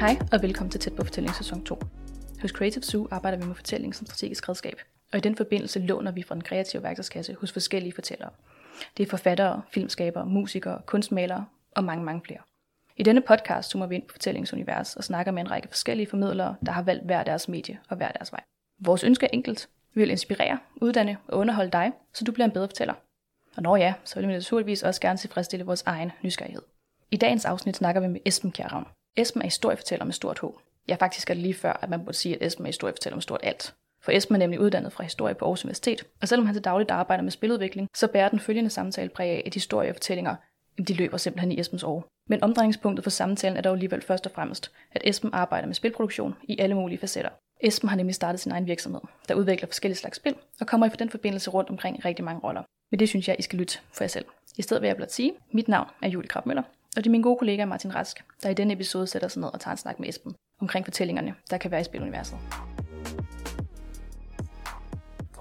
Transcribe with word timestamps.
Hej 0.00 0.18
og 0.32 0.42
velkommen 0.42 0.70
til 0.70 0.80
Tæt 0.80 0.92
på 0.92 1.04
Fortælling 1.04 1.34
sæson 1.34 1.64
2. 1.64 1.78
Hos 2.42 2.50
Creative 2.50 2.82
Zoo 2.82 3.08
arbejder 3.10 3.38
vi 3.38 3.44
med 3.44 3.54
fortælling 3.54 3.94
som 3.94 4.06
strategisk 4.06 4.48
redskab, 4.48 4.80
og 5.12 5.18
i 5.18 5.20
den 5.20 5.36
forbindelse 5.36 5.78
låner 5.78 6.10
vi 6.10 6.22
fra 6.22 6.34
den 6.34 6.44
kreative 6.44 6.82
værktøjskasse 6.82 7.36
hos 7.40 7.52
forskellige 7.52 7.92
fortællere. 7.92 8.30
Det 8.96 9.06
er 9.06 9.10
forfattere, 9.10 9.62
filmskabere, 9.70 10.26
musikere, 10.26 10.80
kunstmalere 10.86 11.46
og 11.76 11.84
mange, 11.84 12.04
mange 12.04 12.22
flere. 12.26 12.38
I 12.96 13.02
denne 13.02 13.20
podcast 13.20 13.70
zoomer 13.70 13.86
vi 13.86 13.94
ind 13.94 14.02
på 14.02 14.12
fortællingsunivers 14.12 14.96
og 14.96 15.04
snakker 15.04 15.32
med 15.32 15.42
en 15.42 15.50
række 15.50 15.68
forskellige 15.68 16.06
formidlere, 16.06 16.56
der 16.66 16.72
har 16.72 16.82
valgt 16.82 17.04
hver 17.04 17.22
deres 17.22 17.48
medie 17.48 17.78
og 17.88 17.96
hver 17.96 18.12
deres 18.12 18.32
vej. 18.32 18.42
Vores 18.78 19.04
ønske 19.04 19.26
er 19.26 19.30
enkelt. 19.32 19.68
Vi 19.94 20.00
vil 20.00 20.10
inspirere, 20.10 20.58
uddanne 20.76 21.16
og 21.28 21.38
underholde 21.38 21.70
dig, 21.70 21.92
så 22.12 22.24
du 22.24 22.32
bliver 22.32 22.46
en 22.46 22.52
bedre 22.52 22.68
fortæller. 22.68 22.94
Og 23.56 23.62
når 23.62 23.76
ja, 23.76 23.94
så 24.04 24.14
vil 24.20 24.28
vi 24.28 24.32
naturligvis 24.32 24.82
også 24.82 25.00
gerne 25.00 25.18
tilfredsstille 25.18 25.66
vores 25.66 25.82
egen 25.82 26.12
nysgerrighed. 26.22 26.62
I 27.10 27.16
dagens 27.16 27.44
afsnit 27.44 27.76
snakker 27.76 28.00
vi 28.00 28.08
med 28.08 28.20
Esben 28.24 28.52
Kjærravn. 28.52 28.86
Esben 29.16 29.42
er 29.42 29.46
historiefortæller 29.46 30.04
med 30.04 30.12
stort 30.12 30.38
H. 30.38 30.44
Ja, 30.88 30.94
faktisk 30.94 31.30
er 31.30 31.34
det 31.34 31.42
lige 31.42 31.54
før, 31.54 31.72
at 31.82 31.90
man 31.90 32.04
burde 32.04 32.16
sige, 32.16 32.34
at 32.34 32.46
Esben 32.46 32.66
er 32.66 32.68
historiefortæller 32.68 33.16
med 33.16 33.22
stort 33.22 33.40
alt. 33.42 33.74
For 34.02 34.12
Esben 34.12 34.34
er 34.34 34.38
nemlig 34.38 34.60
uddannet 34.60 34.92
fra 34.92 35.04
historie 35.04 35.34
på 35.34 35.44
Aarhus 35.44 35.64
Universitet, 35.64 36.06
og 36.20 36.28
selvom 36.28 36.46
han 36.46 36.54
til 36.54 36.64
dagligt 36.64 36.90
arbejder 36.90 37.22
med 37.22 37.30
spiludvikling, 37.30 37.88
så 37.96 38.08
bærer 38.08 38.28
den 38.28 38.40
følgende 38.40 38.70
samtale 38.70 39.08
præg 39.08 39.30
af, 39.30 39.42
at 39.46 39.54
historie 39.54 39.90
og 39.90 39.94
fortællinger 39.94 40.36
de 40.88 40.94
løber 40.94 41.16
simpelthen 41.16 41.52
i 41.52 41.60
Esbens 41.60 41.82
år. 41.82 42.08
Men 42.28 42.42
omdrejningspunktet 42.42 43.04
for 43.04 43.10
samtalen 43.10 43.56
er 43.56 43.60
dog 43.60 43.72
alligevel 43.72 44.02
først 44.02 44.26
og 44.26 44.32
fremmest, 44.32 44.72
at 44.92 45.02
Esben 45.04 45.30
arbejder 45.32 45.66
med 45.66 45.74
spilproduktion 45.74 46.34
i 46.42 46.58
alle 46.58 46.74
mulige 46.74 46.98
facetter. 46.98 47.30
Esben 47.60 47.88
har 47.88 47.96
nemlig 47.96 48.14
startet 48.14 48.40
sin 48.40 48.52
egen 48.52 48.66
virksomhed, 48.66 49.00
der 49.28 49.34
udvikler 49.34 49.66
forskellige 49.66 49.98
slags 49.98 50.16
spil, 50.16 50.34
og 50.60 50.66
kommer 50.66 50.86
i 50.86 50.90
for 50.90 50.96
den 50.96 51.10
forbindelse 51.10 51.50
rundt 51.50 51.70
omkring 51.70 52.04
rigtig 52.04 52.24
mange 52.24 52.40
roller. 52.40 52.62
Men 52.90 52.98
det 53.00 53.08
synes 53.08 53.28
jeg, 53.28 53.36
I 53.38 53.42
skal 53.42 53.58
lytte 53.58 53.78
for 53.92 54.04
jer 54.04 54.08
selv. 54.08 54.24
I 54.56 54.62
stedet 54.62 54.82
vil 54.82 54.88
jeg 54.88 54.96
blot 54.96 55.10
sige, 55.10 55.32
mit 55.52 55.68
navn 55.68 55.88
er 56.02 56.08
Julie 56.08 56.28
Krabmøller, 56.28 56.62
og 56.96 57.04
det 57.04 57.06
er 57.06 57.10
min 57.10 57.22
gode 57.22 57.38
kollega 57.38 57.64
Martin 57.64 57.94
Rask, 57.94 58.24
der 58.42 58.48
i 58.48 58.54
denne 58.54 58.72
episode 58.72 59.06
sætter 59.06 59.28
sig 59.28 59.40
ned 59.40 59.48
og 59.52 59.60
tager 59.60 59.72
en 59.72 59.78
snak 59.78 60.00
med 60.00 60.08
Esben 60.08 60.34
omkring 60.60 60.86
fortællingerne, 60.86 61.34
der 61.50 61.58
kan 61.58 61.70
være 61.70 61.80
i 61.80 61.84
spiluniverset. 61.84 62.38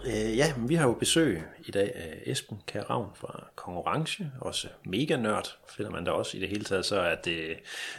Øh, 0.06 0.38
ja, 0.38 0.54
vi 0.58 0.76
har 0.76 0.88
jo 0.88 0.94
besøg 0.94 1.42
i 1.66 1.72
dag 1.72 1.92
af 1.96 2.22
Esben 2.26 2.58
Kjær 2.68 2.82
Ravn 2.82 3.10
fra 3.16 3.44
Konkurrence, 3.56 4.32
også 4.42 4.68
mega 4.86 5.16
nørd, 5.16 5.58
finder 5.70 5.92
man 5.92 6.04
da 6.04 6.12
også 6.12 6.38
i 6.38 6.40
det 6.40 6.50
hele 6.50 6.64
taget, 6.64 6.86
så 6.86 7.02
at 7.02 7.26
det, 7.26 7.58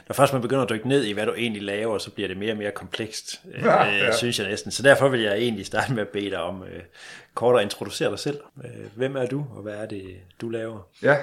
når 0.09 0.15
først 0.15 0.33
man 0.33 0.43
begynder 0.43 0.63
at 0.63 0.71
dykke 0.71 0.89
ned 0.89 1.05
i, 1.05 1.13
hvad 1.13 1.27
du 1.27 1.35
egentlig 1.35 1.63
laver, 1.63 1.99
så 1.99 2.11
bliver 2.11 2.29
det 2.29 2.37
mere 2.37 2.53
og 2.53 2.59
mere 2.59 2.71
komplekst, 2.71 3.41
ja, 3.63 3.89
øh, 3.89 3.99
ja. 3.99 4.17
synes 4.17 4.39
jeg 4.39 4.49
næsten. 4.49 4.71
Så 4.71 4.83
derfor 4.83 5.09
vil 5.09 5.21
jeg 5.21 5.37
egentlig 5.39 5.67
starte 5.67 5.93
med 5.93 6.03
at 6.03 6.09
bede 6.09 6.31
dig 6.31 6.43
om 6.43 6.63
øh, 6.63 6.83
kort 7.35 7.57
at 7.57 7.63
introducere 7.63 8.11
dig 8.11 8.19
selv. 8.19 8.41
Øh, 8.65 8.87
hvem 8.95 9.17
er 9.17 9.27
du, 9.27 9.47
og 9.57 9.63
hvad 9.63 9.75
er 9.75 9.87
det, 9.87 10.17
du 10.41 10.49
laver? 10.49 10.89
Ja, 11.03 11.17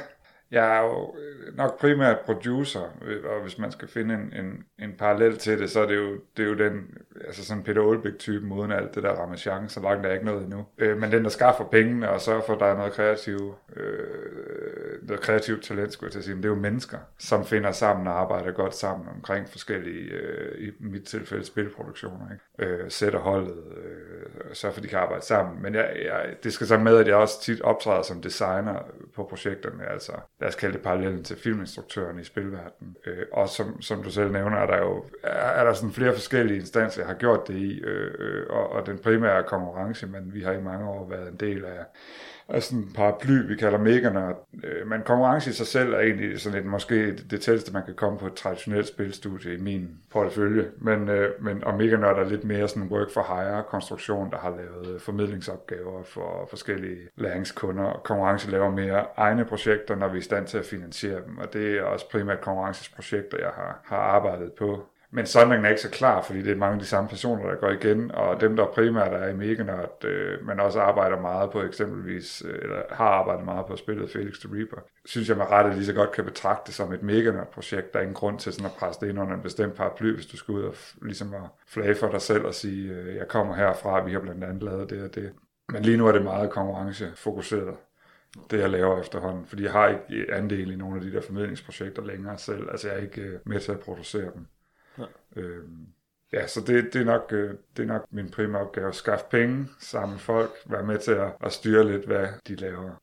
jeg 0.52 0.78
er 0.78 0.82
jo 0.82 1.16
øh, 1.18 1.58
nok 1.58 1.80
primært 1.80 2.20
producer, 2.20 2.82
øh, 3.06 3.24
og 3.26 3.42
hvis 3.42 3.58
man 3.58 3.72
skal 3.72 3.88
finde 3.88 4.14
en, 4.14 4.46
en, 4.46 4.64
en 4.80 4.94
parallel 4.98 5.38
til 5.38 5.60
det, 5.60 5.70
så 5.70 5.80
er 5.80 5.88
det 5.88 5.96
jo, 5.96 6.20
det 6.38 6.44
er 6.46 6.50
jo 6.50 6.58
den, 6.58 6.98
altså 7.26 7.46
sådan 7.46 7.64
Peter 7.64 7.82
Olbæk-typen, 7.82 8.52
uden 8.52 8.72
alt 8.72 8.96
det 8.96 9.04
der 9.04 9.10
ramachan, 9.12 9.70
så 9.70 9.80
langt 9.80 10.04
der 10.04 10.10
er 10.10 10.14
ikke 10.14 10.26
noget 10.26 10.44
endnu. 10.44 10.66
Øh, 10.78 10.98
men 10.98 11.12
den, 11.12 11.24
der 11.24 11.30
skaffer 11.30 11.64
pengene 11.64 12.10
og 12.10 12.22
sørger 12.22 12.42
for, 12.42 12.54
at 12.54 12.60
der 12.60 12.66
er 12.66 12.78
noget 12.78 12.94
kreativt, 12.94 13.56
øh, 13.76 15.08
noget 15.08 15.22
kreativt 15.22 15.64
talent, 15.64 15.94
skulle 15.94 16.08
jeg 16.08 16.12
til 16.12 16.20
at 16.20 16.26
sige, 16.26 16.36
men 16.36 16.44
det 16.44 16.50
er 16.50 16.54
jo 16.54 16.62
mennesker, 16.62 16.98
som 17.20 17.46
finder 17.46 17.72
sammen 17.72 18.08
og 18.08 18.20
arbejder 18.20 18.52
godt 18.52 18.76
sammen 18.76 19.08
omkring 19.16 19.50
forskellige, 19.50 20.12
øh, 20.12 20.68
i 20.68 20.72
mit 20.80 21.04
tilfælde, 21.04 21.46
spilproduktioner. 21.46 22.26
Ikke? 22.32 22.74
Øh, 22.74 22.92
sætter 22.92 23.20
holdet, 23.20 23.64
øh, 23.78 24.54
så 24.54 24.72
for, 24.72 24.82
de 24.82 24.88
kan 24.88 25.00
arbejde 25.00 25.26
sammen. 25.26 25.62
Men 25.62 25.76
jeg, 25.76 25.92
jeg, 26.06 26.36
det 26.44 26.54
skal 26.54 26.68
så 26.68 26.78
med, 26.78 26.98
at 26.98 27.08
jeg 27.08 27.16
også 27.16 27.42
tit 27.42 27.62
optræder 27.62 28.02
som 28.02 28.22
designer 28.22 28.80
på 29.18 29.24
projekterne, 29.24 29.92
altså 29.92 30.12
lad 30.40 30.50
os 30.50 30.56
kalde 30.56 30.74
det 30.74 30.82
parallellen 30.82 31.24
til 31.24 31.38
filminstruktøren 31.38 32.20
i 32.20 32.24
spilverdenen. 32.24 32.96
Øh, 33.06 33.26
og 33.32 33.50
som, 33.50 33.82
som 33.82 34.04
du 34.04 34.12
selv 34.12 34.32
nævner, 34.32 34.58
er 34.58 34.66
der 34.66 34.78
jo 34.78 35.06
er, 35.24 35.64
der 35.64 35.74
sådan 35.74 35.92
flere 35.92 36.14
forskellige 36.14 36.60
instanser, 36.60 37.02
jeg 37.02 37.08
har 37.08 37.16
gjort 37.16 37.48
det 37.48 37.56
i, 37.56 37.80
øh, 37.80 38.14
øh 38.20 38.46
og, 38.50 38.70
og 38.72 38.86
den 38.86 38.98
primære 39.00 39.44
konkurrence, 39.44 40.08
men 40.08 40.34
vi 40.34 40.42
har 40.42 40.52
i 40.52 40.62
mange 40.62 40.90
år 40.90 41.10
været 41.10 41.28
en 41.28 41.38
del 41.40 41.66
af 41.66 41.86
af 42.50 42.64
sådan 42.64 42.80
en 42.80 42.94
paraply, 42.96 43.48
vi 43.48 43.56
kalder 43.56 43.78
megerne. 43.78 44.36
Øh, 44.64 44.88
men 44.88 45.02
konkurrence 45.02 45.50
i 45.50 45.54
sig 45.54 45.68
selv 45.68 45.94
er 45.94 46.00
egentlig 46.00 46.40
sådan 46.40 46.60
et, 46.60 46.66
måske 46.66 47.16
det 47.16 47.42
tætteste, 47.42 47.74
man 47.74 47.86
kan 47.86 47.96
komme 47.96 48.20
på 48.20 48.28
et 48.28 48.34
traditionelt 48.34 48.88
spilstudie 48.88 49.54
i 49.54 49.58
min 49.58 49.90
portefølje. 50.12 50.72
Men, 50.78 51.10
øh, 51.10 51.44
men 51.44 51.64
og 51.64 51.78
megerne 51.78 52.08
er 52.08 52.30
lidt 52.30 52.44
mere 52.44 52.68
sådan 52.68 52.84
en 52.84 52.90
work 52.90 53.12
for 53.14 53.22
hire 53.22 53.64
konstruktion, 53.64 54.32
der 54.32 54.38
har 54.38 54.50
lavet 54.50 54.94
øh, 54.94 55.00
formidlingsopgaver 55.00 56.04
for 56.04 56.48
forskellige 56.50 57.00
læringskunder. 57.16 58.02
Konkurrence 58.04 58.52
laver 58.52 58.72
mere 58.72 59.06
egne 59.18 59.46
projekter, 59.46 59.96
når 59.96 60.08
vi 60.08 60.18
er 60.18 60.22
i 60.22 60.24
stand 60.24 60.48
til 60.48 60.58
at 60.58 60.66
finansiere 60.66 61.22
dem, 61.26 61.38
og 61.38 61.54
det 61.54 61.78
er 61.78 61.84
også 61.84 62.10
primært 62.10 62.42
konkurrencesprojekter, 62.42 63.38
jeg 63.38 63.52
har, 63.56 63.82
har 63.86 63.98
arbejdet 63.98 64.54
på. 64.54 64.86
Men 65.12 65.26
sondringen 65.26 65.66
er 65.66 65.70
ikke 65.70 65.82
så 65.82 65.90
klar, 65.90 66.22
fordi 66.22 66.42
det 66.42 66.52
er 66.52 66.56
mange 66.56 66.74
af 66.74 66.80
de 66.80 66.86
samme 66.86 67.10
personer, 67.10 67.50
der 67.50 67.56
går 67.56 67.70
igen, 67.70 68.12
og 68.12 68.42
dem, 68.42 68.56
der 68.56 68.66
primært 68.66 69.14
er 69.14 69.28
i 69.28 69.34
Meganørd, 69.34 70.06
øh, 70.06 70.48
men 70.48 70.60
også 70.60 70.80
arbejder 70.80 71.22
meget 71.22 71.52
på 71.52 71.62
eksempelvis, 71.64 72.44
øh, 72.46 72.60
eller 72.62 72.82
har 72.92 73.06
arbejdet 73.06 73.46
meget 73.46 73.66
på 73.66 73.76
spillet 73.76 74.12
Felix 74.12 74.40
the 74.40 74.56
Reaper, 74.56 74.78
synes 75.06 75.30
jeg 75.30 75.38
med 75.38 75.46
rette 75.46 75.74
lige 75.74 75.86
så 75.86 75.94
godt 75.94 76.12
kan 76.12 76.26
betragte 76.26 76.74
som 76.74 76.94
et 76.94 77.04
Meganørd-projekt. 77.04 77.94
Der 77.94 78.00
er 78.00 78.04
ingen 78.04 78.16
grund 78.16 78.40
til 78.40 78.54
sådan 78.54 78.66
at 78.66 78.72
presse 78.80 79.02
det 79.02 79.10
ind 79.10 79.20
under 79.20 79.36
en 79.36 79.42
bestemt 79.42 79.76
paraply, 79.76 80.14
hvis 80.14 80.26
du 80.26 80.38
skal 80.38 80.54
ud 80.54 80.64
og 80.64 80.76
ligesom 81.02 81.34
at 81.34 81.42
flage 81.68 81.96
for 81.96 82.12
dig 82.12 82.22
selv 82.22 82.46
og 82.46 82.54
sige, 82.54 82.92
øh, 82.92 83.16
jeg 83.16 83.28
kommer 83.28 83.56
herfra, 83.56 84.04
vi 84.04 84.12
har 84.12 84.20
blandt 84.20 84.44
andet 84.44 84.64
lavet 84.64 84.90
det 84.90 85.04
og 85.04 85.16
det. 85.16 85.32
Men 85.70 85.84
lige 85.84 85.98
nu 85.98 86.08
er 86.08 86.12
det 86.12 86.24
meget 86.24 86.50
konkurrencefokuseret 86.50 87.76
det 88.52 88.60
jeg 88.60 88.70
laver 88.70 89.00
efterhånden, 89.00 89.46
fordi 89.46 89.64
jeg 89.64 89.72
har 89.72 89.88
ikke 89.88 90.34
andel 90.34 90.72
i 90.72 90.76
nogle 90.76 90.96
af 90.96 91.02
de 91.02 91.12
der 91.12 91.22
formidlingsprojekter 91.22 92.06
længere 92.06 92.38
selv, 92.38 92.70
altså 92.72 92.88
jeg 92.88 92.98
er 92.98 93.02
ikke 93.02 93.22
øh, 93.22 93.40
med 93.46 93.60
til 93.60 93.72
at 93.72 93.80
producere 93.80 94.32
dem. 94.36 94.46
Øh, 95.36 95.64
ja, 96.34 96.48
så 96.48 96.62
det, 96.62 96.94
det, 96.94 97.02
er 97.02 97.06
nok, 97.06 97.30
øh, 97.32 97.54
det 97.78 97.84
er 97.84 97.88
nok 97.88 98.08
min 98.12 98.30
primære 98.30 98.62
opgave. 98.62 98.94
Skaffe 98.94 99.26
penge, 99.32 99.68
samle 99.80 100.20
folk, 100.20 100.52
være 100.66 100.84
med 100.84 101.00
til 101.00 101.12
at, 101.12 101.32
at 101.44 101.52
styre 101.52 101.92
lidt, 101.92 102.06
hvad 102.06 102.28
de 102.48 102.56
laver. 102.56 103.02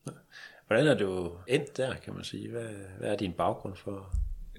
Hvordan 0.67 0.87
er 0.87 0.97
du 0.97 1.31
endt 1.47 1.77
der, 1.77 1.93
kan 1.95 2.13
man 2.13 2.23
sige? 2.23 2.51
Hvad, 2.51 2.69
hvad 2.99 3.09
er 3.09 3.15
din 3.15 3.33
baggrund 3.33 3.75
for? 3.75 4.13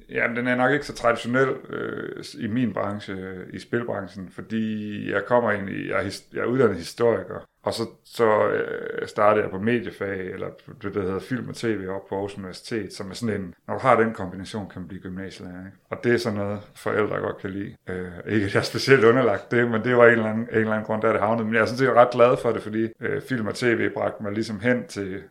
Jamen, 0.09 0.37
den 0.37 0.47
er 0.47 0.55
nok 0.55 0.73
ikke 0.73 0.87
så 0.87 0.95
traditionel 0.95 1.49
øh, 1.49 2.25
i 2.39 2.47
min 2.47 2.73
branche, 2.73 3.45
i 3.53 3.59
spilbranchen, 3.59 4.31
fordi 4.31 5.11
jeg 5.13 5.25
kommer 5.27 5.53
ind 5.53 5.71
i, 5.71 5.89
jeg 5.89 6.07
er, 6.07 6.21
jeg 6.33 6.41
er 6.41 6.45
uddannet 6.45 6.77
historiker, 6.77 7.49
og 7.67 7.75
så, 7.75 7.87
så 8.05 8.49
øh, 8.49 9.09
startede 9.09 9.43
jeg 9.43 9.51
på 9.51 9.59
mediefag, 9.59 10.21
eller 10.21 10.47
det, 10.83 10.95
der 10.95 11.03
hedder 11.03 11.19
film 11.19 11.49
og 11.49 11.55
tv 11.55 11.87
op 11.89 12.09
på 12.09 12.15
Aarhus 12.15 12.39
Universitet, 12.39 12.93
som 12.93 13.11
er 13.11 13.15
sådan 13.15 13.41
en, 13.41 13.55
når 13.69 13.75
du 13.75 13.81
har 13.81 13.97
den 13.97 14.13
kombination, 14.13 14.69
kan 14.69 14.81
man 14.81 14.89
blive 14.89 15.03
gymnasielærer. 15.03 15.67
Ikke? 15.67 15.79
Og 15.91 16.05
det 16.05 16.15
er 16.15 16.19
sådan 16.19 16.39
noget, 16.39 16.61
forældre 16.75 17.21
godt 17.21 17.39
kan 17.39 17.51
lide. 17.51 17.77
Øh, 17.89 18.09
ikke 18.27 18.47
at 18.47 18.55
jeg 18.55 18.61
er 18.61 18.65
specielt 18.65 19.05
underlagt 19.05 19.51
det, 19.51 19.71
men 19.71 19.85
det 19.85 19.97
var 19.97 20.05
en 20.05 20.11
eller 20.11 20.31
anden, 20.31 20.49
en 20.53 20.59
eller 20.59 20.73
anden 20.73 20.87
grund, 20.87 21.03
der 21.03 21.13
det 21.13 21.21
havnede. 21.21 21.45
Men 21.45 21.55
jeg 21.55 21.61
er 21.61 21.67
sådan 21.67 21.79
set 21.79 21.93
ret 21.93 22.11
glad 22.11 22.37
for 22.37 22.53
det, 22.53 22.63
fordi 22.63 22.89
øh, 23.01 23.23
film 23.23 23.47
og 23.47 23.55
tv 23.55 23.91
bragte 23.91 24.23
mig 24.23 24.33
ligesom 24.33 24.61
hen 24.61 24.87
til, 24.87 25.23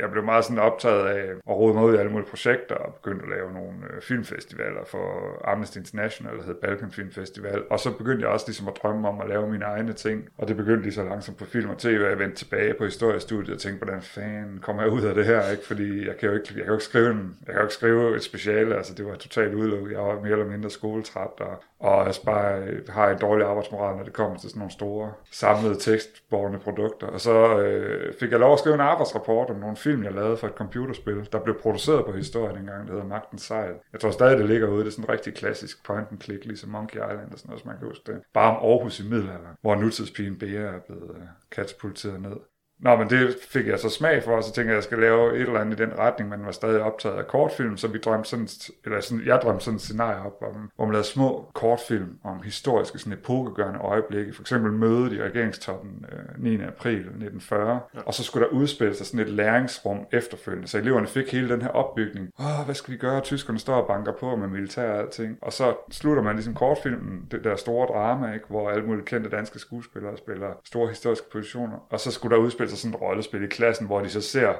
jeg 0.00 0.10
blev 0.12 0.24
meget 0.24 0.44
sådan 0.44 0.58
optaget 0.58 1.06
af 1.06 1.30
at 1.30 1.56
rode 1.56 1.74
mig 1.74 1.84
ud 1.84 1.94
i 1.94 1.96
alle 1.96 2.12
mulige 2.12 2.28
projekter, 2.28 2.74
og 2.74 2.94
begyndte 2.94 3.24
at 3.24 3.30
lave 3.30 3.52
nogle 3.52 3.72
øh, 3.90 4.02
filmfestivaler 4.02 4.84
for 4.86 5.06
Amnesty 5.44 5.76
International, 5.78 6.38
der 6.38 6.44
hed 6.44 6.54
Balkan 6.54 6.90
Film 6.90 7.10
Festival. 7.10 7.62
Og 7.70 7.80
så 7.80 7.90
begyndte 7.98 8.22
jeg 8.22 8.30
også 8.32 8.46
ligesom 8.48 8.68
at 8.68 8.74
drømme 8.82 9.08
om 9.08 9.20
at 9.20 9.28
lave 9.28 9.50
mine 9.50 9.64
egne 9.64 9.92
ting, 9.92 10.28
og 10.38 10.48
det 10.48 10.56
begyndte 10.56 10.82
lige 10.82 10.92
så 10.92 11.04
langsomt 11.04 11.38
på 11.38 11.44
film 11.44 11.70
og 11.72 11.78
tv, 11.78 12.00
og 12.04 12.10
jeg 12.10 12.18
vendte 12.18 12.36
tilbage 12.36 12.74
på 12.74 12.84
historiestudiet 12.84 13.54
og 13.54 13.60
tænkte, 13.60 13.84
hvordan 13.84 14.02
fanden 14.02 14.58
kommer 14.58 14.82
jeg 14.82 14.92
ud 14.92 15.02
af 15.02 15.14
det 15.14 15.24
her, 15.26 15.50
ikke? 15.50 15.66
Fordi 15.66 16.06
jeg 16.06 16.16
kan 16.16 16.28
jo 16.28 16.34
ikke, 16.34 16.48
jeg 16.48 16.56
kan 16.56 16.66
jo 16.66 16.72
ikke 16.72 16.84
skrive, 16.84 17.10
en, 17.10 17.36
jeg 17.40 17.46
kan 17.46 17.56
jo 17.56 17.62
ikke 17.62 17.74
skrive 17.74 18.16
et 18.16 18.22
speciale, 18.22 18.76
altså 18.76 18.94
det 18.94 19.06
var 19.06 19.14
totalt 19.14 19.54
udelukket. 19.54 19.92
Jeg 19.92 20.00
var 20.00 20.20
mere 20.20 20.32
eller 20.32 20.46
mindre 20.46 20.70
skoletræt, 20.70 21.40
og, 21.40 21.62
og 21.78 22.06
jeg 22.06 22.14
bare 22.24 22.58
øh, 22.58 22.88
har 22.88 23.10
en 23.10 23.18
dårlig 23.18 23.46
arbejdsmoral, 23.46 23.96
når 23.96 24.04
det 24.04 24.12
kommer 24.12 24.38
til 24.38 24.50
sådan 24.50 24.58
nogle 24.58 24.72
store 24.72 25.12
samlede 25.30 25.74
tekstborgende 25.74 26.58
produkter. 26.58 27.06
Og 27.06 27.20
så 27.20 27.58
øh, 27.58 28.14
fik 28.20 28.30
jeg 28.30 28.38
lov 28.40 28.52
at 28.52 28.58
skrive 28.58 28.74
en 28.74 28.80
arbejdsrapport 28.80 29.50
om 29.50 29.56
nogle 29.56 29.76
film, 29.76 30.04
jeg 30.04 30.12
lavede 30.12 30.36
for 30.36 30.46
et 30.46 30.54
computerspil, 30.54 31.28
der 31.32 31.38
blev 31.38 31.60
produceret 31.60 32.04
på 32.04 32.12
historien 32.12 32.58
engang, 32.58 32.86
der 32.86 32.92
hedder 32.92 33.06
Magtens 33.06 33.42
Sejl. 33.42 33.74
Jeg 33.92 34.00
tror 34.00 34.10
stadig, 34.10 34.38
det 34.38 34.46
ligger 34.46 34.68
ude. 34.68 34.80
Det 34.80 34.86
er 34.86 34.90
sådan 34.90 35.04
en 35.04 35.10
rigtig 35.10 35.34
klassisk 35.34 35.86
point 35.86 36.08
and 36.10 36.20
click, 36.20 36.44
ligesom 36.44 36.70
Monkey 36.70 36.96
Island 36.96 37.32
og 37.32 37.38
sådan 37.38 37.48
noget, 37.48 37.62
så 37.62 37.68
man 37.68 37.78
kan 37.78 37.88
huske 37.88 38.12
det. 38.12 38.20
Bare 38.34 38.56
om 38.56 38.70
Aarhus 38.70 39.00
i 39.00 39.02
middelalderen, 39.02 39.56
hvor 39.60 39.74
nutidspigen 39.74 40.38
Bea 40.38 40.62
er 40.76 40.80
blevet 40.86 41.10
øh, 41.16 41.22
katapulteret 41.62 42.20
ned. 42.20 42.51
Nå, 42.82 42.96
men 42.96 43.10
det 43.10 43.36
fik 43.48 43.66
jeg 43.66 43.78
så 43.78 43.88
smag 43.88 44.22
for, 44.22 44.36
og 44.36 44.44
så 44.44 44.52
tænkte 44.52 44.68
jeg, 44.68 44.70
at 44.70 44.76
jeg 44.76 44.82
skal 44.82 44.98
lave 44.98 45.34
et 45.34 45.40
eller 45.40 45.60
andet 45.60 45.80
i 45.80 45.82
den 45.82 45.98
retning, 45.98 46.30
men 46.30 46.44
var 46.44 46.52
stadig 46.52 46.82
optaget 46.82 47.16
af 47.16 47.26
kortfilm, 47.26 47.76
så 47.76 47.88
vi 47.88 47.98
drømte 47.98 48.28
sådan, 48.28 48.48
eller 48.84 49.00
sådan, 49.00 49.26
jeg 49.26 49.40
drømte 49.42 49.64
sådan 49.64 49.76
et 49.76 49.82
scenarie 49.82 50.26
op, 50.26 50.42
om, 50.42 50.70
hvor 50.76 50.84
man 50.84 50.92
lavede 50.92 51.06
små 51.06 51.50
kortfilm 51.54 52.18
om 52.24 52.42
historiske, 52.42 52.98
sådan 52.98 53.12
epokegørende 53.12 53.80
øjeblikke. 53.80 54.32
For 54.32 54.42
eksempel 54.42 54.72
mødet 54.72 55.12
i 55.12 55.22
regeringstoppen 55.22 56.06
øh, 56.12 56.42
9. 56.44 56.54
april 56.54 56.96
1940, 56.96 57.80
ja. 57.94 58.00
og 58.06 58.14
så 58.14 58.24
skulle 58.24 58.46
der 58.46 58.52
udspille 58.52 58.94
sig 58.94 59.06
sådan 59.06 59.20
et 59.20 59.28
læringsrum 59.28 60.06
efterfølgende, 60.12 60.68
så 60.68 60.78
eleverne 60.78 61.06
fik 61.06 61.32
hele 61.32 61.48
den 61.48 61.62
her 61.62 61.68
opbygning. 61.68 62.30
Åh, 62.40 62.64
hvad 62.64 62.74
skal 62.74 62.92
vi 62.92 62.98
gøre? 62.98 63.20
Tyskerne 63.20 63.58
står 63.58 63.74
og 63.74 63.86
banker 63.86 64.12
på 64.12 64.36
med 64.36 64.48
militær 64.48 64.92
og 64.92 64.98
alting. 64.98 65.38
Og 65.42 65.52
så 65.52 65.74
slutter 65.90 66.22
man 66.22 66.34
ligesom 66.34 66.54
kortfilmen, 66.54 67.28
det 67.30 67.44
der 67.44 67.56
store 67.56 67.86
drama, 67.86 68.32
ikke? 68.34 68.46
hvor 68.48 68.70
alle 68.70 68.84
mulige 68.86 69.04
kendte 69.04 69.30
danske 69.30 69.58
skuespillere 69.58 70.16
spiller 70.16 70.48
store 70.64 70.88
historiske 70.88 71.30
positioner, 71.30 71.86
og 71.90 72.00
så 72.00 72.10
skulle 72.10 72.36
der 72.36 72.42
udspille 72.42 72.71
så 72.76 72.82
sådan 72.82 72.94
et 72.94 73.00
rollespil 73.00 73.42
i 73.42 73.46
klassen, 73.46 73.86
hvor 73.86 74.00
de 74.00 74.08
så 74.08 74.20
ser, 74.20 74.52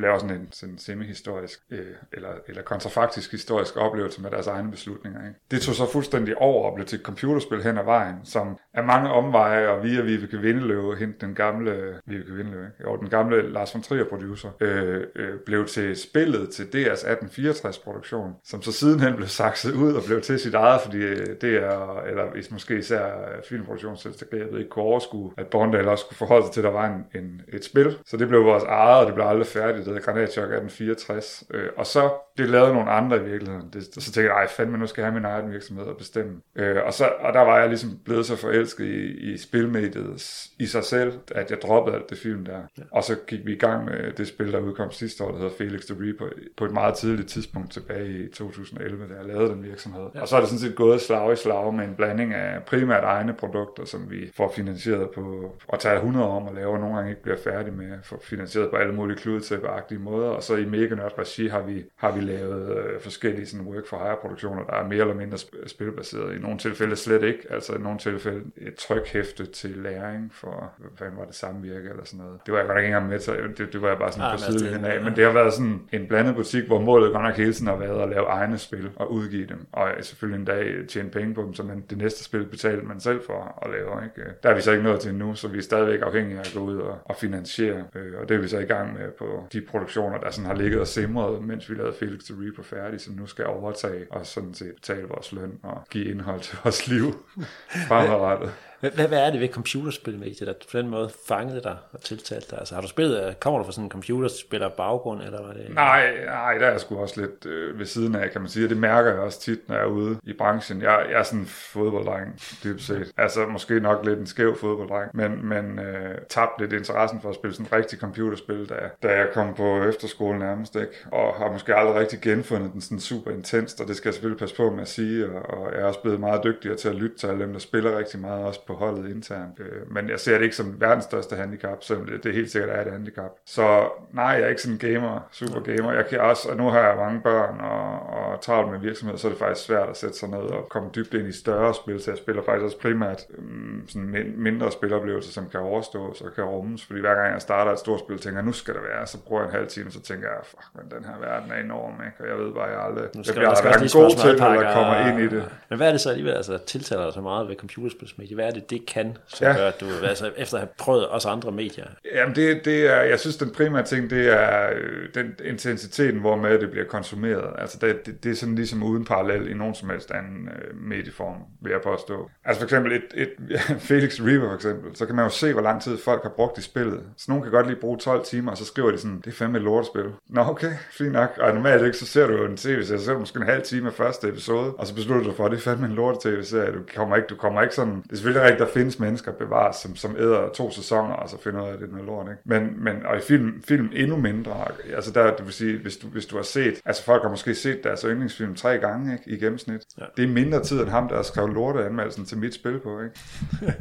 laver 0.00 0.18
sådan 0.18 0.36
en 0.36 0.48
sådan 0.52 0.78
semi-historisk, 0.78 1.60
øh, 1.70 1.86
eller, 2.12 2.28
eller 2.48 2.62
kontrafaktisk 2.62 3.30
historisk 3.30 3.76
oplevelse 3.76 4.22
med 4.22 4.30
deres 4.30 4.46
egne 4.46 4.70
beslutninger. 4.70 5.20
Ikke? 5.28 5.40
Det 5.50 5.60
tog 5.60 5.74
så 5.74 5.92
fuldstændig 5.92 6.38
over 6.38 6.70
og 6.70 6.74
blev 6.74 6.86
til 6.86 6.98
et 6.98 7.04
computerspil 7.04 7.62
hen 7.62 7.78
ad 7.78 7.84
vejen, 7.84 8.16
som 8.24 8.58
er 8.74 8.82
mange 8.82 9.10
omveje, 9.10 9.68
og 9.68 9.84
via 9.84 10.00
Vibeke 10.00 10.38
Vindeløve, 10.38 10.96
hende 10.96 11.14
den 11.20 11.34
gamle, 11.34 12.00
Vibeke 12.06 12.32
Vindeløve, 12.32 12.64
ikke? 12.64 12.90
Og 12.90 12.98
den 12.98 13.08
gamle 13.08 13.52
Lars 13.52 13.74
von 13.74 13.82
Trier 13.82 14.04
producer, 14.04 14.50
øh, 14.60 15.02
øh, 15.16 15.38
blev 15.46 15.66
til 15.66 15.96
spillet 15.96 16.50
til 16.50 16.62
DR's 16.62 17.04
1864 17.08 17.78
produktion, 17.78 18.34
som 18.44 18.62
så 18.62 18.72
sidenhen 18.72 19.16
blev 19.16 19.28
sakset 19.28 19.74
ud 19.74 19.92
og 19.92 20.02
blev 20.06 20.20
til 20.20 20.38
sit 20.38 20.54
eget, 20.54 20.80
fordi 20.80 20.98
øh, 20.98 21.26
det 21.40 21.56
er, 21.56 22.00
eller 22.00 22.24
måske 22.50 22.78
især 22.78 23.12
filmproduktionsselskabet 23.48 24.58
ikke 24.58 24.70
kunne 24.70 24.84
overskue, 24.84 25.32
at 25.36 25.46
Bondal 25.46 25.88
også 25.88 26.04
skulle 26.04 26.16
forholde 26.16 26.46
sig 26.46 26.52
til, 26.52 26.60
at 26.60 26.64
der 26.64 26.70
var 26.70 26.86
en, 26.86 27.22
en, 27.22 27.40
et 27.58 27.64
spil. 27.64 27.98
Så 28.06 28.16
det 28.16 28.28
blev 28.28 28.44
vores 28.44 28.64
eget, 28.64 29.00
og 29.00 29.06
det 29.06 29.14
blev 29.14 29.26
aldrig 29.26 29.46
færdigt. 29.46 29.76
Det 29.76 29.86
hedder 29.86 30.00
Granat 30.00 30.32
Chok 30.32 30.44
1864. 30.44 31.44
Øh, 31.54 31.68
og 31.76 31.86
så 31.86 32.10
det 32.38 32.48
lavede 32.48 32.72
nogle 32.72 32.90
andre 32.90 33.16
i 33.16 33.22
virkeligheden. 33.22 33.68
Det, 33.72 33.84
så 33.84 34.12
tænkte 34.12 34.22
jeg, 34.22 34.30
ej 34.30 34.48
fandme, 34.48 34.78
nu 34.78 34.86
skal 34.86 35.02
jeg 35.02 35.10
have 35.10 35.20
min 35.20 35.24
egen 35.24 35.52
virksomhed 35.52 35.84
og 35.84 35.96
bestemme. 35.96 36.40
Øh, 36.56 36.76
og, 36.86 36.94
så, 36.94 37.10
og 37.20 37.32
der 37.32 37.40
var 37.40 37.58
jeg 37.58 37.68
ligesom 37.68 37.90
blevet 38.04 38.26
så 38.26 38.36
forelsket 38.36 38.84
i, 38.84 39.32
i 39.32 39.38
spilmediet 39.38 40.48
i 40.58 40.66
sig 40.66 40.84
selv, 40.84 41.12
at 41.34 41.50
jeg 41.50 41.58
droppede 41.62 41.96
alt 41.96 42.10
det 42.10 42.18
film 42.18 42.44
der. 42.44 42.60
Ja. 42.78 42.82
Og 42.92 43.04
så 43.04 43.16
gik 43.26 43.46
vi 43.46 43.52
i 43.52 43.58
gang 43.58 43.84
med 43.84 44.12
det 44.12 44.28
spil, 44.28 44.52
der 44.52 44.58
udkom 44.58 44.90
sidste 44.90 45.24
år, 45.24 45.30
der 45.30 45.38
hedder 45.38 45.52
Felix 45.58 45.86
the 45.86 45.96
Reaper, 46.00 46.26
på 46.56 46.64
et 46.64 46.72
meget 46.72 46.94
tidligt 46.94 47.28
tidspunkt 47.28 47.72
tilbage 47.72 48.24
i 48.24 48.28
2011, 48.32 49.08
da 49.08 49.14
jeg 49.14 49.24
lavede 49.26 49.48
den 49.48 49.64
virksomhed. 49.64 50.06
Ja. 50.14 50.20
Og 50.20 50.28
så 50.28 50.36
er 50.36 50.40
det 50.40 50.48
sådan 50.48 50.60
set 50.60 50.76
gået 50.76 51.00
slag 51.00 51.32
i 51.32 51.36
slag 51.36 51.74
med 51.74 51.84
en 51.84 51.94
blanding 51.94 52.34
af 52.34 52.62
primært 52.62 53.04
egne 53.04 53.34
produkter, 53.34 53.84
som 53.84 54.10
vi 54.10 54.30
får 54.36 54.52
finansieret 54.56 55.10
på, 55.10 55.54
og 55.68 55.80
tager 55.80 55.96
100 55.96 56.26
om 56.28 56.46
og 56.46 56.54
laver, 56.54 56.74
og 56.74 56.80
nogle 56.80 56.96
gange 56.96 57.10
ikke 57.10 57.22
bliver 57.22 57.37
færdige 57.44 57.74
med, 57.74 57.98
for 58.02 58.18
finansieret 58.22 58.70
på 58.70 58.76
alle 58.76 58.94
mulige 58.94 59.18
kludetæppeagtige 59.18 59.98
måder. 59.98 60.28
Og 60.28 60.42
så 60.42 60.56
i 60.56 60.64
Mega 60.64 60.94
Nerd 60.94 61.18
Regi 61.18 61.48
har 61.48 61.62
vi, 61.62 61.84
har 61.96 62.12
vi 62.12 62.20
lavet 62.20 62.78
øh, 62.78 63.00
forskellige 63.00 63.46
sådan 63.46 63.66
work 63.66 63.86
for 63.86 63.98
hire 64.04 64.16
produktioner, 64.20 64.64
der 64.64 64.72
er 64.72 64.88
mere 64.88 65.00
eller 65.00 65.14
mindre 65.14 65.38
spilbaseret. 65.66 66.36
I 66.36 66.38
nogle 66.38 66.58
tilfælde 66.58 66.96
slet 66.96 67.22
ikke, 67.22 67.40
altså 67.50 67.74
i 67.74 67.78
nogle 67.78 67.98
tilfælde 67.98 68.42
et 68.56 68.74
trykhæfte 68.74 69.46
til 69.46 69.70
læring 69.70 70.32
for, 70.34 70.72
hvad 70.98 71.08
var 71.18 71.24
det 71.24 71.34
samme 71.34 71.62
virke 71.62 71.88
eller 71.88 72.04
sådan 72.04 72.24
noget. 72.24 72.40
Det 72.46 72.52
var 72.52 72.58
jeg 72.58 72.66
godt 72.68 72.78
ikke 72.78 72.86
engang 72.86 73.08
med 73.08 73.18
til, 73.18 73.34
det, 73.58 73.72
det 73.72 73.82
var 73.82 73.88
jeg 73.88 73.98
bare 73.98 74.12
sådan 74.12 74.26
ah, 74.26 74.32
på 74.32 74.38
sidelinjen 74.38 74.84
af, 74.84 75.02
men 75.02 75.16
det 75.16 75.24
har 75.24 75.32
været 75.32 75.52
sådan 75.52 75.80
en 75.92 76.06
blandet 76.06 76.34
butik, 76.34 76.64
hvor 76.64 76.80
målet 76.80 77.12
godt 77.12 77.24
nok 77.24 77.36
hele 77.36 77.52
tiden 77.52 77.66
har 77.66 77.76
været 77.76 78.02
at 78.02 78.08
lave 78.08 78.26
egne 78.26 78.58
spil 78.58 78.90
og 78.96 79.12
udgive 79.12 79.46
dem, 79.46 79.66
og 79.72 79.88
selvfølgelig 80.00 80.40
en 80.40 80.44
dag 80.44 80.74
tjene 80.88 81.10
penge 81.10 81.34
på 81.34 81.42
dem, 81.42 81.54
så 81.54 81.62
man, 81.62 81.84
det 81.90 81.98
næste 81.98 82.24
spil 82.24 82.44
betalte 82.46 82.86
man 82.86 83.00
selv 83.00 83.20
for 83.26 83.58
at 83.62 83.70
lave. 83.70 84.04
Ikke? 84.04 84.30
Der 84.42 84.48
er 84.50 84.54
vi 84.54 84.60
så 84.60 84.72
ikke 84.72 84.84
nået 84.84 85.00
til 85.00 85.14
nu, 85.14 85.34
så 85.34 85.48
vi 85.48 85.58
er 85.58 85.62
stadigvæk 85.62 86.00
afhængige 86.02 86.38
af 86.38 86.40
at 86.40 86.52
gå 86.54 86.60
ud 86.60 86.76
og, 86.76 86.98
og 87.04 87.16
finansiere, 87.28 87.84
øh, 87.94 88.20
og 88.20 88.28
det 88.28 88.34
er 88.34 88.40
vi 88.40 88.48
så 88.48 88.58
i 88.58 88.64
gang 88.64 88.92
med 88.92 89.10
på 89.18 89.46
de 89.52 89.60
produktioner, 89.60 90.18
der 90.18 90.30
sådan 90.30 90.46
har 90.46 90.54
ligget 90.54 90.80
og 90.80 90.86
simret, 90.86 91.44
mens 91.44 91.70
vi 91.70 91.74
lavede 91.74 91.94
Felix 91.98 92.24
the 92.24 92.34
Reaper 92.42 92.62
færdig, 92.62 93.00
som 93.00 93.14
nu 93.14 93.26
skal 93.26 93.46
overtage 93.46 94.06
og 94.10 94.26
sådan 94.26 94.54
set 94.54 94.74
betale 94.74 95.08
vores 95.08 95.32
løn 95.32 95.58
og 95.62 95.84
give 95.90 96.04
indhold 96.04 96.40
til 96.40 96.58
vores 96.64 96.88
liv 96.88 97.04
fremadrettet. 97.88 98.52
Hvad, 98.80 98.90
hvad 98.90 99.18
er 99.26 99.30
det 99.30 99.40
ved 99.40 99.48
computerspilmediet, 99.48 100.46
der 100.46 100.52
på 100.72 100.78
den 100.78 100.88
måde 100.88 101.10
fangede 101.28 101.62
dig 101.62 101.76
og 101.92 102.00
tiltalte 102.00 102.46
dig? 102.50 102.58
Altså 102.58 102.74
har 102.74 102.82
du 102.82 102.88
spillet, 102.88 103.40
kommer 103.40 103.58
du 103.58 103.64
fra 103.64 103.72
sådan 103.72 103.84
en 103.84 103.90
computerspiller 103.90 104.68
baggrund, 104.68 105.22
eller 105.22 105.42
var 105.42 105.52
det? 105.52 105.74
Nej, 105.74 106.24
nej, 106.24 106.58
der 106.58 106.66
er 106.66 106.70
jeg 106.70 106.80
sgu 106.80 106.98
også 106.98 107.20
lidt 107.20 107.46
øh, 107.46 107.78
ved 107.78 107.86
siden 107.86 108.14
af, 108.14 108.30
kan 108.30 108.40
man 108.40 108.50
sige, 108.50 108.66
og 108.66 108.70
det 108.70 108.76
mærker 108.76 109.10
jeg 109.10 109.20
også 109.20 109.40
tit, 109.40 109.68
når 109.68 109.74
jeg 109.74 109.84
er 109.84 109.88
ude 109.88 110.16
i 110.22 110.32
branchen. 110.32 110.82
Jeg, 110.82 111.06
jeg 111.10 111.18
er 111.18 111.22
sådan 111.22 111.40
en 111.40 111.46
fodbolddreng, 111.46 112.40
dybt 112.64 112.82
set. 112.82 113.12
Altså 113.16 113.46
måske 113.46 113.80
nok 113.80 114.06
lidt 114.06 114.18
en 114.18 114.26
skæv 114.26 114.56
fodbolddreng, 114.56 115.10
men, 115.14 115.48
men 115.48 115.78
øh, 115.78 116.14
tabte 116.28 116.64
lidt 116.64 116.72
interessen 116.72 117.20
for 117.20 117.28
at 117.28 117.34
spille 117.34 117.54
sådan 117.54 117.66
et 117.66 117.72
rigtigt 117.72 118.00
computerspil, 118.00 118.68
da, 118.68 118.74
da 119.02 119.16
jeg 119.16 119.28
kom 119.34 119.54
på 119.54 119.82
efterskole 119.82 120.38
nærmest, 120.38 120.76
ikke? 120.76 120.92
Og 121.12 121.34
har 121.34 121.52
måske 121.52 121.74
aldrig 121.74 121.94
rigtig 121.94 122.20
genfundet 122.20 122.72
den 122.72 122.80
sådan 122.80 123.00
super 123.00 123.30
intens, 123.30 123.74
og 123.80 123.88
det 123.88 123.96
skal 123.96 124.08
jeg 124.08 124.14
selvfølgelig 124.14 124.40
passe 124.40 124.56
på 124.56 124.70
med 124.70 124.82
at 124.82 124.88
sige, 124.88 125.30
og, 125.30 125.58
og 125.58 125.72
jeg 125.72 125.80
er 125.80 125.84
også 125.84 126.00
blevet 126.02 126.20
meget 126.20 126.44
dygtigere 126.44 126.76
til 126.76 126.88
at 126.88 126.94
lytte 126.94 127.16
til 127.16 127.26
alle 127.26 127.44
dem, 127.44 127.52
der 127.52 127.60
spiller 127.60 127.98
rigtig 127.98 128.20
meget, 128.20 128.44
også 128.44 128.66
på 128.68 128.74
holdet 128.74 129.10
internt. 129.10 129.60
Øh, 129.60 129.92
men 129.92 130.10
jeg 130.10 130.20
ser 130.20 130.34
det 130.38 130.44
ikke 130.44 130.56
som 130.56 130.80
verdens 130.80 131.04
største 131.04 131.36
handicap, 131.36 131.78
selvom 131.84 132.06
det, 132.06 132.24
det 132.24 132.34
helt 132.34 132.50
sikkert 132.50 132.70
er 132.70 132.80
et 132.80 132.92
handicap. 132.92 133.32
Så 133.46 133.88
nej, 134.12 134.24
jeg 134.24 134.42
er 134.42 134.48
ikke 134.48 134.62
sådan 134.62 134.74
en 134.74 134.94
gamer, 134.94 135.28
super 135.30 135.60
gamer. 135.60 135.92
Jeg 135.92 136.06
kan 136.06 136.20
også, 136.20 136.48
og 136.50 136.56
nu 136.56 136.68
har 136.68 136.80
jeg 136.80 136.96
mange 136.96 137.20
børn 137.20 137.60
og, 137.60 137.88
og 138.16 138.40
travlt 138.40 138.70
med 138.70 138.78
virksomhed, 138.78 139.18
så 139.18 139.26
er 139.28 139.30
det 139.32 139.38
faktisk 139.38 139.66
svært 139.66 139.88
at 139.88 139.96
sætte 139.96 140.16
sig 140.18 140.28
ned 140.28 140.38
og 140.38 140.68
komme 140.68 140.88
dybt 140.96 141.14
ind 141.14 141.28
i 141.28 141.32
større 141.32 141.74
spil. 141.74 142.02
Så 142.02 142.10
jeg 142.10 142.18
spiller 142.18 142.42
faktisk 142.42 142.64
også 142.64 142.78
primært 142.78 143.20
um, 143.38 143.84
sådan 143.88 144.34
mindre 144.36 144.72
spiloplevelser, 144.72 145.32
som 145.32 145.48
kan 145.48 145.60
overstås 145.60 146.20
og 146.20 146.34
kan 146.34 146.44
rummes. 146.44 146.84
Fordi 146.86 147.00
hver 147.00 147.14
gang 147.14 147.32
jeg 147.32 147.42
starter 147.42 147.72
et 147.72 147.78
stort 147.78 148.00
spil, 148.00 148.18
tænker 148.18 148.38
jeg, 148.38 148.46
nu 148.46 148.52
skal 148.52 148.74
det 148.74 148.82
være. 148.82 149.06
Så 149.06 149.18
bruger 149.26 149.42
jeg 149.42 149.48
en 149.48 149.54
halv 149.54 149.68
time, 149.68 149.90
så 149.90 150.00
tænker 150.00 150.28
jeg, 150.28 150.38
fuck, 150.44 150.66
men 150.74 150.84
den 150.94 151.04
her 151.04 151.16
verden 151.20 151.52
er 151.52 151.60
enorm, 151.60 151.94
ikke? 152.06 152.16
og 152.22 152.28
jeg 152.28 152.36
ved 152.44 152.54
bare, 152.54 152.64
jeg 152.64 152.80
aldrig, 152.88 153.04
nu 153.14 153.22
skal 153.22 153.32
jeg 153.32 153.40
bliver 153.40 153.74
aldrig 153.74 153.90
god 153.92 154.10
til, 154.10 154.30
eller 154.30 154.72
kommer 154.74 154.96
ind 155.08 155.20
i 155.20 155.28
det. 155.36 155.44
Men 155.68 155.76
hvad 155.76 155.88
er 155.88 155.92
det 155.92 156.00
så 156.00 156.10
alligevel, 156.10 156.34
altså 156.34 156.58
tiltaler 156.66 157.04
dig 157.04 157.12
så 157.12 157.20
meget 157.20 157.48
ved 157.48 157.56
computerspilsmedie? 157.56 158.34
Hvad 158.34 158.46
er 158.46 158.50
det, 158.50 158.57
det 158.60 158.86
kan, 158.86 159.16
som 159.26 159.46
ja. 159.46 159.56
gør, 159.56 159.68
at 159.68 159.80
du, 159.80 159.86
altså, 160.02 160.30
efter 160.36 160.56
at 160.56 160.60
have 160.60 160.68
prøvet 160.78 161.06
også 161.06 161.28
andre 161.28 161.52
medier? 161.52 161.86
Jamen, 162.14 162.36
det, 162.36 162.64
det 162.64 162.86
er, 162.86 163.00
jeg 163.00 163.20
synes, 163.20 163.36
den 163.36 163.50
primære 163.50 163.82
ting, 163.82 164.10
det 164.10 164.28
er 164.28 164.70
øh, 164.74 165.08
den 165.14 165.34
intensiteten, 165.44 166.20
hvor 166.20 166.36
med 166.36 166.58
det 166.58 166.70
bliver 166.70 166.86
konsumeret. 166.86 167.52
Altså, 167.58 167.78
det, 167.80 168.06
det, 168.06 168.24
det 168.24 168.30
er 168.30 168.36
sådan 168.36 168.54
ligesom 168.54 168.82
uden 168.82 169.04
parallel 169.04 169.50
i 169.50 169.54
nogen 169.54 169.74
som 169.74 169.90
helst 169.90 170.10
anden 170.10 170.48
øh, 170.48 170.76
medieform, 170.76 171.36
vil 171.62 171.70
jeg 171.70 171.80
påstå. 171.80 172.30
Altså 172.44 172.60
for 172.60 172.64
eksempel 172.64 172.92
et, 172.92 173.04
et 173.14 173.32
Felix 173.88 174.20
Reaver 174.20 174.48
for 174.48 174.54
eksempel, 174.54 174.96
så 174.96 175.06
kan 175.06 175.14
man 175.14 175.24
jo 175.24 175.30
se, 175.30 175.52
hvor 175.52 175.62
lang 175.62 175.82
tid 175.82 175.98
folk 175.98 176.22
har 176.22 176.30
brugt 176.30 176.58
i 176.58 176.62
spillet. 176.62 177.00
Så 177.16 177.24
nogen 177.28 177.42
kan 177.42 177.52
godt 177.52 177.66
lige 177.66 177.80
bruge 177.80 177.98
12 177.98 178.24
timer, 178.24 178.50
og 178.50 178.58
så 178.58 178.64
skriver 178.64 178.90
de 178.90 178.98
sådan, 178.98 179.16
det 179.16 179.26
er 179.26 179.32
fandme 179.32 179.58
et 179.58 179.64
lortespil. 179.64 180.04
Nå, 180.28 180.40
okay, 180.40 180.72
fint 180.90 181.12
nok. 181.12 181.30
Og 181.40 181.54
normalt 181.54 181.84
ikke, 181.84 181.96
så 181.96 182.06
ser 182.06 182.26
du 182.26 182.32
jo 182.32 182.44
en 182.44 182.56
tv-serie, 182.56 182.98
så 182.98 183.04
ser 183.04 183.12
du 183.12 183.18
måske 183.18 183.36
en 183.36 183.46
halv 183.46 183.62
time 183.62 183.86
af 183.86 183.94
første 183.94 184.28
episode, 184.28 184.74
og 184.74 184.86
så 184.86 184.94
beslutter 184.94 185.24
du 185.24 185.36
for, 185.36 185.44
at 185.44 185.50
det 185.50 185.56
er 185.56 185.62
fandme 185.62 185.86
en 185.86 185.92
lort 185.92 186.20
tv-serie. 186.20 186.72
Du 186.72 186.78
kommer 186.96 187.16
ikke, 187.16 187.26
du 187.26 187.36
kommer 187.36 187.62
ikke 187.62 187.74
sådan, 187.74 188.02
det 188.02 188.12
er 188.12 188.16
selvfølgelig 188.16 188.47
rigtigt, 188.48 188.68
der 188.68 188.74
findes 188.74 188.98
mennesker 188.98 189.32
bevares, 189.32 189.76
som, 189.76 189.96
som 189.96 190.16
æder 190.18 190.48
to 190.48 190.70
sæsoner, 190.70 191.14
og 191.14 191.28
så 191.28 191.42
finder 191.42 191.62
ud 191.62 191.68
af, 191.68 191.78
det 191.78 191.88
er 191.88 191.92
noget 191.92 192.06
lort, 192.06 192.26
ikke? 192.30 192.42
Men, 192.44 192.84
men 192.84 193.06
og 193.06 193.16
i 193.16 193.20
film, 193.20 193.62
film 193.62 193.90
endnu 193.92 194.16
mindre, 194.16 194.64
altså 194.94 195.12
der, 195.12 195.36
det 195.36 195.44
vil 195.44 195.52
sige, 195.52 195.78
hvis 195.78 195.96
du, 195.96 196.06
hvis 196.06 196.26
du 196.26 196.36
har 196.36 196.42
set, 196.42 196.80
altså 196.84 197.04
folk 197.04 197.22
har 197.22 197.30
måske 197.30 197.54
set 197.54 197.84
deres 197.84 198.02
yndlingsfilm 198.02 198.54
tre 198.54 198.78
gange, 198.78 199.12
ikke, 199.12 199.30
i 199.30 199.44
gennemsnit. 199.44 199.80
Ja. 199.98 200.04
Det 200.16 200.24
er 200.24 200.28
mindre 200.28 200.62
tid 200.62 200.80
end 200.80 200.88
ham, 200.88 201.08
der 201.08 201.16
har 201.16 201.22
skrevet 201.22 201.52
lorteanmeldelsen 201.52 202.24
til 202.24 202.38
mit 202.38 202.54
spil 202.54 202.80
på, 202.80 203.02
ikke? 203.02 203.16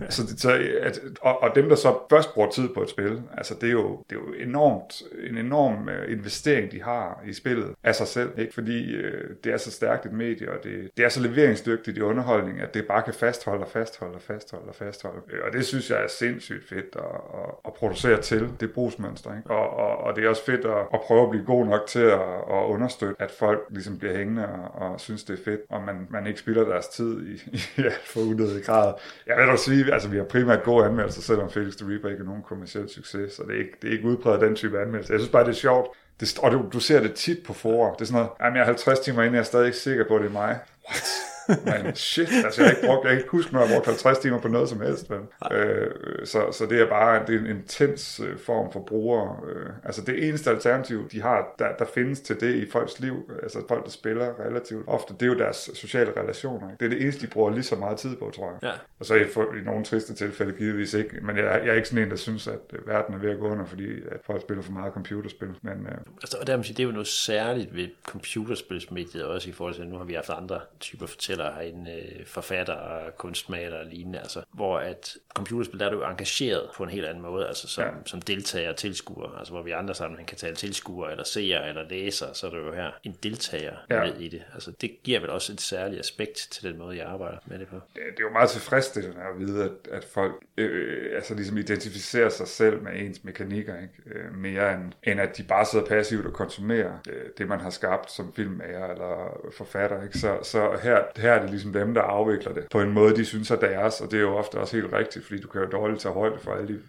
så, 0.16 0.24
det, 0.24 0.40
så 0.40 0.52
at, 0.82 1.00
og, 1.22 1.44
og, 1.44 1.56
dem, 1.56 1.70
der 1.70 1.76
så 1.76 1.96
først 2.10 2.34
bruger 2.34 2.50
tid 2.50 2.70
på 2.70 2.82
et 2.82 2.90
spil, 2.90 3.22
altså 3.38 3.56
det 3.62 3.68
er 3.68 3.74
jo, 3.74 4.04
det 4.10 4.16
er 4.16 4.20
jo 4.20 4.34
enormt, 4.48 5.02
en 5.30 5.38
enorm 5.38 5.88
uh, 5.88 6.12
investering, 6.12 6.72
de 6.72 6.84
har 6.84 7.24
i 7.28 7.34
spillet 7.34 7.76
af 7.84 7.96
sig 7.96 8.08
selv, 8.08 8.30
ikke? 8.38 8.54
Fordi 8.54 8.98
uh, 8.98 9.04
det 9.44 9.54
er 9.54 9.58
så 9.58 9.72
stærkt 9.72 10.06
et 10.06 10.14
medie, 10.14 10.52
og 10.52 10.64
det, 10.64 10.90
det 10.98 11.06
er 11.06 11.10
så 11.10 11.22
leveringsdygtigt 11.22 11.98
i 11.98 12.02
underholdning, 12.02 12.62
at 12.62 12.74
det 12.74 12.88
bare 12.88 13.02
kan 13.02 13.14
fastholde 13.14 13.64
og 13.64 13.70
fastholde 13.70 14.16
og 14.16 14.22
fastholde 14.22 14.57
og 14.68 14.76
fastholde. 14.76 15.22
Og 15.48 15.54
det 15.54 15.66
synes 15.66 15.90
jeg 15.90 16.04
er 16.04 16.08
sindssygt 16.08 16.70
fedt 16.70 16.96
at, 16.96 17.04
at, 17.04 17.50
at 17.66 17.74
producere 17.74 18.22
til, 18.22 18.50
det 18.60 18.72
brugsmønster. 18.72 19.38
Ikke? 19.38 19.50
Og, 19.50 19.70
og, 19.70 19.98
og 19.98 20.16
det 20.16 20.26
er 20.26 20.30
også 20.30 20.46
fedt 20.46 20.66
at, 20.66 20.78
at 20.94 21.02
prøve 21.02 21.24
at 21.24 21.30
blive 21.30 21.46
god 21.46 21.66
nok 21.66 21.82
til 21.88 22.00
at, 22.00 22.22
at 22.52 22.64
understøtte, 22.66 23.16
at 23.20 23.32
folk 23.32 23.60
ligesom 23.70 23.98
bliver 23.98 24.18
hængende 24.18 24.48
og, 24.48 24.92
og 24.92 25.00
synes, 25.00 25.24
det 25.24 25.40
er 25.40 25.44
fedt, 25.44 25.62
og 25.70 25.82
man, 25.82 26.08
man 26.10 26.28
ikke 26.28 26.40
spilder 26.40 26.64
deres 26.64 26.88
tid 26.88 27.28
i, 27.28 27.60
i 27.78 27.84
alt 27.84 28.08
for 28.08 28.20
unødig 28.20 28.64
grad. 28.64 28.94
Jeg 29.28 29.38
vil 29.38 29.48
dog 29.48 29.60
sige, 29.60 29.94
altså 29.94 30.10
vi 30.10 30.18
har 30.18 30.24
primært 30.24 30.64
gode 30.64 30.86
anmeldelser, 30.86 31.22
selvom 31.22 31.50
Felix 31.50 31.76
the 31.76 31.92
Reaper 31.92 32.10
ikke 32.10 32.22
er 32.22 32.26
nogen 32.26 32.44
kommersiel 32.44 32.90
succes, 32.90 33.34
så 33.34 33.44
det 33.44 33.56
er 33.56 33.60
ikke, 33.60 33.78
det 33.82 33.88
er 33.88 33.92
ikke 33.92 34.06
udpræget 34.08 34.42
den 34.42 34.56
type 34.56 34.82
anmeldelser. 34.82 35.14
Jeg 35.14 35.20
synes 35.20 35.32
bare, 35.32 35.44
det 35.44 35.50
er 35.50 35.54
sjovt, 35.54 35.88
det, 36.20 36.40
og 36.44 36.52
du, 36.52 36.66
du 36.74 36.80
ser 36.80 37.00
det 37.00 37.14
tit 37.14 37.38
på 37.46 37.54
forer. 37.54 37.94
Det 37.94 38.02
er 38.02 38.06
sådan 38.06 38.22
noget, 38.22 38.32
jamen 38.42 38.56
jeg 38.56 38.62
er 38.62 38.66
50 38.66 39.00
timer 39.00 39.24
inde, 39.24 39.34
jeg 39.34 39.40
er 39.40 39.44
stadig 39.44 39.66
ikke 39.66 39.78
sikker 39.78 40.08
på, 40.08 40.16
at 40.16 40.22
det 40.22 40.28
er 40.28 40.34
mig. 40.34 40.60
What? 40.90 41.37
Men 41.48 41.96
shit, 41.96 42.30
altså 42.46 42.62
jeg 42.62 42.70
har 42.70 42.76
ikke 42.76 42.88
brugt, 42.88 43.04
jeg 43.04 43.12
kan 43.12 43.18
ikke 43.18 43.30
huske, 43.30 43.54
når 43.54 43.60
jeg 43.60 43.70
har 43.70 43.76
brugt 43.76 43.86
50 43.86 44.20
timer 44.20 44.40
på 44.40 44.48
noget 44.48 44.70
som 44.70 44.82
helst. 44.82 45.10
Men, 45.10 45.20
øh, 45.52 45.92
så, 46.26 46.52
så 46.52 46.66
det 46.66 46.82
er 46.82 46.90
bare 46.90 47.26
det 47.28 47.36
er 47.36 47.40
en 47.40 47.46
intens 47.46 48.20
øh, 48.20 48.40
form 48.40 48.72
for 48.72 48.80
brugere. 48.80 49.38
Øh, 49.50 49.70
altså 49.84 50.02
det 50.02 50.28
eneste 50.28 50.50
alternativ, 50.50 51.10
de 51.10 51.22
har, 51.22 51.56
der, 51.60 51.68
der 51.80 51.86
findes 51.94 52.20
til 52.20 52.40
det 52.40 52.56
i 52.56 52.70
folks 52.72 53.00
liv, 53.00 53.32
altså 53.44 53.60
folk, 53.68 53.84
der 53.84 53.92
spiller 53.92 54.40
relativt 54.40 54.88
ofte, 54.88 55.14
det 55.14 55.22
er 55.22 55.28
jo 55.28 55.38
deres 55.38 55.70
sociale 55.74 56.12
relationer. 56.18 56.72
Ikke? 56.72 56.80
Det 56.80 56.86
er 56.86 56.90
det 56.90 57.02
eneste, 57.02 57.22
de 57.26 57.32
bruger 57.32 57.52
lige 57.52 57.64
så 57.64 57.76
meget 57.76 57.98
tid 57.98 58.16
på, 58.16 58.32
tror 58.36 58.52
jeg. 58.52 58.60
Ja. 58.64 58.72
Og 59.00 59.06
så 59.06 59.16
i, 59.16 59.22
i 59.60 59.64
nogle 59.66 59.86
triste 59.86 60.14
tilfælde 60.14 60.54
givetvis 60.54 60.94
ikke. 60.94 61.20
Men 61.22 61.38
jeg, 61.38 61.44
jeg 61.44 61.68
er 61.68 61.74
ikke 61.74 61.88
sådan 61.88 62.04
en, 62.04 62.10
der 62.10 62.16
synes, 62.16 62.48
at 62.48 62.60
verden 62.86 63.16
er 63.16 63.20
ved 63.20 63.30
at 63.30 63.40
gå 63.40 63.48
under, 63.48 63.66
fordi 63.66 64.02
at 64.12 64.20
folk 64.26 64.42
spiller 64.42 64.64
for 64.64 64.72
meget 64.72 64.94
computerspil. 64.94 65.50
Men, 65.62 65.88
øh, 65.88 65.98
altså, 66.22 66.38
og 66.42 66.48
der, 66.48 66.58
det 66.58 66.80
er 66.80 66.84
jo 66.84 66.92
noget 66.92 67.08
særligt 67.08 67.76
ved 67.76 67.88
computerspilsmediet 68.06 69.24
også 69.24 69.50
i 69.50 69.54
forhold 69.54 69.76
til, 69.76 69.82
at 69.82 69.88
nu 69.88 69.98
har 69.98 70.04
vi 70.06 70.14
haft 70.14 70.30
andre 70.30 70.60
typer 70.80 71.06
fortæller 71.06 71.37
eller 71.38 71.60
en 71.60 71.88
øh, 71.88 72.26
forfatter 72.26 72.74
og 72.74 73.18
kunstmaler 73.18 73.80
og 73.80 73.86
lignende, 73.86 74.20
altså, 74.20 74.42
hvor 74.54 74.78
at 74.80 75.18
computerspil, 75.36 75.80
der 75.80 75.86
er 75.86 75.90
du 75.90 76.04
engageret 76.04 76.70
på 76.76 76.84
en 76.84 76.90
helt 76.90 77.06
anden 77.06 77.24
måde, 77.24 77.48
altså 77.48 77.68
som, 77.68 77.84
ja. 77.84 77.92
som 78.06 78.22
deltager 78.22 78.70
og 78.70 78.76
tilskuer, 78.76 79.38
altså 79.38 79.54
hvor 79.54 79.64
vi 79.64 79.72
andre 79.72 79.96
sammen 79.96 80.26
kan 80.26 80.38
tale 80.38 80.56
tilskuer 80.56 81.10
eller 81.10 81.24
seer 81.24 81.62
eller 81.62 81.90
læser, 81.90 82.34
så 82.34 82.48
er 82.48 82.52
du 82.52 82.58
jo 82.58 82.74
her 82.74 82.92
en 83.04 83.18
deltager 83.24 83.74
ja. 83.90 84.04
med 84.04 84.16
i 84.20 84.28
det. 84.28 84.44
Altså 84.54 84.72
det 84.82 85.04
giver 85.04 85.20
vel 85.20 85.30
også 85.30 85.54
et 85.54 85.62
særligt 85.62 86.00
aspekt 86.00 86.48
til 86.52 86.70
den 86.70 86.78
måde, 86.78 86.98
jeg 86.98 87.06
arbejder 87.06 87.38
med 87.46 87.60
det 87.60 87.68
på. 87.68 87.76
Det, 87.76 88.02
det 88.12 88.20
er 88.20 88.28
jo 88.28 88.30
meget 88.30 88.50
tilfredsstillende 88.50 89.22
at 89.22 89.40
vide, 89.40 89.64
at, 89.64 89.92
at 89.92 90.04
folk 90.04 90.34
øh, 90.58 91.16
altså 91.16 91.36
ligesom 91.36 91.58
identificerer 91.58 92.30
sig 92.30 92.48
selv 92.48 92.82
med 92.82 92.92
ens 92.96 93.24
mekanikker, 93.24 93.76
ikke? 93.82 94.20
Øh, 94.20 94.36
mere 94.36 94.74
end, 94.74 94.92
end 95.04 95.20
at 95.20 95.38
de 95.38 95.44
bare 95.44 95.66
sidder 95.66 95.86
passivt 95.86 96.26
og 96.26 96.34
konsumerer 96.34 96.98
øh, 97.10 97.26
det, 97.38 97.48
man 97.48 97.60
har 97.60 97.70
skabt 97.70 98.12
som 98.12 98.34
filmmager 98.34 98.88
eller 98.88 99.42
forfatter. 99.58 100.04
Ikke? 100.04 100.18
Så, 100.18 100.40
så 100.44 100.80
her, 100.84 101.04
her 101.16 101.27
er 101.28 101.42
det 101.42 101.50
ligesom 101.50 101.74
dem, 101.74 101.94
der 101.94 102.02
afvikler 102.02 102.54
det 102.54 102.64
på 102.72 102.82
en 102.82 102.92
måde, 102.92 103.16
de 103.16 103.26
synes 103.26 103.52
er 103.52 103.56
deres, 103.56 104.02
og 104.02 104.12
det 104.12 104.18
er 104.18 104.22
jo 104.22 104.38
ofte 104.38 104.56
også 104.56 104.76
helt 104.76 104.94
rigtigt, 104.94 105.26
fordi 105.26 105.42
du 105.42 105.48
kan 105.48 105.62
jo 105.62 105.68
dårligt 105.68 106.02
tage 106.02 106.14
højde 106.14 106.40
for 106.40 106.52
alle 106.52 106.68
de 106.68 106.80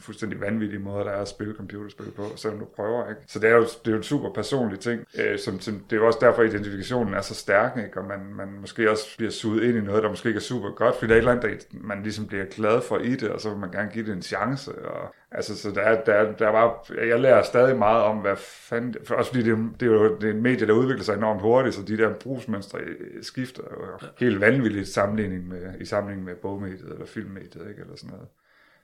fuldstændig 0.00 0.40
vanvittige 0.40 0.78
måder, 0.78 1.04
der 1.04 1.10
er 1.10 1.20
at 1.20 1.28
spille 1.28 1.54
computerspil 1.54 2.10
på, 2.16 2.22
selvom 2.36 2.58
du 2.58 2.64
prøver. 2.76 3.08
Ikke? 3.08 3.20
Så 3.26 3.38
det 3.38 3.50
er 3.50 3.54
jo, 3.54 3.62
det 3.62 3.86
er 3.86 3.90
jo 3.90 3.96
en 3.96 4.02
super 4.02 4.32
personlig 4.32 4.80
ting. 4.80 5.04
Øh, 5.18 5.38
som, 5.38 5.60
som, 5.60 5.74
det 5.90 5.96
er 5.96 6.00
jo 6.00 6.06
også 6.06 6.18
derfor, 6.22 6.42
at 6.42 6.48
identifikationen 6.48 7.14
er 7.14 7.20
så 7.20 7.34
stærk, 7.34 7.76
ikke? 7.76 8.00
og 8.00 8.06
man, 8.06 8.18
man 8.34 8.48
måske 8.60 8.90
også 8.90 9.16
bliver 9.16 9.30
suget 9.30 9.62
ind 9.62 9.76
i 9.76 9.80
noget, 9.80 10.02
der 10.02 10.08
måske 10.08 10.28
ikke 10.28 10.38
er 10.38 10.42
super 10.42 10.70
godt, 10.70 10.94
fordi 10.94 11.06
der 11.08 11.14
er 11.14 11.18
et 11.18 11.20
eller 11.20 11.32
andet, 11.32 11.72
der 11.72 11.78
man 11.80 12.02
ligesom 12.02 12.26
bliver 12.26 12.44
glad 12.44 12.80
for 12.80 12.98
i 12.98 13.14
det, 13.14 13.30
og 13.30 13.40
så 13.40 13.50
vil 13.50 13.58
man 13.58 13.70
gerne 13.70 13.90
give 13.92 14.06
det 14.06 14.12
en 14.12 14.22
chance. 14.22 14.84
Og, 14.84 15.14
altså, 15.30 15.58
så 15.58 15.70
der 15.70 15.80
er, 15.80 16.04
der, 16.04 16.32
der 16.32 16.48
var, 16.48 16.86
jeg 17.06 17.20
lærer 17.20 17.42
stadig 17.42 17.76
meget 17.78 18.02
om, 18.02 18.16
hvad 18.16 18.36
fanden, 18.36 18.94
for 19.04 19.14
også 19.14 19.30
fordi 19.30 19.50
det, 19.50 19.58
det 19.80 19.88
er 19.88 19.92
jo 19.92 20.16
det 20.16 20.28
er 20.28 20.34
en 20.34 20.42
medie, 20.42 20.66
der 20.66 20.72
udvikler 20.72 21.04
sig 21.04 21.14
enormt 21.16 21.42
hurtigt, 21.42 21.74
så 21.74 21.82
de 21.82 21.96
der 21.96 22.14
brugsmønstre 22.14 22.78
skifter 23.22 23.62
jo 23.70 24.08
helt 24.18 24.40
vanvittigt 24.40 24.88
i 24.88 24.92
sammenligning 24.92 25.48
med, 25.48 25.80
i 25.80 25.84
sammenligning 25.84 26.26
med 26.26 26.34
bogmediet 26.34 26.92
eller 26.92 27.06
filmmediet, 27.06 27.68
ikke? 27.68 27.80
eller 27.80 27.96
sådan 27.96 28.10
noget 28.10 28.28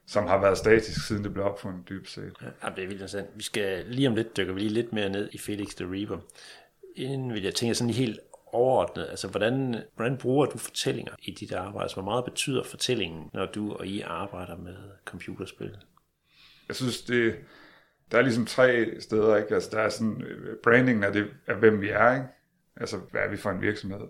som 0.09 0.27
har 0.27 0.41
været 0.41 0.57
statisk, 0.57 1.07
siden 1.07 1.23
det 1.23 1.33
blev 1.33 1.45
opfundet 1.45 1.89
dybt 1.89 2.09
set. 2.09 2.33
Ja, 2.41 2.69
det 2.69 2.83
er 2.83 2.87
vildt 2.87 2.91
interessant. 2.91 3.27
Vi 3.35 3.43
skal 3.43 3.85
lige 3.85 4.07
om 4.07 4.15
lidt 4.15 4.37
dykke 4.37 4.53
vi 4.53 4.59
lige 4.59 4.73
lidt 4.73 4.93
mere 4.93 5.09
ned 5.09 5.29
i 5.31 5.37
Felix 5.37 5.75
the 5.75 5.85
Reaper. 5.91 6.17
Inden 6.95 7.33
vil 7.33 7.43
jeg 7.43 7.55
tænke 7.55 7.75
sådan 7.75 7.93
helt 7.93 8.19
overordnet, 8.45 9.07
altså 9.09 9.27
hvordan, 9.27 9.75
hvordan 9.95 10.17
bruger 10.17 10.45
du 10.45 10.57
fortællinger 10.57 11.13
i 11.21 11.31
dit 11.31 11.51
arbejde? 11.51 11.83
Altså, 11.83 11.95
hvor 11.95 12.03
meget 12.03 12.25
betyder 12.25 12.63
fortællingen, 12.63 13.29
når 13.33 13.45
du 13.45 13.73
og 13.73 13.87
I 13.87 14.01
arbejder 14.01 14.57
med 14.57 14.75
computerspil? 15.05 15.77
Jeg 16.67 16.75
synes, 16.75 17.01
det, 17.01 17.35
der 18.11 18.17
er 18.17 18.21
ligesom 18.21 18.45
tre 18.45 18.95
steder, 18.99 19.37
ikke? 19.37 19.53
Altså, 19.53 19.69
der 19.71 19.79
er 19.79 19.89
sådan, 19.89 20.23
brandingen 20.63 21.03
af, 21.03 21.13
det, 21.13 21.27
af 21.47 21.55
hvem 21.55 21.81
vi 21.81 21.89
er, 21.89 22.13
ikke? 22.13 22.27
Altså, 22.75 22.97
hvad 23.11 23.21
er 23.21 23.29
vi 23.29 23.37
for 23.37 23.49
en 23.49 23.61
virksomhed? 23.61 24.07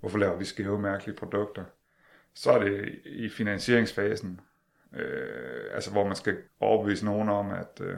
Hvorfor 0.00 0.18
laver 0.18 0.36
vi 0.36 0.44
skæve, 0.44 0.78
mærkelige 0.78 1.16
produkter? 1.16 1.64
Så 2.34 2.50
er 2.50 2.58
det 2.58 2.98
i 3.04 3.28
finansieringsfasen, 3.28 4.40
Øh, 4.96 5.74
altså 5.74 5.90
hvor 5.90 6.06
man 6.06 6.16
skal 6.16 6.36
overbevise 6.60 7.04
nogen 7.04 7.28
om, 7.28 7.50
at, 7.50 7.80
øh, 7.80 7.96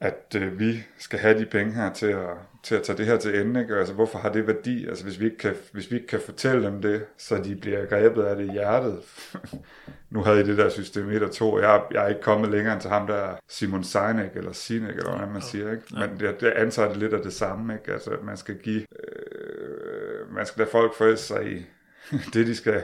at 0.00 0.36
øh, 0.36 0.58
vi 0.58 0.82
skal 0.98 1.18
have 1.18 1.38
de 1.38 1.46
penge 1.46 1.72
her 1.72 1.92
til 1.92 2.06
at, 2.06 2.28
til 2.62 2.74
at 2.74 2.82
tage 2.82 2.98
det 2.98 3.06
her 3.06 3.16
til 3.16 3.40
ende. 3.40 3.60
Ikke? 3.60 3.76
Altså 3.76 3.94
hvorfor 3.94 4.18
har 4.18 4.32
det 4.32 4.46
værdi? 4.46 4.86
Altså 4.88 5.04
hvis 5.04 5.20
vi, 5.20 5.24
ikke 5.24 5.38
kan, 5.38 5.54
hvis 5.72 5.90
vi 5.90 5.96
ikke 5.96 6.08
kan 6.08 6.20
fortælle 6.20 6.66
dem 6.66 6.82
det, 6.82 7.04
så 7.16 7.38
de 7.38 7.56
bliver 7.56 7.86
grebet 7.86 8.22
af 8.22 8.36
det 8.36 8.48
i 8.48 8.52
hjertet. 8.52 8.98
nu 10.10 10.22
havde 10.22 10.40
I 10.40 10.44
det 10.44 10.58
der 10.58 10.68
system 10.68 11.10
1 11.10 11.22
og 11.22 11.32
2. 11.32 11.58
Jeg, 11.58 11.82
jeg 11.90 12.04
er 12.04 12.08
ikke 12.08 12.20
kommet 12.20 12.50
længere 12.50 12.72
end 12.72 12.80
til 12.80 12.90
ham 12.90 13.06
der 13.06 13.36
Simon 13.48 13.84
Sinek, 13.84 14.30
eller 14.36 14.52
Sinek, 14.52 14.96
eller 14.96 15.16
hvad 15.16 15.28
man 15.28 15.42
siger. 15.42 15.70
Ikke? 15.70 15.84
Men 15.90 16.20
det, 16.20 16.40
det 16.40 16.50
antager 16.50 16.88
det 16.88 16.96
lidt 16.96 17.14
af 17.14 17.22
det 17.22 17.32
samme. 17.32 17.74
Ikke? 17.74 17.92
Altså 17.92 18.10
at 18.10 18.22
man 18.22 18.36
skal 18.36 18.58
give... 18.58 18.80
Øh, 18.80 20.34
man 20.34 20.46
skal 20.46 20.60
lade 20.60 20.70
folk 20.70 20.94
forelske 20.94 21.26
sig 21.26 21.52
i 21.52 21.66
det, 22.34 22.46
de 22.46 22.56
skal 22.56 22.82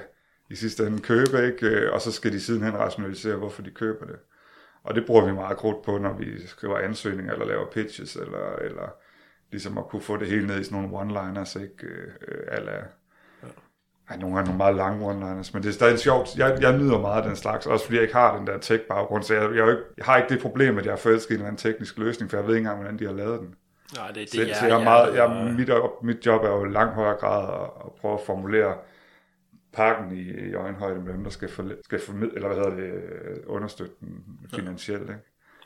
i 0.50 0.54
sidste 0.54 0.87
ende 0.87 1.00
købe, 1.00 1.47
ikke? 1.47 1.66
Øh, 1.66 1.92
og 1.92 2.00
så 2.00 2.12
skal 2.12 2.33
de 2.33 2.40
sidenhen 2.40 2.78
rationalisere, 2.78 3.37
hvorfor 3.37 3.62
de 3.62 3.71
køber 3.71 4.07
det. 4.07 4.16
Og 4.85 4.95
det 4.95 5.07
bruger 5.07 5.25
vi 5.25 5.33
meget 5.33 5.57
krudt 5.57 5.83
på, 5.85 5.99
når 5.99 6.12
vi 6.12 6.47
skriver 6.47 6.78
ansøgninger, 6.78 7.33
eller 7.33 7.47
laver 7.47 7.66
pitches, 7.71 8.16
eller, 8.16 8.57
eller 8.61 8.95
ligesom 9.50 9.78
at 9.78 9.88
kunne 9.88 10.02
få 10.02 10.16
det 10.16 10.28
hele 10.28 10.47
ned 10.47 10.61
i 10.61 10.64
sådan 10.64 10.83
nogle 10.83 10.99
one-liners, 10.99 11.62
ikke? 11.62 11.87
Øh, 11.87 12.12
eller, 12.52 12.73
ej, 14.11 14.16
nogle 14.16 14.37
gange 14.37 14.49
nogle 14.49 14.59
meget 14.59 14.76
lange 14.76 15.11
one-liners, 15.11 15.50
men 15.52 15.62
det 15.62 15.69
er 15.69 15.73
stadig 15.73 15.99
sjovt. 15.99 16.37
Jeg, 16.37 16.59
jeg 16.61 16.78
nyder 16.78 17.00
meget 17.00 17.23
af 17.23 17.28
den 17.28 17.37
slags, 17.37 17.66
også 17.66 17.85
fordi 17.85 17.97
jeg 17.97 18.02
ikke 18.02 18.14
har 18.14 18.37
den 18.37 18.47
der 18.47 18.59
tech-baggrund, 18.59 19.23
så 19.23 19.35
jeg, 19.35 19.57
jeg, 19.57 19.76
jeg 19.97 20.04
har 20.04 20.16
ikke 20.16 20.28
det 20.28 20.42
problem, 20.42 20.78
at 20.78 20.87
jeg 20.87 20.92
er 20.92 20.97
forelsket 20.97 21.30
en 21.30 21.35
eller 21.35 21.47
anden 21.47 21.59
teknisk 21.59 21.99
løsning, 21.99 22.30
for 22.30 22.37
jeg 22.37 22.47
ved 22.47 22.54
ikke 22.54 22.59
engang, 22.59 22.78
hvordan 22.78 22.99
de 22.99 23.07
har 23.07 23.12
lavet 23.12 23.40
den. 23.40 23.54
Nej, 23.97 24.07
det, 24.09 24.16
det 24.16 24.30
så, 24.30 24.42
jeg, 24.42 24.57
så 24.57 24.66
jeg 24.66 24.80
er 24.80 24.85
meget, 24.85 25.14
jeg, 25.14 25.54
mit, 25.59 25.71
mit 26.02 26.26
job 26.26 26.45
er 26.45 26.49
jo 26.49 26.64
langt 26.64 26.95
højere 26.95 27.16
grad 27.16 27.42
at, 27.54 27.71
at 27.85 27.92
prøve 28.00 28.14
at 28.14 28.21
formulere 28.26 28.75
pakken 29.72 30.16
i, 30.16 30.20
i 30.20 30.54
øjenhøjde 30.54 31.00
med 31.00 31.12
dem, 31.12 31.24
der 31.24 31.30
skal, 31.30 31.48
for, 31.48 31.70
skal 31.84 32.00
formid, 32.00 32.28
eller 32.34 32.48
hvad 32.48 32.56
hedder 32.56 32.76
det, 32.76 33.44
understøtte 33.46 33.94
den 34.00 34.24
finansielt. 34.54 35.02
Ikke? 35.02 35.20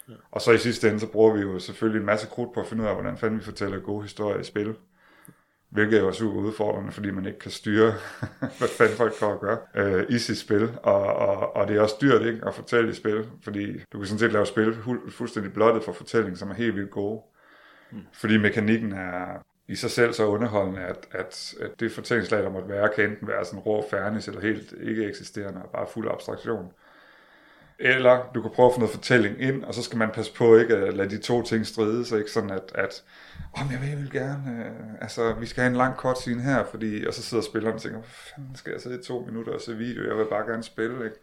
Ja. 0.08 0.14
Og 0.30 0.40
så 0.40 0.52
i 0.52 0.58
sidste 0.58 0.88
ende, 0.88 1.00
så 1.00 1.12
bruger 1.12 1.34
vi 1.34 1.40
jo 1.40 1.58
selvfølgelig 1.58 2.00
en 2.00 2.06
masse 2.06 2.26
krudt 2.26 2.54
på 2.54 2.60
at 2.60 2.66
finde 2.66 2.82
ud 2.82 2.88
af, 2.88 2.94
hvordan 2.94 3.16
fanden 3.16 3.38
vi 3.38 3.44
fortæller 3.44 3.80
gode 3.80 4.02
historier 4.02 4.40
i 4.40 4.44
spil. 4.44 4.76
Hvilket 5.68 5.98
er 5.98 6.02
jo 6.02 6.12
super 6.12 6.40
udfordrende, 6.40 6.92
fordi 6.92 7.10
man 7.10 7.26
ikke 7.26 7.38
kan 7.38 7.50
styre, 7.50 7.92
hvad 8.58 8.68
fanden 8.68 8.96
folk 8.96 9.14
får 9.14 9.32
at 9.32 9.40
gøre 9.40 9.58
øh, 9.74 10.04
i 10.08 10.18
sit 10.18 10.38
spil. 10.38 10.70
Og, 10.82 11.02
og, 11.04 11.56
og 11.56 11.68
det 11.68 11.76
er 11.76 11.80
også 11.80 11.96
dyrt 12.00 12.22
ikke, 12.22 12.40
at 12.46 12.54
fortælle 12.54 12.90
i 12.90 12.94
spil, 12.94 13.28
fordi 13.42 13.72
du 13.92 13.98
kan 13.98 14.06
sådan 14.06 14.18
set 14.18 14.32
lave 14.32 14.46
spil 14.46 14.76
fuldstændig 15.08 15.52
blottet 15.52 15.84
for 15.84 15.92
fortælling, 15.92 16.38
som 16.38 16.50
er 16.50 16.54
helt 16.54 16.74
vildt 16.74 16.90
gode. 16.90 17.22
Mm. 17.92 18.00
Fordi 18.12 18.38
mekanikken 18.38 18.92
er 18.92 19.42
i 19.68 19.74
sig 19.74 19.90
selv 19.90 20.12
så 20.12 20.26
underholdende, 20.26 20.80
at, 20.80 21.08
at, 21.12 21.54
at 21.60 21.70
det 21.80 21.92
fortællingslag, 21.92 22.42
der 22.42 22.50
måtte 22.50 22.68
være, 22.68 22.90
kan 22.96 23.10
enten 23.10 23.28
være 23.28 23.44
sådan 23.44 23.60
rå 23.60 23.84
færdig, 23.90 24.28
eller 24.28 24.40
helt 24.40 24.74
ikke 24.80 25.08
eksisterende, 25.08 25.62
og 25.62 25.70
bare 25.70 25.86
fuld 25.86 26.08
abstraktion. 26.10 26.72
Eller 27.78 28.30
du 28.34 28.42
kan 28.42 28.50
prøve 28.50 28.66
at 28.66 28.72
få 28.74 28.80
noget 28.80 28.94
fortælling 28.94 29.40
ind, 29.40 29.64
og 29.64 29.74
så 29.74 29.82
skal 29.82 29.98
man 29.98 30.10
passe 30.10 30.34
på 30.34 30.56
ikke 30.56 30.76
at 30.76 30.94
lade 30.94 31.10
de 31.10 31.18
to 31.18 31.42
ting 31.42 31.66
stride, 31.66 32.04
så 32.04 32.16
ikke 32.16 32.30
sådan 32.30 32.50
at, 32.50 32.72
at 32.74 33.02
oh, 33.52 33.72
jeg 33.72 33.80
vil, 33.80 33.88
jeg 33.88 33.98
vil 33.98 34.10
gerne, 34.10 34.64
øh, 34.64 34.94
altså 35.00 35.32
vi 35.32 35.46
skal 35.46 35.62
have 35.62 35.70
en 35.70 35.76
lang 35.76 35.96
kort 35.96 36.18
scene 36.18 36.42
her, 36.42 36.64
fordi, 36.64 37.06
og 37.06 37.14
så 37.14 37.22
sidder 37.22 37.44
spilleren 37.44 37.74
og 37.74 37.82
tænker, 37.82 37.98
hvad 37.98 38.08
fanden 38.08 38.56
skal 38.56 38.72
jeg 38.72 38.80
sidde 38.80 39.00
i 39.00 39.02
to 39.02 39.24
minutter 39.26 39.52
og 39.52 39.60
se 39.60 39.76
video, 39.76 40.08
jeg 40.08 40.16
vil 40.16 40.26
bare 40.30 40.46
gerne 40.46 40.62
spille, 40.62 41.04
ikke? 41.04 41.16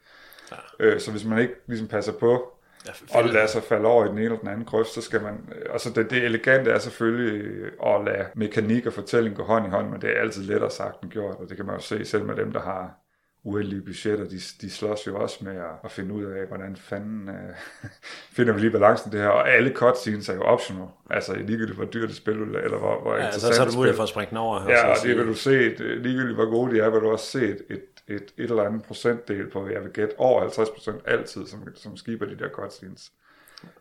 Ja. 0.51 0.55
Øh, 0.79 1.00
så 1.00 1.12
hvis 1.12 1.25
man 1.25 1.39
ikke 1.39 1.53
ligesom 1.67 1.88
passer 1.88 2.13
på, 2.13 2.57
Ja, 2.85 3.17
og 3.17 3.25
lader 3.25 3.47
sig 3.47 3.63
falde 3.63 3.85
over 3.85 4.05
i 4.05 4.07
den 4.07 4.17
ene 4.17 4.25
eller 4.25 4.38
den 4.38 4.47
anden 4.47 4.65
grøft, 4.65 4.89
så 4.89 5.01
skal 5.01 5.21
man... 5.21 5.50
Altså 5.73 5.89
det, 5.89 6.09
det 6.09 6.23
elegante 6.23 6.71
er 6.71 6.79
selvfølgelig 6.79 7.65
at 7.85 8.05
lade 8.05 8.25
mekanik 8.35 8.85
og 8.85 8.93
fortælling 8.93 9.35
gå 9.35 9.43
hånd 9.43 9.67
i 9.67 9.69
hånd, 9.69 9.89
men 9.89 10.01
det 10.01 10.09
er 10.09 10.21
altid 10.21 10.43
lettere 10.43 10.71
sagt 10.71 11.01
end 11.03 11.11
gjort, 11.11 11.35
og 11.35 11.50
det 11.50 11.57
kan 11.57 11.65
man 11.65 11.75
jo 11.75 11.81
se 11.81 12.05
selv 12.05 12.25
med 12.25 12.35
dem, 12.35 12.51
der 12.51 12.61
har 12.61 13.01
uendelige 13.43 13.81
budgetter, 13.81 14.25
de, 14.25 14.39
de 14.61 14.69
slås 14.69 15.07
jo 15.07 15.21
også 15.21 15.38
med 15.41 15.55
at, 15.55 15.75
at 15.83 15.91
finde 15.91 16.13
ud 16.13 16.23
af, 16.23 16.47
hvordan 16.47 16.75
fanden 16.75 17.29
uh, 17.29 17.35
finder 18.35 18.53
vi 18.53 18.59
lige 18.59 18.71
balancen 18.71 19.11
det 19.11 19.19
her. 19.19 19.27
Og 19.27 19.50
alle 19.50 19.73
cutscenes 19.75 20.29
er 20.29 20.33
jo 20.33 20.41
optional. 20.41 20.88
Altså 21.09 21.33
ligegyldigt 21.35 21.77
hvor 21.77 21.85
dyrt 21.85 22.09
det 22.09 22.17
spil, 22.17 22.33
eller 22.33 22.77
hvor, 22.77 23.01
hvor 23.01 23.15
ja, 23.15 23.25
interessant 23.25 23.53
så, 23.53 23.57
så 23.57 23.61
er 23.61 23.67
du 23.67 23.75
mulighed 23.75 23.95
for 23.95 24.03
at 24.03 24.09
springe 24.09 24.29
den 24.29 24.38
over. 24.38 24.69
Ja, 24.69 24.88
og 24.88 24.95
det 25.03 25.17
vil 25.17 25.27
du 25.27 25.33
se, 25.33 25.51
ligegyldigt 25.77 26.35
hvor 26.35 26.50
gode 26.50 26.75
de 26.75 26.79
er, 26.79 26.89
vil 26.89 27.01
du 27.01 27.11
også 27.11 27.25
se 27.25 27.47
et, 27.47 27.61
et 27.69 27.83
et, 28.08 28.34
et 28.38 28.50
eller 28.50 28.63
andet 28.63 28.84
procentdel 28.84 29.50
på, 29.50 29.70
jeg 29.70 29.84
vil 29.84 29.91
gætte 29.91 30.20
over 30.20 30.41
50% 30.41 31.01
altid, 31.05 31.48
som, 31.48 31.75
som 31.75 31.98
skiber 31.98 32.25
de 32.25 32.38
der 32.38 32.50
cutscenes. 32.50 33.12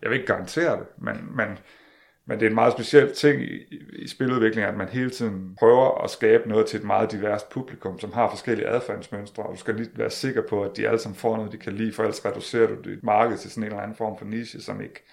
Jeg 0.03 0.11
vil 0.11 0.17
ikke 0.17 0.33
garantere 0.33 0.79
det, 0.79 0.87
men, 0.99 1.37
men, 1.37 1.59
men 2.27 2.41
det 2.41 2.47
er 2.47 2.51
en 2.51 2.55
meget 2.55 2.73
speciel 2.73 3.15
ting 3.15 3.43
i, 3.43 3.65
i 3.93 4.09
spiludvikling, 4.09 4.67
at 4.67 4.77
man 4.77 4.89
hele 4.89 5.11
tiden 5.11 5.57
prøver 5.59 6.05
at 6.05 6.11
skabe 6.11 6.49
noget 6.49 6.67
til 6.67 6.79
et 6.79 6.87
meget 6.87 7.13
diverst 7.13 7.49
publikum, 7.49 7.99
som 7.99 8.13
har 8.13 8.31
forskellige 8.31 8.69
adfærdsmønstre, 8.69 9.43
og 9.43 9.53
du 9.53 9.59
skal 9.59 9.75
lige 9.75 9.91
være 9.95 10.11
sikker 10.11 10.43
på, 10.49 10.65
at 10.65 10.77
de 10.77 10.89
alle 10.89 10.99
sammen 10.99 11.17
får 11.17 11.37
noget, 11.37 11.53
de 11.53 11.59
kan 11.59 11.73
lide, 11.73 11.93
for 11.93 12.03
ellers 12.03 12.27
reducerer 12.27 12.67
du 12.67 12.91
dit 12.91 13.03
marked 13.03 13.39
til 13.39 13.51
sådan 13.51 13.63
en 13.63 13.67
eller 13.67 13.83
anden 13.83 13.97
form 13.97 14.19
for 14.19 14.25
niche, 14.25 14.61
som 14.61 14.81
ikke, 14.81 15.05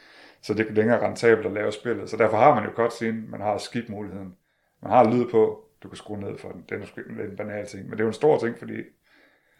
så 0.41 0.53
det 0.53 0.67
er 0.67 0.73
længere 0.73 1.07
rentabelt 1.07 1.47
at 1.47 1.53
lave 1.53 1.71
spillet. 1.71 2.09
Så 2.09 2.17
derfor 2.17 2.37
har 2.37 2.55
man 2.55 2.63
jo 2.63 2.71
cutscene, 2.75 3.23
man 3.27 3.41
har 3.41 3.57
skip-muligheden, 3.57 4.35
man 4.81 4.91
har 4.91 5.11
lyd 5.11 5.25
på, 5.25 5.63
du 5.83 5.87
kan 5.87 5.97
skrue 5.97 6.19
ned 6.19 6.37
for 6.37 6.49
den. 6.49 6.65
Det 6.69 6.75
er 6.75 6.79
måske 6.79 7.01
en 7.29 7.37
banal 7.37 7.67
ting, 7.67 7.83
men 7.83 7.91
det 7.91 7.99
er 7.99 8.03
jo 8.03 8.07
en 8.07 8.13
stor 8.13 8.39
ting, 8.39 8.57
fordi 8.57 8.73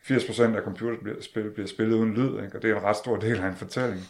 80% 0.03 0.55
af 0.55 0.63
computerspil 0.63 1.49
bliver 1.49 1.67
spillet 1.67 1.95
uden 1.95 2.13
lyd, 2.13 2.43
ikke? 2.43 2.55
og 2.55 2.61
det 2.61 2.71
er 2.71 2.75
en 2.75 2.83
ret 2.83 2.95
stor 2.95 3.17
del 3.17 3.37
af 3.39 3.47
en 3.47 3.55
fortælling. 3.55 4.01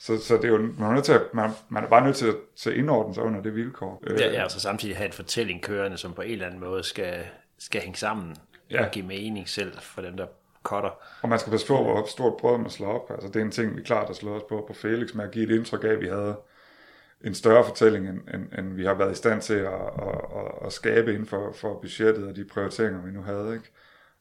Så, 0.00 0.18
så 0.18 0.36
det 0.36 0.44
er 0.44 0.48
jo, 0.48 0.58
man, 0.58 0.90
er 0.90 0.92
nødt 0.92 1.04
til 1.04 1.12
at, 1.12 1.22
man, 1.34 1.50
man 1.68 1.84
er 1.84 1.88
bare 1.88 2.04
nødt 2.04 2.16
til 2.16 2.26
at, 2.26 2.34
til 2.56 2.70
at 2.70 2.76
indordne 2.76 3.14
sig 3.14 3.22
under 3.22 3.42
det 3.42 3.54
vilkår. 3.54 4.02
Ja, 4.10 4.32
ja, 4.32 4.42
altså 4.42 4.60
samtidig 4.60 4.96
have 4.96 5.06
en 5.06 5.12
fortælling 5.12 5.62
kørende, 5.62 5.98
som 5.98 6.12
på 6.12 6.22
en 6.22 6.30
eller 6.30 6.46
anden 6.46 6.60
måde 6.60 6.84
skal, 6.84 7.24
skal 7.58 7.80
hænge 7.80 7.96
sammen 7.96 8.36
ja. 8.70 8.84
og 8.84 8.90
give 8.90 9.06
mening 9.06 9.48
selv 9.48 9.72
for 9.80 10.02
dem, 10.02 10.16
der 10.16 10.26
cutter. 10.62 10.90
Og 11.22 11.28
man 11.28 11.38
skal 11.38 11.50
passe 11.50 11.66
på, 11.66 11.82
hvor 11.82 12.06
stort 12.06 12.36
brød 12.40 12.58
man 12.58 12.70
slår 12.70 12.92
op. 12.94 13.10
Altså, 13.10 13.28
det 13.28 13.36
er 13.36 13.44
en 13.44 13.50
ting, 13.50 13.76
vi 13.76 13.82
klart 13.82 14.06
har 14.06 14.14
slået 14.14 14.36
os 14.36 14.42
på 14.48 14.64
på 14.66 14.74
Felix, 14.74 15.14
med 15.14 15.24
at 15.24 15.30
give 15.30 15.44
et 15.44 15.56
indtryk 15.56 15.84
af, 15.84 15.88
at 15.88 16.00
vi 16.00 16.08
havde 16.08 16.36
en 17.24 17.34
større 17.34 17.64
fortælling, 17.64 18.08
end, 18.08 18.20
end, 18.34 18.58
end 18.58 18.74
vi 18.74 18.84
har 18.84 18.94
været 18.94 19.12
i 19.12 19.14
stand 19.14 19.42
til 19.42 19.54
at, 19.54 19.72
at, 19.72 20.20
at, 20.36 20.66
at 20.66 20.72
skabe 20.72 21.12
inden 21.12 21.26
for, 21.26 21.52
for 21.52 21.80
budgettet 21.80 22.28
og 22.28 22.36
de 22.36 22.44
prioriteringer, 22.44 23.02
vi 23.02 23.10
nu 23.10 23.22
havde. 23.22 23.54
Ikke? 23.54 23.70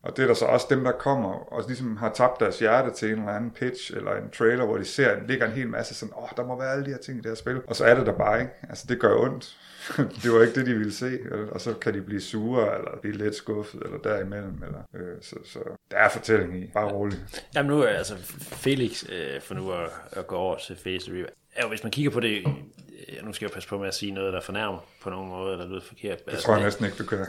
Og 0.03 0.17
det 0.17 0.23
er 0.23 0.27
der 0.27 0.33
så 0.33 0.45
også 0.45 0.67
dem, 0.69 0.83
der 0.83 0.91
kommer 0.91 1.29
og 1.29 1.63
ligesom 1.67 1.97
har 1.97 2.13
tabt 2.13 2.39
deres 2.39 2.59
hjerte 2.59 2.91
til 2.91 3.11
en 3.11 3.19
eller 3.19 3.31
anden 3.31 3.51
pitch 3.51 3.97
eller 3.97 4.11
en 4.15 4.29
trailer, 4.29 4.65
hvor 4.65 4.77
de 4.77 4.85
ser, 4.85 5.09
at 5.09 5.21
der 5.21 5.27
ligger 5.27 5.45
en 5.45 5.51
hel 5.51 5.67
masse 5.67 5.95
sådan, 5.95 6.13
åh, 6.17 6.23
oh, 6.23 6.29
der 6.37 6.45
må 6.45 6.59
være 6.59 6.71
alle 6.71 6.85
de 6.85 6.89
her 6.89 6.97
ting 6.97 7.17
i 7.17 7.21
det 7.21 7.29
her 7.29 7.35
spil. 7.35 7.61
Og 7.67 7.75
så 7.75 7.85
er 7.85 7.95
det 7.95 8.05
der 8.05 8.17
bare 8.17 8.39
ikke. 8.39 8.51
Altså, 8.69 8.85
det 8.89 8.99
gør 8.99 9.15
ondt. 9.15 9.57
det 10.23 10.31
var 10.31 10.41
ikke 10.41 10.55
det, 10.55 10.65
de 10.65 10.73
ville 10.73 10.93
se. 10.93 11.19
Og 11.51 11.61
så 11.61 11.73
kan 11.73 11.93
de 11.93 12.01
blive 12.01 12.21
sure, 12.21 12.77
eller 12.77 12.91
blive 13.01 13.17
lidt 13.17 13.35
skuffet, 13.35 13.81
eller 13.85 13.97
derimellem. 13.97 14.63
Eller, 14.63 14.81
øh, 14.93 15.21
så, 15.21 15.35
så 15.45 15.59
der 15.91 15.97
er 15.97 16.09
fortælling 16.09 16.63
i. 16.63 16.71
Bare 16.73 16.91
roligt. 16.91 17.45
Jamen 17.55 17.69
nu 17.69 17.81
er 17.81 17.87
altså 17.87 18.15
Felix, 18.39 19.03
øh, 19.09 19.41
for 19.41 19.53
nu 19.53 19.71
at, 19.71 19.89
at 20.11 20.27
gå 20.27 20.35
over 20.35 20.57
til 20.57 20.75
Face 20.75 21.11
Review. 21.11 21.25
Ja, 21.57 21.67
hvis 21.67 21.83
man 21.83 21.91
kigger 21.91 22.11
på 22.11 22.19
det 22.19 22.43
nu 23.23 23.33
skal 23.33 23.45
jeg 23.45 23.51
passe 23.51 23.69
på 23.69 23.77
med 23.77 23.87
at 23.87 23.95
sige 23.95 24.11
noget, 24.11 24.33
der 24.33 24.41
fornærmer 24.41 24.79
på 25.01 25.09
nogen 25.09 25.29
måde, 25.29 25.53
eller 25.53 25.67
lyder 25.67 25.81
forkert. 25.81 26.25
Det 26.25 26.31
altså, 26.31 26.45
tror 26.45 26.55
jeg 26.55 26.63
næsten 26.63 26.85
ikke, 26.85 26.97
du 26.97 27.05
kan. 27.05 27.17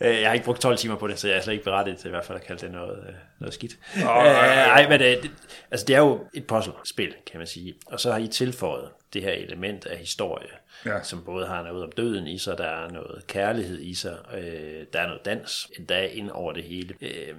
Øh, 0.00 0.20
jeg 0.20 0.28
har 0.28 0.34
ikke 0.34 0.44
brugt 0.44 0.60
12 0.60 0.76
timer 0.76 0.96
på 0.96 1.08
det, 1.08 1.18
så 1.18 1.28
jeg 1.28 1.36
er 1.36 1.40
slet 1.40 1.52
ikke 1.52 1.64
berettiget 1.64 1.98
til 1.98 2.08
i 2.08 2.10
hvert 2.10 2.24
fald 2.24 2.38
at 2.38 2.44
kalde 2.44 2.66
det 2.66 2.72
noget, 2.72 3.04
øh, 3.08 3.14
noget 3.38 3.54
skidt. 3.54 3.72
Oh, 3.96 4.24
nej, 4.24 4.88
men 4.88 5.00
det, 5.00 5.30
altså, 5.70 5.86
det 5.86 5.96
er 5.96 6.00
jo 6.00 6.26
et 6.34 6.46
puzzle-spil, 6.46 7.14
kan 7.26 7.38
man 7.38 7.46
sige. 7.46 7.74
Og 7.86 8.00
så 8.00 8.12
har 8.12 8.18
I 8.18 8.28
tilføjet 8.28 8.88
det 9.12 9.22
her 9.22 9.32
element 9.32 9.86
af 9.86 9.98
historie, 9.98 10.48
ja. 10.86 11.02
som 11.02 11.24
både 11.24 11.46
har 11.46 11.62
noget 11.62 11.84
om 11.84 11.92
døden 11.92 12.26
i 12.26 12.38
sig, 12.38 12.58
der 12.58 12.64
er 12.64 12.90
noget 12.90 13.26
kærlighed 13.26 13.80
i 13.80 13.94
sig, 13.94 14.16
øh, 14.34 14.86
der 14.92 15.00
er 15.00 15.06
noget 15.06 15.24
dans 15.24 15.70
endda 15.78 16.06
ind 16.06 16.30
over 16.30 16.52
det 16.52 16.64
hele. 16.64 16.94
Øh, 17.00 17.34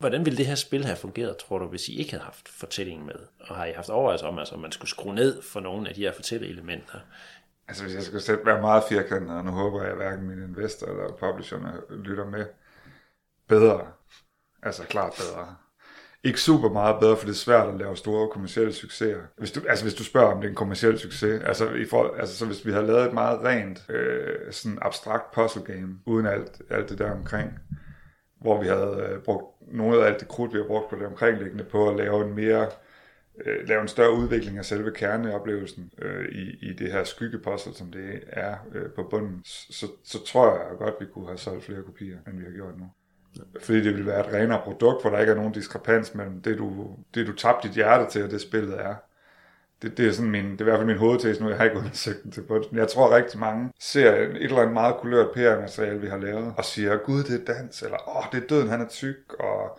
Hvordan 0.00 0.24
ville 0.24 0.36
det 0.36 0.46
her 0.46 0.54
spil 0.54 0.84
have 0.84 0.96
fungeret, 0.96 1.36
tror 1.36 1.58
du, 1.58 1.66
hvis 1.66 1.88
I 1.88 1.98
ikke 1.98 2.10
havde 2.10 2.24
haft 2.24 2.48
fortællingen 2.48 3.06
med? 3.06 3.14
Og 3.40 3.56
har 3.56 3.66
I 3.66 3.72
haft 3.72 3.88
overvejelser 3.88 4.26
om, 4.26 4.38
altså, 4.38 4.54
om 4.54 4.60
man 4.60 4.72
skulle 4.72 4.90
skrue 4.90 5.14
ned 5.14 5.42
for 5.42 5.60
nogle 5.60 5.88
af 5.88 5.94
de 5.94 6.00
her 6.00 6.12
fortælleelementer? 6.12 6.98
Altså 7.68 7.82
hvis 7.84 7.94
jeg 7.94 8.02
skulle 8.02 8.22
selv 8.22 8.46
være 8.46 8.60
meget 8.60 8.82
firkantet, 8.88 9.36
og 9.36 9.44
nu 9.44 9.50
håber 9.50 9.82
jeg, 9.82 9.90
at 9.90 9.96
hverken 9.96 10.28
mine 10.28 10.44
investor 10.44 10.86
eller 10.86 11.16
publisherne 11.16 11.72
lytter 12.04 12.24
med, 12.24 12.46
bedre. 13.48 13.86
Altså 14.62 14.82
klart 14.84 15.12
bedre. 15.12 15.56
Ikke 16.24 16.40
super 16.40 16.68
meget 16.68 17.00
bedre, 17.00 17.16
for 17.16 17.24
det 17.24 17.32
er 17.32 17.36
svært 17.36 17.68
at 17.68 17.78
lave 17.78 17.96
store 17.96 18.28
kommersielle 18.28 18.72
succeser. 18.72 19.20
Hvis 19.38 19.52
du, 19.52 19.60
altså 19.68 19.84
hvis 19.84 19.94
du 19.94 20.04
spørger, 20.04 20.32
om 20.32 20.40
det 20.40 20.44
er 20.46 20.50
en 20.50 20.56
kommersiel 20.56 20.98
succes, 20.98 21.42
altså, 21.42 21.70
i 21.70 21.86
for, 21.86 22.14
altså 22.18 22.36
så 22.36 22.46
hvis 22.46 22.66
vi 22.66 22.72
havde 22.72 22.86
lavet 22.86 23.06
et 23.06 23.14
meget 23.14 23.40
rent, 23.40 23.90
øh, 23.90 24.52
sådan 24.52 24.78
abstrakt 24.82 25.30
puzzle 25.34 25.62
game, 25.62 25.98
uden 26.06 26.26
alt, 26.26 26.62
alt 26.70 26.88
det 26.88 26.98
der 26.98 27.12
omkring, 27.12 27.58
hvor 28.40 28.60
vi 28.62 28.68
havde 28.68 29.08
øh, 29.10 29.22
brugt 29.22 29.44
noget 29.60 30.02
af 30.02 30.06
alt 30.06 30.20
det 30.20 30.28
krudt, 30.28 30.52
vi 30.52 30.58
har 30.58 30.66
brugt 30.66 30.90
på 30.90 30.96
det 30.96 31.06
omkringliggende, 31.06 31.64
på 31.64 31.88
at 31.88 31.96
lave 31.96 32.26
en 32.26 32.34
mere 32.34 32.66
øh, 33.46 33.68
lave 33.68 33.82
en 33.82 33.88
større 33.88 34.12
udvikling 34.12 34.58
af 34.58 34.64
selve 34.64 34.92
kerneoplevelsen 34.92 35.90
øh, 35.98 36.28
i, 36.28 36.70
i 36.70 36.72
det 36.72 36.92
her 36.92 37.04
skyggepostel, 37.04 37.74
som 37.74 37.92
det 37.92 38.20
er 38.26 38.56
øh, 38.74 38.90
på 38.90 39.02
bunden, 39.02 39.40
så, 39.44 39.86
så 40.04 40.24
tror 40.24 40.52
jeg 40.52 40.78
godt, 40.78 40.94
vi 41.00 41.06
kunne 41.06 41.26
have 41.26 41.38
solgt 41.38 41.64
flere 41.64 41.82
kopier, 41.82 42.18
end 42.26 42.38
vi 42.38 42.44
har 42.44 42.52
gjort 42.52 42.78
nu. 42.78 42.90
Fordi 43.60 43.78
det 43.78 43.92
ville 43.92 44.06
være 44.06 44.28
et 44.28 44.34
renere 44.34 44.60
produkt, 44.64 45.02
hvor 45.02 45.10
der 45.10 45.18
ikke 45.18 45.32
er 45.32 45.36
nogen 45.36 45.52
diskrepans 45.52 46.14
mellem 46.14 46.42
det, 46.42 46.58
du, 46.58 46.96
det, 47.14 47.26
du 47.26 47.32
tabte 47.32 47.68
dit 47.68 47.76
hjerte 47.76 48.10
til, 48.10 48.24
og 48.24 48.30
det 48.30 48.40
spillet 48.40 48.80
er 48.80 48.94
det, 49.82 49.98
det, 49.98 50.08
er 50.08 50.12
sådan 50.12 50.30
min, 50.30 50.52
det 50.52 50.60
er 50.60 50.64
i 50.64 50.64
hvert 50.64 50.78
fald 50.78 50.86
min 50.86 50.98
hovedtese 50.98 51.42
nu, 51.42 51.48
jeg 51.48 51.58
har 51.58 51.64
ikke 51.64 51.78
undersøgt 51.78 52.22
den 52.22 52.32
til 52.32 52.40
bunds, 52.40 52.72
men 52.72 52.78
jeg 52.78 52.88
tror 52.88 53.16
rigtig 53.16 53.40
mange 53.40 53.72
ser 53.80 54.12
et 54.12 54.42
eller 54.42 54.60
andet 54.60 54.72
meget 54.72 54.96
kulørt 54.96 55.30
PR-materiale, 55.30 56.00
vi 56.00 56.08
har 56.08 56.16
lavet, 56.16 56.54
og 56.56 56.64
siger, 56.64 56.96
gud, 56.96 57.22
det 57.22 57.40
er 57.40 57.54
dans, 57.54 57.82
eller 57.82 58.08
åh, 58.08 58.16
oh, 58.16 58.24
det 58.32 58.42
er 58.42 58.46
døden, 58.46 58.68
han 58.68 58.80
er 58.80 58.88
tyk, 58.88 59.34
og 59.38 59.78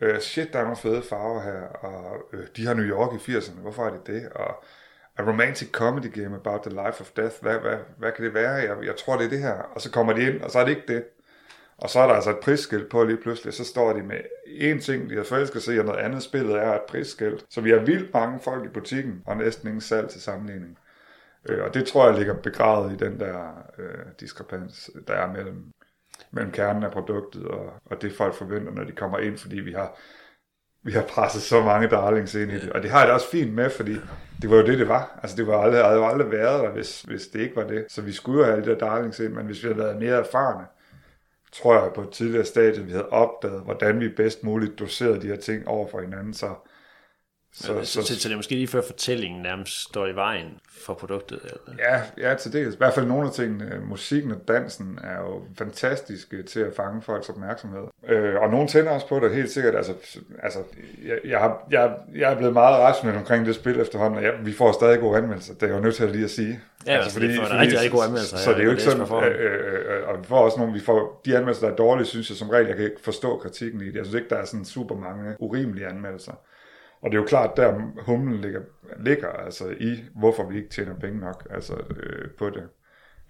øh, 0.00 0.20
shit, 0.20 0.52
der 0.52 0.58
er 0.58 0.62
nogle 0.62 0.76
fede 0.76 1.02
farver 1.02 1.42
her, 1.42 1.62
og 1.62 2.16
øh, 2.32 2.46
de 2.56 2.66
har 2.66 2.74
New 2.74 2.84
York 2.84 3.12
i 3.28 3.32
80'erne, 3.32 3.60
hvorfor 3.60 3.86
er 3.86 3.90
det 3.90 4.06
det, 4.06 4.28
og 4.34 4.64
a 5.16 5.22
romantic 5.22 5.70
comedy 5.70 6.22
game 6.22 6.36
about 6.36 6.62
the 6.62 6.70
life 6.70 7.00
of 7.00 7.10
death, 7.16 7.34
hvad, 7.42 7.58
hvad, 7.58 7.76
hvad 7.98 8.12
kan 8.12 8.24
det 8.24 8.34
være, 8.34 8.52
jeg, 8.52 8.76
jeg 8.84 8.96
tror, 8.96 9.16
det 9.16 9.24
er 9.24 9.30
det 9.30 9.38
her, 9.38 9.54
og 9.54 9.80
så 9.80 9.90
kommer 9.90 10.12
de 10.12 10.22
ind, 10.22 10.42
og 10.42 10.50
så 10.50 10.58
er 10.58 10.64
det 10.64 10.70
ikke 10.70 10.94
det. 10.94 11.04
Og 11.78 11.90
så 11.90 12.00
er 12.00 12.06
der 12.06 12.14
altså 12.14 12.30
et 12.30 12.40
prisskilt 12.42 12.88
på 12.88 13.04
lige 13.04 13.16
pludselig, 13.16 13.54
så 13.54 13.64
står 13.64 13.92
de 13.92 14.02
med 14.02 14.20
en 14.46 14.80
ting, 14.80 15.10
de 15.10 15.16
har 15.16 15.24
forelsket 15.24 15.62
sig 15.62 15.74
i, 15.74 15.78
og 15.78 15.84
noget 15.84 15.98
andet 15.98 16.22
spillet 16.22 16.56
er 16.56 16.74
et 16.74 16.82
prisskilt. 16.88 17.44
Så 17.50 17.60
vi 17.60 17.70
har 17.70 17.78
vildt 17.78 18.14
mange 18.14 18.40
folk 18.40 18.64
i 18.64 18.68
butikken, 18.68 19.22
og 19.26 19.36
næsten 19.36 19.68
ingen 19.68 19.80
salg 19.80 20.08
til 20.08 20.20
sammenligning. 20.20 20.78
Øh, 21.48 21.64
og 21.64 21.74
det 21.74 21.86
tror 21.86 22.08
jeg 22.08 22.18
ligger 22.18 22.34
begravet 22.34 22.92
i 22.92 23.04
den 23.04 23.20
der 23.20 23.64
øh, 23.78 24.04
diskrepans, 24.20 24.90
der 25.08 25.14
er 25.14 25.32
mellem, 25.32 25.64
mellem 26.30 26.52
kernen 26.52 26.82
af 26.82 26.90
produktet 26.90 27.44
og, 27.44 27.72
og 27.86 28.02
det 28.02 28.12
folk 28.12 28.34
forventer, 28.34 28.72
når 28.72 28.84
de 28.84 28.92
kommer 28.92 29.18
ind, 29.18 29.38
fordi 29.38 29.60
vi 29.60 29.72
har, 29.72 29.98
vi 30.82 30.92
har 30.92 31.02
presset 31.02 31.42
så 31.42 31.62
mange 31.62 31.88
darlings 31.88 32.34
ind 32.34 32.52
i 32.52 32.60
det. 32.60 32.72
Og 32.72 32.82
det 32.82 32.90
har 32.90 32.98
jeg 32.98 33.08
da 33.08 33.12
også 33.12 33.30
fint 33.30 33.54
med, 33.54 33.70
fordi 33.70 33.96
det 34.42 34.50
var 34.50 34.56
jo 34.56 34.66
det, 34.66 34.78
det 34.78 34.88
var. 34.88 35.18
Altså 35.22 35.36
det 35.36 35.46
var 35.46 35.62
aldrig, 35.62 35.84
havde 35.84 35.96
jo 35.96 36.06
aldrig 36.06 36.30
været 36.30 36.62
der, 36.62 36.70
hvis, 36.70 37.02
hvis 37.02 37.26
det 37.26 37.40
ikke 37.40 37.56
var 37.56 37.66
det. 37.66 37.86
Så 37.88 38.02
vi 38.02 38.12
skulle 38.12 38.38
jo 38.38 38.44
have 38.44 38.56
alle 38.56 38.66
de 38.66 38.70
der 38.70 38.86
darlings 38.86 39.20
ind, 39.20 39.32
men 39.32 39.46
hvis 39.46 39.62
vi 39.62 39.68
havde 39.68 39.78
været 39.78 39.98
mere 39.98 40.18
erfarne, 40.18 40.66
tror 41.54 41.82
jeg 41.82 41.92
på 41.94 42.02
et 42.02 42.10
tidligere 42.10 42.44
stadie, 42.44 42.84
vi 42.84 42.90
havde 42.90 43.08
opdaget, 43.08 43.64
hvordan 43.64 44.00
vi 44.00 44.08
bedst 44.08 44.42
muligt 44.44 44.78
doserede 44.78 45.20
de 45.20 45.26
her 45.26 45.36
ting 45.36 45.68
over 45.68 45.88
for 45.88 46.00
hinanden, 46.00 46.34
så 46.34 46.54
så, 47.52 47.66
så, 47.66 47.84
så, 47.84 48.02
så, 48.02 48.20
så 48.20 48.28
det 48.28 48.32
er 48.32 48.36
måske 48.36 48.54
lige 48.54 48.66
før 48.66 48.82
fortællingen 48.82 49.42
nærmest 49.42 49.80
står 49.80 50.06
i 50.06 50.14
vejen 50.14 50.58
for 50.82 50.94
produktet? 50.94 51.40
Eller? 51.44 51.84
Ja, 51.88 52.28
ja, 52.28 52.34
til 52.34 52.52
det. 52.52 52.74
I 52.74 52.76
hvert 52.78 52.94
fald 52.94 53.06
nogle 53.06 53.26
af 53.26 53.32
tingene. 53.32 53.80
Musikken 53.88 54.32
og 54.32 54.48
dansen 54.48 54.98
er 55.04 55.16
jo 55.16 55.42
fantastiske 55.58 56.42
til 56.42 56.60
at 56.60 56.72
fange 56.76 57.02
folks 57.02 57.28
opmærksomhed. 57.28 57.82
Øh, 58.08 58.34
og 58.40 58.50
nogen 58.50 58.68
tænder 58.68 58.90
også 58.90 59.08
på 59.08 59.20
det, 59.20 59.34
helt 59.34 59.50
sikkert. 59.50 59.74
Altså, 59.74 59.92
altså 60.42 60.58
jeg, 61.06 61.18
jeg, 61.24 61.38
har, 61.38 61.66
jeg, 61.70 61.96
jeg 62.14 62.32
er 62.32 62.36
blevet 62.36 62.52
meget 62.52 62.78
rationel 62.78 63.16
omkring 63.16 63.46
det 63.46 63.54
spil 63.54 63.80
efterhånden, 63.80 64.18
og 64.18 64.24
ja, 64.24 64.30
vi 64.44 64.52
får 64.52 64.72
stadig 64.72 65.00
gode 65.00 65.18
anmeldelser. 65.18 65.54
Det 65.54 65.70
er 65.70 65.74
jo 65.74 65.80
nødt 65.80 65.94
til 65.94 66.04
at 66.04 66.10
lige 66.10 66.24
at 66.24 66.30
sige. 66.30 66.60
Ja, 66.86 66.92
altså, 66.92 67.12
fordi, 67.12 67.26
vi 67.26 67.36
får 67.36 67.44
fordi, 67.44 67.58
rigtig, 67.58 67.78
rigtig 67.78 67.92
gode 67.92 68.04
anmeldelser. 68.04 68.36
Så, 68.36 68.44
så 68.44 68.50
det 68.50 68.58
er 68.58 68.64
jo 68.64 68.70
ikke 68.70 68.82
sådan, 68.82 69.00
øh, 69.00 69.34
øh, 69.40 69.98
øh, 69.98 70.08
og 70.08 70.18
vi 70.18 70.24
får 70.24 70.38
også 70.38 70.58
nogle, 70.58 70.72
vi 70.72 70.80
får, 70.80 71.20
de 71.24 71.36
anmeldelser, 71.36 71.66
der 71.66 71.72
er 71.72 71.76
dårlige, 71.76 72.06
synes 72.06 72.30
jeg 72.30 72.36
som 72.36 72.50
regel, 72.50 72.66
jeg 72.66 72.76
kan 72.76 72.84
ikke 72.84 73.00
forstå 73.00 73.36
kritikken 73.36 73.80
i 73.80 73.86
det. 73.86 73.94
Jeg 73.94 74.04
synes 74.04 74.14
ikke, 74.14 74.28
der 74.28 74.36
er 74.36 74.44
sådan 74.44 74.64
super 74.64 74.96
mange 74.96 75.36
urimelige 75.38 75.86
anmeldelser. 75.86 76.32
Og 77.04 77.10
det 77.10 77.16
er 77.16 77.20
jo 77.20 77.26
klart, 77.26 77.56
der 77.56 77.80
humlen 78.06 78.40
ligger, 78.40 78.60
ligger 78.98 79.28
altså 79.28 79.74
i, 79.80 80.04
hvorfor 80.14 80.48
vi 80.50 80.56
ikke 80.56 80.68
tjener 80.68 80.94
penge 80.98 81.20
nok 81.20 81.46
altså, 81.50 81.74
øh, 81.96 82.30
på 82.38 82.50
det, 82.50 82.68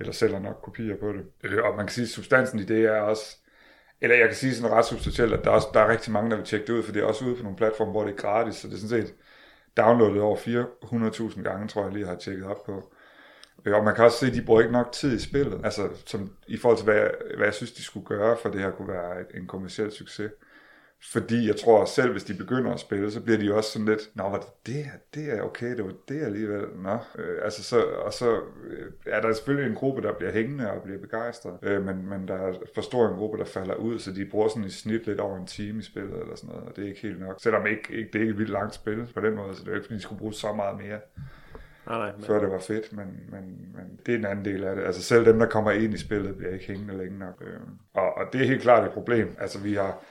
eller 0.00 0.12
sælger 0.12 0.38
nok 0.38 0.60
kopier 0.62 0.96
på 0.96 1.12
det. 1.12 1.24
Øh, 1.44 1.64
og 1.64 1.76
man 1.76 1.86
kan 1.86 1.92
sige, 1.92 2.02
at 2.02 2.08
substansen 2.08 2.58
i 2.58 2.62
det 2.62 2.84
er 2.84 3.00
også, 3.00 3.36
eller 4.00 4.16
jeg 4.16 4.26
kan 4.28 4.36
sige 4.36 4.54
sådan 4.54 4.76
ret 4.76 4.84
substantielt, 4.84 5.32
at 5.32 5.44
der 5.44 5.50
er, 5.50 5.54
også, 5.54 5.68
der 5.74 5.80
er 5.80 5.88
rigtig 5.88 6.12
mange, 6.12 6.30
der 6.30 6.36
vil 6.36 6.44
tjekke 6.44 6.66
det 6.66 6.72
ud, 6.72 6.82
for 6.82 6.92
det 6.92 7.02
er 7.02 7.06
også 7.06 7.24
ude 7.24 7.36
på 7.36 7.42
nogle 7.42 7.56
platforme, 7.56 7.90
hvor 7.90 8.04
det 8.04 8.12
er 8.12 8.16
gratis, 8.16 8.54
så 8.54 8.68
det 8.68 8.74
er 8.74 8.78
sådan 8.78 9.02
set 9.02 9.14
downloadet 9.76 10.20
over 10.20 10.36
400.000 10.36 11.42
gange, 11.42 11.68
tror 11.68 11.84
jeg 11.84 11.92
lige 11.92 12.06
har 12.06 12.16
tjekket 12.16 12.46
op 12.46 12.64
på. 12.66 12.92
Øh, 13.64 13.74
og 13.74 13.84
man 13.84 13.94
kan 13.94 14.04
også 14.04 14.18
se, 14.18 14.26
at 14.26 14.34
de 14.34 14.42
bruger 14.42 14.60
ikke 14.60 14.72
nok 14.72 14.92
tid 14.92 15.16
i 15.16 15.22
spillet, 15.22 15.60
altså 15.64 15.88
som, 16.06 16.36
i 16.46 16.56
forhold 16.56 16.78
til, 16.78 16.84
hvad 16.84 16.94
jeg, 16.94 17.10
hvad 17.36 17.46
jeg 17.46 17.54
synes, 17.54 17.72
de 17.72 17.82
skulle 17.82 18.06
gøre, 18.06 18.36
for 18.42 18.48
det 18.48 18.60
her 18.60 18.70
kunne 18.70 18.88
være 18.88 19.36
en 19.36 19.46
kommersiel 19.46 19.92
succes. 19.92 20.30
Fordi 21.12 21.46
jeg 21.46 21.56
tror 21.56 21.84
selv, 21.84 22.12
hvis 22.12 22.24
de 22.24 22.34
begynder 22.34 22.72
at 22.72 22.80
spille, 22.80 23.10
så 23.10 23.20
bliver 23.20 23.38
de 23.38 23.54
også 23.54 23.70
sådan 23.70 23.86
lidt, 23.86 24.00
nå, 24.14 24.22
var 24.22 24.38
det 24.38 24.46
det 24.66 24.74
her? 24.74 24.92
Det 25.14 25.32
er 25.32 25.42
okay, 25.42 25.76
det 25.76 25.84
var 25.84 25.92
det 26.08 26.22
alligevel. 26.22 26.64
Nå. 26.76 26.98
Øh, 27.18 27.38
altså 27.44 27.62
så, 27.62 27.84
og 27.84 28.12
så 28.12 28.40
øh, 28.66 28.92
er 29.06 29.20
der 29.20 29.32
selvfølgelig 29.32 29.70
en 29.70 29.76
gruppe, 29.76 30.02
der 30.02 30.12
bliver 30.12 30.32
hængende 30.32 30.70
og 30.70 30.82
bliver 30.82 30.98
begejstret, 30.98 31.58
øh, 31.62 31.84
men, 31.84 32.08
men 32.08 32.28
der 32.28 32.34
er 32.34 32.52
for 32.74 32.82
stor 32.82 33.08
en 33.08 33.14
gruppe, 33.14 33.38
der 33.38 33.44
falder 33.44 33.74
ud, 33.74 33.98
så 33.98 34.12
de 34.12 34.24
bruger 34.24 34.48
sådan 34.48 34.64
i 34.64 34.70
snit 34.70 35.06
lidt 35.06 35.20
over 35.20 35.36
en 35.36 35.46
time 35.46 35.78
i 35.78 35.82
spillet 35.82 36.20
eller 36.20 36.36
sådan 36.36 36.50
noget, 36.50 36.68
og 36.68 36.76
det 36.76 36.84
er 36.84 36.88
ikke 36.88 37.00
helt 37.00 37.20
nok. 37.20 37.36
Selvom 37.40 37.66
ikke, 37.66 37.82
ikke, 37.90 38.10
det 38.12 38.18
er 38.18 38.20
ikke 38.20 38.32
et 38.32 38.38
vildt 38.38 38.52
langt 38.52 38.74
spil 38.74 39.08
på 39.14 39.20
den 39.20 39.34
måde, 39.34 39.54
så 39.54 39.64
det 39.64 39.70
er 39.70 39.74
ikke, 39.74 39.86
fordi 39.86 39.96
de 39.96 40.02
skulle 40.02 40.18
bruge 40.18 40.34
så 40.34 40.52
meget 40.52 40.76
mere. 40.76 41.00
Nej, 41.86 41.98
nej, 41.98 42.12
men... 42.16 42.24
før 42.24 42.40
det 42.40 42.50
var 42.50 42.58
fedt, 42.58 42.92
men, 42.92 43.06
men, 43.28 43.68
men 43.74 44.00
det 44.06 44.14
er 44.14 44.18
en 44.18 44.24
anden 44.24 44.44
del 44.44 44.64
af 44.64 44.76
det. 44.76 44.84
Altså 44.84 45.02
selv 45.02 45.24
dem, 45.24 45.38
der 45.38 45.46
kommer 45.46 45.70
ind 45.70 45.94
i 45.94 45.98
spillet, 45.98 46.36
bliver 46.36 46.52
ikke 46.52 46.66
hængende 46.66 46.98
længe 46.98 47.18
nok. 47.18 47.42
Øh, 47.46 47.60
og, 47.94 48.16
og 48.16 48.24
det 48.32 48.40
er 48.40 48.46
helt 48.46 48.62
klart 48.62 48.84
et 48.84 48.92
problem. 48.92 49.36
Altså 49.38 49.60
vi 49.60 49.74
har, 49.74 50.04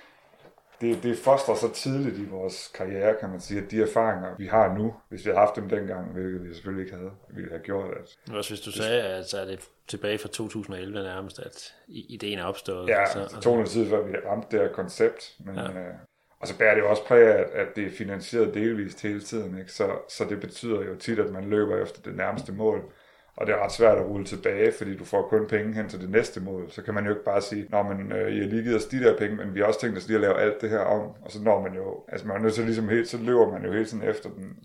det, 0.83 1.03
det 1.03 1.17
foster 1.17 1.55
så 1.55 1.73
tidligt 1.73 2.17
i 2.17 2.25
vores 2.25 2.71
karriere, 2.75 3.15
kan 3.19 3.29
man 3.29 3.39
sige, 3.39 3.61
at 3.61 3.71
de 3.71 3.81
erfaringer, 3.81 4.35
vi 4.37 4.47
har 4.47 4.77
nu, 4.77 4.95
hvis 5.09 5.25
vi 5.25 5.29
havde 5.29 5.39
haft 5.39 5.55
dem 5.55 5.69
dengang, 5.69 6.13
hvilket 6.13 6.43
vi 6.43 6.53
selvfølgelig 6.53 6.85
ikke 6.85 6.97
havde, 6.97 7.11
ville 7.29 7.49
have 7.49 7.61
gjort. 7.61 7.89
At, 7.97 8.35
Også 8.35 8.51
hvis 8.51 8.61
du 8.61 8.71
sagde, 8.71 9.01
at 9.01 9.29
så 9.29 9.39
er 9.39 9.45
det 9.45 9.59
tilbage 9.87 10.17
fra 10.17 10.27
2011 10.29 11.03
nærmest, 11.03 11.39
at 11.39 11.73
ideen 11.87 12.39
er 12.39 12.43
opstået. 12.43 12.89
Ja, 12.89 13.05
så, 13.05 13.19
det 13.19 13.43
tog 13.43 13.53
noget 13.53 13.69
tid, 13.69 13.89
før 13.89 14.03
vi 14.03 14.15
ramte 14.25 14.47
det 14.51 14.59
her 14.59 14.73
koncept, 14.73 15.35
men... 15.45 15.55
Ja. 15.55 15.63
Øh, 15.63 15.93
og 16.39 16.47
så 16.47 16.57
bærer 16.57 16.73
det 16.73 16.81
jo 16.81 16.89
også 16.89 17.05
præg 17.05 17.27
af, 17.27 17.45
at 17.53 17.67
det 17.75 17.85
er 17.85 17.91
finansieret 17.91 18.53
delvist 18.53 19.01
hele 19.01 19.21
tiden, 19.21 19.59
ikke? 19.59 19.71
Så, 19.71 19.91
så 20.09 20.25
det 20.25 20.39
betyder 20.39 20.81
jo 20.81 20.95
tit, 20.95 21.19
at 21.19 21.31
man 21.31 21.49
løber 21.49 21.83
efter 21.83 22.01
det 22.01 22.15
nærmeste 22.15 22.51
mål. 22.51 22.93
Og 23.35 23.47
det 23.47 23.55
er 23.55 23.63
ret 23.63 23.71
svært 23.71 23.97
at 23.97 24.05
rulle 24.05 24.25
tilbage, 24.25 24.73
fordi 24.77 24.97
du 24.97 25.05
får 25.05 25.27
kun 25.27 25.47
penge 25.47 25.73
hen 25.73 25.89
til 25.89 26.01
det 26.01 26.09
næste 26.09 26.41
mål. 26.41 26.71
Så 26.71 26.81
kan 26.81 26.93
man 26.93 27.03
jo 27.05 27.09
ikke 27.09 27.23
bare 27.23 27.41
sige, 27.41 27.65
Nå, 27.69 27.83
men 27.83 28.11
øh, 28.11 28.31
I 28.31 28.39
har 28.39 28.47
lige 28.47 28.63
givet 28.63 28.75
os 28.75 28.85
de 28.85 28.99
der 28.99 29.17
penge, 29.17 29.35
men 29.35 29.55
vi 29.55 29.59
har 29.59 29.67
også 29.67 29.81
tænkt 29.81 29.97
os 29.97 30.07
lige 30.07 30.15
at 30.15 30.21
lave 30.21 30.39
alt 30.39 30.61
det 30.61 30.69
her 30.69 30.79
om. 30.79 31.01
Og 31.21 31.31
så 31.31 31.41
når 31.41 31.61
man 31.61 31.73
jo, 31.73 32.03
altså 32.07 32.27
man 32.27 32.37
er 32.37 32.41
nødt 32.41 32.53
til 32.53 32.65
ligesom 32.65 32.89
helt, 32.89 33.07
så 33.07 33.17
løber 33.17 33.51
man 33.51 33.65
jo 33.65 33.71
hele 33.71 33.85
tiden 33.85 34.03
efter 34.03 34.29
den. 34.29 34.57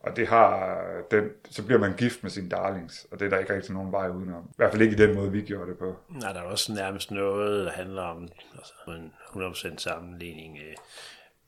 Og 0.00 0.16
det 0.16 0.28
har, 0.28 0.78
den, 1.10 1.24
så 1.50 1.64
bliver 1.64 1.78
man 1.78 1.94
gift 1.96 2.22
med 2.22 2.30
sine 2.30 2.48
darlings, 2.48 3.06
og 3.12 3.20
det 3.20 3.26
er 3.26 3.30
der 3.30 3.38
ikke 3.38 3.54
rigtig 3.54 3.74
nogen 3.74 3.92
vej 3.92 4.08
udenom. 4.08 4.44
I 4.44 4.54
hvert 4.56 4.70
fald 4.70 4.82
ikke 4.82 4.94
i 4.94 5.06
den 5.06 5.14
måde, 5.14 5.32
vi 5.32 5.42
gjorde 5.42 5.70
det 5.70 5.78
på. 5.78 5.96
Nej, 6.08 6.32
der 6.32 6.40
er 6.40 6.44
også 6.44 6.72
nærmest 6.72 7.10
noget, 7.10 7.66
der 7.66 7.72
handler 7.72 8.02
om 8.02 8.28
altså, 8.58 8.74
en 8.86 9.12
100% 9.42 9.78
sammenligning. 9.78 10.58
Øh, 10.58 10.74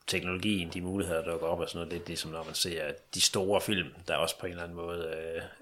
teknologien, 0.07 0.69
de 0.73 0.81
muligheder, 0.81 1.23
der 1.23 1.37
går 1.37 1.47
op 1.47 1.59
og 1.59 1.69
sådan 1.69 1.79
noget, 1.79 1.93
lidt 1.93 2.07
ligesom 2.07 2.31
når 2.31 2.43
man 2.43 2.53
ser 2.53 2.81
de 3.15 3.21
store 3.21 3.61
film, 3.61 3.87
der 4.07 4.15
også 4.15 4.39
på 4.39 4.45
en 4.45 4.51
eller 4.51 4.63
anden 4.63 4.77
måde 4.77 5.07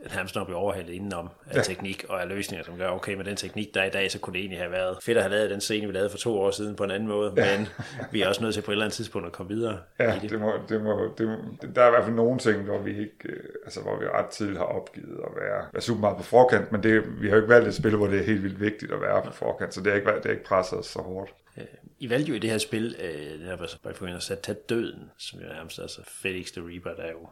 øh, 0.05 0.13
nærmest 0.15 0.35
når 0.35 0.43
bliver 0.43 0.59
overhældet 0.59 0.93
indenom 0.93 1.29
af 1.49 1.55
ja. 1.55 1.61
teknik 1.61 2.05
og 2.09 2.21
af 2.21 2.27
løsninger, 2.27 2.65
som 2.65 2.77
gør, 2.77 2.89
okay, 2.89 3.13
med 3.13 3.25
den 3.25 3.35
teknik, 3.35 3.73
der 3.73 3.81
er 3.81 3.85
i 3.85 3.89
dag, 3.89 4.11
så 4.11 4.19
kunne 4.19 4.33
det 4.33 4.39
egentlig 4.39 4.59
have 4.59 4.71
været 4.71 4.97
fedt 5.03 5.17
at 5.17 5.23
have 5.23 5.35
lavet 5.35 5.49
den 5.49 5.61
scene, 5.61 5.87
vi 5.87 5.93
lavede 5.93 6.09
for 6.09 6.17
to 6.17 6.39
år 6.39 6.51
siden 6.51 6.75
på 6.75 6.83
en 6.83 6.91
anden 6.91 7.09
måde, 7.09 7.33
ja. 7.37 7.57
men 7.57 7.67
vi 8.11 8.21
er 8.21 8.27
også 8.27 8.43
nødt 8.43 8.53
til 8.53 8.61
på 8.61 8.71
et 8.71 8.73
eller 8.73 8.85
andet 8.85 8.95
tidspunkt 8.95 9.27
at 9.27 9.31
komme 9.33 9.55
videre 9.55 9.77
ja, 9.99 10.19
det. 10.21 10.29
det, 10.29 10.39
må, 10.39 10.53
det, 10.69 10.81
må, 10.81 11.13
det 11.17 11.27
må, 11.27 11.35
der 11.75 11.81
er 11.81 11.87
i 11.87 11.91
hvert 11.91 12.03
fald 12.03 12.15
nogle 12.15 12.39
ting, 12.39 12.63
hvor 12.63 12.77
vi 12.77 12.91
ikke, 12.91 13.29
øh, 13.29 13.43
altså 13.65 13.81
hvor 13.81 13.99
vi 13.99 14.05
ret 14.05 14.29
tidligt 14.29 14.57
har 14.57 14.65
opgivet 14.65 15.19
at 15.23 15.31
være, 15.41 15.65
være 15.73 15.81
super 15.81 16.01
meget 16.01 16.17
på 16.17 16.23
forkant, 16.23 16.71
men 16.71 16.83
det, 16.83 17.21
vi 17.21 17.27
har 17.27 17.35
jo 17.35 17.41
ikke 17.41 17.53
valgt 17.53 17.67
et 17.67 17.75
spil, 17.75 17.95
hvor 17.95 18.07
det 18.07 18.19
er 18.19 18.23
helt 18.23 18.43
vildt 18.43 18.59
vigtigt 18.59 18.91
at 18.91 19.01
være 19.01 19.21
på 19.21 19.31
forkant, 19.31 19.73
så 19.73 19.81
det 19.81 19.91
har 19.91 19.97
ikke, 19.99 20.11
det 20.11 20.25
har 20.25 20.31
ikke 20.31 20.43
presset 20.43 20.79
os 20.79 20.85
så 20.85 20.99
hårdt. 20.99 21.33
Øh, 21.57 21.65
I 21.99 22.09
valgte 22.09 22.29
jo 22.29 22.35
i 22.35 22.39
det 22.39 22.49
her 22.49 22.57
spil, 22.57 22.95
øh, 22.99 23.39
det 23.39 23.47
var 23.47 23.77
bare 23.83 23.93
for 23.93 24.05
at 24.05 24.23
sætte 24.23 24.53
døden, 24.53 25.11
som 25.17 25.39
jo 25.39 25.47
nærmest, 25.47 25.79
altså 25.79 26.01
Felix 26.07 26.51
the 26.51 26.61
Reaper, 26.67 26.93
der 26.93 27.11
jo 27.11 27.29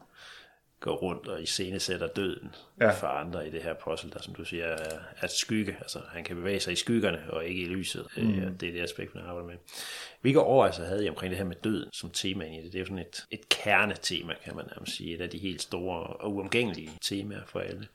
går 0.83 0.95
rundt 0.95 1.27
og 1.27 1.41
iscenesætter 1.41 2.07
døden 2.07 2.55
ja. 2.81 2.91
for 2.91 3.07
andre 3.07 3.47
i 3.47 3.51
det 3.51 3.63
her 3.63 3.73
puzzle, 3.73 4.11
der 4.11 4.21
som 4.21 4.35
du 4.35 4.45
siger 4.45 4.65
er, 4.65 4.99
er 5.21 5.27
skygge. 5.27 5.77
Altså 5.81 5.99
han 6.11 6.23
kan 6.23 6.35
bevæge 6.35 6.59
sig 6.59 6.73
i 6.73 6.75
skyggerne 6.75 7.23
og 7.29 7.45
ikke 7.45 7.61
i 7.61 7.65
lyset. 7.65 8.07
Øh, 8.17 8.25
mm. 8.25 8.57
Det 8.57 8.69
er 8.69 8.73
det 8.73 8.81
aspekt, 8.81 9.15
man 9.15 9.23
arbejder 9.23 9.47
med. 9.47 9.55
Hvilke 10.21 10.39
overvejelser 10.39 10.85
havde 10.85 11.05
I 11.05 11.09
omkring 11.09 11.29
det 11.29 11.37
her 11.37 11.45
med 11.45 11.55
døden 11.55 11.89
som 11.93 12.09
tema 12.09 12.45
i 12.45 12.61
det? 12.61 12.63
Det 12.63 12.75
er 12.75 12.79
jo 12.79 12.85
sådan 12.85 12.99
et, 12.99 13.25
et 13.31 13.49
kernetema, 13.49 14.33
kan 14.43 14.55
man 14.55 14.65
nærmest 14.65 14.95
sige. 14.95 15.15
Et 15.15 15.21
af 15.21 15.29
de 15.29 15.37
helt 15.37 15.61
store 15.61 16.03
og 16.03 16.33
uomgængelige 16.33 16.91
temaer 17.01 17.45
for 17.45 17.59
alle. 17.59 17.87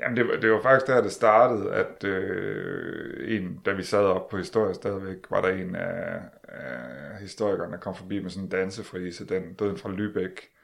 Jamen, 0.00 0.16
det 0.16 0.28
var, 0.28 0.36
det 0.36 0.50
var 0.50 0.62
faktisk 0.62 0.86
der, 0.86 1.02
det 1.02 1.12
startede, 1.12 1.74
at 1.74 2.04
øh, 2.04 3.36
en, 3.36 3.60
da 3.66 3.72
vi 3.72 3.82
sad 3.82 4.04
op 4.04 4.28
på 4.28 4.36
historie 4.36 4.74
stadigvæk, 4.74 5.16
var 5.30 5.40
der 5.40 5.48
en 5.48 5.76
af, 5.76 6.20
af 6.42 7.20
historikerne, 7.20 7.72
der 7.72 7.78
kom 7.78 7.94
forbi 7.94 8.22
med 8.22 8.30
sådan 8.30 8.44
en 8.44 8.50
dansefrise, 8.50 9.26
den 9.26 9.54
døden 9.54 9.76
fra 9.76 9.90
Lübeck, 9.90 10.57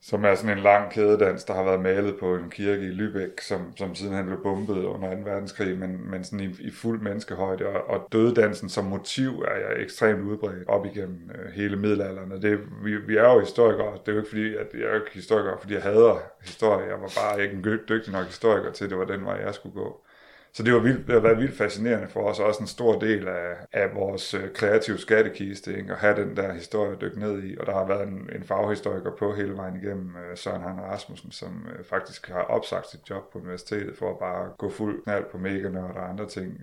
som 0.00 0.24
er 0.24 0.34
sådan 0.34 0.58
en 0.58 0.62
lang 0.62 0.90
kædedans, 0.90 1.44
der 1.44 1.54
har 1.54 1.64
været 1.64 1.80
malet 1.80 2.16
på 2.20 2.34
en 2.34 2.50
kirke 2.50 2.82
i 2.82 2.90
Lübeck, 2.90 3.48
som, 3.48 3.76
som 3.76 3.94
sidenhen 3.94 4.26
blev 4.26 4.42
bombet 4.42 4.84
under 4.84 5.14
2. 5.14 5.20
verdenskrig, 5.24 5.78
men, 5.78 6.10
men 6.10 6.24
sådan 6.24 6.40
i, 6.40 6.56
i 6.60 6.70
fuld 6.70 7.00
menneskehøjde. 7.00 7.66
Og, 7.66 7.90
og 7.90 8.08
dødedansen 8.12 8.68
som 8.68 8.84
motiv 8.84 9.30
er 9.30 9.56
jeg 9.56 9.82
ekstremt 9.82 10.20
udbredt 10.20 10.68
op 10.68 10.86
igennem 10.86 11.30
øh, 11.34 11.52
hele 11.52 11.76
middelalderen. 11.76 12.32
Og 12.32 12.42
det, 12.42 12.60
vi, 12.84 12.96
vi 12.96 13.16
er 13.16 13.32
jo 13.32 13.40
historikere. 13.40 13.92
Det 13.92 14.08
er 14.08 14.12
jo 14.12 14.18
ikke 14.18 14.30
fordi, 14.30 14.56
at 14.56 14.66
jeg 14.74 14.90
er 14.90 14.94
ikke 14.94 15.14
historiker, 15.14 15.56
fordi 15.60 15.74
jeg 15.74 15.82
hader 15.82 16.18
historie. 16.44 16.86
Jeg 16.86 17.00
var 17.00 17.12
bare 17.22 17.42
ikke 17.42 17.54
en 17.54 17.64
dygtig 17.64 18.12
nok 18.12 18.26
historiker 18.26 18.72
til, 18.72 18.90
det 18.90 18.98
var 18.98 19.04
den 19.04 19.24
vej, 19.24 19.34
jeg 19.34 19.54
skulle 19.54 19.74
gå. 19.74 20.04
Så 20.52 20.62
det, 20.62 20.74
var 20.74 20.80
vildt, 20.80 21.06
det 21.06 21.14
har 21.14 21.20
været 21.20 21.38
vildt 21.38 21.56
fascinerende 21.56 22.08
for 22.08 22.20
os, 22.20 22.40
også 22.40 22.60
en 22.60 22.66
stor 22.66 22.98
del 22.98 23.28
af, 23.28 23.54
af 23.72 23.94
vores 23.94 24.34
øh, 24.34 24.52
kreative 24.54 24.98
skattekiste, 24.98 25.76
ikke? 25.76 25.92
at 25.92 25.98
have 25.98 26.16
den 26.16 26.36
der 26.36 26.52
historie 26.52 26.92
at 26.92 27.00
dykke 27.00 27.20
ned 27.20 27.42
i. 27.42 27.56
Og 27.58 27.66
der 27.66 27.72
har 27.72 27.86
været 27.86 28.08
en, 28.08 28.30
en 28.36 28.44
faghistoriker 28.44 29.10
på 29.18 29.34
hele 29.34 29.56
vejen 29.56 29.76
igennem, 29.76 30.16
øh, 30.16 30.36
Søren 30.36 30.62
Hanne 30.62 30.82
Rasmussen, 30.82 31.32
som 31.32 31.66
øh, 31.78 31.84
faktisk 31.84 32.28
har 32.28 32.42
opsagt 32.42 32.90
sit 32.90 33.10
job 33.10 33.32
på 33.32 33.38
universitetet 33.38 33.96
for 33.96 34.10
at 34.10 34.18
bare 34.18 34.50
gå 34.58 34.70
fuld 34.70 35.02
knald 35.04 35.24
på 35.32 35.38
mega 35.38 35.78
og 35.78 36.08
andre 36.08 36.28
ting. 36.28 36.60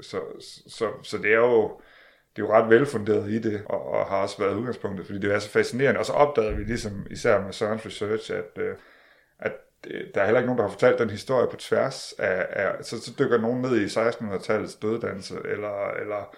Så, 0.00 0.20
så, 0.66 0.88
så 1.02 1.18
det 1.18 1.32
er 1.32 1.38
jo 1.38 1.80
det 2.36 2.42
er 2.42 2.46
jo 2.46 2.52
ret 2.52 2.70
velfunderet 2.70 3.30
i 3.30 3.38
det, 3.38 3.62
og, 3.66 3.88
og 3.88 4.06
har 4.06 4.16
også 4.16 4.38
været 4.38 4.54
udgangspunktet, 4.54 5.06
fordi 5.06 5.18
det 5.18 5.34
er 5.34 5.38
så 5.38 5.50
fascinerende. 5.50 6.00
Og 6.00 6.06
så 6.06 6.12
opdagede 6.12 6.56
vi 6.56 6.64
ligesom, 6.64 7.06
især 7.10 7.40
med 7.40 7.52
Sørens 7.52 7.86
research, 7.86 8.32
at, 8.32 8.58
at 9.38 9.52
Øh, 9.90 10.04
der 10.14 10.20
er 10.20 10.24
heller 10.24 10.40
ikke 10.40 10.46
nogen, 10.46 10.58
der 10.58 10.64
har 10.64 10.72
fortalt 10.72 10.98
den 10.98 11.10
historie 11.10 11.46
på 11.50 11.56
tværs 11.56 12.14
af, 12.18 12.46
af 12.50 12.84
så, 12.84 13.00
så 13.00 13.12
dykker 13.18 13.38
nogen 13.38 13.62
ned 13.62 13.76
i 13.76 13.84
1600-tallets 13.84 14.78
døddannelse, 14.82 15.34
eller, 15.44 15.90
eller 16.00 16.34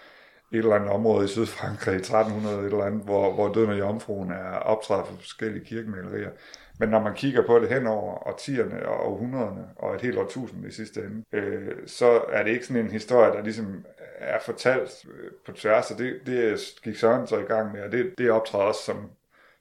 et 0.52 0.58
eller 0.58 0.74
andet 0.74 0.90
område 0.90 1.24
i 1.24 1.28
Sydfrankrig 1.28 1.94
i 1.94 1.96
1300 1.96 2.58
et 2.58 2.64
eller 2.64 2.84
andet, 2.84 3.02
hvor, 3.02 3.32
hvor 3.32 3.52
døden 3.52 3.70
og 3.70 3.78
jomfruen 3.78 4.30
er 4.30 4.50
optrædet 4.52 5.06
for 5.06 5.14
forskellige 5.14 5.64
kirkemalerier. 5.64 6.30
Men 6.78 6.88
når 6.88 7.00
man 7.00 7.14
kigger 7.14 7.46
på 7.46 7.58
det 7.58 7.68
hen 7.68 7.86
over 7.86 8.28
årtierne 8.28 8.88
og 8.88 9.12
århundrederne 9.12 9.64
og 9.76 9.94
et 9.94 10.00
helt 10.00 10.18
årtusind 10.18 10.66
i 10.66 10.70
sidste 10.70 11.00
ende, 11.00 11.24
øh, 11.32 11.72
så 11.86 12.22
er 12.32 12.42
det 12.42 12.50
ikke 12.50 12.66
sådan 12.66 12.84
en 12.84 12.90
historie, 12.90 13.32
der 13.32 13.42
ligesom 13.42 13.84
er 14.18 14.38
fortalt 14.40 15.04
øh, 15.08 15.30
på 15.46 15.52
tværs, 15.52 15.90
og 15.90 15.98
det, 15.98 16.20
det 16.26 16.60
gik 16.84 16.96
Søren 16.96 17.26
så 17.26 17.38
i 17.38 17.42
gang 17.42 17.72
med, 17.72 17.82
og 17.82 17.92
det, 17.92 18.14
det 18.18 18.30
optræder 18.30 18.64
også 18.64 18.82
som 18.82 19.10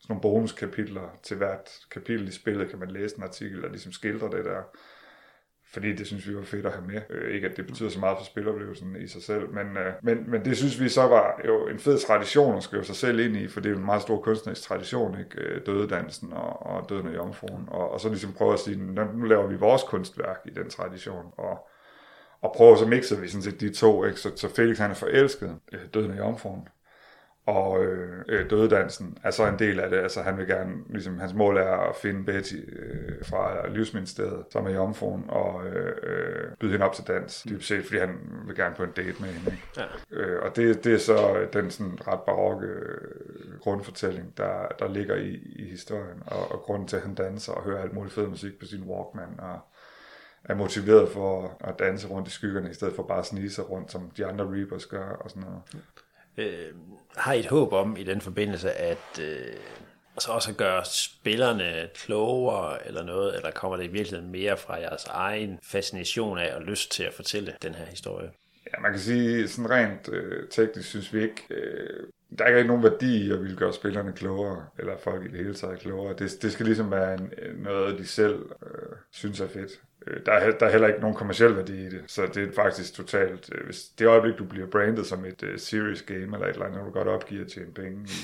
nogle 0.09 0.21
bonuskapitler 0.21 1.19
til 1.23 1.37
hvert 1.37 1.69
kapitel 1.91 2.27
i 2.27 2.31
spillet, 2.31 2.69
kan 2.69 2.79
man 2.79 2.91
læse 2.91 3.17
en 3.17 3.23
artikel, 3.23 3.61
der 3.61 3.69
ligesom 3.69 3.91
skildrer 3.91 4.29
det 4.29 4.45
der. 4.45 4.61
Fordi 5.75 5.93
det 5.93 6.07
synes 6.07 6.29
vi 6.29 6.35
var 6.35 6.43
fedt 6.43 6.65
at 6.65 6.71
have 6.71 6.87
med. 6.87 7.01
Øh, 7.09 7.35
ikke 7.35 7.47
at 7.47 7.57
det 7.57 7.67
betyder 7.67 7.89
så 7.89 7.99
meget 7.99 8.17
for 8.17 8.25
spiloplevelsen 8.25 8.95
i 8.95 9.07
sig 9.07 9.23
selv, 9.23 9.49
men, 9.49 9.77
øh, 9.77 9.93
men, 10.03 10.31
men 10.31 10.45
det 10.45 10.57
synes 10.57 10.79
vi 10.79 10.89
så 10.89 11.01
var 11.01 11.41
jo 11.47 11.67
en 11.67 11.79
fed 11.79 11.99
tradition 11.99 12.57
at 12.57 12.63
skrive 12.63 12.83
sig 12.83 12.95
selv 12.95 13.19
ind 13.19 13.35
i, 13.35 13.47
for 13.47 13.59
det 13.59 13.69
er 13.69 13.73
jo 13.73 13.79
en 13.79 13.85
meget 13.85 14.01
stor 14.01 14.21
kunstnerisk 14.21 14.61
tradition, 14.61 15.19
ikke? 15.19 15.41
Øh, 15.41 15.65
Dødedansen 15.65 16.33
og, 16.33 16.65
og 16.65 16.89
døden 16.89 17.07
af 17.07 17.15
jomfruen. 17.15 17.65
Og, 17.67 17.91
og 17.91 17.99
så 17.99 18.09
ligesom 18.09 18.33
prøve 18.33 18.53
at 18.53 18.59
sige, 18.59 18.77
nu 18.77 19.23
laver 19.23 19.47
vi 19.47 19.55
vores 19.55 19.83
kunstværk 19.83 20.39
i 20.45 20.49
den 20.49 20.69
tradition, 20.69 21.25
og, 21.37 21.67
og 22.41 22.53
prøve 22.57 22.77
så 22.77 22.85
mixer 22.85 23.21
vi 23.21 23.27
sådan 23.27 23.43
set 23.43 23.61
de 23.61 23.73
to, 23.73 24.05
ikke? 24.05 24.19
Så, 24.19 24.31
så 24.35 24.49
Felix 24.55 24.77
han 24.77 24.91
er 24.91 24.95
forelsket 24.95 25.59
øh, 25.73 25.79
døden 25.93 26.11
af 26.11 26.17
jomfruen, 26.17 26.67
og 27.45 27.83
øh, 27.83 28.23
øh, 28.27 28.49
dødedansen 28.49 29.17
er 29.23 29.31
så 29.31 29.47
en 29.47 29.59
del 29.59 29.79
af 29.79 29.89
det. 29.89 29.97
Altså 29.97 30.21
han 30.21 30.37
vil 30.37 30.47
gerne, 30.47 30.73
ligesom 30.89 31.19
hans 31.19 31.33
mål 31.33 31.57
er 31.57 31.89
at 31.89 31.95
finde 31.95 32.23
Betty 32.23 32.55
øh, 32.55 33.25
fra 33.25 33.67
livsministeriet, 33.67 34.45
som 34.51 34.65
er 34.65 34.71
jomfruen, 34.71 35.25
og 35.29 35.67
øh, 35.67 35.95
øh, 36.03 36.51
byde 36.59 36.71
hende 36.71 36.85
op 36.85 36.93
til 36.93 37.07
dans, 37.07 37.45
dybt 37.49 37.63
set, 37.63 37.85
fordi 37.85 37.99
han 37.99 38.09
vil 38.45 38.55
gerne 38.55 38.75
på 38.75 38.83
en 38.83 38.91
date 38.91 39.15
med 39.21 39.29
hende. 39.29 39.51
Ikke? 39.51 39.63
Ja. 39.77 39.85
Øh, 40.11 40.43
og 40.43 40.55
det, 40.55 40.83
det 40.83 40.93
er 40.93 40.97
så 40.97 41.47
den 41.53 41.71
sådan 41.71 42.07
ret 42.07 42.21
barokke 42.25 42.67
øh, 42.67 43.59
grundfortælling, 43.59 44.37
der, 44.37 44.67
der 44.79 44.89
ligger 44.89 45.15
i, 45.15 45.33
i 45.55 45.69
historien, 45.69 46.23
og, 46.25 46.51
og 46.51 46.59
grunden 46.59 46.87
til, 46.87 46.95
at 46.95 47.03
han 47.03 47.15
danser 47.15 47.53
og 47.53 47.63
hører 47.63 47.81
alt 47.81 47.93
muligt 47.93 48.13
fed 48.15 48.27
musik 48.27 48.59
på 48.59 48.65
sin 48.65 48.83
Walkman, 48.83 49.39
og 49.39 49.59
er 50.43 50.55
motiveret 50.55 51.09
for 51.09 51.57
at 51.59 51.79
danse 51.79 52.07
rundt 52.07 52.27
i 52.27 52.31
skyggerne, 52.31 52.69
i 52.69 52.73
stedet 52.73 52.95
for 52.95 53.03
bare 53.03 53.19
at 53.19 53.25
snige 53.25 53.49
sig 53.49 53.69
rundt, 53.69 53.91
som 53.91 54.11
de 54.17 54.25
andre 54.25 54.45
Reapers 54.45 54.85
gør, 54.85 55.09
og 55.09 55.29
sådan 55.29 55.43
noget. 55.43 55.61
Øh, 56.37 56.73
har 57.17 57.33
I 57.33 57.39
et 57.39 57.45
håb 57.45 57.73
om 57.73 57.97
i 57.97 58.03
den 58.03 58.21
forbindelse, 58.21 58.71
at 58.71 59.19
øh, 59.21 59.53
så 60.19 60.31
også 60.31 60.51
at 60.51 60.57
gøre 60.57 60.85
spillerne 60.85 61.89
klogere 61.95 62.87
eller 62.87 63.03
noget, 63.03 63.35
eller 63.35 63.51
kommer 63.51 63.77
det 63.77 63.83
i 63.83 63.87
virkeligheden 63.87 64.31
mere 64.31 64.57
fra 64.57 64.79
jeres 64.79 65.05
egen 65.05 65.59
fascination 65.63 66.37
af 66.37 66.55
og 66.55 66.61
lyst 66.61 66.91
til 66.91 67.03
at 67.03 67.13
fortælle 67.13 67.53
den 67.61 67.75
her 67.75 67.85
historie? 67.85 68.31
Ja, 68.73 68.81
man 68.81 68.91
kan 68.91 68.99
sige, 68.99 69.47
sådan 69.47 69.69
rent 69.69 70.09
øh, 70.09 70.49
teknisk 70.49 70.89
synes 70.89 71.13
vi 71.13 71.21
ikke, 71.21 71.43
øh, 71.49 72.03
der 72.37 72.45
er 72.45 72.57
ikke 72.57 72.67
nogen 72.67 72.83
værdi 72.83 73.27
i 73.27 73.31
at 73.31 73.41
ville 73.41 73.57
gøre 73.57 73.73
spillerne 73.73 74.13
klogere, 74.13 74.65
eller 74.79 74.97
folk 74.97 75.25
i 75.25 75.27
det 75.27 75.37
hele 75.37 75.53
taget 75.53 75.79
klogere. 75.79 76.15
Det, 76.17 76.31
det 76.41 76.51
skal 76.51 76.65
ligesom 76.65 76.91
være 76.91 77.13
en, 77.13 77.33
øh, 77.37 77.63
noget, 77.63 77.99
de 77.99 78.07
selv 78.07 78.35
øh, 78.63 78.95
synes 79.11 79.39
er 79.39 79.47
fedt. 79.47 79.71
Øh, 80.07 80.25
der 80.25 80.31
er, 80.31 80.57
der 80.57 80.65
er 80.65 80.71
heller 80.71 80.87
ikke 80.87 80.99
nogen 80.99 81.15
kommersiel 81.15 81.55
værdi 81.55 81.85
i 81.85 81.89
det, 81.89 82.03
så 82.07 82.25
det 82.33 82.49
er 82.49 82.51
faktisk 82.55 82.93
totalt, 82.93 83.49
øh, 83.55 83.65
hvis 83.65 83.83
det 83.99 84.07
øjeblik, 84.07 84.37
du 84.37 84.45
bliver 84.45 84.67
brandet 84.67 85.05
som 85.05 85.25
et 85.25 85.43
uh, 85.43 85.49
serious 85.57 86.01
game, 86.01 86.21
eller 86.21 86.47
et 86.47 86.53
eller 86.53 86.65
andet, 86.65 86.85
du 86.85 86.91
godt 86.91 87.07
opgiver 87.07 87.45
at 87.45 87.51
tjene 87.51 87.71
penge 87.71 88.07
i, 88.07 88.17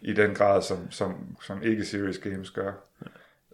i 0.10 0.12
den 0.12 0.34
grad, 0.34 0.62
som, 0.62 0.90
som, 0.90 1.36
som 1.42 1.62
ikke 1.62 1.84
serious 1.84 2.18
games 2.18 2.50
gør. 2.50 2.72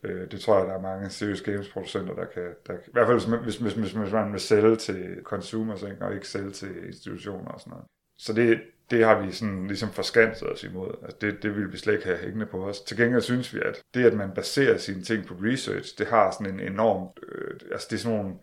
Øh, 0.03 0.31
det 0.31 0.41
tror 0.41 0.59
jeg, 0.59 0.67
der 0.67 0.75
er 0.75 0.81
mange 0.81 1.11
serious 1.11 1.43
games 1.43 1.69
producenter, 1.69 2.15
der 2.15 2.25
kan, 2.25 2.55
der, 2.67 2.75
i 2.75 2.93
hvert 2.93 3.07
fald 3.07 3.43
hvis 3.43 3.57
hvis, 3.59 3.75
hvis, 3.75 3.93
hvis 3.93 4.12
man 4.12 4.33
vil 4.33 4.41
sælge 4.41 4.77
til 4.77 5.19
consumers, 5.23 5.83
ikke, 5.83 5.97
og 6.01 6.15
ikke 6.15 6.29
sælge 6.29 6.51
til 6.51 6.87
institutioner 6.87 7.51
og 7.51 7.61
sådan 7.61 7.71
noget. 7.71 7.87
Så 8.23 8.33
det, 8.33 8.61
det 8.91 9.05
har 9.05 9.23
vi 9.23 9.33
sådan 9.33 9.67
ligesom 9.67 9.93
forskanset 9.93 10.49
os 10.49 10.65
imod. 10.65 10.91
Altså 11.03 11.17
det, 11.21 11.43
det 11.43 11.57
vil 11.57 11.73
vi 11.73 11.77
slet 11.77 11.93
ikke 11.93 12.07
have 12.07 12.19
hængende 12.19 12.47
på 12.47 12.69
os. 12.69 12.81
Til 12.81 12.97
gengæld 12.97 13.23
synes 13.23 13.55
vi, 13.55 13.61
at 13.61 13.83
det, 13.95 14.05
at 14.05 14.15
man 14.15 14.31
baserer 14.35 14.79
sine 14.79 15.03
ting 15.03 15.27
på 15.27 15.35
research, 15.35 15.99
det 15.99 16.07
har 16.07 16.31
sådan 16.31 16.55
en 16.55 16.61
enorm, 16.61 17.09
øh, 17.29 17.61
altså 17.73 17.87
det 17.91 17.97
er 17.97 18.01
sådan 18.01 18.19
nogle 18.19 18.35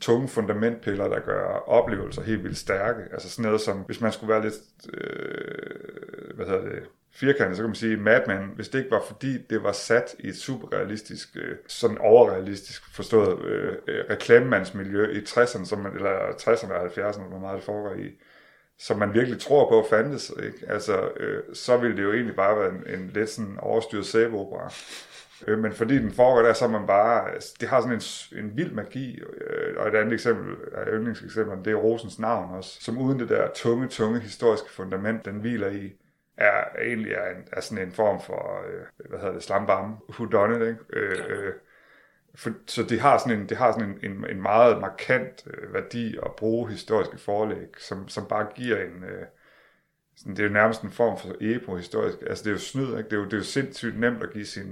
tunge 0.00 0.28
fundamentpiller, 0.28 1.08
der 1.08 1.20
gør 1.20 1.44
oplevelser 1.66 2.22
helt 2.22 2.44
vildt 2.44 2.56
stærke. 2.56 3.02
Altså 3.12 3.30
sådan 3.30 3.42
noget 3.42 3.60
som, 3.60 3.78
hvis 3.78 4.00
man 4.00 4.12
skulle 4.12 4.32
være 4.32 4.42
lidt, 4.42 4.54
øh, 4.92 6.36
hvad 6.36 6.46
hedder 6.46 6.64
det, 6.64 6.82
firkantet, 7.12 7.56
så 7.56 7.62
kan 7.62 7.68
man 7.68 7.74
sige, 7.74 7.96
Mad 7.96 8.20
Men, 8.26 8.50
hvis 8.54 8.68
det 8.68 8.78
ikke 8.78 8.90
var 8.90 9.02
fordi, 9.06 9.38
det 9.50 9.62
var 9.62 9.72
sat 9.72 10.14
i 10.18 10.28
et 10.28 10.36
superrealistisk, 10.36 11.36
øh, 11.36 11.56
sådan 11.66 11.98
overrealistisk 11.98 12.94
forstået 12.94 13.44
øh, 13.44 13.76
øh, 13.88 14.04
reklamemandsmiljø 14.10 15.12
i 15.12 15.18
60'erne, 15.18 15.64
som 15.64 15.78
man, 15.78 15.92
eller 15.92 16.18
60'erne 16.18 16.72
og 16.72 16.86
70'erne, 16.86 17.28
hvor 17.28 17.38
meget 17.38 17.56
det 17.56 17.64
foregår 17.64 17.94
i, 17.94 18.10
som 18.78 18.98
man 18.98 19.14
virkelig 19.14 19.40
tror 19.40 19.68
på 19.68 19.86
fandtes, 19.90 20.32
ikke? 20.42 20.58
Altså, 20.68 21.08
øh, 21.16 21.42
så 21.52 21.76
ville 21.76 21.96
det 21.96 22.02
jo 22.02 22.12
egentlig 22.12 22.36
bare 22.36 22.58
være 22.58 22.70
en, 22.70 23.00
en 23.00 23.10
lidt 23.14 23.30
sådan 23.30 23.58
overstyret 23.58 24.06
sæbeopera. 24.06 24.72
Øh, 25.46 25.58
men 25.58 25.72
fordi 25.72 25.98
den 25.98 26.12
foregår 26.12 26.42
der, 26.42 26.52
så 26.52 26.64
er 26.64 26.68
man 26.68 26.86
bare, 26.86 27.30
altså, 27.34 27.54
det 27.60 27.68
har 27.68 27.80
sådan 27.80 28.00
en, 28.32 28.44
en 28.44 28.56
vild 28.56 28.72
magi, 28.72 29.20
øh, 29.20 29.74
og 29.76 29.88
et 29.88 29.94
andet 29.94 30.12
eksempel, 30.12 30.52
et 30.52 30.88
yndlingseksempel, 30.92 31.64
det 31.64 31.70
er 31.72 31.76
Rosens 31.76 32.18
navn 32.18 32.54
også, 32.54 32.78
som 32.80 32.98
uden 32.98 33.20
det 33.20 33.28
der 33.28 33.48
tunge, 33.54 33.88
tunge 33.88 34.20
historiske 34.20 34.70
fundament, 34.70 35.24
den 35.24 35.40
hviler 35.40 35.68
i, 35.68 35.92
er 36.36 36.64
egentlig 36.82 37.12
er, 37.12 37.30
en, 37.30 37.48
er 37.52 37.60
sådan 37.60 37.86
en 37.86 37.92
form 37.92 38.20
for, 38.20 38.64
øh, 38.68 39.08
hvad 39.08 39.18
hedder 39.18 39.34
det, 39.34 39.42
slambam, 39.42 39.96
whodunit, 40.10 40.68
ikke? 40.68 40.78
Øh, 40.92 41.18
øh, 41.28 41.52
for, 42.34 42.50
så 42.66 42.82
det 42.82 43.00
har 43.00 43.18
sådan 43.18 43.38
en, 43.40 43.48
det 43.48 43.56
har 43.56 43.72
sådan 43.72 43.88
en, 43.88 44.10
en, 44.10 44.24
en 44.30 44.42
meget 44.42 44.80
markant 44.80 45.46
øh, 45.46 45.74
værdi 45.74 46.16
at 46.22 46.30
bruge 46.36 46.70
historiske 46.70 47.18
forlæg, 47.18 47.68
som, 47.78 48.08
som 48.08 48.26
bare 48.26 48.46
giver 48.54 48.76
en, 48.76 49.04
øh, 49.04 49.26
sådan, 50.16 50.36
det 50.36 50.40
er 50.40 50.46
jo 50.46 50.52
nærmest 50.52 50.82
en 50.82 50.90
form 50.90 51.18
for 51.18 51.28
epo-historisk. 51.40 52.18
Altså, 52.26 52.44
det 52.44 52.50
er 52.50 52.54
jo 52.54 52.58
snyd, 52.58 52.88
ikke? 52.88 53.02
Det 53.02 53.12
er 53.12 53.16
jo, 53.16 53.24
det 53.24 53.32
er 53.32 53.36
jo 53.36 53.42
sindssygt 53.44 54.00
nemt 54.00 54.22
at 54.22 54.32
give 54.32 54.46
sin... 54.46 54.66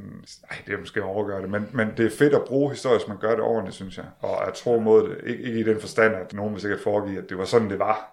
Nej, 0.51 0.59
det 0.67 0.75
er 0.75 0.79
måske 0.79 1.01
at 1.01 1.07
overgøre 1.07 1.43
det, 1.43 1.51
men, 1.51 1.71
men 1.73 1.89
det 1.97 2.07
er 2.07 2.11
fedt 2.11 2.35
at 2.35 2.45
bruge 2.47 2.71
historisk, 2.71 3.09
man 3.09 3.19
gør 3.19 3.31
det 3.31 3.41
ordentligt, 3.41 3.75
synes 3.75 3.97
jeg. 3.97 4.07
Og 4.21 4.47
at 4.49 4.55
tro 4.55 4.81
mod 4.81 5.09
det. 5.09 5.17
Ik- 5.17 5.47
ikke 5.47 5.61
i 5.61 5.63
den 5.63 5.81
forstand, 5.81 6.15
at 6.15 6.33
nogen 6.33 6.53
vil 6.53 6.61
sikkert 6.61 6.81
foregive, 6.81 7.19
at 7.23 7.29
det 7.29 7.39
var 7.39 7.45
sådan, 7.45 7.71
det 7.71 7.79
var 7.79 8.09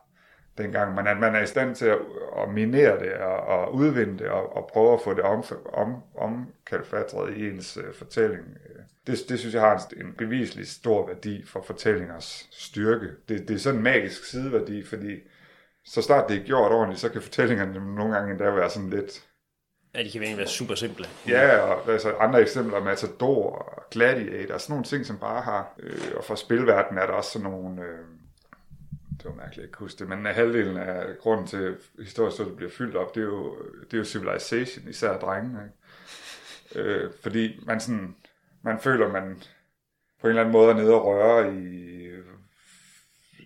dengang, 0.58 0.96
men 0.96 1.08
at 1.08 1.18
man 1.18 1.36
er 1.36 1.42
i 1.42 1.46
stand 1.48 1.76
til 1.76 1.86
at, 1.86 1.98
at 2.38 2.50
minere 2.54 3.00
det 3.00 3.14
og, 3.14 3.38
og 3.40 3.76
udvinde 3.76 4.20
det 4.20 4.28
og, 4.28 4.56
og 4.56 4.70
prøve 4.74 4.94
at 4.94 5.02
få 5.04 5.14
det 5.14 5.24
om, 5.24 5.44
om, 5.74 5.96
omkalfatret 6.18 7.38
i 7.38 7.50
ens 7.50 7.78
øh, 7.78 7.94
fortælling. 7.94 8.44
Øh, 8.70 8.79
det, 9.10 9.30
det 9.30 9.40
synes 9.40 9.56
jeg 9.56 9.62
har 9.62 9.88
en, 9.98 10.14
beviselig 10.18 10.68
stor 10.68 11.08
værdi 11.08 11.46
for 11.46 11.62
fortællingers 11.62 12.48
styrke. 12.52 13.08
Det, 13.30 13.48
det 13.48 13.54
er 13.54 13.60
sådan 13.60 13.78
en 13.78 13.84
magisk 13.84 14.24
sideværdi, 14.24 14.84
fordi 14.84 15.16
så 15.86 16.02
snart 16.02 16.30
det 16.30 16.38
er 16.38 16.44
gjort 16.44 16.72
ordentligt, 16.72 17.02
så 17.02 17.10
kan 17.10 17.22
fortællingerne 17.22 17.96
nogle 17.96 18.16
gange 18.16 18.32
endda 18.32 18.50
være 18.50 18.70
sådan 18.70 18.90
lidt... 18.90 19.26
Ja, 19.96 20.04
de 20.04 20.12
kan 20.12 20.22
egentlig 20.22 20.38
være 20.38 20.48
super 20.48 20.76
simple. 20.76 21.06
Ja, 21.28 21.58
og 21.58 21.92
altså 21.92 22.14
andre 22.14 22.42
eksempler, 22.42 22.84
Matador 22.84 23.52
og 23.52 23.84
Gladiator, 23.92 24.58
sådan 24.58 24.74
nogle 24.74 24.86
ting, 24.86 25.06
som 25.06 25.18
bare 25.18 25.42
har... 25.42 25.74
Øh, 25.80 26.12
og 26.16 26.24
for 26.24 26.36
spilverdenen 26.36 27.04
er 27.04 27.06
der 27.06 27.14
også 27.14 27.32
sådan 27.32 27.52
nogle... 27.52 27.82
Øh, 27.82 28.00
det 29.18 29.26
var 29.26 29.36
mærkeligt, 29.36 29.60
at 29.60 29.64
ikke 29.64 29.78
huske 29.78 30.00
det, 30.00 30.10
men 30.10 30.26
halvdelen 30.26 30.78
af 30.78 31.18
grunden 31.20 31.48
til, 31.48 31.58
at 31.58 31.74
historiestudiet 32.06 32.56
bliver 32.56 32.72
fyldt 32.72 32.96
op, 32.96 33.16
det 33.16 33.22
er 33.22 33.26
jo, 33.26 33.58
det 33.82 33.94
er 33.94 33.98
jo 33.98 34.04
Civilization, 34.04 34.88
især 34.90 35.18
drengene. 35.18 35.60
Ikke? 36.76 36.90
Øh, 36.90 37.12
fordi 37.22 37.64
man, 37.66 37.80
sådan, 37.80 38.16
man 38.62 38.80
føler, 38.80 39.12
man 39.12 39.42
på 40.22 40.28
en 40.28 40.30
eller 40.30 40.42
anden 40.42 40.54
måde 40.54 40.72
er 40.72 40.76
nede 40.76 40.94
og 40.94 41.06
røre 41.06 41.54
i 41.54 41.90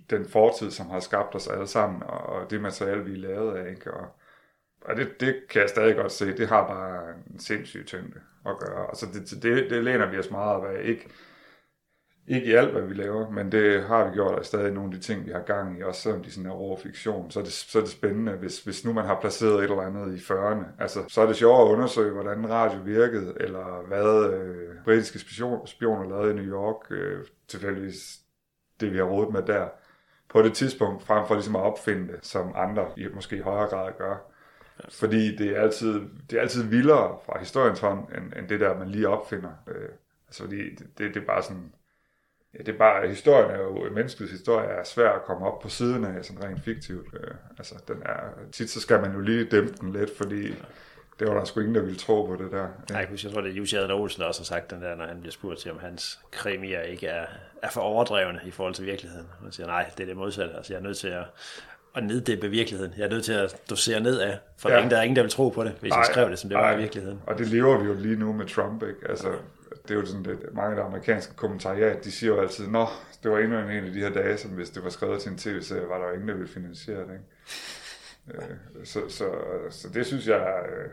den 0.09 0.29
fortid, 0.29 0.71
som 0.71 0.89
har 0.89 0.99
skabt 0.99 1.35
os 1.35 1.47
alle 1.47 1.67
sammen, 1.67 2.03
og, 2.03 2.49
det 2.49 2.61
materiale, 2.61 3.03
vi 3.05 3.13
er 3.13 3.17
lavet 3.17 3.57
af. 3.57 3.69
Ikke? 3.69 3.93
Og, 3.93 4.07
og 4.81 4.95
det, 4.95 5.19
det 5.19 5.35
kan 5.49 5.61
jeg 5.61 5.69
stadig 5.69 5.95
godt 5.95 6.11
se, 6.11 6.37
det 6.37 6.47
har 6.47 6.67
bare 6.67 7.13
en 7.33 7.39
sindssyg 7.39 7.85
tyngde 7.85 8.21
at 8.45 8.59
gøre. 8.59 8.87
Altså 8.87 9.05
det, 9.13 9.43
det, 9.43 9.69
det 9.69 9.83
læner 9.83 10.05
vi 10.05 10.17
os 10.17 10.31
meget 10.31 10.65
af. 10.65 10.83
Ikke, 10.83 11.09
ikke 12.27 12.47
i 12.47 12.51
alt, 12.51 12.71
hvad 12.71 12.81
vi 12.81 12.93
laver, 12.93 13.29
men 13.29 13.51
det 13.51 13.83
har 13.83 14.05
vi 14.05 14.13
gjort, 14.13 14.39
og 14.39 14.45
stadig 14.45 14.71
nogle 14.73 14.93
af 14.93 14.99
de 14.99 15.05
ting, 15.07 15.25
vi 15.25 15.31
har 15.31 15.41
gang 15.41 15.79
i, 15.79 15.83
også 15.83 16.01
selvom 16.01 16.23
de 16.23 16.31
sådan 16.31 16.49
er 16.49 16.53
over 16.53 16.77
fiktion, 16.77 17.31
så 17.31 17.39
er 17.39 17.43
det, 17.43 17.53
så 17.53 17.77
er 17.77 17.81
det 17.81 17.91
spændende, 17.91 18.31
hvis, 18.31 18.63
hvis 18.63 18.85
nu 18.85 18.93
man 18.93 19.05
har 19.05 19.19
placeret 19.21 19.55
et 19.55 19.63
eller 19.63 19.81
andet 19.81 20.15
i 20.15 20.17
40'erne. 20.17 20.65
Altså, 20.79 21.03
så 21.07 21.21
er 21.21 21.25
det 21.25 21.35
sjovt 21.35 21.61
at 21.61 21.73
undersøge, 21.73 22.13
hvordan 22.13 22.49
radio 22.49 22.79
virkede, 22.79 23.33
eller 23.39 23.87
hvad 23.87 24.33
øh, 24.33 24.75
britiske 24.83 25.19
spion, 25.19 25.67
spioner 25.67 26.09
lavede 26.09 26.31
i 26.31 26.35
New 26.35 26.53
York, 26.53 26.91
øh, 26.91 27.25
tilfældigvis 27.47 28.19
det, 28.79 28.91
vi 28.91 28.97
har 28.97 29.05
rådet 29.05 29.33
med 29.33 29.41
der, 29.41 29.67
på 30.29 30.41
det 30.41 30.53
tidspunkt, 30.53 31.03
frem 31.03 31.27
for 31.27 31.35
ligesom 31.35 31.55
at 31.55 31.61
opfinde 31.61 32.07
det, 32.07 32.25
som 32.25 32.51
andre 32.55 32.87
i, 32.97 33.07
måske 33.13 33.35
i 33.35 33.39
højere 33.39 33.69
grad 33.69 33.91
gør. 33.97 34.15
Fordi 34.89 35.35
det 35.35 35.57
er 35.57 35.61
altid, 35.61 36.01
det 36.29 36.37
er 36.37 36.41
altid 36.41 36.63
vildere 36.63 37.17
fra 37.25 37.39
historiens 37.39 37.79
hånd, 37.79 38.07
end, 38.17 38.33
end 38.39 38.47
det 38.47 38.59
der, 38.59 38.77
man 38.77 38.89
lige 38.89 39.07
opfinder. 39.07 39.51
Øh, 39.67 39.89
altså, 40.27 40.43
fordi 40.43 40.75
det, 40.75 40.87
det, 40.97 41.13
det 41.13 41.21
er 41.21 41.25
bare 41.25 41.43
sådan 41.43 41.73
Ja, 42.53 42.63
det 42.63 42.73
er 42.73 42.77
bare, 42.77 43.07
historien 43.07 43.51
er 43.51 43.57
jo, 43.57 43.89
menneskets 43.91 44.31
historie 44.31 44.67
er 44.67 44.83
svær 44.83 45.09
at 45.09 45.23
komme 45.25 45.47
op 45.47 45.59
på 45.59 45.69
siden 45.69 46.05
af, 46.05 46.25
sådan 46.25 46.43
rent 46.43 46.63
fiktivt. 46.63 47.07
Øh, 47.13 47.33
altså, 47.57 47.75
den 47.87 48.01
er, 48.05 48.19
tit 48.51 48.69
så 48.69 48.81
skal 48.81 49.01
man 49.01 49.13
jo 49.13 49.19
lige 49.19 49.45
dæmpe 49.45 49.73
den 49.81 49.93
lidt, 49.93 50.17
fordi 50.17 50.47
ja. 50.47 50.53
det 51.19 51.27
var 51.27 51.33
der 51.33 51.45
sgu 51.45 51.59
ingen, 51.59 51.75
der 51.75 51.81
ville 51.81 51.97
tro 51.97 52.25
på 52.25 52.35
det 52.43 52.51
der. 52.51 52.67
Ja. 52.89 52.93
Nej, 52.93 53.07
jeg 53.23 53.31
tror, 53.31 53.41
det 53.41 53.51
er 53.51 53.55
Jussi 53.55 53.75
Adler 53.75 53.95
Olsen, 53.95 54.21
der 54.21 54.27
også 54.27 54.41
har 54.41 54.45
sagt 54.45 54.71
den 54.71 54.81
der, 54.81 54.95
når 54.95 55.05
han 55.05 55.19
bliver 55.19 55.31
spurgt 55.31 55.59
til, 55.59 55.71
om 55.71 55.79
hans 55.79 56.19
krimier 56.31 56.81
ikke 56.81 57.07
er, 57.07 57.25
er 57.61 57.69
for 57.69 57.81
overdrevne 57.81 58.39
i 58.45 58.51
forhold 58.51 58.73
til 58.73 58.85
virkeligheden. 58.85 59.27
Han 59.43 59.51
siger, 59.51 59.67
nej, 59.67 59.89
det 59.97 60.03
er 60.03 60.07
det 60.07 60.17
modsatte. 60.17 60.55
Altså, 60.55 60.73
jeg 60.73 60.79
er 60.79 60.83
nødt 60.83 60.97
til 60.97 61.07
at, 61.07 61.23
at 61.95 62.03
neddæmpe 62.03 62.49
virkeligheden. 62.49 62.93
Jeg 62.97 63.05
er 63.05 63.09
nødt 63.09 63.25
til 63.25 63.33
at 63.33 63.61
dosere 63.69 63.99
ned 63.99 64.19
af, 64.19 64.37
for 64.57 64.69
ja. 64.69 64.75
der, 64.75 64.79
er 64.79 64.83
ingen, 64.83 64.91
der 64.91 64.97
er 64.97 65.03
ingen, 65.03 65.15
der 65.15 65.21
vil 65.21 65.31
tro 65.31 65.49
på 65.49 65.63
det, 65.63 65.71
hvis 65.79 65.89
nej, 65.89 65.99
jeg 65.99 66.05
skrev 66.05 66.29
det, 66.29 66.39
som 66.39 66.49
det 66.49 66.57
nej. 66.57 66.69
var 66.69 66.77
i 66.77 66.81
virkeligheden. 66.81 67.21
Og 67.27 67.37
det 67.37 67.47
lever 67.47 67.77
vi 67.77 67.87
jo 67.87 67.93
lige 67.93 68.15
nu 68.15 68.33
med 68.33 68.45
Trump, 68.45 68.83
ikke? 68.83 68.99
Altså, 69.09 69.27
det 69.83 69.91
er 69.91 69.95
jo 69.95 70.05
sådan 70.05 70.23
lidt, 70.23 70.53
mange 70.53 70.69
af 70.69 70.75
de 70.75 70.81
amerikanske 70.81 71.35
kommentariat, 71.35 72.03
de 72.03 72.11
siger 72.11 72.33
jo 72.33 72.41
altid, 72.41 72.67
nå, 72.67 72.87
det 73.23 73.31
var 73.31 73.39
endnu 73.39 73.59
en 73.59 73.69
af 73.69 73.91
de 73.91 73.99
her 73.99 74.09
dage, 74.09 74.37
som 74.37 74.51
hvis 74.51 74.69
det 74.69 74.83
var 74.83 74.89
skrevet 74.89 75.21
til 75.21 75.31
en 75.31 75.37
tv-serie, 75.37 75.89
var 75.89 75.97
der 75.97 76.07
jo 76.07 76.13
ingen, 76.13 76.27
der 76.27 76.35
ville 76.35 76.49
finansiere 76.49 76.99
det. 76.99 77.13
Ikke? 77.13 77.23
Øh, 78.27 78.85
så, 78.85 78.99
så, 79.09 79.29
så 79.69 79.89
det 79.93 80.05
synes 80.05 80.27
jeg, 80.27 80.63
øh, 80.69 80.89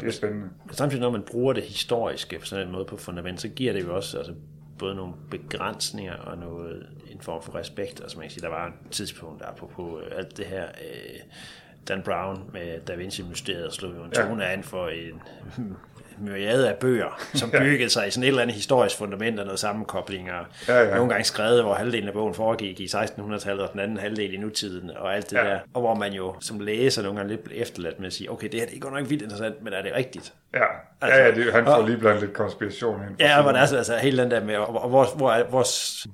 det 0.00 0.08
er 0.08 0.12
spændende. 0.12 0.48
Men 0.64 0.74
samtidig 0.74 1.00
når 1.00 1.10
man 1.10 1.22
bruger 1.22 1.52
det 1.52 1.62
historiske 1.62 2.38
på 2.38 2.46
sådan 2.46 2.66
en 2.66 2.72
måde 2.72 2.84
på 2.84 2.96
fundament, 2.96 3.40
så 3.40 3.48
giver 3.48 3.72
det 3.72 3.84
jo 3.84 3.96
også 3.96 4.18
altså, 4.18 4.34
både 4.78 4.94
nogle 4.94 5.14
begrænsninger 5.30 6.16
og 6.16 6.38
noget, 6.38 6.86
en 7.10 7.20
form 7.20 7.42
for 7.42 7.54
respekt. 7.54 8.00
Altså 8.00 8.18
man 8.18 8.24
kan 8.24 8.30
sige, 8.30 8.42
der 8.42 8.48
var 8.48 8.66
en 8.66 8.90
tidspunkt, 8.90 9.42
der 9.42 9.52
på, 9.52 9.66
på 9.66 10.00
alt 10.12 10.36
det 10.36 10.46
her, 10.46 10.64
øh, 10.64 11.20
Dan 11.88 12.02
Brown 12.02 12.50
med 12.52 12.80
Da 12.80 12.94
Vinci-mysteriet 12.94 13.72
slog 13.72 13.96
jo 13.96 14.04
en 14.04 14.10
tone 14.10 14.44
ja. 14.44 14.52
an 14.52 14.62
for 14.62 14.88
en 14.88 15.22
myriade 16.20 16.68
af 16.68 16.76
bøger, 16.76 17.20
som 17.34 17.50
byggede 17.60 17.90
sig 17.90 18.08
i 18.08 18.10
sådan 18.10 18.22
et 18.22 18.28
eller 18.28 18.42
andet 18.42 18.54
historisk 18.54 18.98
fundament 18.98 19.40
og 19.40 19.44
noget 19.44 19.60
sammenkobling, 19.60 20.32
og 20.32 20.46
ja, 20.68 20.82
ja. 20.82 20.94
nogle 20.94 21.10
gange 21.10 21.24
skrevet, 21.24 21.62
hvor 21.62 21.74
halvdelen 21.74 22.08
af 22.08 22.14
bogen 22.14 22.34
foregik 22.34 22.80
i 22.80 22.84
1600-tallet, 22.84 23.64
og 23.64 23.72
den 23.72 23.80
anden 23.80 23.96
halvdel 23.96 24.34
i 24.34 24.36
nutiden, 24.36 24.90
og 24.96 25.14
alt 25.14 25.30
det 25.30 25.36
ja. 25.36 25.44
der. 25.44 25.58
Og 25.74 25.80
hvor 25.80 25.94
man 25.94 26.12
jo 26.12 26.34
som 26.40 26.60
læser 26.60 27.02
nogle 27.02 27.18
gange 27.18 27.30
lidt 27.30 27.44
blev 27.44 27.62
efterladt 27.62 27.98
med 27.98 28.06
at 28.06 28.12
sige, 28.12 28.30
okay, 28.30 28.48
det 28.52 28.60
her 28.60 28.66
det 28.66 28.76
er 28.76 28.80
godt 28.80 28.94
nok 28.94 29.10
vildt 29.10 29.22
interessant, 29.22 29.62
men 29.62 29.72
er 29.72 29.82
det 29.82 29.92
rigtigt? 29.94 30.32
Ja, 30.54 30.64
altså, 31.00 31.20
ja, 31.20 31.26
ja 31.26 31.34
det, 31.34 31.52
han 31.52 31.64
får 31.64 31.72
og, 31.72 31.86
lige 31.86 31.98
blandt 31.98 32.20
lidt 32.20 32.32
konspiration 32.32 33.02
ind. 33.08 33.20
Ja, 33.20 33.42
men 33.42 33.56
altså, 33.56 33.76
altså 33.76 33.96
hele 33.96 34.22
den 34.22 34.30
der 34.30 34.44
med, 34.44 34.54
hvor, 34.54 34.88
hvor, 34.88 35.06
hvor, 35.16 35.44
hvor, 35.48 35.66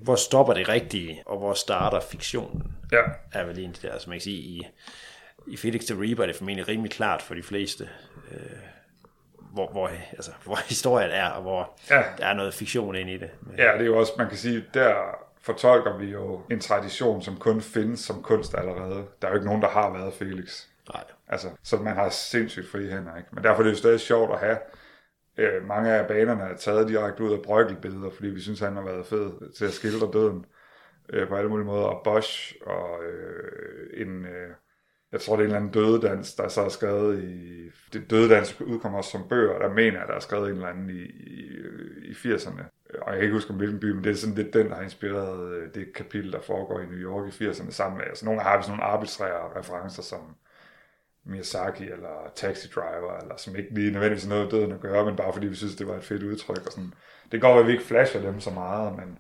hvor 0.04 0.14
stopper 0.14 0.54
det 0.54 0.68
rigtige, 0.68 1.22
og 1.26 1.38
hvor 1.38 1.54
starter 1.54 2.00
fiktionen? 2.00 2.62
Ja. 2.92 3.02
Er 3.32 3.44
vel 3.44 3.58
en 3.58 3.70
af 3.70 3.74
de 3.74 3.88
der, 3.88 3.98
som 3.98 4.10
man 4.10 4.18
kan 4.18 4.22
sige, 4.22 4.38
i, 4.38 4.66
i 5.46 5.56
Felix 5.56 5.84
the 5.84 6.02
Reaper 6.02 6.22
er 6.22 6.26
det 6.26 6.36
formentlig 6.36 6.68
rimelig 6.68 6.90
klart 6.90 7.22
for 7.22 7.34
de 7.34 7.42
fleste. 7.42 7.88
Øh, 8.32 8.38
hvor, 9.52 9.70
hvor, 9.70 9.90
altså, 10.12 10.30
hvor 10.44 10.56
historien 10.68 11.10
er, 11.10 11.28
og 11.28 11.42
hvor 11.42 11.72
ja. 11.90 12.02
der 12.18 12.26
er 12.26 12.34
noget 12.34 12.54
fiktion 12.54 12.94
ind 12.94 13.10
i 13.10 13.16
det. 13.16 13.30
Ja, 13.58 13.72
det 13.72 13.80
er 13.80 13.86
jo 13.86 13.98
også, 13.98 14.12
man 14.18 14.28
kan 14.28 14.36
sige, 14.36 14.64
der 14.74 14.94
fortolker 15.40 15.98
vi 15.98 16.06
jo 16.06 16.40
en 16.50 16.60
tradition, 16.60 17.22
som 17.22 17.36
kun 17.36 17.60
findes 17.60 18.00
som 18.00 18.22
kunst 18.22 18.54
allerede. 18.54 19.04
Der 19.22 19.28
er 19.28 19.32
jo 19.32 19.34
ikke 19.34 19.46
nogen, 19.46 19.62
der 19.62 19.68
har 19.68 19.92
været 19.92 20.14
Felix. 20.14 20.66
Nej. 20.94 21.04
Altså, 21.28 21.48
så 21.62 21.76
man 21.76 21.94
har 21.94 22.08
sindssygt 22.08 22.68
frie 22.68 22.90
hænder, 22.90 23.16
ikke? 23.16 23.28
Men 23.32 23.44
derfor 23.44 23.62
er 23.62 23.64
det 23.64 23.70
jo 23.70 23.76
stadig 23.76 24.00
sjovt 24.00 24.32
at 24.32 24.38
have 24.38 24.58
øh, 25.36 25.66
mange 25.66 25.92
af 25.92 26.08
banerne 26.08 26.42
er 26.42 26.56
taget 26.56 26.88
direkte 26.88 27.22
ud 27.22 27.32
af 27.32 27.42
brøkkelbilleder, 27.42 28.10
fordi 28.10 28.28
vi 28.28 28.40
synes, 28.40 28.60
han 28.60 28.76
har 28.76 28.82
været 28.82 29.06
fed 29.06 29.52
til 29.56 29.64
at 29.64 29.72
skildre 29.72 30.10
døden 30.12 30.44
øh, 31.08 31.28
på 31.28 31.36
alle 31.36 31.50
mulige 31.50 31.66
måder. 31.66 31.84
Og 31.84 32.00
Bosch 32.04 32.54
og 32.66 33.04
øh, 33.04 34.06
en... 34.06 34.24
Øh, 34.24 34.50
jeg 35.12 35.20
tror, 35.20 35.36
det 35.36 35.42
er 35.42 35.48
en 35.48 35.54
eller 35.54 35.56
anden 35.56 35.72
dødedans, 35.72 36.34
der 36.34 36.48
så 36.48 36.60
er 36.62 36.68
skrevet 36.68 37.24
i... 37.24 37.70
Det 37.92 38.10
dødedans 38.10 38.60
udkommer 38.60 38.98
også 38.98 39.10
som 39.10 39.28
bøger, 39.28 39.58
der 39.58 39.74
mener 39.74 40.00
at 40.00 40.08
der 40.08 40.14
er 40.14 40.20
skrevet 40.20 40.48
en 40.48 40.54
eller 40.54 40.68
anden 40.68 40.90
i, 40.90 41.02
i, 41.02 41.48
i 42.04 42.12
80'erne. 42.12 42.62
Og 43.02 43.10
jeg 43.10 43.14
kan 43.14 43.22
ikke 43.22 43.34
huske, 43.34 43.50
om 43.50 43.56
hvilken 43.56 43.80
by, 43.80 43.90
men 43.90 44.04
det 44.04 44.10
er 44.10 44.14
sådan 44.14 44.34
lidt 44.34 44.54
den, 44.54 44.68
der 44.68 44.74
har 44.74 44.82
inspireret 44.82 45.52
øh, 45.52 45.74
det 45.74 45.92
kapitel, 45.94 46.32
der 46.32 46.40
foregår 46.40 46.80
i 46.80 46.86
New 46.86 46.98
York 46.98 47.40
i 47.40 47.44
80'erne 47.44 47.70
sammen 47.70 47.98
med. 47.98 48.06
Altså, 48.06 48.24
nogle 48.24 48.40
har 48.40 48.56
vi 48.56 48.62
sådan 48.62 48.78
nogle 48.78 48.92
arbitrære 48.92 49.58
referencer, 49.58 50.02
som 50.02 50.36
Miyazaki 51.24 51.84
eller 51.84 52.32
Taxi 52.34 52.68
Driver, 52.68 53.18
eller 53.22 53.36
som 53.36 53.56
ikke 53.56 53.74
lige 53.74 53.90
nødvendigvis 53.90 54.28
noget 54.28 54.50
døden 54.50 54.72
at 54.72 54.80
gøre, 54.80 55.04
men 55.04 55.16
bare 55.16 55.32
fordi 55.32 55.46
vi 55.46 55.54
synes, 55.54 55.74
det 55.74 55.88
var 55.88 55.96
et 55.96 56.04
fedt 56.04 56.22
udtryk. 56.22 56.66
Og 56.66 56.72
sådan. 56.72 56.94
Det 57.32 57.40
går 57.40 57.58
at 57.58 57.66
vi 57.66 57.72
ikke 57.72 57.84
flasher 57.84 58.20
dem 58.20 58.40
så 58.40 58.50
meget, 58.50 58.96
men 58.96 59.18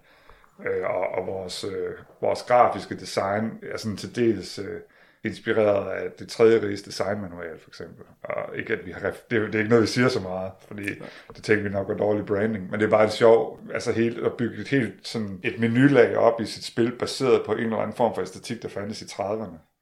øh, 0.66 0.90
og, 0.90 1.08
og 1.08 1.26
vores, 1.26 1.64
øh, 1.64 1.94
vores 2.20 2.42
grafiske 2.42 2.94
design 2.94 3.58
er 3.62 3.76
sådan 3.76 3.96
til 3.96 4.16
dels... 4.16 4.58
Øh, 4.58 4.80
inspireret 5.24 5.92
af 5.92 6.10
det 6.18 6.28
tredje 6.28 6.62
riges 6.62 6.82
designmanual, 6.82 7.58
for 7.62 7.70
eksempel. 7.70 8.04
Og 8.22 8.56
ikke, 8.56 8.72
at 8.72 8.86
vi 8.86 8.92
har, 8.92 9.00
det, 9.30 9.38
er, 9.38 9.46
det 9.46 9.54
er 9.54 9.58
ikke 9.58 9.70
noget, 9.70 9.82
vi 9.82 9.88
siger 9.88 10.08
så 10.08 10.20
meget, 10.20 10.52
fordi 10.68 10.88
det 11.36 11.44
tænker 11.44 11.62
vi 11.62 11.68
nok 11.68 11.90
er 11.90 11.96
dårlig 11.96 12.26
branding, 12.26 12.70
men 12.70 12.80
det 12.80 12.86
er 12.86 12.90
bare 12.90 13.04
et 13.04 13.12
sjov, 13.12 13.60
altså 13.74 13.92
helt, 13.92 14.18
at 14.18 14.32
bygge 14.32 14.60
et 14.60 14.68
helt 14.68 14.94
sådan 15.02 15.40
et 15.42 15.58
menulag 15.60 16.16
op 16.16 16.40
i 16.40 16.46
sit 16.46 16.64
spil, 16.64 16.92
baseret 16.98 17.42
på 17.46 17.52
en 17.52 17.60
eller 17.60 17.76
anden 17.76 17.96
form 17.96 18.14
for 18.14 18.22
æstetik, 18.22 18.62
der 18.62 18.68
fandtes 18.68 19.02
i 19.02 19.04
30'erne. 19.04 19.72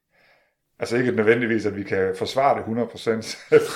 Altså 0.79 0.97
ikke 0.97 1.13
nødvendigvis, 1.13 1.67
at 1.67 1.77
vi 1.77 1.83
kan 1.83 2.15
forsvare 2.19 2.59
det 2.59 2.65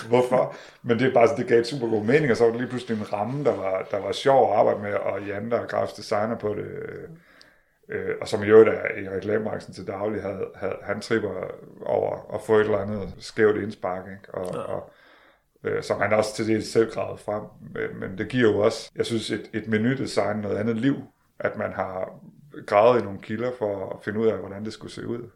100%, 0.06 0.08
hvorfor, 0.08 0.56
men 0.82 0.98
det 0.98 1.08
er 1.08 1.14
bare, 1.14 1.36
det 1.36 1.46
gav 1.46 1.60
et 1.60 1.66
super 1.66 1.88
god 1.88 2.04
mening, 2.04 2.30
og 2.30 2.36
så 2.36 2.44
var 2.44 2.50
det 2.50 2.60
lige 2.60 2.70
pludselig 2.70 2.98
en 2.98 3.12
ramme, 3.12 3.44
der 3.44 3.56
var, 3.56 3.88
der 3.90 3.98
var 3.98 4.12
sjov 4.12 4.52
at 4.52 4.58
arbejde 4.58 4.80
med, 4.80 4.94
og 4.94 5.22
Jan, 5.22 5.50
der 5.50 5.60
er 5.60 5.66
grafisk 5.66 5.96
designer 5.96 6.38
på 6.38 6.54
det, 6.54 6.64
øh, 6.64 7.08
og 8.20 8.28
som 8.28 8.42
i 8.42 8.46
øvrigt 8.46 8.68
er 8.68 8.98
i 8.98 9.08
reklamebranchen 9.08 9.74
til 9.74 9.86
daglig, 9.86 10.22
havde, 10.22 10.46
havde, 10.54 10.76
han 10.82 11.00
tripper 11.00 11.30
over 11.82 12.34
at 12.34 12.40
få 12.46 12.56
et 12.56 12.60
eller 12.60 12.78
andet 12.78 13.14
skævt 13.18 13.56
indspark, 13.56 14.04
ikke? 14.06 14.34
Og, 14.34 14.54
ja. 14.54 14.60
og 14.60 14.90
øh, 15.64 15.82
som 15.82 16.00
han 16.00 16.12
også 16.12 16.34
til 16.34 16.46
det 16.46 16.66
selv 16.66 16.90
gravet 16.90 17.20
frem. 17.20 17.42
Men, 17.60 18.00
men 18.00 18.18
det 18.18 18.28
giver 18.28 18.50
jo 18.50 18.58
også, 18.58 18.90
jeg 18.96 19.06
synes, 19.06 19.30
et, 19.30 19.50
et 19.52 19.68
menudesign 19.68 20.36
noget 20.36 20.56
andet 20.56 20.76
liv, 20.76 20.96
at 21.38 21.56
man 21.56 21.72
har 21.72 22.20
gravet 22.66 23.00
i 23.00 23.04
nogle 23.04 23.18
kilder 23.22 23.50
for 23.58 23.90
at 23.96 24.04
finde 24.04 24.20
ud 24.20 24.26
af, 24.26 24.38
hvordan 24.38 24.64
det 24.64 24.72
skulle 24.72 24.92
se 24.92 25.06
ud. 25.06 25.30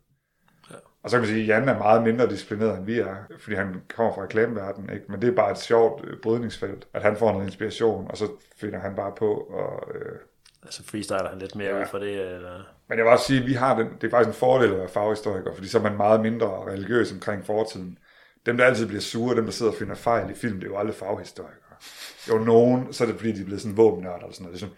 Ja. 0.70 0.76
Og 1.02 1.10
så 1.10 1.16
kan 1.16 1.20
man 1.20 1.28
sige, 1.28 1.42
at 1.42 1.48
Jan 1.48 1.68
er 1.68 1.78
meget 1.78 2.02
mindre 2.02 2.28
disciplineret, 2.28 2.78
end 2.78 2.86
vi 2.86 2.98
er, 2.98 3.16
fordi 3.38 3.56
han 3.56 3.82
kommer 3.96 4.14
fra 4.14 4.22
reklameverdenen, 4.22 4.90
ikke? 4.90 5.04
Men 5.08 5.22
det 5.22 5.28
er 5.28 5.34
bare 5.34 5.50
et 5.50 5.58
sjovt 5.58 6.04
øh, 6.04 6.20
brydningsfelt, 6.22 6.88
at 6.94 7.02
han 7.02 7.16
får 7.16 7.32
noget 7.32 7.46
inspiration, 7.46 8.10
og 8.10 8.16
så 8.16 8.28
finder 8.56 8.78
han 8.78 8.94
bare 8.94 9.12
på 9.18 9.36
at, 9.36 9.96
øh, 9.96 10.18
Altså 10.62 10.84
freestyler 10.84 11.28
han 11.28 11.38
lidt 11.38 11.54
mere 11.54 11.76
ja. 11.76 11.80
ud 11.80 11.86
fra 11.86 11.98
det, 11.98 12.34
eller... 12.34 12.62
Men 12.88 12.98
jeg 12.98 13.04
vil 13.04 13.12
også 13.12 13.26
sige, 13.26 13.40
at 13.40 13.46
vi 13.46 13.52
har 13.52 13.78
den, 13.78 13.86
det 14.00 14.06
er 14.06 14.10
faktisk 14.10 14.28
en 14.28 14.40
fordel 14.40 14.70
at 14.72 14.78
være 14.78 14.88
faghistoriker, 14.88 15.54
fordi 15.54 15.68
så 15.68 15.78
er 15.78 15.82
man 15.82 15.96
meget 15.96 16.20
mindre 16.20 16.46
religiøs 16.46 17.12
omkring 17.12 17.46
fortiden. 17.46 17.98
Dem, 18.46 18.56
der 18.56 18.64
altid 18.64 18.86
bliver 18.86 19.00
sure, 19.00 19.36
dem, 19.36 19.44
der 19.44 19.52
sidder 19.52 19.72
og 19.72 19.78
finder 19.78 19.94
fejl 19.94 20.30
i 20.30 20.34
film, 20.34 20.54
det 20.60 20.66
er 20.66 20.70
jo 20.70 20.78
aldrig 20.78 20.94
faghistorikere. 20.94 21.76
Jo, 22.28 22.38
nogen, 22.38 22.92
så 22.92 23.04
er 23.04 23.08
det 23.08 23.16
fordi, 23.16 23.32
de 23.32 23.40
er 23.40 23.44
blevet 23.44 23.60
sådan 23.60 23.76
våbennørder 23.76 24.16
eller 24.16 24.32
sådan 24.32 24.44
noget. 24.44 24.60
Det 24.60 24.66
er 24.66 24.70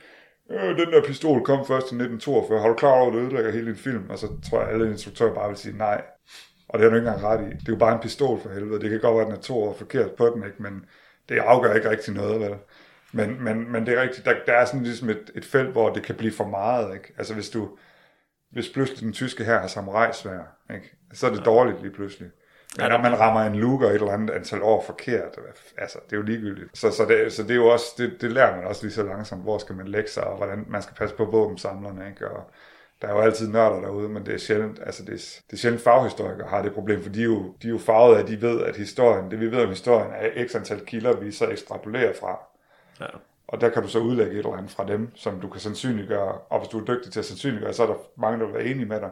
sådan, 0.48 0.70
øh, 0.70 0.78
den 0.78 0.92
der 0.92 1.02
pistol 1.06 1.44
kom 1.44 1.66
først 1.66 1.92
i 1.92 1.94
1942, 1.94 2.60
har 2.60 2.68
du 2.68 2.74
klar 2.74 2.90
over, 2.90 3.06
at 3.06 3.12
det 3.12 3.20
ødelægger 3.20 3.50
hele 3.50 3.66
din 3.66 3.76
film? 3.76 4.10
Og 4.10 4.18
så 4.18 4.28
tror 4.50 4.60
jeg, 4.60 4.68
at 4.68 4.74
alle 4.74 4.90
instruktører 4.90 5.34
bare 5.34 5.48
vil 5.48 5.56
sige 5.56 5.76
nej. 5.76 6.02
Og 6.68 6.78
det 6.78 6.84
har 6.84 6.90
du 6.90 6.96
ikke 6.96 7.08
engang 7.08 7.24
ret 7.24 7.40
i. 7.40 7.50
Det 7.50 7.68
er 7.68 7.72
jo 7.72 7.76
bare 7.76 7.94
en 7.94 8.00
pistol 8.00 8.40
for 8.40 8.50
helvede. 8.50 8.80
Det 8.80 8.90
kan 8.90 9.00
godt 9.00 9.14
være, 9.14 9.26
at 9.26 9.30
den 9.30 9.36
er 9.36 9.40
to 9.40 9.62
år 9.62 9.74
forkert 9.74 10.10
på 10.10 10.26
den, 10.26 10.44
ikke? 10.44 10.62
men 10.62 10.84
det 11.28 11.38
afgør 11.38 11.74
ikke 11.74 11.90
rigtig 11.90 12.14
noget, 12.14 12.40
vel? 12.40 12.54
Men, 13.12 13.44
men, 13.44 13.72
men 13.72 13.86
det 13.86 13.94
er 13.94 14.02
rigtigt, 14.02 14.26
der, 14.26 14.34
der 14.46 14.52
er 14.52 14.64
sådan 14.64 14.82
ligesom 14.82 15.10
et, 15.10 15.30
et 15.34 15.44
felt, 15.44 15.68
hvor 15.68 15.92
det 15.92 16.02
kan 16.02 16.14
blive 16.14 16.32
for 16.32 16.44
meget, 16.44 16.94
ikke? 16.94 17.14
Altså 17.18 17.34
hvis 17.34 17.50
du, 17.50 17.68
hvis 18.50 18.68
pludselig 18.68 19.02
den 19.02 19.12
tyske 19.12 19.44
her 19.44 19.60
har 19.60 19.66
samurajsvær, 19.66 20.56
ikke? 20.74 20.96
så 21.12 21.26
er 21.26 21.30
det 21.30 21.44
dårligt 21.44 21.82
lige 21.82 21.92
pludselig. 21.92 22.30
Men 22.78 22.88
når 22.88 22.98
man 22.98 23.20
rammer 23.20 23.40
en 23.40 23.54
luger 23.54 23.88
et 23.88 23.94
eller 23.94 24.12
andet 24.12 24.34
antal 24.34 24.62
år 24.62 24.84
forkert, 24.86 25.38
altså, 25.78 25.98
det 26.04 26.12
er 26.12 26.16
jo 26.16 26.22
ligegyldigt. 26.22 26.78
Så, 26.78 26.90
så, 26.90 27.04
det, 27.04 27.32
så 27.32 27.42
det 27.42 27.50
er 27.50 27.54
jo 27.54 27.66
også, 27.66 27.86
det, 27.98 28.20
det 28.20 28.32
lærer 28.32 28.56
man 28.56 28.64
også 28.64 28.82
lige 28.82 28.92
så 28.92 29.02
langsomt, 29.02 29.42
hvor 29.42 29.58
skal 29.58 29.74
man 29.74 29.88
lægge 29.88 30.10
sig, 30.10 30.24
og 30.24 30.36
hvordan 30.36 30.64
man 30.68 30.82
skal 30.82 30.96
passe 30.96 31.16
på 31.16 31.24
våbensamlerne, 31.24 32.08
ikke? 32.08 32.30
Og 32.30 32.50
der 33.02 33.08
er 33.08 33.12
jo 33.12 33.20
altid 33.20 33.48
nørder 33.48 33.80
derude, 33.80 34.08
men 34.08 34.26
det 34.26 34.34
er 34.34 34.38
sjældent, 34.38 34.80
altså 34.86 35.02
det 35.02 35.12
er, 35.12 35.40
det 35.46 35.52
er 35.52 35.56
sjældent 35.56 35.82
faghistorikere 35.82 36.48
har 36.48 36.62
det 36.62 36.74
problem, 36.74 37.02
for 37.02 37.10
de 37.10 37.20
er, 37.20 37.24
jo, 37.24 37.54
de 37.62 37.66
er 37.66 37.70
jo 37.70 37.78
farvet 37.78 38.16
af, 38.16 38.22
at 38.22 38.28
de 38.28 38.42
ved, 38.42 38.62
at 38.62 38.76
historien, 38.76 39.30
det 39.30 39.40
vi 39.40 39.50
ved 39.50 39.62
om 39.62 39.68
historien, 39.68 40.12
er 40.14 40.46
x 40.46 40.54
antal 40.54 40.80
kilder, 40.86 41.16
vi 41.16 41.32
så 41.32 41.48
ekstrapolerer 41.48 42.12
fra. 42.20 42.38
Ja. 43.00 43.06
Og 43.48 43.60
der 43.60 43.68
kan 43.68 43.82
du 43.82 43.88
så 43.88 43.98
udlægge 43.98 44.32
et 44.32 44.38
eller 44.38 44.56
andet 44.56 44.70
fra 44.70 44.86
dem, 44.86 45.10
som 45.14 45.40
du 45.40 45.48
kan 45.48 45.60
sandsynliggøre, 45.60 46.32
og 46.32 46.58
hvis 46.58 46.68
du 46.68 46.80
er 46.80 46.84
dygtig 46.84 47.12
til 47.12 47.18
at 47.18 47.24
sandsynliggøre, 47.24 47.72
så 47.72 47.82
er 47.82 47.86
der 47.86 47.94
mange, 48.16 48.38
der 48.38 48.46
vil 48.46 48.54
være 48.54 48.64
enige 48.64 48.86
med 48.86 49.00
dig. 49.00 49.10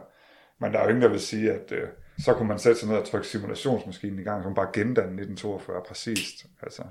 Men 0.59 0.73
der 0.73 0.79
er 0.79 0.83
jo 0.83 0.89
ingen, 0.89 1.01
der 1.01 1.09
vil 1.09 1.19
sige, 1.19 1.51
at 1.51 1.71
øh, 1.71 1.87
så 2.19 2.33
kunne 2.33 2.47
man 2.47 2.59
sætte 2.59 2.79
sig 2.79 2.89
ned 2.89 2.97
og 2.97 3.07
trykke 3.07 3.27
simulationsmaskinen 3.27 4.19
i 4.19 4.23
gang, 4.23 4.43
som 4.43 4.53
bare 4.55 4.69
gendanne 4.73 5.21
1942 5.21 5.81
præcist. 5.87 6.45
Altså. 6.63 6.83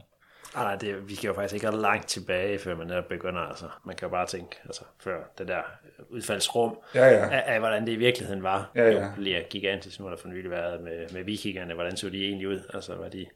Ah, 0.54 0.64
nej, 0.64 0.76
det, 0.76 1.08
vi 1.08 1.14
kan 1.14 1.28
jo 1.28 1.34
faktisk 1.34 1.54
ikke 1.54 1.68
ret 1.68 1.78
langt 1.78 2.06
tilbage, 2.06 2.58
før 2.58 2.76
man 2.76 3.04
begynder. 3.08 3.40
Altså, 3.40 3.68
man 3.84 3.96
kan 3.96 4.06
jo 4.06 4.10
bare 4.10 4.26
tænke, 4.26 4.56
altså, 4.64 4.84
før 5.00 5.22
det 5.38 5.48
der 5.48 5.62
udfaldsrum, 6.10 6.78
ja, 6.94 7.06
ja. 7.06 7.28
Af, 7.30 7.44
af, 7.46 7.58
hvordan 7.58 7.86
det 7.86 7.92
i 7.92 7.96
virkeligheden 7.96 8.42
var. 8.42 8.70
Ja, 8.74 8.90
ja. 8.90 9.12
Bliver 9.16 9.40
gigantisk. 9.50 9.98
Nu 9.98 10.04
har 10.04 10.14
der 10.14 10.22
for 10.22 10.28
nylig 10.28 10.50
været 10.50 10.80
med, 10.80 11.06
med 11.12 11.24
vikingerne, 11.24 11.74
hvordan 11.74 11.96
så 11.96 12.08
de 12.08 12.24
egentlig 12.24 12.48
ud? 12.48 12.60
Altså, 12.74 12.94
var 12.96 13.08
de 13.08 13.26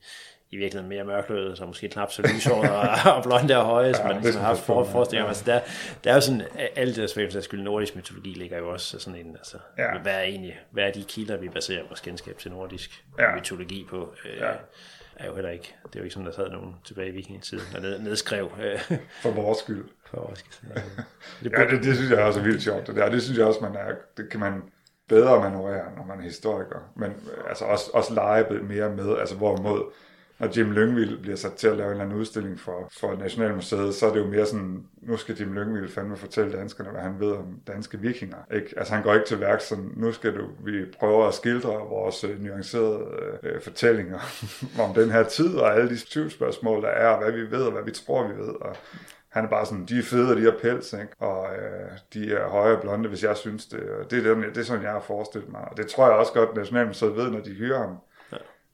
i 0.52 0.56
virkeligheden 0.56 0.88
mere 0.88 1.04
mørkløde, 1.04 1.56
så 1.56 1.66
måske 1.66 1.88
knap 1.88 2.12
så 2.12 2.22
lyshåret 2.22 2.70
og, 2.70 2.88
og 3.16 3.22
blonde 3.22 3.56
og 3.56 3.64
høje, 3.64 3.86
ja, 3.86 3.92
som 3.92 4.06
man 4.06 4.22
ligesom 4.22 4.40
har 4.40 4.48
haft 4.48 4.60
for, 4.60 4.84
forestillinger. 4.84 5.24
Ja. 5.24 5.28
Altså, 5.28 5.44
der, 5.46 5.60
der 6.04 6.10
er 6.10 6.14
jo 6.14 6.20
sådan, 6.20 6.42
alt 6.76 6.96
det 6.96 7.32
der 7.32 7.40
skyld, 7.40 7.62
nordisk 7.62 7.96
mytologi 7.96 8.30
ligger 8.30 8.58
jo 8.58 8.72
også 8.72 8.98
sådan 8.98 9.20
en, 9.20 9.36
altså, 9.36 9.56
ja. 9.78 9.98
hvad 9.98 10.14
er 10.14 10.22
egentlig, 10.22 10.60
hvad 10.70 10.84
er 10.84 10.92
de 10.92 11.04
kilder, 11.08 11.36
vi 11.36 11.48
baserer 11.48 11.82
vores 11.88 12.00
kendskab 12.00 12.38
til 12.38 12.50
nordisk 12.50 13.04
ja. 13.18 13.34
mytologi 13.34 13.86
på? 13.90 14.14
Øh, 14.24 14.40
ja 14.40 14.50
er 15.16 15.26
jo 15.26 15.34
heller 15.34 15.50
ikke, 15.50 15.74
det 15.86 15.96
er 15.96 16.00
jo 16.00 16.04
ikke 16.04 16.14
sådan, 16.14 16.26
der 16.26 16.32
sad 16.32 16.50
nogen 16.50 16.74
tilbage 16.84 17.08
i 17.08 17.12
vikingetiden, 17.12 17.64
der 17.72 17.80
ned, 17.80 17.98
nedskrev. 17.98 18.50
Øh, 18.62 18.98
for 19.22 19.30
vores 19.30 19.58
skyld. 19.58 19.84
For 20.10 20.16
vores 20.16 20.38
skyld. 20.38 20.70
Det, 21.42 21.52
ja, 21.52 21.66
det, 21.66 21.84
det, 21.84 21.96
synes 21.96 22.10
jeg 22.10 22.18
også 22.18 22.40
er 22.40 22.44
vildt 22.44 22.62
sjovt. 22.62 22.86
Det, 22.86 22.96
der. 22.96 23.08
det 23.08 23.22
synes 23.22 23.38
jeg 23.38 23.46
også, 23.46 23.60
man 23.60 23.74
er, 23.76 23.94
det 24.16 24.30
kan 24.30 24.40
man 24.40 24.62
bedre 25.08 25.40
manøvrere, 25.40 25.96
når 25.96 26.04
man 26.04 26.18
er 26.18 26.22
historiker. 26.22 26.92
Men 26.96 27.12
altså 27.48 27.64
også, 27.64 27.90
også 27.94 28.14
lege 28.14 28.44
mere 28.62 28.90
med, 28.90 29.18
altså 29.18 29.36
hvorimod 29.36 29.92
når 30.42 30.48
Jim 30.56 30.70
Lyngvild 30.70 31.18
bliver 31.18 31.36
sat 31.36 31.52
til 31.52 31.68
at 31.68 31.76
lave 31.76 31.86
en 31.86 31.90
eller 31.90 32.04
anden 32.04 32.18
udstilling 32.18 32.60
for, 32.60 32.88
for 33.00 33.16
Nationalmuseet, 33.16 33.94
så 33.94 34.06
er 34.06 34.12
det 34.12 34.20
jo 34.20 34.26
mere 34.26 34.46
sådan, 34.46 34.84
nu 35.02 35.16
skal 35.16 35.36
Jim 35.36 35.52
Lyngvild 35.52 35.88
fandme 35.88 36.16
fortælle 36.16 36.58
danskerne, 36.58 36.90
hvad 36.90 37.00
han 37.00 37.20
ved 37.20 37.32
om 37.32 37.60
danske 37.66 38.00
vikinger. 38.00 38.36
Ikke? 38.54 38.74
Altså 38.76 38.94
han 38.94 39.02
går 39.02 39.14
ikke 39.14 39.26
til 39.26 39.40
værk 39.40 39.60
sådan, 39.60 39.92
nu 39.96 40.12
skal 40.12 40.34
du, 40.34 40.46
vi 40.64 40.84
prøve 40.98 41.26
at 41.26 41.34
skildre 41.34 41.70
vores 41.70 42.24
øh, 42.24 42.42
nuancerede 42.44 43.04
øh, 43.42 43.60
fortællinger 43.60 44.18
om 44.84 44.94
den 44.94 45.10
her 45.10 45.22
tid, 45.22 45.56
og 45.56 45.74
alle 45.74 45.90
de 45.90 45.98
tvivlsspørgsmål, 46.10 46.82
der 46.82 46.88
er, 46.88 47.08
og 47.08 47.22
hvad 47.22 47.32
vi 47.32 47.50
ved, 47.50 47.62
og 47.62 47.72
hvad 47.72 47.82
vi 47.82 47.90
tror, 47.90 48.28
vi 48.28 48.34
ved. 48.34 48.54
Og 48.60 48.76
han 49.28 49.44
er 49.44 49.48
bare 49.48 49.66
sådan, 49.66 49.84
de 49.86 49.98
er 49.98 50.02
fede, 50.02 50.30
og 50.30 50.36
de 50.36 50.42
har 50.42 50.54
pels, 50.62 50.92
ikke? 50.92 51.12
og 51.18 51.46
øh, 51.56 51.90
de 52.14 52.32
er 52.32 52.48
høje 52.48 52.76
og 52.76 52.80
blonde, 52.80 53.08
hvis 53.08 53.22
jeg 53.22 53.36
synes 53.36 53.66
det. 53.66 53.80
Og 53.80 54.10
det, 54.10 54.26
er, 54.26 54.34
det 54.34 54.58
er 54.58 54.62
sådan, 54.62 54.82
jeg 54.82 54.92
har 54.92 55.00
forestillet 55.00 55.52
mig. 55.52 55.60
Og 55.70 55.76
det 55.76 55.86
tror 55.86 56.06
jeg 56.06 56.16
også 56.16 56.32
godt, 56.32 56.56
Nationalmuseet 56.56 57.16
ved, 57.16 57.30
når 57.30 57.40
de 57.40 57.50
hyrer 57.50 57.78
ham 57.78 57.96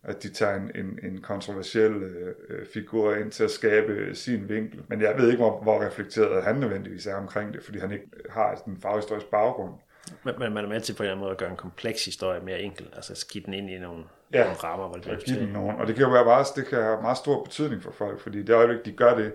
at 0.02 0.22
de 0.22 0.28
tager 0.28 0.54
en, 0.54 0.70
en, 0.74 0.98
en 1.02 1.20
kontroversiel 1.20 1.92
øh, 1.92 2.66
figur 2.74 3.14
ind 3.14 3.30
til 3.30 3.44
at 3.44 3.50
skabe 3.50 4.14
sin 4.14 4.48
vinkel. 4.48 4.82
Men 4.88 5.00
jeg 5.00 5.14
ved 5.18 5.26
ikke, 5.26 5.42
hvor, 5.42 5.62
hvor 5.62 5.86
reflekteret 5.86 6.44
han 6.44 6.56
nødvendigvis 6.56 7.06
er 7.06 7.14
omkring 7.14 7.52
det, 7.52 7.62
fordi 7.62 7.78
han 7.78 7.92
ikke 7.92 8.06
har 8.30 8.62
en 8.66 8.80
faghistorisk 8.80 9.26
baggrund. 9.26 9.72
Men, 10.24 10.34
men 10.38 10.52
man 10.52 10.64
er 10.64 10.68
med 10.68 10.80
til 10.80 10.92
på 10.92 11.02
en 11.02 11.04
eller 11.04 11.12
anden 11.12 11.22
måde 11.22 11.32
at 11.32 11.38
gøre 11.38 11.50
en 11.50 11.56
kompleks 11.56 12.04
historie 12.04 12.40
mere 12.40 12.60
enkel, 12.60 12.88
altså 12.96 13.14
skidt 13.14 13.46
den 13.46 13.54
ind 13.54 13.70
i 13.70 13.78
nogle, 13.78 14.04
ja, 14.32 14.44
nogle 14.44 14.56
rammer, 14.56 14.86
hvor 14.86 14.94
det 14.94 15.02
bliver 15.02 15.18
give 15.18 15.40
den 15.40 15.48
nogen. 15.48 15.76
Og 15.76 15.86
det 15.86 15.94
kan 15.94 16.04
jo 16.04 16.10
være 16.10 16.24
meget, 16.24 16.46
det 16.56 16.66
kan 16.66 16.82
have 16.82 17.02
meget 17.02 17.16
stor 17.16 17.44
betydning 17.44 17.82
for 17.82 17.90
folk, 17.90 18.20
fordi 18.20 18.42
det 18.42 18.54
øjeblik, 18.54 18.84
de 18.84 18.92
gør 18.92 19.16
det, 19.16 19.32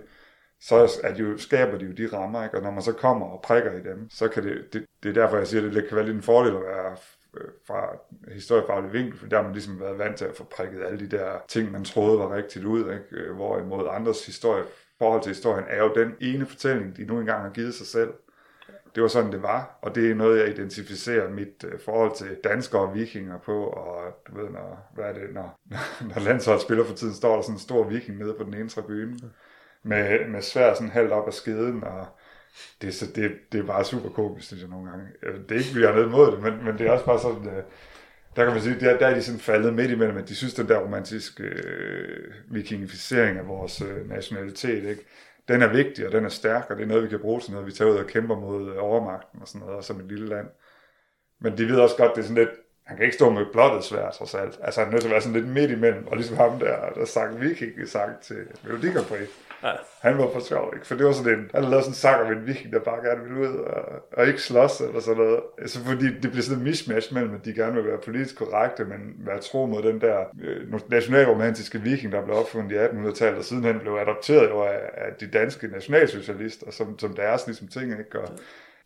så 0.60 1.00
er 1.02 1.14
de 1.14 1.20
jo, 1.20 1.38
skaber 1.38 1.78
de 1.78 1.84
jo 1.84 1.92
de 1.92 2.16
rammer, 2.16 2.44
ikke? 2.44 2.56
og 2.56 2.62
når 2.62 2.70
man 2.70 2.82
så 2.82 2.92
kommer 2.92 3.26
og 3.26 3.42
prikker 3.42 3.72
i 3.72 3.82
dem, 3.82 4.10
så 4.10 4.28
kan 4.28 4.42
det, 4.42 4.72
det, 4.72 4.86
det 5.02 5.08
er 5.08 5.22
derfor, 5.22 5.36
jeg 5.36 5.46
siger, 5.46 5.66
at 5.66 5.74
det 5.74 5.88
kan 5.88 5.96
være 5.96 6.06
lidt 6.06 6.16
en 6.16 6.22
fordel 6.22 6.56
at 6.56 6.62
være 6.62 6.96
Øh, 7.36 7.48
fra 7.66 7.96
historiefaglig 8.32 8.92
vinkel, 8.92 9.18
for 9.18 9.26
der 9.26 9.36
har 9.36 9.42
man 9.42 9.52
ligesom 9.52 9.80
været 9.80 9.98
vant 9.98 10.16
til 10.16 10.24
at 10.24 10.36
få 10.36 10.44
prikket 10.44 10.84
alle 10.84 11.00
de 11.00 11.16
der 11.16 11.30
ting, 11.48 11.72
man 11.72 11.84
troede 11.84 12.18
var 12.18 12.34
rigtigt 12.34 12.64
ud, 12.64 12.80
ikke? 12.80 13.04
Øh, 13.10 13.34
hvorimod 13.34 13.88
andres 13.90 14.26
historie, 14.26 14.64
forhold 14.98 15.22
til 15.22 15.30
historien, 15.30 15.64
er 15.68 15.82
jo 15.82 15.92
den 15.94 16.14
ene 16.20 16.46
fortælling, 16.46 16.96
de 16.96 17.04
nu 17.04 17.20
engang 17.20 17.42
har 17.42 17.50
givet 17.50 17.74
sig 17.74 17.86
selv. 17.86 18.12
Det 18.94 19.02
var 19.02 19.08
sådan, 19.08 19.32
det 19.32 19.42
var, 19.42 19.78
og 19.82 19.94
det 19.94 20.10
er 20.10 20.14
noget, 20.14 20.40
jeg 20.40 20.48
identificerer 20.48 21.30
mit 21.30 21.64
uh, 21.64 21.80
forhold 21.84 22.16
til 22.16 22.36
danskere 22.44 22.82
og 22.82 22.94
vikinger 22.94 23.38
på, 23.38 23.66
og 23.66 24.22
du 24.28 24.40
ved, 24.40 24.50
når, 24.50 24.90
hvad 24.94 25.04
er 25.04 25.12
det, 25.12 25.34
når, 25.34 25.60
når 26.14 26.20
landsholdet 26.20 26.62
spiller 26.62 26.84
for 26.84 26.94
tiden, 26.94 27.14
står 27.14 27.34
der 27.34 27.42
sådan 27.42 27.54
en 27.54 27.58
stor 27.58 27.88
viking 27.88 28.18
nede 28.18 28.34
på 28.34 28.44
den 28.44 28.54
ene 28.54 28.68
tribune, 28.68 29.16
med, 29.82 30.28
med 30.28 30.42
svær 30.42 30.74
sådan 30.74 30.90
halvt 30.90 31.12
op 31.12 31.26
af 31.26 31.34
skeden, 31.34 31.84
og 31.84 32.06
det, 32.82 32.94
så 32.94 33.06
det, 33.14 33.32
det 33.52 33.60
er 33.60 33.64
bare 33.64 33.84
super 33.84 34.08
komisk, 34.08 34.46
synes 34.46 34.62
jeg 34.62 34.70
nogle 34.70 34.90
gange. 34.90 35.06
Øh, 35.22 35.34
det 35.48 35.50
er 35.50 35.58
ikke, 35.58 35.74
vi 35.74 35.82
har 35.82 35.92
noget 35.92 36.06
imod 36.06 36.32
det, 36.32 36.42
men, 36.42 36.64
men 36.64 36.78
det 36.78 36.86
er 36.86 36.90
også 36.90 37.04
bare 37.04 37.20
sådan, 37.20 37.46
øh, 37.46 37.62
der 38.36 38.44
kan 38.44 38.52
man 38.52 38.62
sige, 38.62 38.80
der, 38.80 38.98
der 38.98 39.06
er 39.06 39.14
de 39.14 39.22
sådan 39.22 39.40
faldet 39.40 39.74
midt 39.74 39.90
imellem, 39.90 40.16
at 40.16 40.28
de 40.28 40.34
synes, 40.34 40.54
den 40.54 40.68
der 40.68 40.78
romantiske 40.78 41.42
øh, 41.42 42.34
vikingificering 42.50 43.38
af 43.38 43.48
vores 43.48 43.82
øh, 43.82 44.08
nationalitet, 44.08 44.84
ikke? 44.90 45.04
den 45.48 45.62
er 45.62 45.72
vigtig, 45.72 46.06
og 46.06 46.12
den 46.12 46.24
er 46.24 46.28
stærk, 46.28 46.66
og 46.70 46.76
det 46.76 46.82
er 46.82 46.86
noget, 46.86 47.02
vi 47.02 47.08
kan 47.08 47.20
bruge 47.20 47.40
til 47.40 47.52
noget, 47.52 47.66
vi 47.66 47.72
tager 47.72 47.90
ud 47.90 47.96
og 47.96 48.06
kæmper 48.06 48.36
mod 48.36 48.70
øh, 48.70 48.82
overmagten 48.82 49.42
og 49.42 49.48
sådan 49.48 49.60
noget, 49.60 49.76
og 49.76 49.84
som 49.84 50.00
et 50.00 50.06
lille 50.06 50.28
land. 50.28 50.46
Men 51.40 51.58
de 51.58 51.68
ved 51.68 51.76
også 51.76 51.96
godt, 51.96 52.14
det 52.14 52.20
er 52.20 52.22
sådan 52.22 52.44
lidt, 52.44 52.54
han 52.84 52.96
kan 52.96 53.04
ikke 53.04 53.16
stå 53.16 53.30
med 53.30 53.46
blottet 53.52 53.84
svært, 53.84 54.12
trods 54.12 54.34
alt. 54.34 54.58
Altså, 54.62 54.80
han 54.80 54.88
er 54.88 54.92
nødt 54.92 55.02
til 55.02 55.08
at 55.08 55.12
være 55.12 55.20
sådan 55.20 55.40
lidt 55.40 55.52
midt 55.52 55.70
imellem, 55.70 56.06
og 56.06 56.16
ligesom 56.16 56.36
ham 56.36 56.58
der, 56.58 56.90
der 56.94 57.04
sang 57.04 57.40
viking 57.40 57.88
sang 57.88 58.20
til 58.20 58.36
Melodi 58.64 58.86
Ja. 59.64 59.72
Han 60.00 60.18
var 60.18 60.30
for 60.32 60.40
sjov, 60.40 60.72
ikke? 60.74 60.86
For 60.86 60.94
det 60.94 61.06
var 61.06 61.12
sådan 61.12 61.38
en, 61.38 61.50
han 61.54 61.62
lavede 61.62 61.82
sådan 61.82 61.90
en 61.90 61.94
sang 61.94 62.22
om 62.22 62.32
en 62.32 62.46
viking, 62.46 62.72
der 62.72 62.78
bare 62.78 63.08
gerne 63.08 63.22
ville 63.22 63.40
ud 63.40 63.56
og, 63.56 63.82
og 64.12 64.26
ikke 64.26 64.42
slås 64.42 64.80
eller 64.80 65.00
sådan 65.00 65.22
noget. 65.22 65.40
Altså 65.58 65.78
fordi 65.84 66.06
det 66.22 66.30
bliver 66.30 66.42
sådan 66.42 66.58
en 66.58 66.64
mismatch 66.64 67.14
mellem, 67.14 67.34
at 67.34 67.44
de 67.44 67.54
gerne 67.54 67.74
vil 67.74 67.84
være 67.84 67.98
politisk 68.04 68.36
korrekte, 68.36 68.84
men 68.84 68.98
være 69.18 69.38
tro 69.38 69.66
mod 69.66 69.82
den 69.82 70.00
der 70.00 70.18
øh, 70.42 70.90
nationalromantiske 70.90 71.80
viking, 71.80 72.12
der 72.12 72.24
blev 72.24 72.36
opfundet 72.36 72.72
i 72.72 72.78
1800-tallet, 72.78 73.38
og 73.38 73.44
sidenhen 73.44 73.80
blev 73.80 73.92
adopteret 73.92 74.48
jo 74.50 74.62
af, 74.62 74.80
af 74.94 75.12
de 75.20 75.26
danske 75.26 75.66
nationalsocialister, 75.68 76.70
som, 76.70 76.98
som 76.98 77.14
deres 77.16 77.46
ligesom 77.46 77.68
ting, 77.68 77.90
ikke? 77.90 78.20
Og, 78.20 78.28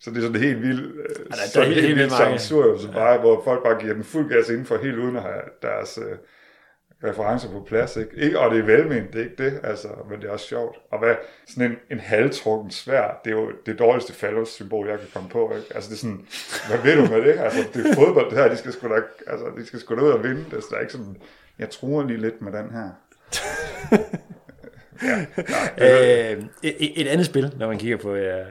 så 0.01 0.09
det 0.11 0.17
er 0.17 0.21
sådan 0.21 0.41
helt 0.41 0.61
vildt, 0.61 0.81
øh, 0.81 1.15
ja, 1.19 1.35
der, 1.35 1.41
der 1.53 1.61
er 1.61 1.65
helt, 1.65 1.81
helt 1.81 1.97
vildt 1.97 2.11
sammensurium, 2.11 2.79
som 2.79 2.93
bare, 2.93 3.19
hvor 3.19 3.41
folk 3.43 3.63
bare 3.63 3.79
giver 3.81 3.93
den 3.93 4.03
fuld 4.03 4.29
gas 4.29 4.49
indenfor, 4.49 4.77
helt 4.77 4.97
uden 4.97 5.15
at 5.15 5.21
have 5.21 5.41
deres, 5.61 5.97
øh, 5.97 6.17
referencer 7.03 7.51
på 7.51 7.59
plads, 7.67 7.97
ikke? 7.97 8.15
ikke 8.15 8.39
og 8.39 8.51
det 8.51 8.59
er 8.59 8.63
velment, 8.63 9.13
det 9.13 9.19
er 9.19 9.23
ikke 9.23 9.43
det, 9.43 9.59
altså, 9.63 9.87
men 10.09 10.21
det 10.21 10.27
er 10.27 10.31
også 10.31 10.45
sjovt. 10.45 10.77
Og 10.91 10.99
hvad, 10.99 11.15
sådan 11.47 11.71
en, 11.71 11.77
en 11.91 11.99
halvtrukken 11.99 12.71
svær, 12.71 13.21
det 13.25 13.31
er 13.31 13.35
jo 13.35 13.51
det 13.65 13.79
dårligste 13.79 14.13
fallossymbol, 14.13 14.87
jeg 14.87 14.99
kan 14.99 15.07
komme 15.13 15.29
på, 15.29 15.53
ikke? 15.55 15.75
Altså, 15.75 15.89
det 15.89 15.95
er 15.95 15.99
sådan, 15.99 16.25
hvad 16.67 16.77
ved 16.77 16.95
du 16.95 17.13
med 17.13 17.21
det? 17.21 17.39
Altså, 17.39 17.59
det 17.73 17.85
er 17.85 17.95
fodbold, 17.95 18.29
det 18.29 18.37
her, 18.37 18.49
de 18.49 18.57
skal 18.57 18.73
sgu 18.73 18.87
da, 18.87 19.01
altså, 19.27 19.45
de 19.57 19.65
skal 19.65 19.79
sgu 19.79 19.95
da 19.95 20.01
ud 20.01 20.09
og 20.09 20.23
vinde, 20.23 20.45
altså, 20.53 20.67
det 20.69 20.77
er 20.77 20.81
ikke 20.81 20.93
sådan, 20.93 21.17
jeg 21.59 21.69
tror 21.69 22.03
lige 22.03 22.21
lidt 22.21 22.41
med 22.41 22.51
den 22.51 22.71
her. 22.71 22.89
ja, 25.03 25.25
nej, 25.49 25.73
øh, 26.35 26.43
et, 26.63 27.01
et 27.01 27.07
andet 27.07 27.25
spil, 27.25 27.53
når 27.57 27.67
man 27.67 27.77
kigger 27.77 27.97
på, 27.97 28.15
ja, 28.15 28.45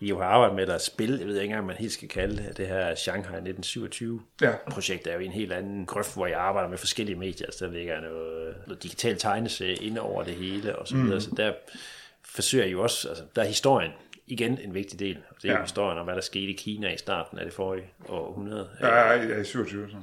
I 0.00 0.08
jo 0.08 0.18
har 0.18 0.26
arbejdet 0.26 0.54
med, 0.54 0.62
eller 0.62 0.78
spil, 0.78 1.18
jeg 1.18 1.26
ved 1.26 1.34
ikke 1.34 1.44
engang, 1.44 1.66
man 1.66 1.76
helt 1.76 1.92
skal 1.92 2.08
kalde 2.08 2.36
det, 2.36 2.56
det 2.56 2.66
her 2.66 2.94
Shanghai 2.94 3.40
1927-projekt, 3.40 5.06
ja. 5.06 5.10
er 5.10 5.14
jo 5.14 5.20
en 5.20 5.32
helt 5.32 5.52
anden 5.52 5.86
grøft, 5.86 6.14
hvor 6.14 6.26
jeg 6.26 6.38
arbejder 6.38 6.68
med 6.68 6.78
forskellige 6.78 7.16
medier, 7.16 7.46
altså 7.46 7.64
der 7.64 7.72
ligger 7.72 8.00
noget, 8.00 8.54
noget 8.66 8.82
digitalt 8.82 9.20
tegneserie 9.20 9.74
ind 9.74 9.98
over 9.98 10.22
det 10.22 10.34
hele, 10.34 10.78
og 10.78 10.88
så 10.88 10.96
videre, 10.96 11.14
mm. 11.14 11.20
så 11.20 11.30
der 11.36 11.52
forsøger 12.24 12.64
jeg 12.64 12.72
jo 12.72 12.82
også, 12.82 13.08
altså 13.08 13.24
der 13.36 13.42
er 13.42 13.46
historien, 13.46 13.92
igen 14.26 14.58
en 14.58 14.74
vigtig 14.74 14.98
del. 14.98 15.18
Det 15.42 15.50
er 15.50 15.54
ja. 15.54 15.62
historien 15.62 15.98
om, 15.98 16.04
hvad 16.04 16.14
der 16.14 16.20
skete 16.20 16.52
i 16.52 16.52
Kina 16.52 16.94
i 16.94 16.96
starten 16.96 17.38
af 17.38 17.44
det 17.44 17.54
forrige 17.54 17.92
århundrede. 18.08 18.68
Ja, 18.80 19.12
ja, 19.12 19.40
i 19.40 19.44
27. 19.44 19.90
Så. 19.90 19.96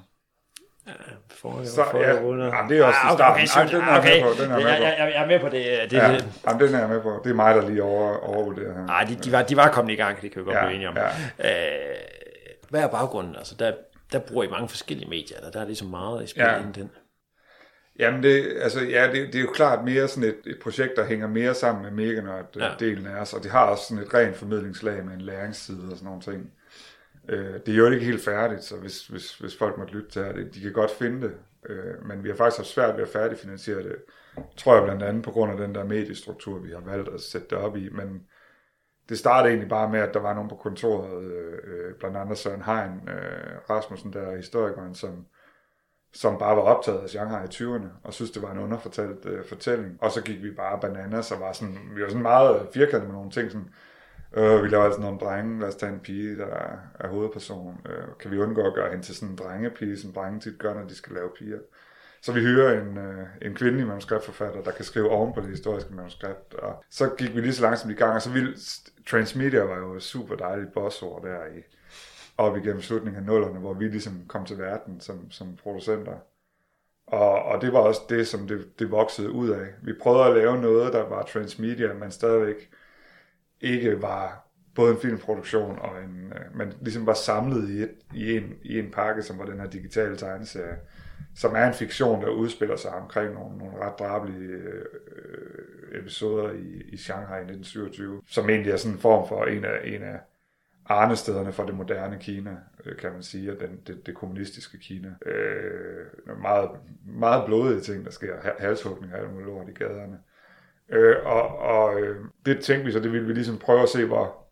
For, 1.30 1.64
Så, 1.66 1.84
ja, 1.94 2.14
jamen, 2.14 2.70
det 2.70 2.80
er 2.80 2.84
også 2.86 2.98
i 3.14 3.16
starten. 3.16 3.48
Ej, 3.56 3.66
den 3.72 3.82
er 3.82 3.92
jeg 3.92 4.00
okay. 4.00 4.22
med 4.22 4.36
på, 4.36 4.44
den 4.44 4.52
er 4.52 4.58
jeg 4.58 4.64
med 4.64 4.72
jeg, 4.72 4.78
på. 4.80 4.84
jeg, 5.04 5.12
jeg, 5.14 5.24
er 5.24 5.28
med 5.28 5.40
på 5.40 5.46
det. 5.50 5.92
det, 5.92 5.98
Ja, 5.98 6.12
det. 6.14 6.26
jamen, 6.48 6.68
den 6.68 6.76
er 6.76 6.80
jeg 6.80 6.90
med 6.90 7.02
på. 7.02 7.22
Det 7.24 7.30
er 7.30 7.34
mig, 7.36 7.56
der 7.56 7.70
lige 7.70 7.84
over, 7.84 8.18
overvurderer 8.18 8.74
her. 8.74 8.86
Nej, 8.86 9.04
de, 9.04 9.16
de, 9.16 9.32
var, 9.32 9.42
de 9.42 9.56
var 9.56 9.72
kommet 9.72 9.94
i 9.94 9.96
gang, 9.96 10.22
det 10.22 10.32
kan 10.32 10.40
vi 10.42 10.46
godt 10.46 10.56
Ja, 10.58 10.62
blive 10.66 10.76
enige 10.76 10.90
om. 10.90 10.98
ja. 10.98 11.08
Øh, 11.50 11.96
hvad 12.70 12.82
er 12.84 12.88
baggrunden? 12.88 13.36
Altså, 13.36 13.56
der, 13.60 13.72
der 14.12 14.20
bruger 14.20 14.44
I 14.44 14.48
mange 14.48 14.70
forskellige 14.70 15.10
medier, 15.10 15.38
der, 15.40 15.52
der 15.52 15.62
er 15.62 15.66
ligesom 15.66 15.88
meget 15.88 16.24
i 16.24 16.28
spil 16.28 16.42
Ja. 16.44 16.52
ja. 16.54 16.58
inden 16.60 16.74
den. 16.74 16.92
Jamen, 18.00 18.24
det, 18.24 18.58
altså, 18.62 18.80
ja, 18.84 19.08
det, 19.12 19.28
det 19.28 19.36
er 19.36 19.42
jo 19.42 19.52
klart 19.54 19.84
mere 19.86 20.08
sådan 20.08 20.30
et, 20.30 20.36
et 20.46 20.58
projekt, 20.64 20.92
der 20.96 21.06
hænger 21.06 21.28
mere 21.28 21.54
sammen 21.54 21.84
med 21.84 21.92
Meganørd-delen 22.06 23.10
Ja. 23.10 23.16
af 23.18 23.22
os, 23.22 23.34
og 23.34 23.44
det 23.44 23.52
har 23.52 23.66
også 23.66 23.84
sådan 23.90 24.04
et 24.04 24.14
rent 24.14 24.36
formidlingslag 24.38 25.06
med 25.06 25.14
en 25.14 25.22
læringsside 25.22 25.84
og 25.92 25.98
sådan 25.98 26.06
nogle 26.06 26.22
ting. 26.22 26.50
Øh, 27.30 27.54
det 27.66 27.70
er 27.70 27.78
jo 27.78 27.90
ikke 27.90 28.06
helt 28.06 28.24
færdigt, 28.24 28.64
så 28.64 28.78
hvis, 28.78 29.08
hvis, 29.08 29.38
hvis 29.38 29.58
folk 29.58 29.78
måtte 29.78 29.94
lytte 29.94 30.10
til 30.10 30.22
det, 30.22 30.56
de 30.56 30.62
kan 30.62 30.74
godt 30.74 30.92
finde 30.92 31.22
det, 31.22 31.36
øh, 31.70 32.06
men 32.06 32.24
vi 32.24 32.30
har 32.30 32.36
faktisk 32.36 32.58
haft 32.58 32.70
svært 32.70 32.96
ved 32.96 33.04
at 33.04 33.10
færdigfinansiere 33.10 33.84
det, 33.84 33.96
tror 34.58 34.76
jeg 34.76 34.84
blandt 34.84 35.04
andet 35.04 35.24
på 35.24 35.32
grund 35.32 35.52
af 35.52 35.58
den 35.58 35.76
der 35.76 35.84
mediestruktur, 35.84 36.60
vi 36.60 36.72
har 36.72 36.80
valgt 36.80 37.10
at 37.10 37.22
sætte 37.22 37.48
det 37.50 37.58
op 37.58 37.78
i, 37.78 37.90
men 37.90 38.28
det 39.10 39.18
startede 39.18 39.50
egentlig 39.50 39.70
bare 39.70 39.90
med, 39.90 40.00
at 40.00 40.14
der 40.14 40.20
var 40.20 40.34
nogen 40.34 40.50
på 40.50 40.56
kontoret, 40.56 41.24
øh, 41.24 41.54
øh 41.64 41.96
blandt 42.00 42.18
andet 42.18 42.38
Søren 42.38 42.62
Hein 42.62 43.10
øh, 43.10 43.70
Rasmussen, 43.70 44.14
der 44.14 44.22
er 44.22 44.36
historikeren, 44.36 44.96
som, 44.96 45.26
som 46.14 46.38
bare 46.38 46.56
var 46.56 46.62
optaget 46.62 47.00
af 47.00 47.10
Shanghai 47.10 47.46
i 47.46 47.48
20'erne, 47.48 47.88
og 48.04 48.14
synes, 48.14 48.32
det 48.32 48.42
var 48.42 48.52
en 48.52 48.60
underfortalt 48.60 49.26
øh, 49.26 49.46
fortælling. 49.46 49.98
Og 50.02 50.12
så 50.12 50.22
gik 50.24 50.44
vi 50.44 50.52
bare 50.52 50.80
bananas, 50.82 51.32
og 51.32 51.40
var 51.40 51.52
sådan, 51.52 51.78
vi 51.96 52.02
var 52.02 52.08
sådan 52.08 52.22
meget 52.22 52.68
firkantet 52.74 53.10
med 53.10 53.16
nogle 53.16 53.32
ting, 53.32 53.52
sådan, 53.52 53.70
øh, 54.34 54.64
vi 54.64 54.68
laver 54.68 54.84
altså 54.84 55.02
nogle 55.02 55.20
drenge, 55.20 55.60
lad 55.60 55.68
os 55.68 55.76
tage 55.76 55.94
en 55.94 56.00
pige, 56.00 56.38
der 56.38 56.46
er, 56.46 56.78
er 57.00 57.08
hovedperson. 57.08 57.82
Øh, 57.90 58.08
kan 58.20 58.32
vi 58.32 58.38
undgå 58.38 58.62
at 58.68 58.74
gøre 58.74 58.90
hende 58.90 59.04
til 59.04 59.16
sådan 59.16 59.30
en 59.30 59.38
drengepige, 59.38 59.98
som 59.98 60.14
drenge 60.14 60.40
tit 60.40 60.60
gør, 60.60 60.74
når 60.74 60.88
de 60.88 60.96
skal 60.96 61.14
lave 61.14 61.30
piger. 61.38 61.60
Så 62.22 62.32
vi 62.32 62.40
hyrer 62.40 62.82
en, 62.82 62.98
øh, 62.98 63.28
en 63.42 63.56
kvindelig 63.56 63.88
manuskriptforfatter, 63.88 64.64
der 64.64 64.72
kan 64.72 64.86
skrive 64.86 65.10
oven 65.10 65.34
på 65.34 65.42
det 65.42 65.50
historiske 65.50 65.94
manuskript. 65.94 66.54
Og 66.54 66.84
så 66.90 67.10
gik 67.18 67.36
vi 67.36 67.42
lige 67.42 67.54
så 67.54 67.62
langsomt 67.62 67.92
i 67.92 67.96
gang, 67.96 68.16
og 68.16 68.22
så 68.22 68.30
ville 68.30 68.56
Transmedia 69.08 69.64
var 69.64 69.78
jo 69.78 69.94
et 69.94 70.04
super 70.04 70.36
dejligt 70.36 70.74
bossord 70.74 71.24
der 71.24 71.46
i 71.46 71.62
op 72.38 72.58
igennem 72.58 72.82
slutningen 72.82 73.20
af 73.20 73.26
nullerne, 73.26 73.60
hvor 73.60 73.74
vi 73.74 73.88
ligesom 73.88 74.26
kom 74.28 74.46
til 74.46 74.58
verden 74.58 75.00
som, 75.00 75.32
som 75.32 75.56
producenter. 75.64 76.18
Og, 77.08 77.44
og 77.44 77.62
det 77.62 77.74
var 77.74 77.80
også 77.80 78.02
det, 78.10 78.28
som 78.28 78.48
det, 78.48 78.80
det 78.80 78.92
voksede 78.92 79.32
ud 79.32 79.50
af. 79.50 79.68
Vi 79.82 79.94
prøvede 80.02 80.26
at 80.26 80.36
lave 80.36 80.62
noget, 80.62 80.94
der 80.94 81.10
var 81.10 81.24
transmedia, 81.24 81.94
men 81.94 82.12
stadigvæk 82.12 82.70
ikke 83.64 84.02
var 84.02 84.48
både 84.76 84.92
en 84.92 85.00
filmproduktion 85.00 85.80
og 85.80 86.04
en, 86.04 86.34
øh, 86.36 86.58
men 86.58 86.74
ligesom 86.82 87.06
var 87.06 87.14
samlet 87.14 87.70
i, 87.70 87.82
et, 87.82 87.92
i, 88.14 88.38
en, 88.38 88.54
i 88.64 88.80
en 88.80 88.92
pakke, 88.92 89.24
som 89.24 89.40
var 89.40 89.46
den 89.46 89.60
her 89.60 89.70
digitale 89.70 90.18
tegneserie, 90.18 90.78
som 91.36 91.56
er 91.56 91.68
en 91.68 91.74
fiktion, 91.74 92.22
der 92.22 92.30
udspiller 92.30 92.76
sig 92.76 92.92
omkring 92.92 93.34
nogle, 93.34 93.58
nogle 93.58 93.78
ret 93.78 94.00
drabelige 94.00 94.50
øh, 94.50 94.86
episoder 96.00 96.52
i, 96.52 96.82
i 96.90 96.98
Shanghai 96.98 97.38
i 97.38 97.44
1927, 97.44 98.22
som 98.28 98.50
egentlig 98.50 98.72
er 98.72 98.78
sådan 98.78 98.96
en 98.96 99.02
form 99.02 99.28
for 99.28 99.46
en 99.46 99.66
af, 99.66 99.80
en 99.84 100.04
af 100.04 100.20
arnestederne 100.86 101.52
for 101.52 101.64
det 101.64 101.76
moderne 101.76 102.18
Kina, 102.20 102.58
øh, 102.86 102.98
kan 102.98 103.12
man 103.12 103.24
sige, 103.24 103.52
og 103.52 103.60
den, 103.60 103.80
det, 103.88 104.06
det 104.06 104.16
kommunistiske 104.16 104.78
Kina. 104.78 105.16
Øh, 105.26 106.06
meget, 106.42 106.70
meget 107.06 107.46
blodige 107.46 107.82
ting, 107.82 108.06
der 108.06 108.12
sker. 108.12 108.36
halshugninger 108.60 109.16
og 109.16 109.22
alt 109.22 109.32
muligt 109.32 109.48
lort 109.48 109.70
i 109.70 109.74
gaderne. 109.74 110.18
Øh, 110.90 111.16
og 111.26 111.58
og 111.60 112.02
øh, 112.02 112.26
det 112.46 112.60
tænkte 112.62 112.86
vi 112.86 112.92
så, 112.92 113.00
det 113.00 113.12
ville 113.12 113.28
vi 113.28 113.34
ligesom 113.34 113.58
prøve 113.58 113.82
at 113.84 113.90
se, 113.90 114.06
hvor, 114.06 114.48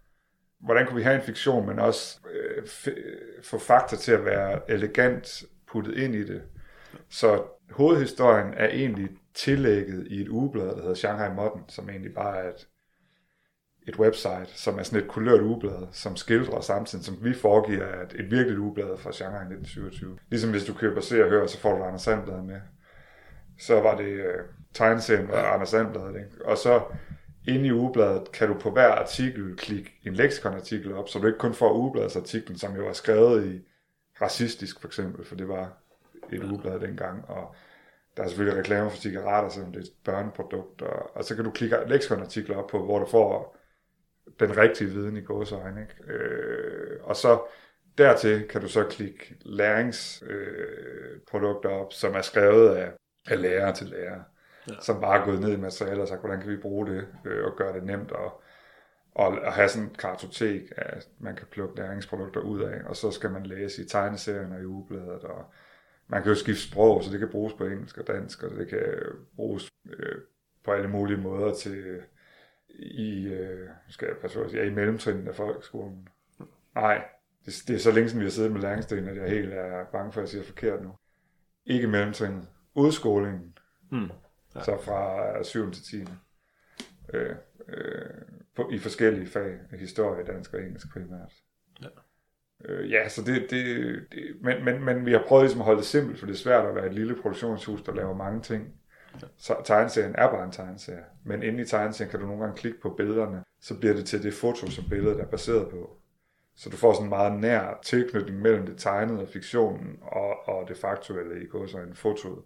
hvordan 0.60 0.86
kunne 0.86 0.96
vi 0.98 1.04
have 1.04 1.16
en 1.16 1.22
fiktion, 1.22 1.68
men 1.68 1.80
også 1.80 2.20
øh, 2.34 2.64
f- 2.64 3.42
få 3.44 3.58
fakta 3.60 3.96
til 3.96 4.12
at 4.12 4.26
være 4.26 4.72
elegant 4.72 5.44
puttet 5.72 5.98
ind 5.98 6.16
i 6.16 6.24
det. 6.24 6.42
Så 7.10 7.44
hovedhistorien 7.72 8.54
er 8.54 8.68
egentlig 8.68 9.10
tillægget 9.34 10.08
i 10.08 10.22
et 10.22 10.30
ugeblad, 10.30 10.66
der 10.68 10.82
hedder 10.82 10.94
Shanghai 10.94 11.34
Modern, 11.36 11.64
som 11.68 11.90
egentlig 11.90 12.14
bare 12.14 12.38
er 12.38 12.50
et, 12.50 12.68
et 13.88 14.00
website, 14.00 14.46
som 14.46 14.80
er 14.80 14.84
sådan 14.84 15.04
et 15.04 15.08
kulørt 15.10 15.42
ugeblad, 15.42 15.88
som 15.92 16.16
skildrer 16.16 16.62
samtidig, 16.62 17.06
som 17.06 17.18
vi 17.22 17.34
foregiver 17.34 17.86
at 17.86 18.14
et, 18.14 18.20
et 18.20 18.32
virkeligt 18.32 18.60
ugeblad 18.60 18.98
fra 18.98 19.12
Shanghai 19.12 19.42
1927. 19.42 20.18
Ligesom 20.30 20.52
hvis 20.52 20.66
du 20.66 20.74
køber 20.74 21.02
Se 21.02 21.24
og 21.24 21.30
Hør, 21.30 21.48
så 21.48 21.60
får 21.60 21.78
du 21.78 21.84
Anders 21.84 22.02
Sandblad 22.02 22.42
med. 22.42 22.62
Så 23.62 23.82
var 23.82 23.98
det 23.98 24.12
øh, 24.12 24.46
tegneserien 24.74 25.28
med 25.28 25.36
Anders 25.36 25.70
Sandblad, 25.70 26.10
ikke? 26.10 26.46
Og 26.46 26.58
så 26.58 26.82
inde 27.48 27.68
i 27.68 27.72
ugebladet 27.72 28.32
kan 28.32 28.48
du 28.48 28.60
på 28.60 28.72
hver 28.72 28.92
artikel 28.92 29.56
klikke 29.58 30.00
en 30.06 30.14
lexikonartikel 30.14 30.94
op, 30.94 31.10
så 31.10 31.20
du 31.20 31.28
ikke 31.28 31.40
kun 31.40 31.54
får 31.54 31.74
ugebladsartiklen, 31.74 32.58
som 32.58 32.76
jo 32.76 32.84
var 32.84 32.94
skrevet 32.94 33.46
i 33.46 33.62
racistisk 34.22 34.82
for 34.82 34.88
eksempel, 34.88 35.26
for 35.26 35.36
det 35.36 35.48
var 35.48 35.78
et 36.32 36.44
ugeblad 36.44 36.80
dengang, 36.80 37.30
og 37.30 37.56
der 38.18 38.24
er 38.24 38.28
selvfølgelig 38.28 38.60
reklamer 38.60 38.90
for 38.90 38.98
cigaretter, 38.98 39.50
selvom 39.50 39.72
det 39.72 39.80
er 39.80 39.84
et 39.84 39.92
børneprodukt, 40.06 40.82
og, 40.82 41.16
og 41.16 41.24
så 41.24 41.36
kan 41.36 41.46
du 41.46 41.52
klikke 41.52 41.78
lexikonartikler 41.88 42.58
op 42.58 42.68
på, 42.68 42.86
hvor 42.86 43.00
du 43.00 43.06
får 43.06 43.58
den 44.40 44.58
rigtige 44.58 44.90
viden 44.90 45.18
i 45.18 45.22
gåsøjne, 45.22 45.82
ikke? 45.82 46.14
Øh, 46.14 47.00
og 47.04 47.16
så 47.16 47.40
dertil 47.98 48.48
kan 48.48 48.62
du 48.62 48.68
så 48.68 48.84
klikke 48.84 49.36
læringsprodukter 49.42 51.12
øh, 51.14 51.20
produkter 51.32 51.70
op, 51.70 51.94
som 51.94 52.14
er 52.14 52.22
skrevet 52.22 52.76
af, 52.76 52.92
af 53.30 53.42
lærer 53.42 53.74
til 53.74 53.88
lærer, 53.88 54.22
ja. 54.70 54.74
som 54.82 55.02
bare 55.02 55.22
er 55.22 55.26
gået 55.26 55.42
ned 55.42 55.52
i 55.58 55.62
materialet 55.62 56.02
og 56.02 56.08
sagt, 56.08 56.22
hvordan 56.22 56.42
kan 56.42 56.52
vi 56.52 56.58
bruge 56.58 56.88
det, 56.88 57.08
øh, 57.26 57.46
og 57.46 57.58
gøre 57.58 57.74
det 57.74 57.84
nemt, 57.84 58.12
og, 58.12 58.42
og, 59.12 59.28
og 59.28 59.54
have 59.54 59.70
sådan 59.70 59.88
et 59.88 59.98
kartotek, 59.98 60.62
at 60.78 61.10
man 61.20 61.36
kan 61.36 61.48
plukke 61.52 61.76
læringsprodukter 61.76 62.42
ud 62.42 62.62
af, 62.62 62.82
og 62.86 62.96
så 62.96 63.12
skal 63.12 63.32
man 63.32 63.46
læse 63.46 63.82
i 63.82 63.86
tegneserien 63.86 64.52
og 64.52 64.62
i 64.62 64.66
ugebladet, 64.66 65.24
og 65.24 65.46
man 66.08 66.24
kan 66.24 66.32
jo 66.32 66.36
skifte 66.36 66.62
sprog, 66.62 67.04
så 67.04 67.12
det 67.12 67.20
kan 67.20 67.30
bruges 67.30 67.54
på 67.54 67.66
engelsk 67.66 67.98
og 67.98 68.08
dansk, 68.08 68.44
og 68.44 68.52
det 68.52 68.68
kan 68.68 68.84
bruges 69.36 69.70
øh, 69.90 70.16
på 70.66 70.72
alle 70.72 70.90
mulige 70.90 71.18
måder 71.18 71.54
til 71.54 72.02
i, 72.80 73.28
øh, 73.28 73.70
skal 73.90 74.08
jeg 74.08 74.18
passe 74.18 74.40
ja, 74.54 74.64
i 74.64 74.70
mellemtrinden 74.70 75.28
af 75.28 75.36
folkeskolen. 75.36 76.08
Nej, 76.76 77.04
det, 77.46 77.64
det 77.68 77.76
er 77.76 77.80
så 77.80 77.92
længe 77.92 78.10
siden, 78.10 78.20
vi 78.20 78.26
har 78.26 78.32
siddet 78.32 78.52
med 78.52 78.62
læringsdelen, 78.62 79.08
at 79.08 79.18
jeg 79.18 79.30
helt 79.30 79.54
er 79.54 79.86
bange 79.92 80.12
for, 80.12 80.22
at 80.22 80.24
jeg 80.24 80.30
siger 80.30 80.44
forkert 80.44 80.84
nu. 80.84 80.96
Ikke 81.66 81.88
mellemtrinden. 81.88 82.48
Udskolingen. 82.76 83.58
Hmm. 83.90 84.12
Ja. 84.56 84.64
Så 84.64 84.78
fra 84.86 85.44
7. 85.44 85.72
til 85.72 85.84
10. 85.84 86.12
Øh, 87.14 87.36
øh, 87.68 88.06
på, 88.56 88.70
I 88.72 88.80
forskellige 88.80 89.28
fag. 89.28 89.60
Historie, 89.80 90.26
dansk 90.26 90.54
og 90.54 90.62
engelsk 90.62 90.94
primært. 90.94 91.34
Ja. 91.82 91.88
Øh, 92.66 92.92
ja, 92.92 93.10
så 93.10 93.22
det, 93.22 93.42
det, 93.50 93.66
det 94.12 94.38
men, 94.42 94.66
men, 94.66 94.86
men 94.86 95.06
vi 95.06 95.12
har 95.12 95.24
prøvet 95.28 95.44
ligesom 95.44 95.62
at 95.62 95.66
holde 95.66 95.78
det 95.78 95.88
simpelt, 95.88 96.20
for 96.20 96.26
det 96.26 96.34
er 96.34 96.38
svært 96.38 96.66
at 96.66 96.76
være 96.76 96.86
et 96.86 96.94
lille 96.94 97.16
produktionshus, 97.16 97.82
der 97.82 97.94
laver 97.94 98.16
mange 98.16 98.42
ting. 98.42 98.74
Så 99.38 99.56
tegneserien 99.66 100.16
er 100.16 100.32
bare 100.32 100.44
en 100.44 100.52
tegneserie. 100.52 101.04
Men 101.26 101.44
inde 101.44 101.62
i 101.62 101.66
tegneserien 101.66 102.12
kan 102.12 102.20
du 102.20 102.26
nogle 102.26 102.42
gange 102.42 102.58
klikke 102.58 102.82
på 102.82 102.90
billederne, 102.90 103.44
så 103.62 103.80
bliver 103.80 103.94
det 103.94 104.06
til 104.06 104.24
det 104.24 104.34
foto, 104.34 104.68
som 104.68 104.90
billedet 104.90 105.20
er 105.20 105.26
baseret 105.26 105.70
på. 105.70 105.98
Så 106.56 106.70
du 106.70 106.78
får 106.78 106.94
sådan 106.94 107.06
en 107.06 107.10
meget 107.10 107.40
nær 107.40 107.80
tilknytning 107.84 108.42
mellem 108.42 108.66
det 108.66 108.78
tegnede 108.78 109.22
og 109.22 109.28
fiktionen 109.28 110.00
og, 110.02 110.48
og 110.48 110.68
det 110.68 110.78
faktuelle 110.78 111.44
i 111.44 111.48
går 111.48 111.68
så 111.68 111.78
en 111.78 111.96
fotoet 111.96 112.44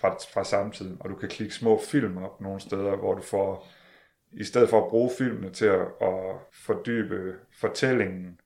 fra, 0.00 0.16
fra 0.32 0.44
samtiden. 0.44 0.96
Og 1.00 1.10
du 1.10 1.14
kan 1.14 1.28
klikke 1.28 1.54
små 1.54 1.80
film 1.90 2.16
op 2.16 2.40
nogle 2.40 2.60
steder, 2.60 2.96
hvor 2.96 3.14
du 3.14 3.22
får, 3.22 3.68
i 4.32 4.44
stedet 4.44 4.68
for 4.68 4.84
at 4.84 4.88
bruge 4.88 5.10
filmene 5.18 5.50
til 5.50 5.66
at, 5.66 5.86
at 6.00 6.36
fordybe 6.52 7.34
fortællingen, 7.60 8.40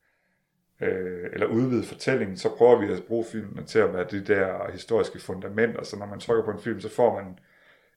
øh, 0.80 1.30
eller 1.32 1.46
udvide 1.46 1.84
fortællingen, 1.84 2.36
så 2.36 2.56
prøver 2.56 2.78
vi 2.78 2.92
at 2.92 3.02
bruge 3.08 3.24
filmene 3.32 3.64
til 3.64 3.78
at 3.78 3.94
være 3.94 4.06
de 4.10 4.24
der 4.24 4.70
historiske 4.72 5.20
fundamenter. 5.20 5.84
Så 5.84 5.98
når 5.98 6.06
man 6.06 6.20
trykker 6.20 6.44
på 6.44 6.50
en 6.50 6.62
film, 6.62 6.80
så 6.80 6.88
får 6.88 7.14
man 7.14 7.38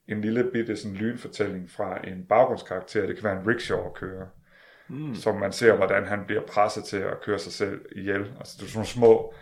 en 0.07 0.21
lille 0.21 0.49
bitte 0.53 0.75
sådan 0.75 0.97
lynfortælling 0.97 1.69
fra 1.69 2.07
en 2.07 2.25
baggrundskarakter. 2.29 3.05
Det 3.05 3.15
kan 3.15 3.23
være 3.23 3.41
en 3.41 3.47
rickshaw-kører, 3.47 4.27
mm. 4.87 5.15
som 5.15 5.35
man 5.35 5.51
ser, 5.51 5.75
hvordan 5.75 6.05
han 6.05 6.25
bliver 6.25 6.41
presset 6.41 6.83
til 6.83 6.97
at 6.97 7.21
køre 7.21 7.39
sig 7.39 7.51
selv 7.51 7.85
ihjel. 7.91 8.33
Altså 8.39 8.57
det 8.57 8.63
er 8.63 8.67
sådan 8.67 8.77
nogle 8.77 8.87
små 8.87 9.33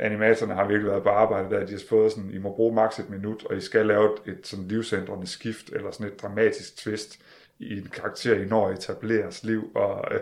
animatorerne 0.00 0.54
har 0.54 0.68
virkelig 0.68 0.90
været 0.90 1.02
på 1.02 1.08
arbejde 1.08 1.50
der, 1.50 1.66
de 1.66 1.72
har 1.72 1.80
fået 1.88 2.12
sådan, 2.12 2.30
I 2.30 2.38
må 2.38 2.54
bruge 2.54 2.74
maks 2.74 2.98
et 2.98 3.10
minut, 3.10 3.44
og 3.44 3.56
I 3.56 3.60
skal 3.60 3.86
lave 3.86 4.12
et, 4.12 4.32
et 4.32 4.46
sådan 4.46 4.68
livsændrende 4.68 5.26
skift, 5.26 5.70
eller 5.72 5.90
sådan 5.90 6.06
et 6.06 6.22
dramatisk 6.22 6.76
twist 6.76 7.20
i 7.58 7.78
en 7.78 7.88
karakter, 7.92 8.34
I 8.34 8.44
når 8.44 8.68
at 8.68 8.78
etableres 8.78 9.44
liv, 9.44 9.70
og 9.74 10.04
øh, 10.10 10.20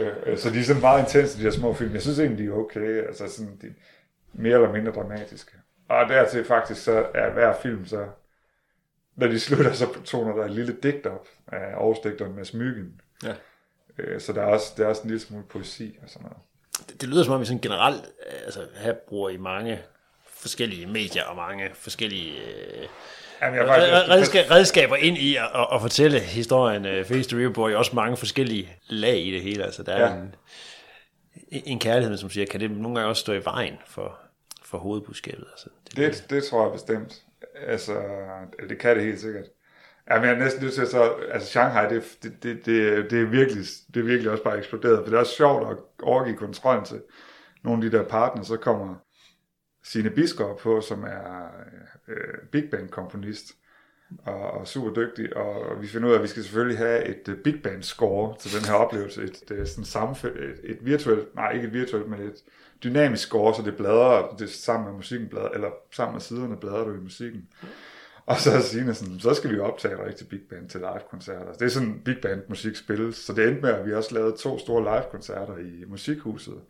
øh, 0.00 0.12
øh, 0.26 0.38
så 0.38 0.50
de 0.50 0.58
er 0.58 0.62
sådan 0.62 0.82
meget 0.82 1.00
intense, 1.00 1.38
de 1.38 1.42
her 1.42 1.50
små 1.50 1.74
film. 1.74 1.92
Jeg 1.92 2.02
synes 2.02 2.18
egentlig, 2.18 2.46
de 2.46 2.52
er 2.52 2.56
okay, 2.56 3.06
altså 3.06 3.28
sådan, 3.28 3.58
de, 3.62 3.74
mere 4.32 4.54
eller 4.54 4.72
mindre 4.72 4.92
dramatiske. 4.92 5.52
Og 5.88 6.08
dertil 6.08 6.44
faktisk, 6.44 6.84
så 6.84 7.06
er 7.14 7.32
hver 7.32 7.54
film 7.62 7.86
så, 7.86 8.08
når 9.16 9.26
de 9.26 9.40
slutter, 9.40 9.72
så 9.72 9.86
toner 10.04 10.36
der 10.36 10.44
et 10.44 10.50
lille 10.50 10.76
digt 10.82 11.06
op 11.06 11.28
af 11.46 11.74
Aarhus-digteren 11.74 12.34
Mads 12.36 12.54
Myggen. 12.54 13.00
Ja. 13.24 13.34
Øh, 13.98 14.20
så 14.20 14.32
der 14.32 14.42
er, 14.42 14.46
også, 14.46 14.72
der 14.76 14.84
er 14.84 14.88
også 14.88 15.02
en 15.02 15.08
lille 15.08 15.20
smule 15.20 15.44
poesi 15.44 15.98
og 16.02 16.08
sådan 16.08 16.24
noget. 16.24 16.38
Det, 16.88 17.00
det 17.00 17.08
lyder 17.08 17.24
som 17.24 17.32
om, 17.32 17.40
vi 17.40 17.46
sådan 17.46 17.60
generelt, 17.60 18.04
øh, 18.26 18.40
altså 18.44 18.60
her 18.76 18.92
bruger 19.08 19.30
I 19.30 19.36
mange 19.36 19.78
forskellige 20.28 20.86
medier 20.86 21.24
og 21.24 21.36
mange 21.36 21.70
forskellige 21.74 22.32
øh, 22.32 22.86
Jamen, 23.42 23.58
jeg, 23.58 23.66
faktisk, 23.68 23.92
jeg, 23.92 24.04
redskab, 24.08 24.50
redskaber 24.50 24.96
ind 24.96 25.18
i 25.18 25.36
at, 25.36 25.42
at, 25.54 25.66
at 25.74 25.80
fortælle 25.80 26.20
historien. 26.20 26.86
Øh, 26.86 27.04
Face 27.04 27.28
the 27.30 27.38
Real 27.38 27.52
Boy, 27.52 27.72
også 27.72 27.96
mange 27.96 28.16
forskellige 28.16 28.76
lag 28.88 29.18
i 29.18 29.30
det 29.32 29.42
hele. 29.42 29.64
Altså, 29.64 29.82
der 29.82 29.92
er 29.92 30.14
Ja. 30.14 30.20
en, 31.48 31.62
en 31.66 31.78
kærlighed, 31.78 32.16
som 32.16 32.30
siger, 32.30 32.46
kan 32.46 32.60
det 32.60 32.70
nogle 32.70 32.94
gange 32.98 33.08
også 33.10 33.20
stå 33.20 33.32
i 33.32 33.44
vejen 33.44 33.74
for, 33.86 34.18
for 34.64 34.78
hovedbudskabet. 34.78 35.44
Altså, 35.52 35.68
det, 35.86 35.96
det, 35.96 36.24
det 36.30 36.44
tror 36.44 36.62
jeg 36.64 36.72
bestemt. 36.72 37.22
Altså, 37.66 37.96
det 38.68 38.78
kan 38.78 38.96
det 38.96 39.04
helt 39.04 39.20
sikkert. 39.20 39.44
Ja, 40.10 40.16
men 40.16 40.24
jeg 40.24 40.34
er 40.34 40.38
næsten 40.38 40.62
nødt 40.62 40.74
til 40.74 40.82
at 40.82 40.88
så, 40.88 41.02
altså 41.30 41.48
Shanghai, 41.48 41.94
det, 41.94 42.18
det, 42.22 42.42
det, 42.42 42.66
det, 42.66 43.10
det, 43.10 43.22
er 43.22 43.26
virkelig, 43.26 43.64
det 43.94 44.00
er 44.00 44.04
virkelig 44.04 44.30
også 44.30 44.44
bare 44.44 44.58
eksploderet, 44.58 44.98
for 44.98 45.04
det 45.04 45.14
er 45.14 45.18
også 45.18 45.34
sjovt 45.34 45.70
at 45.70 45.76
overgive 46.02 46.36
kontrollen 46.36 46.84
til 46.84 47.02
nogle 47.64 47.84
af 47.84 47.90
de 47.90 47.96
der 47.96 48.04
partner, 48.04 48.42
så 48.42 48.56
kommer 48.56 48.94
Sine 49.84 50.10
Biskop 50.10 50.58
på, 50.58 50.80
som 50.80 51.04
er 51.04 51.50
øh, 52.08 52.38
big 52.52 52.70
band 52.70 52.88
komponist, 52.88 53.52
og, 54.24 54.50
og 54.50 54.68
super 54.68 54.94
dygtig, 54.94 55.36
og 55.36 55.82
vi 55.82 55.86
finder 55.86 56.08
ud 56.08 56.12
af, 56.12 56.16
at 56.16 56.22
vi 56.22 56.28
skal 56.28 56.42
selvfølgelig 56.42 56.78
have 56.78 57.04
et 57.04 57.28
uh, 57.28 57.34
big 57.34 57.62
band 57.62 57.82
score 57.82 58.36
til 58.38 58.60
den 58.60 58.68
her 58.68 58.74
oplevelse, 58.74 59.22
et, 59.22 59.50
et, 59.50 59.68
sådan 59.68 59.84
sammenfød, 59.84 60.36
et, 60.36 60.60
et 60.64 60.78
virtuelt, 60.80 61.34
nej 61.34 61.52
ikke 61.52 61.66
et 61.66 61.72
virtuelt, 61.72 62.08
men 62.08 62.20
et 62.20 62.44
dynamisk 62.84 63.28
score, 63.28 63.54
så 63.54 63.62
det 63.62 63.76
bladrer, 63.76 64.36
det 64.36 64.50
sammen 64.50 64.88
med 64.88 64.96
musikken 64.96 65.28
bladrer, 65.28 65.48
eller 65.48 65.70
sammen 65.92 66.14
med 66.14 66.20
siderne 66.20 66.56
bladrer 66.56 66.84
du 66.84 66.94
i 66.94 67.00
musikken. 67.00 67.48
Og 68.26 68.36
så 68.36 68.62
Signe 68.62 68.94
sådan, 68.94 69.20
så 69.20 69.34
skal 69.34 69.52
vi 69.52 69.58
optage 69.58 69.96
dig 69.96 70.16
til 70.16 70.24
big 70.24 70.40
band 70.50 70.68
til 70.68 70.80
live-koncerter. 70.80 71.52
Det 71.52 71.62
er 71.62 71.68
sådan 71.68 72.02
big 72.04 72.16
band 72.22 72.42
musik 72.48 72.76
spilles, 72.76 73.16
så 73.16 73.32
det 73.32 73.48
endte 73.48 73.62
med, 73.62 73.70
at 73.70 73.86
vi 73.86 73.94
også 73.94 74.14
lavede 74.14 74.36
to 74.36 74.58
store 74.58 74.82
live-koncerter 74.82 75.56
i 75.56 75.84
Musikhuset 75.88 76.60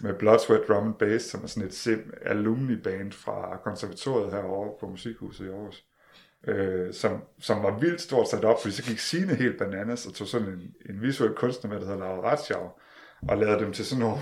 med 0.00 0.14
Blood, 0.14 0.38
Sweat, 0.38 0.68
Drum 0.68 0.86
and 0.86 0.94
Bass, 0.94 1.24
som 1.24 1.42
er 1.42 1.46
sådan 1.46 1.68
et 1.68 1.74
sim 1.74 2.12
alumni-band 2.22 3.12
fra 3.12 3.60
konservatoriet 3.64 4.32
herovre 4.32 4.70
på 4.80 4.86
Musikhuset 4.86 5.44
i 5.46 5.48
Aarhus 5.48 5.84
øh, 6.46 6.94
som, 6.94 7.22
som 7.40 7.62
var 7.62 7.78
vildt 7.78 8.00
stort 8.00 8.28
sat 8.28 8.44
op, 8.44 8.62
fordi 8.62 8.74
så 8.74 8.82
gik 8.82 8.98
Signe 8.98 9.34
helt 9.34 9.58
bananas 9.58 10.06
og 10.06 10.14
tog 10.14 10.26
sådan 10.26 10.48
en, 10.48 10.74
en 10.90 11.02
visuel 11.02 11.34
kunstner 11.34 11.70
med, 11.70 11.80
der 11.80 11.86
hedder 11.86 12.00
Laura 12.00 12.30
Ratschau, 12.30 12.70
og 13.28 13.38
lavede 13.38 13.64
dem 13.64 13.72
til 13.72 13.86
sådan 13.86 14.04
nogle 14.04 14.18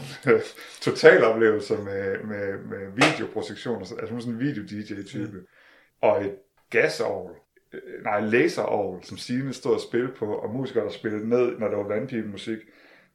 totaloplevelser 0.81 1.83
med, 1.83 2.25
med, 2.25 2.59
med 2.59 2.93
videoprojektioner, 2.95 3.81
altså 3.81 4.07
hun 4.09 4.19
er 4.19 4.21
sådan 4.21 4.35
en 4.35 4.41
video-DJ-type, 4.41 5.37
mm. 5.37 5.47
og 6.03 6.25
et 6.25 6.35
gasovl, 6.71 7.31
øh, 7.73 8.05
nej, 8.05 8.21
laserovl, 8.21 9.05
som 9.05 9.17
Signe 9.17 9.53
stod 9.53 9.75
og 9.75 9.81
spillede 9.81 10.13
på, 10.13 10.35
og 10.35 10.55
musikere, 10.55 10.85
der 10.85 10.91
spillede 10.91 11.29
ned, 11.29 11.59
når 11.59 11.69
der 11.69 11.77
var 11.77 11.89
vandpibemusik, 11.89 12.59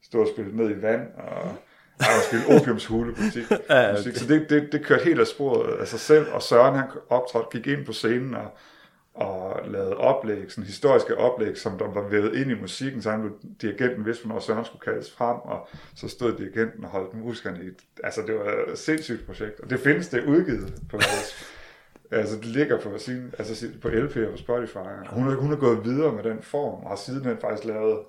stod 0.04 0.22
og 0.22 0.28
spillede 0.34 0.58
ned 0.58 0.70
i 0.78 0.82
vand, 0.82 1.08
og 1.18 1.56
der 1.99 2.06
var 2.06 2.22
spillet 2.28 2.62
opiumshule 2.62 3.16
musik. 3.26 3.52
ja, 3.70 3.91
okay. 3.91 4.12
Så 4.12 4.28
det, 4.28 4.49
det, 4.49 4.72
det 4.72 4.86
kørte 4.86 5.04
helt 5.04 5.20
af 5.20 5.28
sporet 5.28 5.80
af 5.80 5.88
sig 5.88 5.99
selv, 5.99 6.26
og 6.32 6.41
Søren 6.41 6.76
han 6.76 6.88
optrådte, 7.10 7.60
gik 7.60 7.68
ind 7.68 7.86
på 7.86 7.93
scenen 7.93 8.36
og 8.36 8.52
og 9.14 9.70
lavede 9.72 9.97
oplæg, 9.97 10.52
sådan 10.52 10.64
historiske 10.64 11.18
oplæg, 11.18 11.58
som 11.58 11.78
der 11.78 11.88
var 11.88 12.08
vævet 12.08 12.36
ind 12.36 12.52
i 12.52 12.54
musikken, 12.54 13.02
så 13.02 13.12
han 13.12 13.22
blev 13.22 13.34
dirigenten 13.62 14.06
vidste, 14.06 14.26
hvornår 14.26 14.39
Søren 14.39 14.66
skulle 14.66 14.82
kaldes 14.82 15.12
frem, 15.12 15.36
og 15.36 15.68
så 15.95 16.08
stod 16.08 16.38
dirigenten 16.38 16.84
og 16.84 16.89
holdt 16.89 17.14
musikerne 17.14 17.66
i. 17.66 17.70
Altså, 18.04 18.22
det 18.28 18.36
var 18.36 18.72
et 18.72 18.78
sindssygt 18.78 19.26
projekt, 19.26 19.60
og 19.60 19.70
det 19.70 19.80
findes 19.80 20.08
det 20.08 20.26
udgivet 20.26 20.74
på 20.89 20.97
vores, 20.97 21.58
altså 22.12 22.36
det 22.36 22.45
ligger 22.45 22.80
på, 22.80 22.97
sin, 22.97 23.34
altså 23.38 23.68
på 23.82 23.89
LP 23.89 24.18
og 24.18 24.32
på 24.32 24.38
Spotify. 24.38 24.78
Hun 25.09 25.24
har, 25.24 25.36
hun 25.36 25.49
har 25.49 25.57
gået 25.57 25.86
videre 25.86 26.12
med 26.12 26.24
den 26.24 26.41
form, 26.41 26.84
og 26.84 26.89
har 26.89 26.95
sidenhen 26.95 27.38
faktisk 27.38 27.68
lavet 27.68 27.99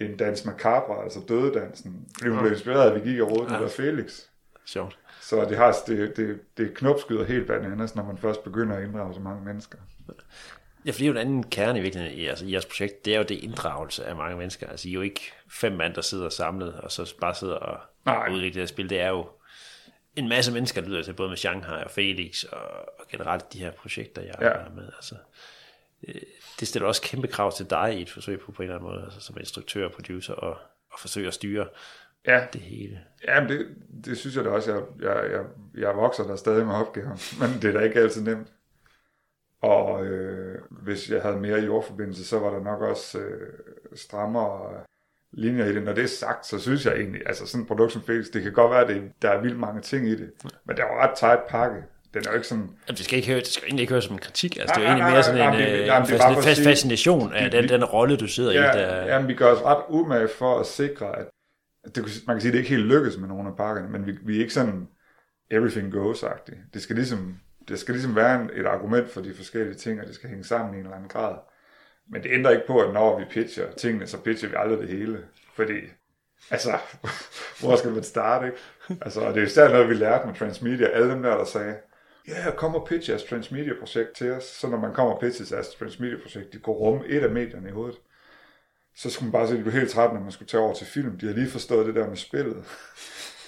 en 0.00 0.16
dans 0.16 0.44
macabre, 0.44 1.04
altså 1.04 1.20
dødedansen. 1.28 2.08
Hun 2.22 2.38
blev 2.38 2.52
inspireret 2.52 2.90
af, 2.90 2.94
at 2.94 3.04
vi 3.04 3.10
gik 3.10 3.20
og 3.20 3.30
rådte 3.30 3.54
ja. 3.54 3.66
Felix. 3.66 4.20
Sjovt. 4.66 4.98
Så 5.20 5.44
det, 5.44 5.56
har, 5.56 5.76
det, 5.86 6.16
det, 6.16 6.40
det 6.56 6.74
knopskyder 6.74 7.24
helt 7.24 7.46
bananas, 7.46 7.94
når 7.94 8.04
man 8.04 8.18
først 8.18 8.44
begynder 8.44 8.76
at 8.76 8.84
inddrage 8.84 9.14
så 9.14 9.20
mange 9.20 9.44
mennesker. 9.44 9.78
Ja, 10.84 10.90
for 10.90 10.98
det 10.98 11.02
er 11.02 11.06
jo 11.06 11.12
en 11.12 11.18
anden 11.18 11.42
kerne 11.42 11.78
i 11.78 11.82
virkeligheden 11.82 12.18
i, 12.18 12.26
altså, 12.26 12.44
i 12.44 12.52
jeres 12.52 12.66
projekt, 12.66 13.04
det 13.04 13.14
er 13.14 13.18
jo 13.18 13.24
det 13.24 13.34
inddragelse 13.34 14.04
af 14.04 14.16
mange 14.16 14.36
mennesker. 14.36 14.68
Altså, 14.68 14.88
I 14.88 14.90
er 14.90 14.94
jo 14.94 15.00
ikke 15.00 15.32
fem 15.50 15.72
mand, 15.72 15.94
der 15.94 16.00
sidder 16.00 16.28
samlet, 16.28 16.74
og 16.74 16.92
så 16.92 17.14
bare 17.20 17.34
sidder 17.34 17.54
og 17.54 17.80
udvikler 18.06 18.52
det 18.52 18.62
her 18.62 18.66
spil. 18.66 18.90
Det 18.90 19.00
er 19.00 19.08
jo 19.08 19.26
en 20.16 20.28
masse 20.28 20.52
mennesker, 20.52 20.80
der 20.80 20.88
lyder 20.88 21.02
til, 21.02 21.12
både 21.12 21.28
med 21.28 21.36
Shanghai 21.36 21.84
og 21.84 21.90
Felix, 21.90 22.44
og, 22.44 22.60
og 22.98 23.08
generelt 23.08 23.52
de 23.52 23.58
her 23.58 23.70
projekter, 23.70 24.22
jeg 24.22 24.34
arbejder 24.34 24.70
ja. 24.70 24.74
med. 24.74 24.88
Altså, 24.96 25.14
øh, 26.08 26.14
det 26.60 26.68
stiller 26.68 26.88
også 26.88 27.02
kæmpe 27.02 27.28
krav 27.28 27.52
til 27.52 27.70
dig 27.70 27.98
i 27.98 28.02
et 28.02 28.10
forsøg 28.10 28.40
på, 28.40 28.52
på 28.52 28.62
en 28.62 28.68
eller 28.68 28.76
anden 28.76 28.90
måde, 28.90 29.04
altså 29.04 29.20
som 29.20 29.36
instruktør 29.38 29.84
og 29.84 29.92
producer, 29.92 30.34
og, 30.34 30.58
og 30.90 30.98
forsøge 31.00 31.26
at 31.26 31.34
styre 31.34 31.66
ja. 32.26 32.46
det 32.52 32.60
hele. 32.60 33.00
Ja, 33.24 33.40
men 33.40 33.48
det, 33.48 33.66
det 34.04 34.18
synes 34.18 34.36
jeg 34.36 34.44
da 34.44 34.50
også. 34.50 34.72
Jeg, 34.74 34.82
jeg, 35.00 35.30
jeg, 35.30 35.44
jeg 35.74 35.96
vokser 35.96 36.24
der 36.24 36.36
stadig 36.36 36.66
med 36.66 36.74
opgaven, 36.74 37.18
men 37.40 37.62
det 37.62 37.64
er 37.64 37.72
da 37.72 37.84
ikke 37.84 38.00
altid 38.00 38.22
nemt. 38.22 38.52
Og 39.60 40.06
øh, 40.06 40.62
hvis 40.70 41.10
jeg 41.10 41.22
havde 41.22 41.36
mere 41.36 41.60
jordforbindelse, 41.60 42.24
så 42.24 42.38
var 42.38 42.50
der 42.50 42.62
nok 42.62 42.80
også 42.80 43.18
øh, 43.18 43.52
strammere 43.94 44.84
linjer 45.32 45.64
i 45.64 45.74
det. 45.74 45.82
Når 45.82 45.92
det 45.92 46.04
er 46.04 46.08
sagt, 46.08 46.46
så 46.46 46.58
synes 46.58 46.86
jeg 46.86 46.94
egentlig, 46.94 47.20
altså 47.26 47.46
sådan 47.46 47.60
en 47.60 47.66
produkt 47.66 47.92
som 47.92 48.02
Felix, 48.02 48.26
det 48.32 48.42
kan 48.42 48.52
godt 48.52 48.70
være, 48.70 48.80
at 48.80 48.88
det, 48.88 49.12
der 49.22 49.30
er 49.30 49.40
vildt 49.40 49.58
mange 49.58 49.80
ting 49.80 50.08
i 50.08 50.10
det, 50.10 50.30
men 50.66 50.76
det 50.76 50.82
er 50.82 50.86
jo 50.86 51.00
ret 51.00 51.10
tight 51.16 51.40
pakke. 51.48 51.76
Den 52.14 52.22
er 52.26 52.30
jo 52.30 52.34
ikke 52.34 52.46
sådan... 52.46 52.64
Jamen, 52.64 52.96
det 52.96 53.04
skal, 53.04 53.16
ikke 53.16 53.28
høre, 53.28 53.38
det 53.38 53.46
skal 53.46 53.66
egentlig 53.66 53.82
ikke 53.82 53.92
høre 53.92 54.02
som 54.02 54.14
en 54.14 54.18
kritik. 54.18 54.56
Altså, 54.56 54.74
nej, 54.74 54.80
det 54.80 54.86
er 54.86 54.92
jo 54.92 54.96
egentlig 54.96 55.12
mere 55.12 55.22
sådan 55.22 55.38
nej, 55.38 55.46
en, 55.46 55.86
nej, 55.86 56.18
nej, 56.18 56.36
en 56.36 56.42
fast 56.42 56.62
fascination 56.62 57.32
af 57.34 57.50
den, 57.50 57.68
den 57.68 57.84
rolle, 57.84 58.16
du 58.16 58.26
sidder 58.26 58.52
ja, 58.52 58.72
i. 58.72 58.78
Der... 58.78 59.06
Jamen, 59.06 59.28
vi 59.28 59.34
gør 59.34 59.52
os 59.52 59.64
ret 59.64 59.82
umage 59.88 60.28
for 60.28 60.58
at 60.58 60.66
sikre, 60.66 61.18
at 61.18 61.26
det, 61.94 62.04
man 62.26 62.36
kan 62.36 62.40
sige, 62.40 62.48
at 62.48 62.52
det 62.52 62.58
ikke 62.58 62.70
helt 62.70 62.86
lykkes 62.86 63.16
med 63.18 63.28
nogle 63.28 63.48
af 63.48 63.56
pakkerne, 63.56 63.88
men 63.88 64.06
vi, 64.06 64.12
vi 64.22 64.36
er 64.36 64.40
ikke 64.40 64.52
sådan 64.52 64.88
everything 65.50 65.94
goes-agtigt. 65.94 66.58
Det 66.74 66.82
skal 66.82 66.96
ligesom 66.96 67.36
det 67.68 67.78
skal 67.78 67.94
ligesom 67.94 68.16
være 68.16 68.40
en, 68.40 68.50
et 68.54 68.66
argument 68.66 69.10
for 69.10 69.20
de 69.20 69.34
forskellige 69.34 69.74
ting, 69.74 70.00
og 70.00 70.06
det 70.06 70.14
skal 70.14 70.28
hænge 70.28 70.44
sammen 70.44 70.74
i 70.74 70.78
en 70.78 70.84
eller 70.84 70.96
anden 70.96 71.08
grad. 71.08 71.34
Men 72.12 72.22
det 72.22 72.32
ændrer 72.32 72.50
ikke 72.50 72.66
på, 72.66 72.80
at 72.80 72.92
når 72.94 73.18
vi 73.18 73.24
pitcher 73.24 73.72
tingene, 73.72 74.06
så 74.06 74.18
pitcher 74.18 74.48
vi 74.48 74.54
aldrig 74.58 74.78
det 74.78 74.88
hele. 74.88 75.24
Fordi, 75.54 75.80
altså, 76.50 76.78
hvor 77.60 77.76
skal 77.76 77.90
man 77.90 78.02
starte, 78.02 78.46
ikke? 78.46 78.58
Altså, 79.02 79.20
og 79.20 79.34
det 79.34 79.42
er 79.42 79.46
især 79.46 79.68
noget, 79.68 79.88
vi 79.88 79.94
lærte 79.94 80.26
med 80.26 80.34
Transmedia. 80.34 80.86
Alle 80.86 81.10
dem 81.10 81.22
der, 81.22 81.36
der 81.36 81.44
sagde, 81.44 81.76
ja, 82.28 82.44
yeah, 82.44 82.56
kom 82.56 82.74
og 82.74 82.86
pitch 82.86 83.10
jeres 83.10 83.24
Transmedia-projekt 83.24 84.12
til 84.16 84.30
os. 84.30 84.44
Så 84.44 84.68
når 84.68 84.78
man 84.78 84.94
kommer 84.94 85.12
og 85.12 85.20
pitcher 85.20 85.56
jeres 85.56 85.68
Transmedia-projekt, 85.68 86.52
de 86.52 86.58
går 86.58 86.72
rum 86.72 87.02
et 87.06 87.22
af 87.22 87.30
medierne 87.30 87.68
i 87.68 87.72
hovedet. 87.72 87.98
Så 88.96 89.10
skulle 89.10 89.26
man 89.26 89.32
bare 89.32 89.46
se, 89.46 89.52
at 89.52 89.58
de 89.58 89.62
blev 89.62 89.74
helt 89.74 89.90
træt, 89.90 90.12
når 90.12 90.20
man 90.20 90.32
skulle 90.32 90.48
tage 90.48 90.62
over 90.62 90.74
til 90.74 90.86
film. 90.86 91.18
De 91.18 91.26
har 91.26 91.34
lige 91.34 91.50
forstået 91.50 91.86
det 91.86 91.94
der 91.94 92.08
med 92.08 92.16
spillet. 92.16 92.64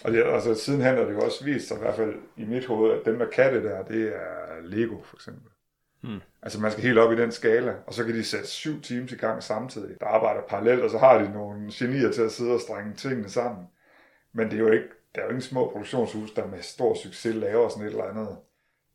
Og 0.05 0.13
det, 0.13 0.23
altså, 0.23 0.55
sidenhen 0.55 0.97
har 0.97 1.05
det 1.05 1.13
jo 1.13 1.21
også 1.21 1.45
vist 1.45 1.69
sig, 1.69 1.77
i 1.77 1.81
hvert 1.81 1.97
fald 1.97 2.15
i 2.37 2.45
mit 2.45 2.67
hoved, 2.67 2.93
at 2.93 3.05
dem, 3.05 3.19
der 3.19 3.27
kan 3.27 3.55
det 3.55 3.65
der, 3.65 3.83
det 3.83 4.17
er 4.17 4.61
Lego 4.63 5.03
for 5.03 5.17
eksempel. 5.17 5.54
Hmm. 6.05 6.21
Altså 6.43 6.61
man 6.61 6.73
skal 6.73 6.85
helt 6.85 6.99
op 6.99 7.13
i 7.13 7.17
den 7.17 7.33
skala, 7.33 7.75
og 7.87 7.95
så 7.95 8.05
kan 8.05 8.15
de 8.15 8.25
sætte 8.25 8.47
syv 8.47 8.83
teams 8.83 9.13
i 9.13 9.17
gang 9.17 9.43
samtidig, 9.43 10.01
der 10.01 10.07
arbejder 10.07 10.41
parallelt, 10.49 10.83
og 10.83 10.91
så 10.91 10.99
har 10.99 11.19
de 11.19 11.33
nogle 11.33 11.71
genier 11.73 12.13
til 12.13 12.23
at 12.23 12.33
sidde 12.33 12.53
og 12.55 12.61
strænge 12.61 12.95
tingene 12.95 13.29
sammen. 13.29 13.67
Men 14.33 14.51
det 14.51 14.55
er 14.55 14.61
jo 14.61 14.71
ikke, 14.71 14.89
der 15.15 15.21
er 15.21 15.25
jo 15.25 15.31
ingen 15.31 15.43
små 15.43 15.71
produktionshus, 15.71 16.31
der 16.31 16.47
med 16.47 16.63
stor 16.63 16.95
succes 17.03 17.35
laver 17.35 17.69
sådan 17.69 17.87
et 17.87 17.91
eller 17.91 18.05
andet 18.05 18.29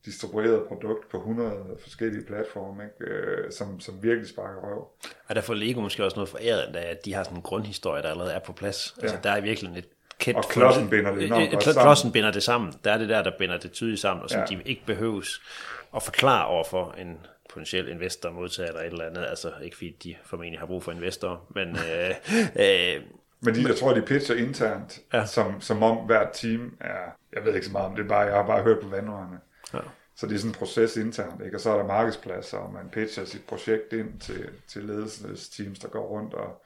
distribueret 0.06 0.64
produkt 0.68 1.10
på 1.10 1.18
100 1.18 1.52
forskellige 1.82 2.26
platforme, 2.26 2.84
ikke? 2.84 3.14
Øh, 3.14 3.52
som, 3.52 3.80
som 3.80 4.04
virkelig 4.04 4.30
sparker 4.30 4.62
røv. 4.62 4.88
Er 5.30 5.34
der 5.34 5.42
for 5.42 5.54
Lego 5.54 5.82
måske 5.82 6.06
også 6.06 6.16
noget 6.16 6.30
foræret, 6.30 6.76
at 6.76 7.06
de 7.06 7.14
har 7.14 7.24
sådan 7.24 7.38
en 7.38 7.42
grundhistorie, 7.42 8.02
der 8.02 8.10
allerede 8.10 8.34
er 8.34 8.40
på 8.40 8.54
plads? 8.54 8.96
Ja. 8.98 9.02
Altså 9.02 9.18
der 9.24 9.32
er 9.32 9.42
virkelig 9.42 9.78
et 9.78 9.86
kendt 10.20 10.38
og 10.38 10.44
klodsen 10.44 10.90
binder 10.90 11.16
det 11.16 11.26
enormt 11.26 11.52
godt 11.52 11.64
sammen. 11.64 11.84
Klodsen 11.84 12.12
binder 12.12 12.32
det 12.32 12.44
sammen. 12.44 12.74
Der 12.84 12.92
er 12.92 12.98
det 12.98 13.10
der, 13.10 13.24
der 13.24 13.32
binder 13.40 13.58
det 13.58 13.72
tydeligt 13.72 14.02
sammen, 14.02 14.24
og 14.24 14.30
som 14.30 14.40
ja. 14.40 14.46
de 14.46 14.62
ikke 14.66 14.86
behøves 14.86 15.42
at 15.96 16.04
forklare 16.04 16.46
over 16.46 16.64
for 16.64 16.92
en 16.92 17.26
potentiel 17.50 17.88
investor, 17.88 18.32
modtager 18.32 18.70
eller 18.70 18.82
et 18.82 18.88
eller 18.88 19.06
andet. 19.06 19.26
Altså 19.26 19.54
ikke 19.62 19.78
fordi 19.78 19.98
de 20.04 20.16
formentlig 20.24 20.60
har 20.60 20.66
brug 20.66 20.84
for 20.84 20.92
investorer, 20.92 21.48
men... 21.56 21.68
øh, 21.70 22.10
øh, 22.96 23.04
men 23.42 23.56
de, 23.56 23.68
jeg 23.68 23.78
tror, 23.78 23.94
de 23.94 24.02
pitcher 24.02 24.36
internt, 24.36 25.00
ja. 25.14 25.26
som, 25.26 25.62
som 25.62 25.84
om 25.84 25.98
hvert 25.98 26.30
team 26.34 26.78
er... 26.80 27.16
Jeg 27.34 27.46
ved 27.46 27.56
ikke 27.56 27.66
så 27.66 27.72
meget 27.72 27.88
om 27.88 27.96
det, 27.96 28.08
bare, 28.08 28.20
jeg 28.20 28.36
har 28.36 28.46
bare 28.46 28.64
hørt 28.64 28.80
på 28.84 28.90
vandrørene. 28.90 29.40
Ja. 29.74 29.80
Så 30.16 30.28
det 30.28 30.36
er 30.36 30.40
sådan 30.40 30.52
en 30.52 30.56
proces 30.56 30.98
internt, 30.98 31.42
ikke? 31.46 31.58
og 31.58 31.62
så 31.62 31.70
er 31.70 31.78
der 31.78 31.88
markedspladser, 31.88 32.58
og 32.58 32.74
man 32.74 32.90
pitcher 32.90 33.26
sit 33.26 33.42
projekt 33.48 33.94
ind 33.94 34.20
til, 34.20 34.50
til 34.68 34.84
ledelsesteams, 34.84 35.80
der 35.80 35.88
går 35.88 36.08
rundt 36.08 36.34
og 36.34 36.64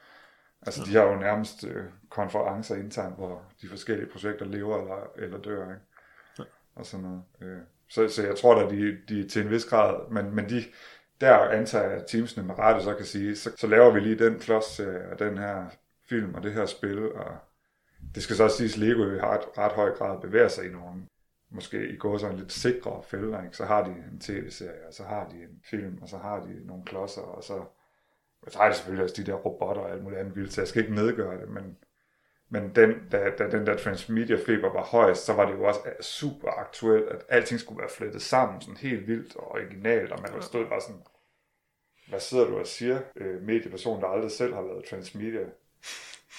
Altså, 0.66 0.84
de 0.84 0.94
har 0.94 1.02
jo 1.02 1.16
nærmest 1.16 1.64
øh, 1.64 1.84
konferencer 2.08 2.74
internt, 2.76 3.16
hvor 3.16 3.42
de 3.62 3.68
forskellige 3.68 4.10
projekter 4.10 4.46
lever 4.46 4.80
eller, 4.80 5.10
eller 5.16 5.38
dør, 5.38 5.62
ikke? 5.62 5.82
Ja. 6.38 6.44
Og 6.74 6.86
sådan 6.86 7.06
noget. 7.06 7.22
Øh. 7.40 7.60
Så, 7.94 8.08
så 8.08 8.26
jeg 8.26 8.36
tror 8.36 8.54
da, 8.54 8.68
de, 8.68 8.98
de 9.08 9.28
til 9.28 9.42
en 9.42 9.50
vis 9.50 9.64
grad, 9.64 10.10
men, 10.10 10.34
men 10.34 10.48
de, 10.48 10.64
der 11.20 11.38
antager 11.38 11.84
jeg, 11.84 11.92
at 11.92 12.06
teamsene 12.06 12.46
med 12.46 12.58
rette 12.58 12.82
så 12.82 12.94
kan 12.94 13.06
sige, 13.06 13.36
så, 13.36 13.50
så 13.56 13.66
laver 13.66 13.90
vi 13.90 14.00
lige 14.00 14.24
den 14.24 14.38
klods 14.38 14.80
og 14.80 15.18
den 15.18 15.38
her 15.38 15.66
film 16.08 16.34
og 16.34 16.42
det 16.42 16.52
her 16.52 16.66
spil, 16.66 17.12
og 17.12 17.36
det 18.14 18.22
skal 18.22 18.36
så 18.36 18.44
også 18.44 18.56
siges, 18.56 18.74
at 18.74 18.78
Lego 18.78 19.02
i 19.02 19.20
ret, 19.20 19.58
ret 19.58 19.72
høj 19.72 19.90
grad 19.90 20.20
bevæger 20.20 20.48
sig 20.48 20.66
i 20.66 20.68
nogle, 20.68 21.06
måske 21.50 21.88
i 21.88 21.96
går 21.96 22.18
sådan 22.18 22.36
lidt 22.36 22.52
sikre 22.52 23.02
fælder, 23.02 23.42
ikke? 23.44 23.56
så 23.56 23.64
har 23.64 23.84
de 23.84 23.90
en 23.90 24.20
tv-serie, 24.20 24.86
og 24.88 24.94
så 24.94 25.02
har 25.02 25.28
de 25.28 25.36
en 25.36 25.60
film, 25.70 25.98
og 26.02 26.08
så 26.08 26.18
har 26.18 26.40
de 26.40 26.66
nogle 26.66 26.84
klodser, 26.84 27.22
og 27.22 27.44
så 27.44 27.64
og 28.42 28.52
så 28.52 28.58
har 28.58 28.68
de 28.68 28.74
selvfølgelig 28.74 29.04
også 29.04 29.22
de 29.22 29.26
der 29.30 29.34
robotter 29.34 29.82
og 29.82 29.90
alt 29.90 30.02
muligt 30.02 30.20
andet 30.20 30.36
vildt, 30.36 30.52
så 30.52 30.60
jeg 30.60 30.68
skal 30.68 30.82
ikke 30.82 30.94
nedgøre 30.94 31.40
det, 31.40 31.48
men, 31.48 31.76
men 32.54 32.74
den, 32.74 33.08
da, 33.12 33.30
da 33.38 33.50
den 33.50 33.66
der 33.66 33.76
transmedia-feber 33.76 34.72
var 34.72 34.84
højst, 34.84 35.24
så 35.24 35.32
var 35.32 35.46
det 35.46 35.54
jo 35.54 35.64
også 35.64 35.80
øh, 35.86 36.02
super 36.02 36.50
aktuelt, 36.50 37.08
at 37.08 37.24
alting 37.28 37.60
skulle 37.60 37.78
være 37.78 37.90
flettet 37.90 38.22
sammen, 38.22 38.60
sådan 38.60 38.76
helt 38.76 39.06
vildt 39.06 39.36
og 39.36 39.50
originalt, 39.50 40.12
og 40.12 40.22
man 40.22 40.42
stod 40.42 40.66
bare 40.68 40.80
sådan, 40.80 41.02
hvad 42.08 42.20
sidder 42.20 42.44
du 42.44 42.58
og 42.58 42.66
siger, 42.66 43.00
øh, 43.16 43.42
medieperson, 43.42 44.00
der 44.00 44.06
aldrig 44.06 44.30
selv 44.30 44.54
har 44.54 44.62
lavet 44.62 44.84
transmedia, 44.84 45.46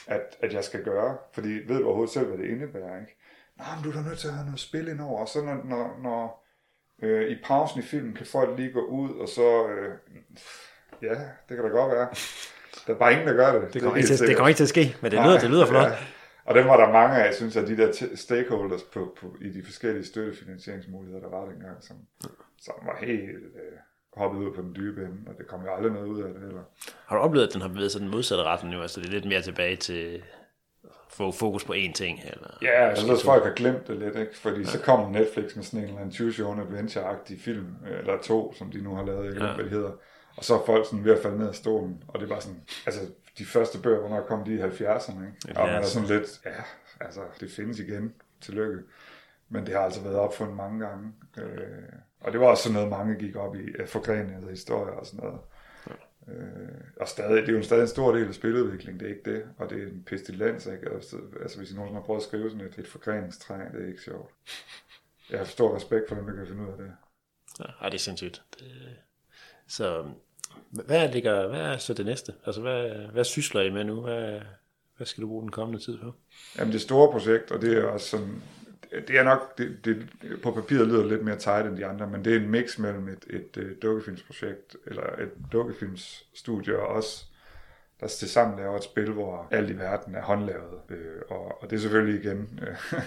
at, 0.07 0.37
at 0.39 0.53
jeg 0.53 0.63
skal 0.63 0.83
gøre, 0.83 1.17
fordi 1.33 1.49
ved 1.49 1.79
du 1.79 1.85
overhovedet 1.85 2.13
selv, 2.13 2.27
hvad 2.27 2.37
det 2.37 2.45
indebærer, 2.45 2.99
ikke? 3.01 3.17
Nå, 3.57 3.63
men 3.75 3.83
du 3.83 3.89
er 3.89 4.03
da 4.03 4.09
nødt 4.09 4.19
til 4.19 4.27
at 4.27 4.33
have 4.33 4.45
noget 4.45 4.59
spil 4.59 4.87
ind 4.87 5.01
over. 5.01 5.21
Og 5.21 5.27
så 5.27 5.41
når, 5.41 5.63
når, 5.65 5.99
når 6.03 6.45
øh, 7.01 7.31
i 7.31 7.35
pausen 7.43 7.79
i 7.79 7.83
filmen 7.83 8.13
kan 8.13 8.25
folk 8.25 8.57
lige 8.57 8.71
gå 8.71 8.85
ud, 8.85 9.19
og 9.19 9.29
så, 9.29 9.67
øh, 9.67 9.97
ja, 11.01 11.15
det 11.49 11.57
kan 11.57 11.63
da 11.63 11.69
godt 11.69 11.91
være. 11.91 12.07
Der 12.87 12.93
er 12.93 12.97
bare 12.97 13.11
ingen, 13.11 13.27
der 13.27 13.33
gør 13.33 13.59
det. 13.59 13.73
Det 13.73 13.81
kommer, 13.81 13.95
er 13.97 13.97
ikke, 13.97 14.15
til, 14.15 14.27
det 14.27 14.35
kommer 14.35 14.47
ikke 14.47 14.57
til 14.57 14.63
at 14.63 14.69
ske, 14.69 14.95
men 15.01 15.11
det 15.11 15.19
lyder, 15.19 15.31
Nej, 15.33 15.41
det 15.41 15.49
lyder 15.49 15.65
flot. 15.65 15.83
Ja. 15.83 15.91
Og 16.45 16.55
dem 16.55 16.65
var 16.65 16.77
der 16.77 16.91
mange 16.93 17.15
af, 17.23 17.33
synes 17.33 17.55
jeg, 17.55 17.67
de 17.67 17.77
der 17.77 17.91
stakeholders 18.15 18.83
på, 18.83 19.17
på, 19.21 19.35
i 19.41 19.49
de 19.49 19.63
forskellige 19.65 20.05
støttefinansieringsmuligheder, 20.05 21.21
der 21.21 21.29
var 21.29 21.45
dengang, 21.45 21.77
som, 21.81 21.95
som 22.61 22.73
var 22.85 23.05
helt 23.05 23.29
øh, 23.29 23.77
hoppet 24.17 24.39
ud 24.39 24.51
på 24.55 24.61
den 24.61 24.75
dybe 24.75 25.01
ende, 25.01 25.17
og 25.27 25.33
det 25.37 25.47
kom 25.47 25.61
jo 25.65 25.75
aldrig 25.75 25.91
noget 25.93 26.07
ud 26.07 26.21
af 26.21 26.33
det 26.33 26.41
heller. 26.41 26.61
Har 27.05 27.15
du 27.15 27.21
oplevet, 27.21 27.47
at 27.47 27.53
den 27.53 27.61
har 27.61 27.67
bevæget 27.67 27.91
sig 27.91 28.01
den 28.01 28.09
modsatte 28.09 28.43
retning 28.43 28.75
nu? 28.75 28.81
Altså 28.81 28.99
det 28.99 29.07
er 29.07 29.11
lidt 29.11 29.25
mere 29.25 29.41
tilbage 29.41 29.75
til 29.75 30.23
få 31.09 31.31
fokus 31.31 31.63
på 31.65 31.73
én 31.73 31.93
ting? 31.93 32.19
Eller? 32.23 32.57
Ja, 32.61 32.87
jeg 32.87 32.97
synes, 32.97 33.23
folk 33.23 33.43
har 33.43 33.53
glemt 33.53 33.87
det 33.87 33.97
lidt, 33.97 34.15
ikke? 34.15 34.37
fordi 34.37 34.59
ja. 34.59 34.65
så 34.65 34.79
kommer 34.79 35.09
Netflix 35.09 35.55
med 35.55 35.63
sådan 35.63 35.79
en 35.79 35.85
eller 35.85 35.99
anden 35.99 36.13
Choose 36.15 36.41
Your 36.41 36.49
Own 36.49 36.59
Adventure-agtig 36.59 37.41
film, 37.41 37.65
øh, 37.91 37.99
eller 37.99 38.17
to, 38.21 38.53
som 38.53 38.71
de 38.71 38.83
nu 38.83 38.95
har 38.95 39.05
lavet, 39.05 39.31
glemmer, 39.31 39.49
Ja. 39.49 39.55
hvad 39.55 39.65
de 39.65 39.69
hedder. 39.69 39.91
Og 40.37 40.43
så 40.43 40.59
er 40.59 40.65
folk 40.65 40.85
sådan 40.85 41.05
ved 41.05 41.13
at 41.13 41.21
falde 41.21 41.37
ned 41.37 41.47
af 41.47 41.55
stolen, 41.55 42.03
og 42.07 42.19
det 42.19 42.25
er 42.25 42.29
bare 42.29 42.41
sådan, 42.41 42.61
altså 42.85 43.01
de 43.37 43.45
første 43.45 43.79
bøger, 43.81 43.99
hvornår 43.99 44.21
kom 44.21 44.43
de 44.43 44.53
i 44.53 44.61
70'erne, 44.61 45.25
ikke? 45.25 45.59
Og 45.59 45.67
man 45.67 45.75
er 45.75 45.85
sådan 45.85 46.07
lidt, 46.07 46.41
ja, 46.45 46.63
altså 46.99 47.21
det 47.39 47.51
findes 47.51 47.79
igen, 47.79 48.13
tillykke. 48.41 48.83
Men 49.49 49.65
det 49.65 49.73
har 49.73 49.81
altså 49.81 50.01
været 50.01 50.15
opfundet 50.15 50.55
mange 50.55 50.85
gange. 50.87 51.13
Øh, 51.37 51.83
og 52.19 52.31
det 52.31 52.39
var 52.39 52.47
også 52.47 52.63
sådan 52.63 52.73
noget, 52.73 52.89
mange 52.89 53.15
gik 53.15 53.35
op 53.35 53.55
i, 53.55 53.85
forgrenede 53.85 54.49
historier 54.49 54.93
og 54.93 55.05
sådan 55.05 55.19
noget. 55.19 55.39
Øh, 56.27 56.81
og 57.01 57.07
stadig, 57.07 57.41
det 57.41 57.49
er 57.49 57.57
jo 57.57 57.63
stadig 57.63 57.81
en 57.81 57.87
stor 57.87 58.15
del 58.15 58.27
af 58.27 58.33
spiludvikling, 58.33 58.99
det 58.99 59.05
er 59.05 59.09
ikke 59.09 59.31
det. 59.31 59.43
Og 59.57 59.69
det 59.69 59.83
er 59.83 59.87
en 59.87 60.03
pestilens, 60.03 60.65
ikke? 60.65 60.89
Altså, 60.89 61.17
hvis 61.57 61.71
I 61.71 61.75
nogensinde 61.75 61.93
har 61.93 62.05
prøvet 62.05 62.19
at 62.19 62.27
skrive 62.27 62.49
sådan 62.49 62.65
et, 62.65 62.77
et 62.77 62.87
forgreningstræ, 62.87 63.53
det 63.73 63.83
er 63.83 63.87
ikke 63.87 64.01
sjovt. 64.01 64.31
Jeg 65.29 65.39
har 65.39 65.45
stor 65.45 65.75
respekt 65.75 66.09
for 66.09 66.15
dem, 66.15 66.25
der 66.25 66.35
kan 66.35 66.47
finde 66.47 66.63
ud 66.63 66.71
af 66.71 66.77
det. 66.77 66.91
Ja, 67.59 67.85
det 67.85 67.93
er 67.93 67.99
sindssygt. 67.99 68.43
Det, 68.59 68.95
så 69.67 70.11
hvad, 70.69 71.11
ligger, 71.11 71.47
hvad 71.47 71.61
er 71.61 71.77
så 71.77 71.93
det 71.93 72.05
næste? 72.05 72.33
Altså 72.45 72.61
hvad, 72.61 72.89
hvad 73.11 73.23
sysler 73.23 73.61
I 73.61 73.69
med 73.69 73.83
nu? 73.83 74.01
Hvad, 74.01 74.39
hvad 74.97 75.07
skal 75.07 75.21
du 75.21 75.27
bruge 75.27 75.41
den 75.41 75.51
kommende 75.51 75.83
tid 75.83 75.97
på? 75.97 76.13
Jamen 76.59 76.73
det 76.73 76.81
store 76.81 77.11
projekt, 77.11 77.51
og 77.51 77.61
det 77.61 77.77
er 77.77 77.85
også 77.85 78.09
sådan, 78.09 78.41
det 79.07 79.17
er 79.17 79.23
nok, 79.23 79.57
det, 79.57 79.85
det, 79.85 80.07
på 80.43 80.51
papiret 80.51 80.87
lyder 80.87 81.05
lidt 81.05 81.23
mere 81.23 81.37
tight 81.37 81.67
end 81.67 81.77
de 81.77 81.85
andre, 81.85 82.07
men 82.07 82.25
det 82.25 82.35
er 82.35 82.39
en 82.39 82.49
mix 82.49 82.77
mellem 82.77 83.07
et, 83.07 83.25
et, 83.29 83.57
et 83.57 83.81
dukkefilmsprojekt, 83.81 84.75
eller 84.85 85.03
et 85.03 85.31
dukkefilmsstudie, 85.51 86.79
og 86.79 86.87
også 86.87 87.25
der 87.99 88.07
til 88.07 88.29
sammen 88.29 88.57
laver 88.57 88.77
et 88.77 88.83
spil, 88.83 89.11
hvor 89.11 89.47
alt 89.51 89.69
i 89.69 89.77
verden 89.77 90.15
er 90.15 90.21
håndlavet. 90.21 90.81
Øh, 90.89 91.21
og, 91.29 91.61
og 91.61 91.69
det 91.69 91.75
er 91.75 91.79
selvfølgelig 91.79 92.23
igen 92.23 92.59
øh, 92.61 92.75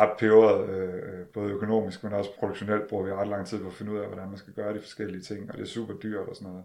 ret 0.00 0.18
peberet, 0.18 0.68
øh, 0.68 0.94
øh, 0.94 1.26
både 1.26 1.50
økonomisk, 1.50 2.04
men 2.04 2.12
også 2.12 2.30
produktionelt 2.38 2.88
bruger 2.88 3.04
vi 3.04 3.12
ret 3.12 3.28
lang 3.28 3.46
tid 3.46 3.60
på 3.60 3.66
at 3.66 3.74
finde 3.74 3.92
ud 3.92 3.98
af, 3.98 4.06
hvordan 4.06 4.28
man 4.28 4.38
skal 4.38 4.52
gøre 4.54 4.74
de 4.74 4.80
forskellige 4.80 5.22
ting, 5.22 5.50
og 5.50 5.56
det 5.56 5.62
er 5.62 5.66
super 5.66 5.94
dyrt 5.94 6.28
og 6.28 6.36
sådan 6.36 6.48
noget. 6.48 6.64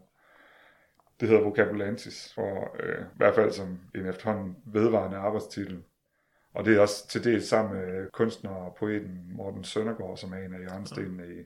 Det 1.20 1.30
hedder 1.30 1.44
Vocabulantis, 1.44 2.34
og 2.38 2.68
øh, 2.80 3.02
i 3.02 3.18
hvert 3.18 3.36
fald 3.36 3.52
som 3.52 3.80
en 3.96 4.06
efterhånden 4.06 4.58
vedvarende 4.66 5.18
arbejdstitel. 5.18 5.84
Og 6.54 6.66
det 6.66 6.78
er 6.78 6.82
også 6.82 7.08
til 7.08 7.24
dels 7.24 7.48
sammen 7.48 7.76
med 7.76 8.12
kunstner 8.12 8.52
og 8.52 8.76
poeten 8.80 9.32
Morten 9.32 9.64
Søndergaard, 9.64 10.18
som 10.18 10.34
er 10.34 10.38
en 10.38 10.54
af 10.54 10.60
hjørnestenene 10.60 11.24
i, 11.24 11.44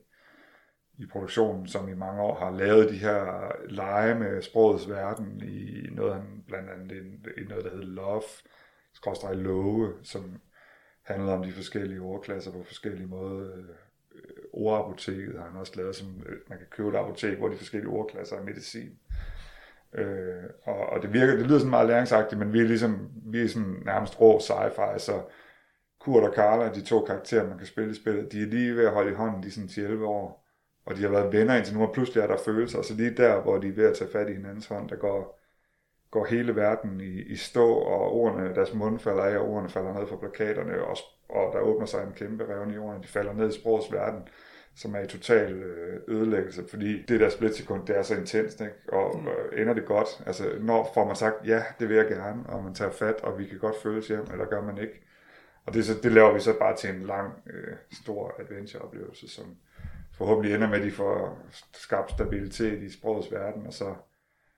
i 1.01 1.05
produktionen, 1.05 1.67
som 1.67 1.89
i 1.89 1.93
mange 1.93 2.21
år 2.21 2.35
har 2.35 2.51
lavet 2.51 2.89
de 2.89 2.97
her 2.97 3.51
lege 3.69 4.15
med 4.15 4.41
sprogets 4.41 4.89
verden 4.89 5.41
i 5.43 5.87
noget, 5.91 6.13
han 6.13 6.43
blandt 6.47 6.69
andet 6.69 6.91
i, 7.37 7.43
noget, 7.49 7.65
der 7.65 7.71
hedder 7.71 7.85
Love, 7.85 8.21
skråstrej 8.93 9.33
Love, 9.33 9.93
som 10.03 10.41
handler 11.03 11.33
om 11.33 11.43
de 11.43 11.51
forskellige 11.51 12.01
ordklasser 12.01 12.51
på 12.51 12.63
forskellige 12.63 13.07
måder. 13.07 13.57
Øh, 13.57 13.63
ordapoteket 14.53 15.39
har 15.39 15.47
han 15.49 15.59
også 15.59 15.73
lavet, 15.75 15.95
som 15.95 16.23
øh, 16.25 16.37
man 16.49 16.57
kan 16.57 16.67
købe 16.71 16.89
et 16.89 16.95
apotek, 16.95 17.37
hvor 17.37 17.49
de 17.49 17.57
forskellige 17.57 17.89
ordklasser 17.91 18.35
er 18.35 18.43
medicin. 18.43 18.99
Øh, 19.93 20.43
og, 20.63 20.75
og 20.75 21.01
det 21.01 21.13
virker, 21.13 21.35
det 21.35 21.45
lyder 21.45 21.59
sådan 21.59 21.69
meget 21.69 21.87
læringsagtigt, 21.87 22.39
men 22.39 22.53
vi 22.53 22.59
er 22.59 22.67
ligesom, 22.67 23.09
vi 23.25 23.41
er 23.41 23.47
sådan 23.47 23.81
nærmest 23.85 24.21
rå 24.21 24.39
sci-fi, 24.39 24.97
så 24.97 25.21
Kurt 25.99 26.23
og 26.23 26.33
Carla, 26.35 26.73
de 26.73 26.81
to 26.81 27.05
karakterer, 27.05 27.47
man 27.47 27.57
kan 27.57 27.67
spille 27.67 27.91
i 27.91 27.95
spillet, 27.95 28.31
de 28.31 28.41
er 28.41 28.45
lige 28.45 28.75
ved 28.75 28.85
at 28.85 28.93
holde 28.93 29.11
i 29.11 29.15
hånden, 29.15 29.43
de 29.43 29.47
er 29.47 29.51
sådan 29.51 29.83
11 29.85 30.05
år, 30.05 30.40
og 30.85 30.95
de 30.95 31.01
har 31.01 31.09
været 31.09 31.33
venner 31.33 31.55
indtil 31.55 31.77
nu, 31.77 31.83
og 31.83 31.93
pludselig 31.93 32.21
er 32.23 32.27
der 32.27 32.37
følelser, 32.37 32.81
så 32.81 32.93
lige 32.93 33.17
der, 33.17 33.41
hvor 33.41 33.57
de 33.57 33.67
er 33.67 33.71
ved 33.71 33.85
at 33.85 33.95
tage 33.97 34.11
fat 34.11 34.29
i 34.29 34.33
hinandens 34.33 34.67
hånd, 34.67 34.89
der 34.89 34.95
går, 34.95 35.39
går 36.11 36.25
hele 36.25 36.55
verden 36.55 37.01
i, 37.01 37.21
i 37.21 37.35
stå, 37.35 37.73
og 37.73 38.11
ordene, 38.13 38.55
deres 38.55 38.73
mund 38.73 38.99
falder 38.99 39.23
af, 39.23 39.37
og 39.37 39.47
ordene 39.47 39.69
falder 39.69 39.93
ned 39.93 40.07
fra 40.07 40.15
plakaterne, 40.15 40.83
og, 40.83 40.97
og 41.29 41.53
der 41.53 41.59
åbner 41.59 41.85
sig 41.85 42.03
en 42.03 42.13
kæmpe 42.15 42.45
revne 42.55 42.73
i 42.73 42.77
ordene, 42.77 43.03
de 43.03 43.07
falder 43.07 43.33
ned 43.33 43.49
i 43.49 43.59
sprogets 43.59 43.91
verden, 43.91 44.27
som 44.75 44.95
er 44.95 44.99
i 44.99 45.07
total 45.07 45.53
øh, 45.53 45.99
ødelæggelse, 46.07 46.63
fordi 46.69 47.03
det 47.05 47.19
der 47.19 47.29
splitsekund, 47.29 47.87
det 47.87 47.97
er 47.97 48.01
så 48.01 48.15
intenst, 48.15 48.61
ikke? 48.61 48.73
og 48.91 49.19
mm. 49.19 49.27
ender 49.57 49.73
det 49.73 49.85
godt, 49.85 50.23
altså 50.25 50.43
når 50.59 50.91
får 50.93 51.05
man 51.05 51.15
sagt, 51.15 51.35
ja, 51.45 51.63
det 51.79 51.89
vil 51.89 51.97
jeg 51.97 52.07
gerne, 52.07 52.43
og 52.45 52.63
man 52.63 52.73
tager 52.73 52.91
fat, 52.91 53.21
og 53.23 53.39
vi 53.39 53.45
kan 53.45 53.59
godt 53.59 53.75
føles 53.83 54.07
hjem, 54.07 54.25
eller 54.31 54.45
gør 54.45 54.61
man 54.61 54.77
ikke. 54.77 55.01
Og 55.65 55.73
det, 55.73 55.85
så, 55.85 55.93
det 56.03 56.11
laver 56.11 56.33
vi 56.33 56.39
så 56.39 56.59
bare 56.59 56.75
til 56.75 56.89
en 56.89 57.01
lang, 57.01 57.33
øh, 57.53 57.75
stor 57.91 58.35
adventure-oplevelse, 58.39 59.29
som 59.29 59.45
forhåbentlig 60.21 60.55
ender 60.55 60.69
med, 60.69 60.77
at 60.77 60.85
de 60.85 60.91
får 60.91 61.39
skabt 61.73 62.11
stabilitet 62.11 62.83
i 62.83 62.91
sprogets 62.91 63.31
verden, 63.31 63.67
og 63.67 63.73
så 63.73 63.95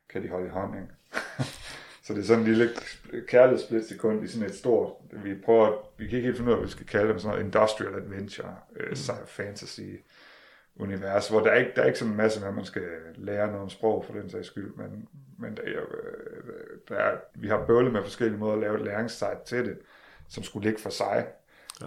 kan 0.09 0.23
de 0.23 0.29
holde 0.29 0.47
i 0.47 0.49
hånd, 0.49 0.75
ikke? 0.75 0.93
så 2.03 2.13
det 2.13 2.19
er 2.19 2.23
sådan 2.23 2.43
en 2.43 2.47
lille 2.47 2.69
kærlighedssplitsekund 3.27 4.23
i 4.23 4.27
sådan 4.27 4.49
et 4.49 4.55
stort, 4.55 4.93
vi 5.11 5.35
prøver, 5.45 5.71
vi 5.97 6.07
kan 6.07 6.15
ikke 6.15 6.25
helt 6.25 6.37
finde 6.37 6.49
ud 6.49 6.53
af, 6.53 6.59
hvad 6.59 6.67
vi 6.67 6.71
skal 6.71 6.85
kalde 6.85 7.09
dem, 7.09 7.19
sådan 7.19 7.31
noget 7.31 7.45
industrial 7.45 7.95
adventure, 7.95 8.55
øh, 8.75 8.89
mm. 8.89 9.27
fantasy 9.27 9.81
univers, 10.75 11.29
hvor 11.29 11.39
der 11.39 11.51
er 11.51 11.59
ikke, 11.59 11.71
der 11.75 11.81
er 11.81 11.85
ikke 11.85 11.99
sådan 11.99 12.11
en 12.11 12.17
masse 12.17 12.39
med, 12.39 12.47
at 12.47 12.55
man 12.55 12.65
skal 12.65 12.87
lære 13.15 13.47
noget 13.47 13.61
om 13.61 13.69
sprog 13.69 14.05
for 14.05 14.13
den 14.13 14.29
sags 14.29 14.47
skyld, 14.47 14.73
men, 14.75 15.07
men 15.39 15.57
der, 15.57 15.63
er, 15.63 15.85
der 16.89 16.95
er, 16.95 17.17
vi 17.35 17.47
har 17.47 17.65
bøvlet 17.65 17.93
med 17.93 18.03
forskellige 18.03 18.39
måder 18.39 18.53
at 18.53 18.59
lave 18.59 18.75
et 18.75 18.85
læringssite 18.85 19.45
til 19.45 19.65
det, 19.65 19.77
som 20.29 20.43
skulle 20.43 20.69
ligge 20.69 20.81
for 20.81 20.89
sig. 20.89 21.27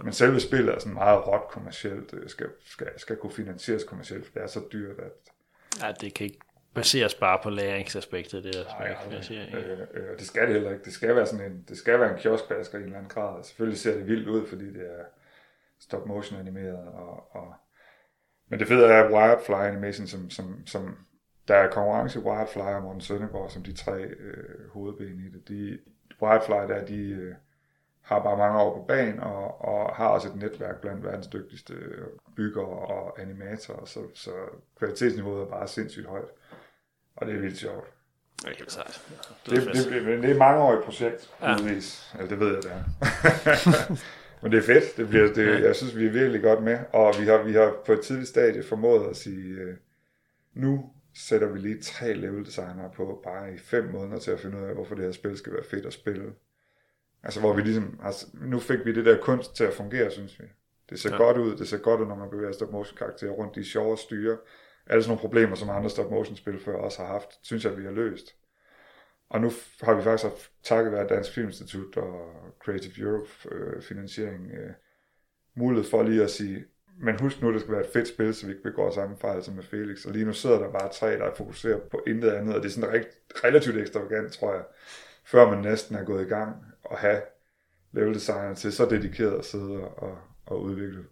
Men 0.04 0.12
selve 0.12 0.40
spillet 0.40 0.74
er 0.74 0.78
sådan 0.78 0.94
meget 0.94 1.26
råt 1.26 1.48
kommercielt, 1.50 2.14
øh, 2.14 2.28
skal, 2.28 2.46
skal, 2.64 2.88
skal 2.96 3.16
kunne 3.16 3.32
finansieres 3.32 3.84
kommercielt, 3.84 4.26
for 4.26 4.32
det 4.34 4.42
er 4.42 4.46
så 4.46 4.60
dyrt, 4.72 4.98
at 4.98 5.12
Ja, 5.82 5.92
det 6.00 6.14
kan 6.14 6.24
ikke 6.26 6.38
baseres 6.74 7.14
bare 7.14 7.38
på 7.42 7.50
læringsaspektet, 7.50 8.44
det 8.44 8.56
er 8.56 8.64
Nej, 8.64 8.96
aldrig. 9.04 9.54
øh, 9.54 9.80
øh, 9.94 10.12
og 10.12 10.18
det 10.18 10.26
skal 10.26 10.42
det 10.42 10.52
heller 10.52 10.70
ikke. 10.70 10.84
Det 10.84 10.92
skal 10.92 11.16
være 11.16 11.26
sådan 11.26 11.52
en, 11.52 11.64
det 11.68 11.78
skal 11.78 12.00
være 12.00 12.12
en 12.12 12.18
kioskbasker 12.18 12.78
i 12.78 12.80
en 12.80 12.84
eller 12.84 12.98
anden 12.98 13.10
grad. 13.10 13.44
Selvfølgelig 13.44 13.78
ser 13.78 13.96
det 13.96 14.06
vildt 14.06 14.28
ud, 14.28 14.46
fordi 14.46 14.64
det 14.64 14.82
er 14.82 15.04
stop 15.80 16.06
motion 16.06 16.40
animeret. 16.40 16.88
Og, 16.88 17.36
og... 17.36 17.54
Men 18.48 18.58
det 18.58 18.68
fede 18.68 18.86
er 18.86 19.10
Wirefly 19.10 19.52
Animation, 19.54 20.06
som, 20.06 20.30
som, 20.30 20.66
som 20.66 20.96
der 21.48 21.54
er 21.54 21.70
konkurrence 21.70 22.18
i 22.18 22.22
Wirefly 22.22 22.60
og 22.60 22.82
Morten 22.82 23.00
Søndergaard, 23.00 23.50
som 23.50 23.62
de 23.62 23.72
tre 23.72 24.02
øh, 24.02 24.68
hovedben 24.70 25.20
i 25.20 25.28
det. 25.28 25.48
De, 25.48 25.78
Wirefly, 26.22 26.74
der 26.74 26.84
de 26.84 26.96
øh, 26.96 27.34
har 28.06 28.22
bare 28.22 28.36
mange 28.36 28.60
år 28.60 28.78
på 28.78 28.84
banen, 28.88 29.20
og, 29.20 29.64
og 29.64 29.96
har 29.96 30.08
også 30.08 30.28
et 30.28 30.36
netværk 30.36 30.80
blandt 30.80 31.04
verdens 31.04 31.26
dygtigste 31.26 31.74
byggere 32.36 32.66
og 32.66 33.20
animatorer, 33.20 33.84
så, 33.84 34.00
så 34.14 34.30
kvalitetsniveauet 34.78 35.42
er 35.42 35.46
bare 35.50 35.68
sindssygt 35.68 36.06
højt. 36.06 36.28
Og 37.16 37.26
det 37.26 37.34
er 37.34 37.38
vildt 37.40 37.58
sjovt. 37.58 37.86
det 38.42 38.48
er 38.50 38.54
helt 38.58 38.72
sejt. 38.72 39.02
Det, 39.46 39.52
det, 39.52 39.66
det, 39.66 39.92
det, 39.92 40.04
det 40.22 40.24
er 40.24 40.30
et 40.30 40.38
mangeårigt 40.38 40.84
projekt, 40.84 41.30
Ja. 41.42 41.50
ja. 41.50 41.56
Altså, 41.74 42.26
det 42.30 42.40
ved 42.40 42.54
jeg, 42.54 42.62
det 42.62 42.72
er. 42.72 42.82
Men 44.42 44.52
det 44.52 44.58
er 44.58 44.62
fedt. 44.62 44.96
Det 44.96 45.08
bliver, 45.08 45.32
det, 45.34 45.62
jeg 45.62 45.76
synes, 45.76 45.96
vi 45.96 46.06
er 46.06 46.10
virkelig 46.10 46.42
godt 46.42 46.62
med. 46.62 46.78
Og 46.92 47.14
vi 47.20 47.26
har, 47.26 47.42
vi 47.42 47.52
har 47.52 47.74
på 47.86 47.92
et 47.92 48.00
tidligt 48.00 48.28
stadie 48.28 48.62
formået 48.62 49.10
at 49.10 49.16
sige, 49.16 49.54
øh, 49.54 49.76
nu 50.54 50.90
sætter 51.14 51.46
vi 51.48 51.58
lige 51.58 51.82
tre 51.82 52.14
level 52.14 52.46
designere 52.46 52.90
på 52.96 53.20
bare 53.24 53.54
i 53.54 53.58
fem 53.58 53.84
måneder 53.84 54.18
til 54.18 54.30
at 54.30 54.40
finde 54.40 54.58
ud 54.58 54.62
af, 54.62 54.74
hvorfor 54.74 54.94
det 54.94 55.04
her 55.04 55.12
spil 55.12 55.36
skal 55.36 55.52
være 55.52 55.64
fedt 55.70 55.86
at 55.86 55.92
spille. 55.92 56.32
Altså 57.26 57.40
hvor 57.40 57.52
vi 57.52 57.62
ligesom, 57.62 58.00
altså, 58.02 58.26
nu 58.34 58.58
fik 58.58 58.78
vi 58.84 58.92
det 58.92 59.04
der 59.04 59.20
kunst 59.20 59.56
til 59.56 59.64
at 59.64 59.74
fungere, 59.74 60.10
synes 60.10 60.40
vi. 60.40 60.44
Det 60.90 61.00
ser 61.00 61.10
Ja. 61.10 61.16
godt 61.16 61.36
ud, 61.36 61.56
det 61.56 61.68
ser 61.68 61.78
godt 61.78 62.00
ud, 62.00 62.06
når 62.06 62.14
man 62.14 62.30
bevæger 62.30 62.52
stop 62.52 62.72
motion 62.72 62.96
karakterer 62.98 63.30
rundt, 63.30 63.56
er 63.56 63.62
sjove 63.64 63.96
styre. 63.96 64.36
Alle 64.86 65.02
sådan 65.02 65.10
nogle 65.10 65.20
problemer, 65.20 65.56
som 65.56 65.70
andre 65.70 65.90
stop 65.90 66.10
motion 66.10 66.36
spil 66.36 66.58
før 66.60 66.76
også 66.76 66.98
har 66.98 67.06
haft, 67.06 67.28
synes 67.42 67.64
jeg, 67.64 67.78
vi 67.78 67.84
har 67.84 67.90
løst. 67.90 68.34
Og 69.30 69.40
nu 69.40 69.50
har 69.82 69.94
vi 69.94 70.02
faktisk 70.02 70.24
haft, 70.30 70.50
takket 70.62 70.92
være 70.92 71.06
Dansk 71.08 71.32
Filminstitut 71.34 71.96
og 71.96 72.30
Creative 72.64 73.06
Europe 73.06 73.28
øh, 73.52 73.82
finansiering, 73.82 74.50
øh, 74.50 74.70
mulighed 75.56 75.90
for 75.90 76.02
lige 76.02 76.22
at 76.22 76.30
sige, 76.30 76.64
men 77.00 77.20
husk 77.20 77.42
nu, 77.42 77.52
det 77.52 77.60
skal 77.60 77.72
være 77.72 77.84
et 77.84 77.90
fedt 77.92 78.08
spil, 78.08 78.34
så 78.34 78.46
vi 78.46 78.52
ikke 78.52 78.62
begår 78.62 78.90
samme 78.90 79.16
fejl 79.16 79.42
som 79.42 79.54
med 79.54 79.62
Felix. 79.62 80.04
Og 80.04 80.12
lige 80.12 80.24
nu 80.24 80.32
sidder 80.32 80.58
der 80.58 80.70
bare 80.72 80.92
tre, 80.92 81.18
der 81.18 81.34
fokuserer 81.34 81.78
på 81.90 82.02
intet 82.06 82.30
andet, 82.30 82.54
og 82.54 82.62
det 82.62 82.68
er 82.68 82.72
sådan 82.72 82.92
rigt, 82.92 83.08
relativt 83.44 83.76
ekstravagant, 83.76 84.32
tror 84.32 84.54
jeg, 84.54 84.64
før 85.24 85.50
man 85.50 85.58
næsten 85.58 85.96
er 85.96 86.04
gået 86.04 86.22
i 86.26 86.28
gang 86.28 86.56
og 86.90 86.98
have 86.98 87.22
level 87.92 88.14
designer 88.14 88.54
til 88.54 88.72
så 88.72 88.86
dedikeret 88.86 89.38
at 89.38 89.44
sidde 89.44 89.88
og, 89.88 90.18
og 90.46 90.62
udvikle 90.62 91.04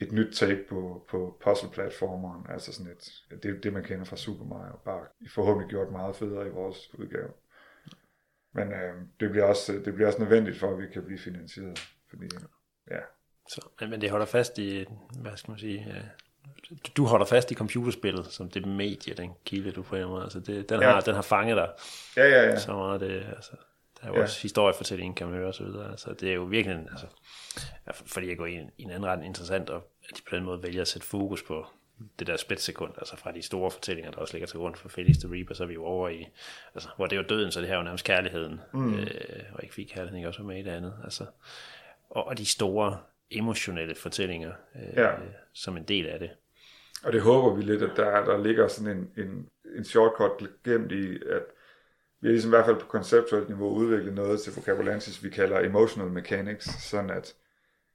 et 0.00 0.12
nyt 0.12 0.34
take 0.34 0.64
på, 0.68 1.06
på 1.10 1.42
puzzle-platformeren, 1.44 2.46
altså 2.50 2.72
sådan 2.72 2.92
et, 2.92 3.42
det, 3.42 3.62
det 3.62 3.72
man 3.72 3.84
kender 3.84 4.04
fra 4.04 4.16
Super 4.16 4.44
Mario, 4.44 4.76
bare 4.84 5.06
forhåbentlig 5.34 5.70
gjort 5.70 5.92
meget 5.92 6.16
federe 6.16 6.46
i 6.46 6.50
vores 6.50 6.94
udgave. 6.94 7.28
Men 8.54 8.72
øh, 8.72 8.94
det, 9.20 9.30
bliver 9.30 9.44
også, 9.44 9.72
det 9.72 9.94
bliver 9.94 10.06
også 10.06 10.18
nødvendigt 10.18 10.58
for, 10.58 10.72
at 10.72 10.78
vi 10.78 10.86
kan 10.92 11.04
blive 11.04 11.18
finansieret, 11.18 11.78
fordi 12.10 12.26
ja, 12.90 12.98
Så, 13.48 13.68
men, 13.80 13.90
men 13.90 14.00
det 14.00 14.10
holder 14.10 14.26
fast 14.26 14.58
i, 14.58 14.84
hvad 15.20 15.36
skal 15.36 15.50
man 15.50 15.58
sige, 15.58 15.86
øh, 15.88 16.04
du 16.96 17.04
holder 17.04 17.26
fast 17.26 17.50
i 17.50 17.54
computerspillet 17.54 18.26
som 18.26 18.50
det 18.50 18.66
medie, 18.66 19.14
den 19.14 19.32
kilde, 19.44 19.72
du 19.72 19.82
på 19.82 19.96
en 19.96 20.08
måde. 20.08 20.22
Altså 20.22 20.40
det, 20.40 20.68
den, 20.68 20.80
ja. 20.80 20.90
har, 20.90 21.00
den 21.00 21.14
har 21.14 21.22
fanget 21.22 21.56
dig. 21.56 21.68
Ja, 22.16 22.28
ja, 22.28 22.42
ja. 22.42 22.56
Så 22.58 22.72
meget 22.72 23.00
det, 23.00 23.26
altså, 23.36 23.56
er 24.06 24.10
jo 24.10 24.16
ja. 24.16 24.22
også 24.22 24.42
historiefortælling, 24.42 25.16
kan 25.16 25.26
man 25.26 25.36
høre 25.36 25.48
og 25.48 25.54
så 25.54 25.64
videre. 25.64 25.90
Altså, 25.90 26.12
det 26.12 26.30
er 26.30 26.34
jo 26.34 26.42
virkelig, 26.42 26.86
altså, 26.90 27.06
fordi 28.06 28.28
jeg 28.28 28.36
går 28.36 28.46
i 28.46 28.54
en, 28.54 28.70
i 28.78 28.82
en 28.82 28.90
anden 28.90 29.06
ret 29.06 29.24
interessant, 29.24 29.70
og 29.70 29.82
at 30.10 30.16
de 30.16 30.22
på 30.28 30.36
den 30.36 30.44
måde 30.44 30.62
vælger 30.62 30.80
at 30.80 30.88
sætte 30.88 31.06
fokus 31.06 31.42
på 31.42 31.66
det 32.18 32.26
der 32.26 32.36
splitsekund, 32.36 32.92
altså 32.98 33.16
fra 33.16 33.32
de 33.32 33.42
store 33.42 33.70
fortællinger, 33.70 34.10
der 34.10 34.18
også 34.18 34.34
ligger 34.34 34.46
til 34.46 34.58
grund 34.58 34.74
for 34.74 34.88
Felix 34.88 35.16
the 35.16 35.34
Reaper, 35.34 35.54
så 35.54 35.62
er 35.62 35.68
vi 35.68 35.74
jo 35.74 35.84
over 35.84 36.08
i, 36.08 36.28
altså, 36.74 36.88
hvor 36.96 37.06
det 37.06 37.16
er 37.16 37.20
jo 37.20 37.26
døden, 37.28 37.52
så 37.52 37.60
det 37.60 37.68
her 37.68 37.74
er 37.74 37.78
jo 37.78 37.84
nærmest 37.84 38.04
kærligheden, 38.04 38.60
mm. 38.72 38.94
øh, 38.98 39.08
og 39.52 39.62
ikke 39.62 39.74
fik 39.74 39.86
kærligheden 39.86 40.16
ikke 40.16 40.28
også 40.28 40.42
med 40.42 40.58
i 40.58 40.62
det 40.62 40.70
andet, 40.70 40.94
altså, 41.04 41.26
og, 42.10 42.26
og 42.26 42.38
de 42.38 42.46
store 42.46 42.98
emotionelle 43.30 43.94
fortællinger, 43.94 44.52
øh, 44.74 44.96
ja. 44.96 45.10
som 45.52 45.76
en 45.76 45.82
del 45.84 46.06
af 46.06 46.18
det. 46.18 46.30
Og 47.04 47.12
det 47.12 47.22
håber 47.22 47.56
vi 47.56 47.62
lidt, 47.62 47.82
at 47.82 47.90
der, 47.96 48.24
der 48.24 48.42
ligger 48.42 48.68
sådan 48.68 48.96
en, 48.96 49.24
en, 49.24 49.48
en 49.76 49.84
shortcut 49.84 50.50
gemt 50.64 50.92
i, 50.92 51.14
at 51.14 51.42
vi 52.20 52.28
har 52.28 52.32
ligesom 52.32 52.50
i 52.50 52.56
hvert 52.56 52.66
fald 52.66 52.80
på 52.80 52.86
konceptuelt 52.86 53.48
niveau 53.48 53.68
udviklet 53.68 54.14
noget 54.14 54.40
til 54.40 54.54
Vocabulansis, 54.54 55.24
vi 55.24 55.30
kalder 55.30 55.60
emotional 55.60 56.10
mechanics, 56.10 56.82
sådan 56.82 57.10
at 57.10 57.34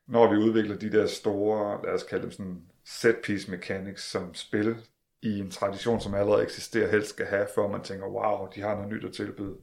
når 0.07 0.31
vi 0.31 0.37
udvikler 0.37 0.77
de 0.77 0.91
der 0.91 1.07
store, 1.07 1.79
lad 1.83 1.93
os 1.93 2.03
kalde 2.03 2.23
dem 2.23 2.31
sådan 2.31 2.61
set 2.85 3.17
piece 3.23 3.51
mechanics, 3.51 4.03
som 4.03 4.33
spil 4.33 4.75
i 5.21 5.39
en 5.39 5.51
tradition, 5.51 6.01
som 6.01 6.13
allerede 6.13 6.43
eksisterer, 6.43 6.91
helst 6.91 7.09
skal 7.09 7.25
have, 7.25 7.47
før 7.55 7.67
man 7.67 7.83
tænker, 7.83 8.07
wow, 8.07 8.47
de 8.55 8.61
har 8.61 8.75
noget 8.75 8.89
nyt 8.89 9.05
at 9.05 9.13
tilbyde. 9.13 9.55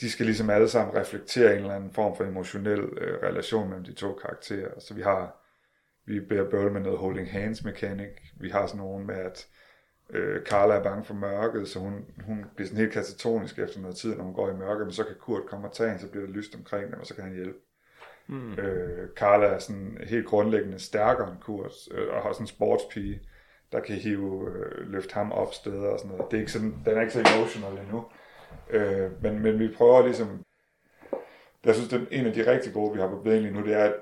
De 0.00 0.10
skal 0.10 0.26
ligesom 0.26 0.50
alle 0.50 0.68
sammen 0.68 0.96
reflektere 0.96 1.52
en 1.52 1.58
eller 1.58 1.74
anden 1.74 1.92
form 1.92 2.16
for 2.16 2.24
emotionel 2.24 2.80
øh, 2.80 3.22
relation 3.22 3.68
mellem 3.68 3.84
de 3.84 3.92
to 3.92 4.14
karakterer. 4.14 4.80
Så 4.80 4.94
vi 4.94 5.02
har, 5.02 5.44
vi 6.06 6.20
bærer 6.20 6.50
bøvle 6.50 6.72
med 6.72 6.80
noget 6.80 6.98
holding 6.98 7.30
hands 7.30 7.64
mechanic. 7.64 8.10
Vi 8.40 8.48
har 8.48 8.66
sådan 8.66 8.78
nogen 8.78 9.06
med, 9.06 9.16
at 9.16 9.46
øh, 10.10 10.42
Carla 10.42 10.74
er 10.74 10.82
bange 10.82 11.04
for 11.04 11.14
mørket, 11.14 11.68
så 11.68 11.78
hun, 11.78 12.04
hun 12.26 12.44
bliver 12.56 12.68
sådan 12.68 12.80
helt 12.80 12.92
katatonisk 12.92 13.58
efter 13.58 13.80
noget 13.80 13.96
tid, 13.96 14.16
når 14.16 14.24
hun 14.24 14.34
går 14.34 14.50
i 14.50 14.56
mørket, 14.56 14.86
men 14.86 14.92
så 14.92 15.04
kan 15.04 15.16
Kurt 15.20 15.46
komme 15.46 15.68
og 15.68 15.74
tage 15.74 15.88
hende, 15.88 16.02
så 16.02 16.10
bliver 16.10 16.26
der 16.26 16.32
lyst 16.32 16.54
omkring 16.54 16.90
dem, 16.90 17.00
og 17.00 17.06
så 17.06 17.14
kan 17.14 17.24
han 17.24 17.34
hjælpe. 17.34 17.58
Mm. 18.26 18.52
Øh, 18.52 19.08
Carla 19.16 19.46
er 19.46 19.58
sådan 19.58 19.98
helt 20.06 20.26
grundlæggende 20.26 20.78
stærkere 20.78 21.30
end 21.30 21.40
Kurt, 21.40 21.72
øh, 21.90 22.08
og 22.14 22.22
har 22.22 22.32
sådan 22.32 22.44
en 22.44 22.48
sportspige, 22.48 23.20
der 23.72 23.80
kan 23.80 23.96
hive, 23.96 24.50
øh, 24.50 24.90
løfte 24.90 25.14
ham 25.14 25.32
op 25.32 25.54
steder 25.54 25.88
og 25.88 25.98
sådan 25.98 26.10
noget. 26.10 26.30
Det 26.30 26.36
er 26.36 26.40
ikke 26.40 26.52
sådan, 26.52 26.82
den 26.84 26.96
er 26.96 27.00
ikke 27.00 27.12
så 27.12 27.20
emotional 27.36 27.78
endnu. 27.78 28.04
Øh, 28.70 29.22
men, 29.22 29.42
men 29.42 29.58
vi 29.58 29.68
prøver 29.76 30.06
ligesom, 30.06 30.44
jeg 31.64 31.74
synes, 31.74 31.88
det 31.88 32.02
er 32.02 32.06
en 32.10 32.26
af 32.26 32.32
de 32.32 32.50
rigtig 32.52 32.72
gode, 32.72 32.94
vi 32.94 33.00
har 33.00 33.08
på 33.08 33.20
bedring 33.22 33.42
lige 33.42 33.54
nu, 33.54 33.66
det 33.66 33.74
er, 33.74 33.84
at 33.84 33.94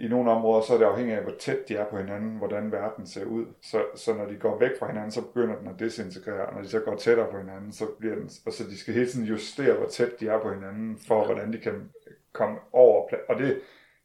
i 0.00 0.08
nogle 0.08 0.30
områder, 0.30 0.62
så 0.62 0.74
er 0.74 0.78
det 0.78 0.84
afhængigt 0.84 1.18
af, 1.18 1.22
hvor 1.22 1.34
tæt 1.38 1.68
de 1.68 1.76
er 1.76 1.84
på 1.90 1.96
hinanden, 1.96 2.38
hvordan 2.38 2.72
verden 2.72 3.06
ser 3.06 3.24
ud. 3.24 3.46
Så, 3.62 3.82
så 3.94 4.14
når 4.14 4.26
de 4.26 4.34
går 4.34 4.58
væk 4.58 4.70
fra 4.78 4.86
hinanden, 4.86 5.10
så 5.10 5.22
begynder 5.22 5.56
den 5.58 5.68
at 5.68 5.78
desintegrere, 5.78 6.46
og 6.46 6.54
når 6.54 6.62
de 6.62 6.68
så 6.68 6.80
går 6.80 6.96
tættere 6.96 7.30
på 7.30 7.38
hinanden, 7.38 7.72
så 7.72 7.86
bliver 7.98 8.14
den, 8.14 8.30
og 8.46 8.52
så 8.52 8.64
de 8.64 8.78
skal 8.78 8.94
hele 8.94 9.10
tiden 9.10 9.26
justere, 9.26 9.74
hvor 9.74 9.86
tæt 9.86 10.20
de 10.20 10.28
er 10.28 10.40
på 10.40 10.52
hinanden, 10.52 10.98
for 11.08 11.24
hvordan 11.24 11.52
de 11.52 11.58
kan 11.58 11.90
komme 12.32 12.56
over, 12.72 13.08
og 13.28 13.38
det 13.38 13.60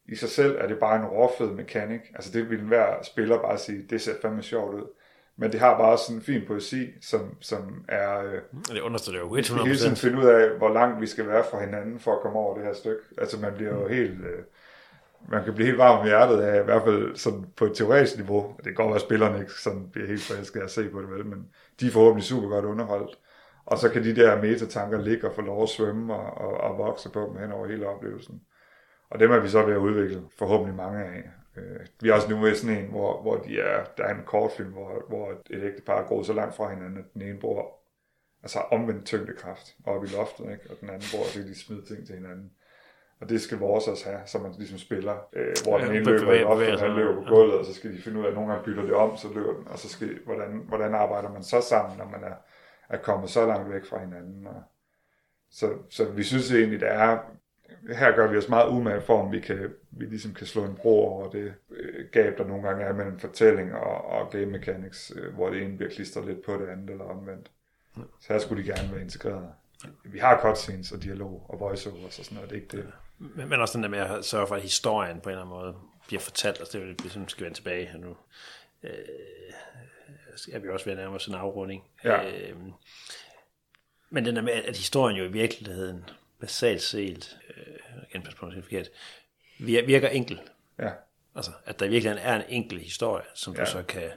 i 0.05 0.15
sig 0.15 0.29
selv 0.29 0.57
er 0.59 0.67
det 0.67 0.79
bare 0.79 0.99
en 0.99 1.05
råfed 1.05 1.47
mekanik. 1.47 2.01
Altså 2.15 2.31
det 2.31 2.49
vil 2.49 2.61
hver 2.61 3.03
spiller 3.03 3.41
bare 3.41 3.57
sige, 3.57 3.85
det 3.89 4.01
ser 4.01 4.13
fandme 4.21 4.43
sjovt 4.43 4.75
ud. 4.75 4.87
Men 5.37 5.51
det 5.51 5.59
har 5.59 5.77
bare 5.77 5.97
sådan 5.97 6.15
en 6.15 6.21
fin 6.21 6.41
poesi, 6.47 6.87
som, 7.01 7.35
som 7.39 7.85
er... 7.87 8.23
Øh, 8.23 8.41
det 8.67 8.81
understøtter 8.81 9.21
jo 9.21 9.37
100%. 9.37 9.53
Vi 9.53 9.59
hele 9.67 9.77
tiden 9.77 9.95
finde 9.95 10.17
ud 10.17 10.25
af, 10.25 10.49
hvor 10.57 10.73
langt 10.73 11.01
vi 11.01 11.07
skal 11.07 11.27
være 11.27 11.43
fra 11.51 11.65
hinanden, 11.65 11.99
for 11.99 12.15
at 12.15 12.21
komme 12.21 12.39
over 12.39 12.55
det 12.55 12.65
her 12.65 12.73
stykke. 12.73 13.01
Altså 13.17 13.39
man 13.39 13.53
bliver 13.53 13.81
jo 13.81 13.87
helt... 13.87 14.21
Øh, 14.21 14.43
man 15.29 15.43
kan 15.43 15.53
blive 15.53 15.65
helt 15.65 15.77
varm 15.77 16.05
i 16.05 16.07
hjertet 16.07 16.41
af, 16.41 16.61
i 16.61 16.63
hvert 16.63 16.83
fald 16.83 17.15
sådan 17.15 17.45
på 17.55 17.65
et 17.65 17.75
teoretisk 17.75 18.17
niveau. 18.17 18.55
Det 18.57 18.65
kan 18.65 18.73
godt 18.73 18.87
være, 18.87 18.95
at 18.95 19.01
spillerne 19.01 19.39
ikke 19.39 19.51
sådan 19.51 19.89
bliver 19.91 20.07
helt 20.07 20.21
forelskede 20.21 20.63
at 20.63 20.71
se 20.71 20.89
på 20.89 21.01
det, 21.01 21.09
vel, 21.09 21.25
men 21.25 21.47
de 21.79 21.87
er 21.87 21.91
forhåbentlig 21.91 22.23
super 22.23 22.49
godt 22.49 22.65
underholdt. 22.65 23.19
Og 23.65 23.77
så 23.77 23.89
kan 23.89 24.03
de 24.03 24.15
der 24.15 24.41
metatanker 24.41 25.01
ligge 25.01 25.27
og 25.27 25.35
få 25.35 25.41
lov 25.41 25.63
at 25.63 25.69
svømme 25.69 26.13
og, 26.13 26.47
og, 26.47 26.57
og 26.57 26.77
vokse 26.77 27.09
på 27.09 27.19
dem 27.29 27.41
hen 27.41 27.51
over 27.51 27.67
hele 27.67 27.87
oplevelsen. 27.87 28.41
Og 29.09 29.19
dem 29.19 29.31
er 29.31 29.39
vi 29.39 29.49
så 29.49 29.65
ved 29.65 29.73
at 29.73 29.77
udvikle 29.77 30.21
forhåbentlig 30.37 30.75
mange 30.75 31.03
af. 31.03 31.23
Øh, 31.57 31.85
vi 32.01 32.09
er 32.09 32.13
også 32.13 32.29
nu 32.29 32.37
ved 32.37 32.55
sådan 32.55 32.77
en, 32.77 32.89
hvor, 32.89 33.21
hvor 33.21 33.35
de 33.35 33.59
er, 33.59 33.83
der 33.97 34.03
er 34.03 34.15
en 34.15 34.25
kortfilm, 34.25 34.71
hvor, 34.71 35.05
hvor 35.07 35.31
et 35.31 35.63
ægtepar 35.63 36.01
er 36.01 36.07
gået 36.07 36.25
så 36.25 36.33
langt 36.33 36.55
fra 36.55 36.73
hinanden, 36.73 36.97
at 36.97 37.13
den 37.13 37.21
ene 37.21 37.39
bor 37.39 37.81
altså 38.43 38.59
omvendt 38.59 39.05
tyngdekraft 39.05 39.75
oppe 39.85 40.07
i 40.07 40.11
loftet, 40.11 40.51
ikke? 40.51 40.69
og 40.69 40.77
den 40.81 40.89
anden 40.89 41.07
bor, 41.13 41.23
så 41.23 41.39
kan 41.39 41.47
de 41.47 41.59
smide 41.59 41.85
ting 41.85 42.05
til 42.05 42.15
hinanden. 42.15 42.51
Og 43.21 43.29
det 43.29 43.41
skal 43.41 43.57
vores 43.57 43.87
også 43.87 44.09
have, 44.09 44.21
så 44.25 44.39
man 44.39 44.51
ligesom 44.57 44.77
spiller, 44.77 45.15
øh, 45.33 45.55
hvor 45.63 45.77
den 45.77 45.87
ene 45.87 46.05
løber 46.05 46.33
i 46.33 46.43
og 46.43 46.59
den 46.61 46.95
løber 46.95 47.15
på 47.15 47.35
gulvet, 47.35 47.59
og 47.59 47.65
så 47.65 47.73
skal 47.73 47.93
de 47.93 48.01
finde 48.01 48.19
ud 48.19 48.25
af, 48.25 48.29
at 48.29 48.35
nogle 48.35 48.51
gange 48.51 48.65
bytter 48.65 48.83
det 48.83 48.93
om, 48.93 49.17
så 49.17 49.27
løber 49.33 49.53
den, 49.53 49.67
og 49.67 49.79
så 49.79 49.89
skal, 49.89 50.19
hvordan, 50.25 50.63
hvordan 50.67 50.93
arbejder 50.93 51.31
man 51.31 51.43
så 51.43 51.61
sammen, 51.61 51.97
når 51.97 52.05
man 52.05 52.23
er, 52.23 52.35
er 52.89 52.97
kommet 52.97 53.29
så 53.29 53.45
langt 53.45 53.73
væk 53.73 53.85
fra 53.85 53.99
hinanden. 53.99 54.47
Og, 54.47 54.63
så, 55.51 55.73
så 55.89 56.05
vi 56.05 56.23
synes 56.23 56.51
egentlig, 56.51 56.79
det 56.79 56.89
er, 56.89 57.19
her 57.89 58.15
gør 58.15 58.27
vi 58.27 58.37
os 58.37 58.49
meget 58.49 58.69
umage 58.69 59.01
for, 59.01 59.23
om 59.23 59.31
vi, 59.31 59.39
kan, 59.39 59.73
vi 59.91 60.05
ligesom 60.05 60.33
kan 60.33 60.47
slå 60.47 60.63
en 60.63 60.75
bro 60.75 61.05
over 61.07 61.29
det 61.29 61.53
øh, 61.71 62.05
gab, 62.11 62.37
der 62.37 62.47
nogle 62.47 62.67
gange 62.67 62.85
er 62.85 62.93
mellem 62.93 63.19
fortælling 63.19 63.73
og, 63.75 64.05
og 64.05 64.31
game 64.31 64.45
mechanics, 64.45 65.11
øh, 65.15 65.33
hvor 65.33 65.49
det 65.49 65.61
ene 65.61 65.77
bliver 65.77 65.91
klistret 65.91 66.25
lidt 66.25 66.45
på 66.45 66.53
det 66.53 66.67
andet 66.67 66.89
eller 66.89 67.05
omvendt. 67.05 67.51
Så 67.95 68.33
her 68.33 68.39
skulle 68.39 68.63
de 68.63 68.67
gerne 68.67 68.91
være 68.91 69.01
integreret. 69.01 69.49
Vi 70.03 70.19
har 70.19 70.41
cutscenes 70.41 70.91
og 70.91 71.03
dialog 71.03 71.45
og 71.49 71.59
voiceovers 71.59 72.19
og 72.19 72.25
sådan 72.25 72.35
noget, 72.35 72.49
det 72.49 72.57
er 72.57 72.61
ikke 72.61 72.77
det. 72.77 72.91
Men, 73.21 73.49
men 73.49 73.61
også 73.61 73.77
den 73.77 73.83
der 73.83 73.89
med 73.89 73.99
at 73.99 74.25
sørge 74.25 74.47
for, 74.47 74.55
at 74.55 74.61
historien 74.61 75.21
på 75.21 75.29
en 75.29 75.33
eller 75.33 75.41
anden 75.41 75.55
måde 75.55 75.75
bliver 76.07 76.21
fortalt, 76.21 76.59
altså 76.59 76.77
det 76.77 76.83
er 76.83 76.87
jo 76.87 76.95
ligesom, 77.01 77.27
skal 77.27 77.43
vende 77.43 77.57
tilbage 77.57 77.85
her 77.85 77.97
nu. 77.97 78.17
Øh, 78.83 78.93
er 80.51 80.59
vi 80.59 80.69
også 80.69 80.85
ved 80.85 80.93
at 80.93 80.99
nærme 80.99 81.15
os 81.15 81.27
en 81.27 81.35
afrunding. 81.35 81.83
Ja. 82.03 82.31
Øh, 82.31 82.57
men 84.09 84.25
den 84.25 84.35
der 84.35 84.41
med, 84.41 84.53
at 84.53 84.77
historien 84.77 85.17
jo 85.17 85.23
i 85.23 85.31
virkeligheden, 85.31 86.09
basalt 86.39 86.81
set, 86.81 87.37
øh, 87.57 88.03
igen 88.09 88.21
pas 88.21 88.35
på, 88.35 88.49
det 88.49 88.63
forkert, 88.63 88.89
virker 89.59 90.09
enkel. 90.09 90.41
Ja. 90.79 90.91
Altså, 91.35 91.51
at 91.65 91.79
der 91.79 91.87
virkelig 91.87 92.19
er 92.21 92.35
en 92.35 92.43
enkel 92.49 92.79
historie, 92.79 93.25
som 93.33 93.53
ja. 93.53 93.59
du 93.59 93.65
så 93.65 93.83
kan, 93.83 94.11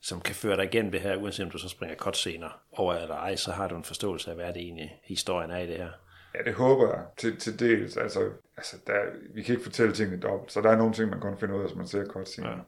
som 0.00 0.20
kan 0.20 0.34
føre 0.34 0.56
dig 0.56 0.64
igennem 0.64 0.92
det 0.92 1.00
her, 1.00 1.16
uanset 1.16 1.44
om 1.44 1.50
du 1.50 1.58
så 1.58 1.68
springer 1.68 1.96
cutscener 1.96 2.60
over 2.72 2.94
eller 2.94 3.14
ej, 3.14 3.36
så 3.36 3.52
har 3.52 3.68
du 3.68 3.76
en 3.76 3.84
forståelse 3.84 4.30
af, 4.30 4.36
hvad 4.36 4.52
det 4.52 4.62
egentlig 4.62 5.00
historien 5.04 5.50
er 5.50 5.58
i 5.58 5.66
det 5.66 5.76
her. 5.76 5.90
Ja, 6.38 6.42
det 6.42 6.54
håber 6.54 6.94
jeg 6.94 7.06
til, 7.16 7.36
til 7.36 7.58
dels. 7.58 7.96
Altså, 7.96 8.30
altså 8.56 8.76
der, 8.86 9.04
vi 9.34 9.42
kan 9.42 9.52
ikke 9.52 9.64
fortælle 9.64 9.94
tingene 9.94 10.20
dobbelt, 10.20 10.52
så 10.52 10.60
der 10.60 10.70
er 10.70 10.76
nogle 10.76 10.94
ting, 10.94 11.10
man 11.10 11.20
kun 11.20 11.38
finder 11.38 11.54
ud 11.54 11.60
af, 11.60 11.66
hvis 11.66 11.76
man 11.76 11.86
ser 11.86 12.04
cutscenen. 12.04 12.50
Ja. 12.50 12.58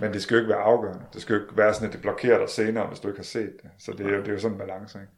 Men 0.00 0.12
det 0.12 0.22
skal 0.22 0.34
jo 0.34 0.40
ikke 0.40 0.54
være 0.54 0.62
afgørende. 0.62 1.06
Det 1.12 1.22
skal 1.22 1.34
jo 1.34 1.42
ikke 1.42 1.56
være 1.56 1.74
sådan, 1.74 1.88
at 1.88 1.92
det 1.92 2.02
blokerer 2.02 2.38
dig 2.38 2.48
senere, 2.48 2.86
hvis 2.86 3.00
du 3.00 3.08
ikke 3.08 3.18
har 3.18 3.24
set 3.24 3.56
det. 3.62 3.70
Så 3.78 3.92
det 3.92 4.06
er 4.06 4.10
jo, 4.10 4.18
det 4.18 4.28
er 4.28 4.32
jo 4.32 4.38
sådan 4.38 4.54
en 4.54 4.58
balance, 4.58 5.00
ikke? 5.00 5.12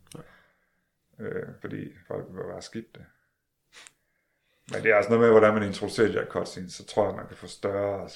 Ja. 1.18 1.24
Øh, 1.24 1.48
fordi 1.60 1.92
folk 2.06 2.24
vil 2.30 2.48
være 2.48 2.62
skidt 2.62 2.94
det. 2.94 3.04
Men 4.72 4.82
det 4.82 4.90
er 4.90 4.96
altså 4.96 5.10
noget 5.10 5.22
med, 5.22 5.30
hvordan 5.30 5.54
man 5.54 5.62
introducerer 5.62 6.08
de 6.08 6.12
her 6.12 6.26
cutscenes, 6.26 6.72
så 6.72 6.86
tror 6.86 7.02
jeg, 7.02 7.10
at 7.10 7.16
man 7.16 7.26
kan 7.28 7.36
få 7.36 7.46
større, 7.46 8.08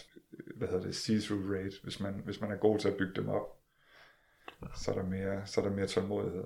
hvad 0.57 0.68
hedder 0.68 0.82
det, 0.82 0.97
see-through 0.97 1.55
rate, 1.55 1.76
hvis 1.82 2.01
man, 2.01 2.14
hvis 2.24 2.41
man 2.41 2.51
er 2.51 2.57
god 2.57 2.78
til 2.78 2.89
at 2.89 2.97
bygge 2.97 3.14
dem 3.14 3.28
op. 3.28 3.59
Så 4.76 4.91
er 4.91 4.95
der 4.95 5.03
mere, 5.03 5.47
så 5.47 5.61
er 5.61 5.64
der 5.64 5.72
mere 5.72 5.86
tålmodighed. 5.86 6.45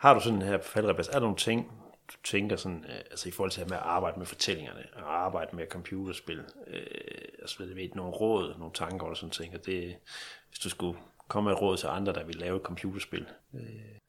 Har 0.00 0.14
du 0.14 0.20
sådan 0.20 0.42
her 0.42 0.58
faldrebas, 0.58 1.08
er 1.08 1.12
der 1.12 1.20
nogle 1.20 1.36
ting, 1.36 1.72
du 2.12 2.14
tænker 2.24 2.56
sådan, 2.56 2.84
øh, 2.88 2.96
altså 3.10 3.28
i 3.28 3.32
forhold 3.32 3.50
til 3.50 3.68
med 3.68 3.76
at 3.76 3.82
arbejde 3.82 4.18
med 4.18 4.26
fortællingerne, 4.26 4.86
og 4.92 5.24
arbejde 5.24 5.56
med 5.56 5.66
computerspil, 5.66 6.44
øh, 6.66 6.82
altså 7.38 7.56
ved, 7.58 7.74
ved 7.74 7.88
nogle 7.94 8.12
råd, 8.12 8.54
nogle 8.58 8.74
tanker, 8.74 9.06
og 9.06 9.16
sådan 9.16 9.30
tænker, 9.30 9.58
det, 9.58 9.96
hvis 10.48 10.58
du 10.58 10.70
skulle 10.70 10.98
komme 11.28 11.48
med 11.48 11.56
et 11.56 11.62
råd 11.62 11.76
til 11.76 11.86
andre, 11.86 12.12
der 12.12 12.24
vil 12.24 12.36
lave 12.36 12.56
et 12.56 12.62
computerspil, 12.62 13.26
øh, 13.54 13.60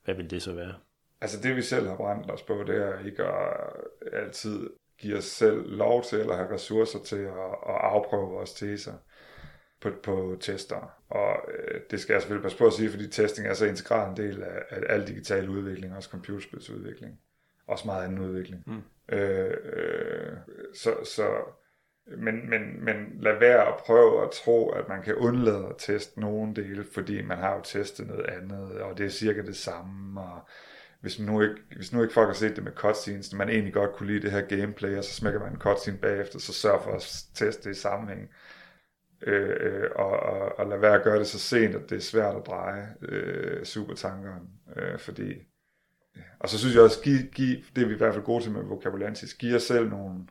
hvad 0.04 0.16
vil 0.16 0.30
det 0.30 0.42
så 0.42 0.54
være? 0.54 0.74
Altså 1.22 1.39
det 1.42 1.56
vi 1.56 1.62
selv 1.62 1.88
har 1.88 1.96
brændt 1.96 2.32
os 2.32 2.42
på, 2.42 2.64
det 2.64 2.76
er 2.76 3.06
ikke 3.06 3.24
at 3.24 3.58
øh, 4.02 4.24
altid 4.24 4.70
give 4.98 5.18
os 5.18 5.26
selv 5.26 5.70
lov 5.70 6.04
til, 6.04 6.20
eller 6.20 6.36
have 6.36 6.54
ressourcer 6.54 7.00
til 7.00 7.16
at, 7.16 7.52
at 7.70 7.76
afprøve 7.82 8.30
vores 8.30 8.54
teser 8.54 8.94
på, 9.82 9.90
på 10.04 10.38
tester. 10.40 10.94
Og 11.10 11.36
øh, 11.54 11.82
det 11.92 12.00
skal 12.00 12.14
jeg 12.14 12.22
selvfølgelig 12.22 12.44
passe 12.44 12.58
på 12.58 12.68
at 12.68 12.74
sige, 12.74 12.90
fordi 12.90 13.08
testing 13.08 13.48
er 13.48 13.54
så 13.54 13.66
integreret 13.66 14.10
en 14.10 14.18
del 14.18 14.44
af, 14.44 14.64
af 14.70 14.94
al 14.94 15.08
digital 15.08 15.50
udvikling, 15.50 15.96
også 15.96 16.10
computerspilsudvikling. 16.10 17.20
Også 17.68 17.86
meget 17.86 18.04
anden 18.04 18.20
udvikling. 18.20 18.64
Mm. 18.68 18.82
Øh, 19.16 19.58
øh, 19.64 20.38
så, 20.76 20.94
så, 21.04 21.28
men, 22.18 22.50
men, 22.50 22.86
men 22.86 22.96
lad 23.20 23.40
være 23.40 23.68
at 23.68 23.74
prøve 23.86 24.24
at 24.24 24.32
tro, 24.32 24.70
at 24.70 24.90
man 24.90 25.02
kan 25.02 25.16
undlade 25.16 25.66
at 25.70 25.76
teste 25.78 26.20
nogle 26.20 26.56
dele, 26.56 26.86
fordi 26.94 27.22
man 27.22 27.38
har 27.38 27.56
jo 27.56 27.62
testet 27.64 28.08
noget 28.08 28.26
andet, 28.26 28.82
og 28.82 28.98
det 28.98 29.06
er 29.06 29.10
cirka 29.10 29.42
det 29.42 29.56
samme, 29.56 30.22
og 30.22 30.40
hvis 31.02 31.20
nu 31.20 31.42
ikke, 31.42 31.56
hvis 31.76 31.94
nu 31.94 32.02
ikke 32.02 32.14
folk 32.14 32.28
har 32.28 32.34
set 32.34 32.56
det 32.56 32.64
med 32.64 32.72
cutscenes, 32.72 33.34
man 33.34 33.50
egentlig 33.50 33.74
godt 33.74 33.94
kunne 33.94 34.08
lide 34.08 34.22
det 34.22 34.32
her 34.32 34.42
gameplay, 34.42 34.98
og 34.98 35.04
så 35.04 35.14
smækker 35.14 35.40
man 35.40 35.52
en 35.52 35.60
cutscene 35.60 35.98
bagefter, 35.98 36.40
så 36.40 36.54
sørg 36.54 36.82
for 36.84 36.92
at 36.92 37.26
teste 37.34 37.70
det 37.70 37.76
i 37.76 37.80
sammenhæng. 37.80 38.30
Øh, 39.28 39.58
øh, 39.60 39.90
og, 39.96 40.10
og, 40.10 40.60
og 40.60 40.68
lade 40.68 40.82
være 40.82 40.96
at 40.96 41.04
gøre 41.04 41.20
det 41.20 41.28
så 41.28 41.40
sent, 41.40 41.76
at 41.76 41.90
det 41.90 41.96
er 41.96 42.02
svært 42.02 42.36
at 42.36 42.46
dreje 42.46 42.88
øh, 43.02 43.66
supertankeren, 43.66 44.50
øh, 44.76 45.00
fordi 45.00 45.34
og 46.40 46.50
så 46.50 46.60
synes 46.60 46.76
jeg 46.76 46.84
også, 46.84 47.02
give, 47.02 47.24
give, 47.24 47.58
det 47.76 47.84
er 47.84 47.88
vi 47.88 47.94
i 47.94 47.98
hvert 47.98 48.14
fald 48.14 48.26
gode 48.26 48.44
til 48.44 48.52
med 48.52 48.64
vokabulantisk, 48.64 49.38
give 49.38 49.56
os 49.56 49.64
selv 49.64 49.90
nogle, 49.90 50.26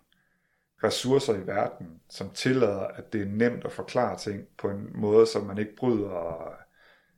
ressourcer 0.84 1.34
i 1.34 1.46
verden, 1.46 2.00
som 2.08 2.30
tillader, 2.30 2.80
at 2.80 3.12
det 3.12 3.20
er 3.20 3.26
nemt 3.26 3.64
at 3.64 3.72
forklare 3.72 4.18
ting 4.18 4.44
på 4.58 4.70
en 4.70 4.90
måde, 4.94 5.26
som 5.26 5.46
man 5.46 5.58
ikke 5.58 5.76
bryder 5.76 6.52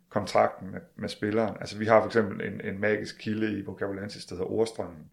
kontrakten 0.09 0.71
med, 0.71 0.81
med 0.97 1.09
spilleren. 1.09 1.57
Altså 1.61 1.79
vi 1.79 1.87
har 1.87 2.01
for 2.01 2.07
eksempel 2.07 2.47
en, 2.47 2.61
en 2.61 2.81
magisk 2.81 3.19
kilde 3.19 3.59
i 3.59 3.65
vokabulantisk, 3.65 4.29
der 4.29 4.35
hedder 4.35 4.51
Ordstrømmen, 4.51 5.11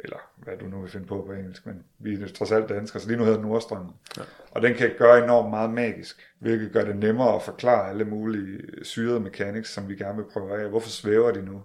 eller 0.00 0.30
hvad 0.36 0.56
du 0.56 0.66
nu 0.66 0.80
vil 0.80 0.90
finde 0.90 1.06
på 1.06 1.22
på 1.26 1.32
engelsk, 1.32 1.66
men 1.66 1.84
vi 1.98 2.22
er 2.22 2.28
trods 2.28 2.52
alt 2.52 2.68
danskere, 2.68 3.00
så 3.00 3.08
lige 3.08 3.18
nu 3.18 3.24
hedder 3.24 3.38
den 3.38 3.48
Nordstrømmen. 3.48 3.94
Ja. 4.16 4.22
Og 4.50 4.62
den 4.62 4.74
kan 4.74 4.90
gøre 4.98 5.24
enormt 5.24 5.50
meget 5.50 5.70
magisk, 5.70 6.26
hvilket 6.38 6.72
gør 6.72 6.84
det 6.84 6.96
nemmere 6.96 7.34
at 7.34 7.42
forklare 7.42 7.90
alle 7.90 8.04
mulige 8.04 8.84
syrede 8.84 9.20
mechanics, 9.20 9.70
som 9.70 9.88
vi 9.88 9.96
gerne 9.96 10.16
vil 10.16 10.30
prøve 10.32 10.62
af. 10.62 10.68
Hvorfor 10.68 10.88
svæver 10.88 11.30
de 11.30 11.42
nu? 11.42 11.62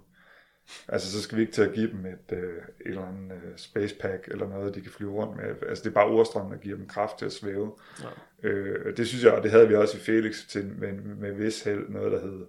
Altså, 0.88 1.12
så 1.12 1.22
skal 1.22 1.36
vi 1.36 1.42
ikke 1.42 1.52
til 1.52 1.62
at 1.62 1.72
give 1.72 1.90
dem 1.90 2.06
et, 2.06 2.32
øh, 2.32 2.38
et 2.38 2.62
eller 2.84 3.06
andet 3.06 3.32
øh, 3.32 3.56
space 3.56 3.94
pack 4.00 4.28
eller 4.28 4.48
noget, 4.48 4.74
de 4.74 4.80
kan 4.80 4.90
flyve 4.90 5.12
rundt 5.12 5.36
med. 5.36 5.68
Altså, 5.68 5.84
det 5.84 5.90
er 5.90 5.94
bare 5.94 6.06
ordstrømmen, 6.06 6.52
der 6.52 6.58
giver 6.58 6.76
dem 6.76 6.86
kraft 6.86 7.18
til 7.18 7.26
at 7.26 7.32
svæve. 7.32 7.72
Ja. 8.42 8.48
Øh, 8.48 8.96
det 8.96 9.08
synes 9.08 9.24
jeg, 9.24 9.32
og 9.32 9.42
det 9.42 9.50
havde 9.50 9.68
vi 9.68 9.74
også 9.74 9.96
i 9.96 10.00
Felix 10.00 10.46
til, 10.48 10.72
med, 10.78 10.92
med 10.92 11.32
vis 11.32 11.62
held, 11.62 11.88
noget, 11.88 12.12
der 12.12 12.20
hed, 12.20 12.46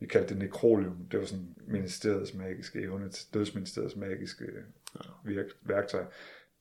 vi 0.00 0.06
kaldte 0.06 0.28
det 0.28 0.38
nekrolium. 0.38 0.96
Det 1.12 1.20
var 1.20 1.26
sådan 1.26 1.54
ministeriets 1.66 2.34
magiske 2.34 2.82
evne, 2.82 3.10
dødsministeriets 3.34 3.96
magiske 3.96 4.44
virk, 5.24 5.46
værktøj. 5.62 6.04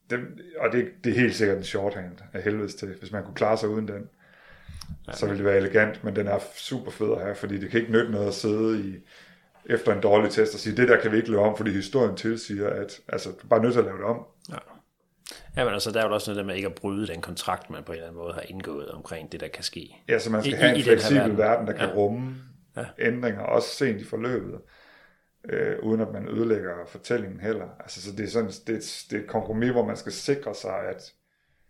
Det, 0.10 0.20
og 0.58 0.72
det, 0.72 0.88
det 1.04 1.10
er 1.10 1.16
helt 1.20 1.36
sikkert 1.36 1.58
en 1.58 1.64
shorthand 1.64 2.18
af 2.34 2.42
helvedes 2.42 2.76
til. 2.76 2.96
Hvis 3.00 3.12
man 3.12 3.24
kunne 3.24 3.36
klare 3.36 3.58
sig 3.58 3.70
uden 3.70 3.88
den, 3.88 4.10
ja. 5.08 5.12
så 5.12 5.26
ville 5.26 5.38
det 5.38 5.46
være 5.46 5.58
elegant, 5.58 6.04
men 6.04 6.16
den 6.16 6.28
er 6.28 6.40
super 6.56 6.92
fed 6.92 7.12
at 7.12 7.22
have, 7.22 7.36
fordi 7.36 7.58
det 7.58 7.70
kan 7.70 7.80
ikke 7.80 7.92
nytte 7.92 8.12
noget 8.12 8.28
at 8.28 8.34
sidde 8.34 8.80
i 8.80 8.96
efter 9.70 9.96
en 9.96 10.02
dårlig 10.02 10.32
test 10.32 10.54
og 10.54 10.60
sige, 10.60 10.78
det 10.78 10.88
der 10.88 11.02
kan 11.02 11.12
vi 11.12 11.18
ikke 11.18 11.32
lave 11.32 11.44
om, 11.44 11.58
fordi 11.58 11.72
historien 11.72 12.16
tilsiger, 12.16 12.70
at 12.70 13.00
altså, 13.08 13.30
du 13.30 13.36
er 13.44 13.48
bare 13.50 13.62
nødt 13.62 13.74
til 13.74 13.80
at 13.80 13.86
lave 13.86 13.98
det 13.98 14.06
om. 14.06 14.26
Ja. 14.50 14.58
Ja, 15.58 15.64
men 15.64 15.74
altså, 15.74 15.92
der 15.92 16.02
er 16.02 16.08
jo 16.08 16.14
også 16.14 16.32
noget 16.32 16.46
med 16.46 16.56
ikke 16.56 16.68
at 16.68 16.76
bryde 16.76 17.08
den 17.08 17.22
kontrakt, 17.22 17.70
man 17.70 17.84
på 17.84 17.92
en 17.92 17.96
eller 17.96 18.08
anden 18.08 18.22
måde 18.22 18.34
har 18.34 18.42
indgået 18.42 18.88
omkring 18.88 19.32
det, 19.32 19.40
der 19.40 19.48
kan 19.48 19.64
ske. 19.64 19.98
Ja, 20.08 20.20
så 20.20 20.32
man 20.32 20.42
skal 20.42 20.54
I, 20.54 20.58
have 20.58 20.72
en 20.72 20.80
i 20.80 20.84
fleksibel 20.84 21.20
verden. 21.20 21.38
verden, 21.38 21.68
der 21.68 21.74
kan 21.74 21.90
ja. 21.90 21.96
rumme 21.96 22.36
ja. 22.78 22.86
ændringer, 23.00 23.42
også 23.42 23.70
sent 23.70 24.02
i 24.02 24.06
forløbet, 24.06 24.62
øh, 25.50 25.80
uden 25.84 26.02
at 26.02 26.12
man 26.14 26.28
ødelægger 26.28 26.86
fortællingen 26.88 27.40
heller. 27.40 27.70
Altså, 27.80 28.02
så 28.02 28.12
det 28.12 28.24
er, 28.24 28.30
sådan, 28.30 28.50
det, 28.50 28.76
er, 28.76 29.06
det 29.10 29.18
er 29.18 29.24
et 29.24 29.30
kompromis, 29.30 29.72
hvor 29.72 29.86
man 29.86 29.98
skal 29.98 30.12
sikre 30.12 30.56
sig, 30.56 30.80
at, 30.80 31.14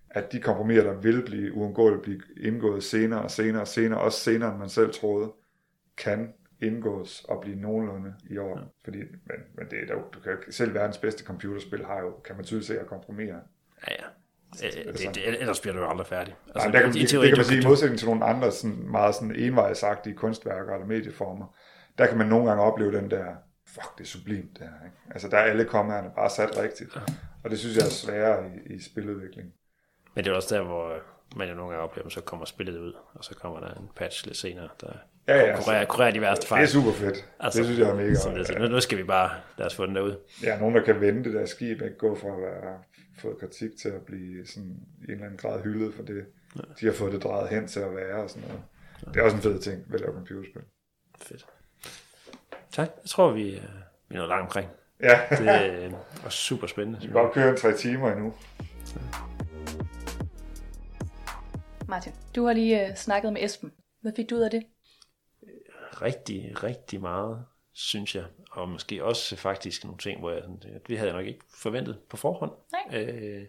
at 0.09 0.31
de 0.31 0.41
kompromiser, 0.41 0.83
der 0.83 0.93
vil 0.93 1.25
blive 1.25 1.53
uundgåeligt 1.53 2.01
blive 2.01 2.21
indgået 2.37 2.83
senere 2.83 3.21
og 3.21 3.31
senere 3.31 3.61
og 3.61 3.67
senere, 3.67 3.99
også 3.99 4.19
senere, 4.19 4.49
end 4.49 4.59
man 4.59 4.69
selv 4.69 4.93
troede, 4.93 5.31
kan 5.97 6.33
indgås 6.61 7.25
og 7.29 7.41
blive 7.41 7.55
nogenlunde 7.55 8.13
i 8.29 8.37
år. 8.37 8.57
Ja. 8.57 8.63
Fordi, 8.83 8.97
men, 8.99 9.37
men 9.55 9.67
det 9.69 9.91
er 9.91 9.95
du 10.13 10.19
kan, 10.19 10.37
selv 10.49 10.73
verdens 10.73 10.97
bedste 10.97 11.23
computerspil 11.23 11.85
har 11.85 11.99
jo, 11.99 12.19
kan 12.25 12.35
man 12.35 12.45
tydeligt 12.45 12.67
se, 12.67 12.79
at 12.79 12.87
kompromitere. 12.87 13.41
Ja, 13.87 13.93
ja. 13.99 14.07
Det, 14.53 14.97
det, 14.97 15.15
det, 15.15 15.41
ellers 15.41 15.59
bliver 15.59 15.73
du 15.73 15.79
jo 15.79 15.89
aldrig 15.89 16.07
færdig. 16.07 16.35
Altså, 16.55 16.69
Nej, 16.69 16.71
der 16.71 16.85
kan, 16.85 16.93
det, 16.93 17.01
det, 17.01 17.21
det 17.21 17.29
kan 17.29 17.37
man 17.37 17.45
sige, 17.45 17.61
i 17.61 17.65
modsætning 17.65 17.99
til 17.99 18.07
nogle 18.07 18.25
andre 18.25 18.51
sådan, 18.51 18.91
meget 18.91 19.15
sådan 19.15 19.35
envejsagtige 19.35 20.15
kunstværker 20.15 20.73
eller 20.73 20.87
medieformer, 20.87 21.55
der 21.97 22.07
kan 22.07 22.17
man 22.17 22.27
nogle 22.27 22.47
gange 22.47 22.63
opleve 22.63 22.91
den 22.91 23.11
der, 23.11 23.25
fuck, 23.67 23.97
det 23.97 24.03
er 24.03 24.07
sublimt 24.07 24.59
der. 24.59 24.65
Ikke? 24.85 24.97
Altså, 25.11 25.27
der 25.27 25.37
er 25.37 25.41
alle 25.41 25.65
kommerne 25.65 26.09
bare 26.15 26.29
sat 26.29 26.57
rigtigt. 26.57 26.95
Ja. 26.95 27.01
Og 27.43 27.49
det 27.49 27.59
synes 27.59 27.77
jeg 27.77 27.85
er 27.85 27.89
sværere 27.89 28.45
i, 28.47 28.73
i 28.73 28.81
spiludvikling. 28.81 29.53
Men 30.15 30.23
det 30.23 30.31
er 30.31 30.35
også 30.35 30.55
der, 30.55 30.61
hvor 30.63 30.93
man 31.35 31.49
jo 31.49 31.55
nogle 31.55 31.71
gange 31.71 31.83
oplever, 31.83 32.09
så 32.09 32.21
kommer 32.21 32.45
spillet 32.45 32.77
ud, 32.79 32.93
og 33.13 33.23
så 33.23 33.35
kommer 33.35 33.59
der 33.59 33.73
en 33.73 33.89
patch 33.95 34.25
lidt 34.25 34.37
senere, 34.37 34.69
der 34.81 34.91
ja, 35.27 35.45
ja, 35.45 35.55
kurerer, 35.61 35.85
kurerer 35.85 36.11
de 36.11 36.21
værste 36.21 36.47
fejl. 36.47 36.61
Det 36.61 36.67
er 36.67 36.71
super 36.71 36.91
fedt. 36.91 37.25
Altså, 37.39 37.59
det 37.59 37.65
synes 37.65 37.79
jeg 37.79 37.89
er 37.89 37.95
mega. 37.95 38.15
Så 38.15 38.29
det, 38.29 38.59
nu, 38.59 38.67
nu 38.67 38.79
skal 38.79 38.97
vi 38.97 39.03
bare, 39.03 39.29
lad 39.57 39.65
os 39.67 39.75
få 39.75 39.85
den 39.85 39.95
derud. 39.95 40.15
Ja, 40.43 40.59
nogen, 40.59 40.75
der 40.75 40.83
kan 40.83 41.01
vende 41.01 41.23
det 41.23 41.33
der 41.33 41.45
skib, 41.45 41.81
ikke 41.81 41.97
gå 41.97 42.15
fra 42.15 42.27
at 42.27 42.41
være 42.41 42.77
fået 43.21 43.37
kritik 43.39 43.77
til 43.77 43.89
at 43.89 44.01
blive 44.01 44.45
sådan 44.45 44.79
i 45.01 45.03
en 45.03 45.11
eller 45.11 45.25
anden 45.25 45.37
grad 45.37 45.63
hyldet 45.63 45.93
for 45.93 46.03
det. 46.03 46.25
Ja. 46.55 46.61
De 46.79 46.85
har 46.85 46.93
fået 46.93 47.13
det 47.13 47.23
drejet 47.23 47.49
hen 47.49 47.67
til 47.67 47.79
at 47.79 47.95
være 47.95 48.23
og 48.23 48.29
sådan 48.29 48.47
noget. 48.47 48.63
Ja. 49.05 49.11
Det 49.11 49.17
er 49.17 49.23
også 49.23 49.37
en 49.37 49.43
fed 49.43 49.59
ting 49.59 49.83
ved 49.87 49.95
at 49.95 50.01
lave 50.01 50.13
computerspil. 50.13 50.61
Fedt. 51.21 51.45
Tak. 52.71 52.89
Jeg 53.03 53.09
tror, 53.09 53.31
vi, 53.31 53.55
øh, 53.55 53.63
vi 54.09 54.15
er 54.15 54.17
nået 54.17 54.29
langt 54.29 54.41
omkring. 54.41 54.69
Ja. 55.03 55.19
det 55.29 55.91
var 56.23 56.29
super 56.29 56.67
spændende. 56.67 56.99
Vi 56.99 57.05
kan 57.05 57.13
godt 57.13 57.33
køre 57.33 57.49
en 57.49 57.57
tre 57.57 57.77
timer 57.77 58.11
endnu. 58.11 58.33
Ja. 58.95 59.01
Martin, 61.87 62.13
du 62.35 62.45
har 62.45 62.53
lige 62.53 62.89
uh, 62.89 62.95
snakket 62.95 63.33
med 63.33 63.43
Esben. 63.43 63.71
Hvad 64.01 64.11
fik 64.15 64.29
du 64.29 64.35
ud 64.35 64.41
af 64.41 64.51
det? 64.51 64.63
Rigtig, 66.01 66.63
rigtig 66.63 67.01
meget, 67.01 67.45
synes 67.73 68.15
jeg. 68.15 68.25
Og 68.51 68.69
måske 68.69 69.03
også 69.03 69.35
faktisk 69.35 69.83
nogle 69.83 69.97
ting, 69.97 70.19
hvor 70.19 70.31
jeg, 70.31 70.43
vi 70.87 70.95
havde 70.95 71.11
nok 71.11 71.25
ikke 71.25 71.39
forventet 71.61 71.99
på 72.09 72.17
forhånd. 72.17 72.51
Øh, 72.93 73.45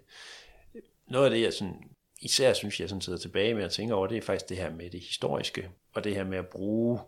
noget 1.06 1.24
af 1.24 1.30
det, 1.30 1.42
jeg 1.42 1.52
sådan, 1.52 1.90
især 2.20 2.52
synes, 2.52 2.80
jeg 2.80 2.88
sådan 2.88 3.02
sidder 3.02 3.18
tilbage 3.18 3.54
med 3.54 3.64
at 3.64 3.70
tænke 3.70 3.94
over, 3.94 4.06
det 4.06 4.16
er 4.16 4.22
faktisk 4.22 4.48
det 4.48 4.56
her 4.56 4.70
med 4.70 4.90
det 4.90 5.00
historiske, 5.00 5.70
og 5.92 6.04
det 6.04 6.14
her 6.14 6.24
med 6.24 6.38
at 6.38 6.48
bruge 6.48 7.00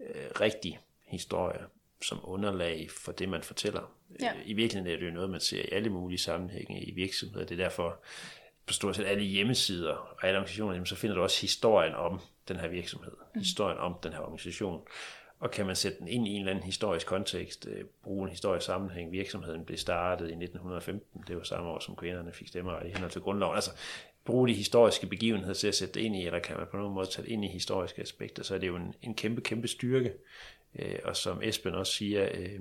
øh, 0.00 0.40
rigtig 0.40 0.80
historie 1.04 1.60
som 2.02 2.20
underlag 2.22 2.90
for 2.90 3.12
det, 3.12 3.28
man 3.28 3.42
fortæller. 3.42 3.92
Ja. 4.20 4.32
I 4.44 4.52
virkeligheden 4.52 4.94
er 4.94 4.98
det 4.98 5.06
jo 5.06 5.12
noget, 5.12 5.30
man 5.30 5.40
ser 5.40 5.62
i 5.62 5.68
alle 5.72 5.90
mulige 5.90 6.18
sammenhænge 6.18 6.82
i 6.82 6.90
virksomheder. 6.90 7.46
Det 7.46 7.60
er 7.60 7.64
derfor, 7.64 8.00
på 8.66 8.72
stort 8.72 8.96
set 8.96 9.04
alle 9.04 9.24
hjemmesider 9.24 9.92
og 9.92 10.24
alle 10.24 10.38
organisationer, 10.38 10.84
så 10.84 10.96
finder 10.96 11.16
du 11.16 11.22
også 11.22 11.40
historien 11.40 11.94
om 11.94 12.20
den 12.48 12.56
her 12.56 12.68
virksomhed, 12.68 13.12
mm. 13.34 13.40
historien 13.40 13.78
om 13.78 13.94
den 14.02 14.12
her 14.12 14.20
organisation. 14.20 14.82
Og 15.38 15.50
kan 15.50 15.66
man 15.66 15.76
sætte 15.76 15.98
den 15.98 16.08
ind 16.08 16.28
i 16.28 16.30
en 16.30 16.38
eller 16.38 16.50
anden 16.50 16.64
historisk 16.64 17.06
kontekst, 17.06 17.66
øh, 17.66 17.84
bruge 18.02 18.24
en 18.24 18.30
historisk 18.30 18.66
sammenhæng, 18.66 19.12
virksomheden 19.12 19.64
blev 19.64 19.78
startet 19.78 20.24
i 20.24 20.34
1915, 20.34 21.24
det 21.28 21.36
var 21.36 21.42
samme 21.42 21.70
år, 21.70 21.78
som 21.78 21.96
kvinderne 21.96 22.32
fik 22.32 22.48
stemmeret 22.48 22.86
i 22.86 22.90
henhold 22.90 23.10
til 23.10 23.20
grundloven. 23.20 23.54
Altså, 23.54 23.70
bruge 24.24 24.48
de 24.48 24.54
historiske 24.54 25.06
begivenheder 25.06 25.54
til 25.54 25.68
at 25.68 25.74
sætte 25.74 25.94
det 25.94 26.00
ind 26.00 26.16
i, 26.16 26.26
eller 26.26 26.38
kan 26.38 26.56
man 26.56 26.66
på 26.70 26.76
nogen 26.76 26.94
måde 26.94 27.06
tage 27.06 27.26
det 27.26 27.32
ind 27.32 27.44
i 27.44 27.48
historiske 27.48 28.02
aspekter, 28.02 28.42
så 28.42 28.54
er 28.54 28.58
det 28.58 28.66
jo 28.66 28.76
en, 28.76 28.94
en 29.02 29.14
kæmpe, 29.14 29.40
kæmpe 29.40 29.68
styrke. 29.68 30.12
Øh, 30.78 30.98
og 31.04 31.16
som 31.16 31.42
Esben 31.42 31.74
også 31.74 31.92
siger, 31.92 32.28
øh, 32.34 32.60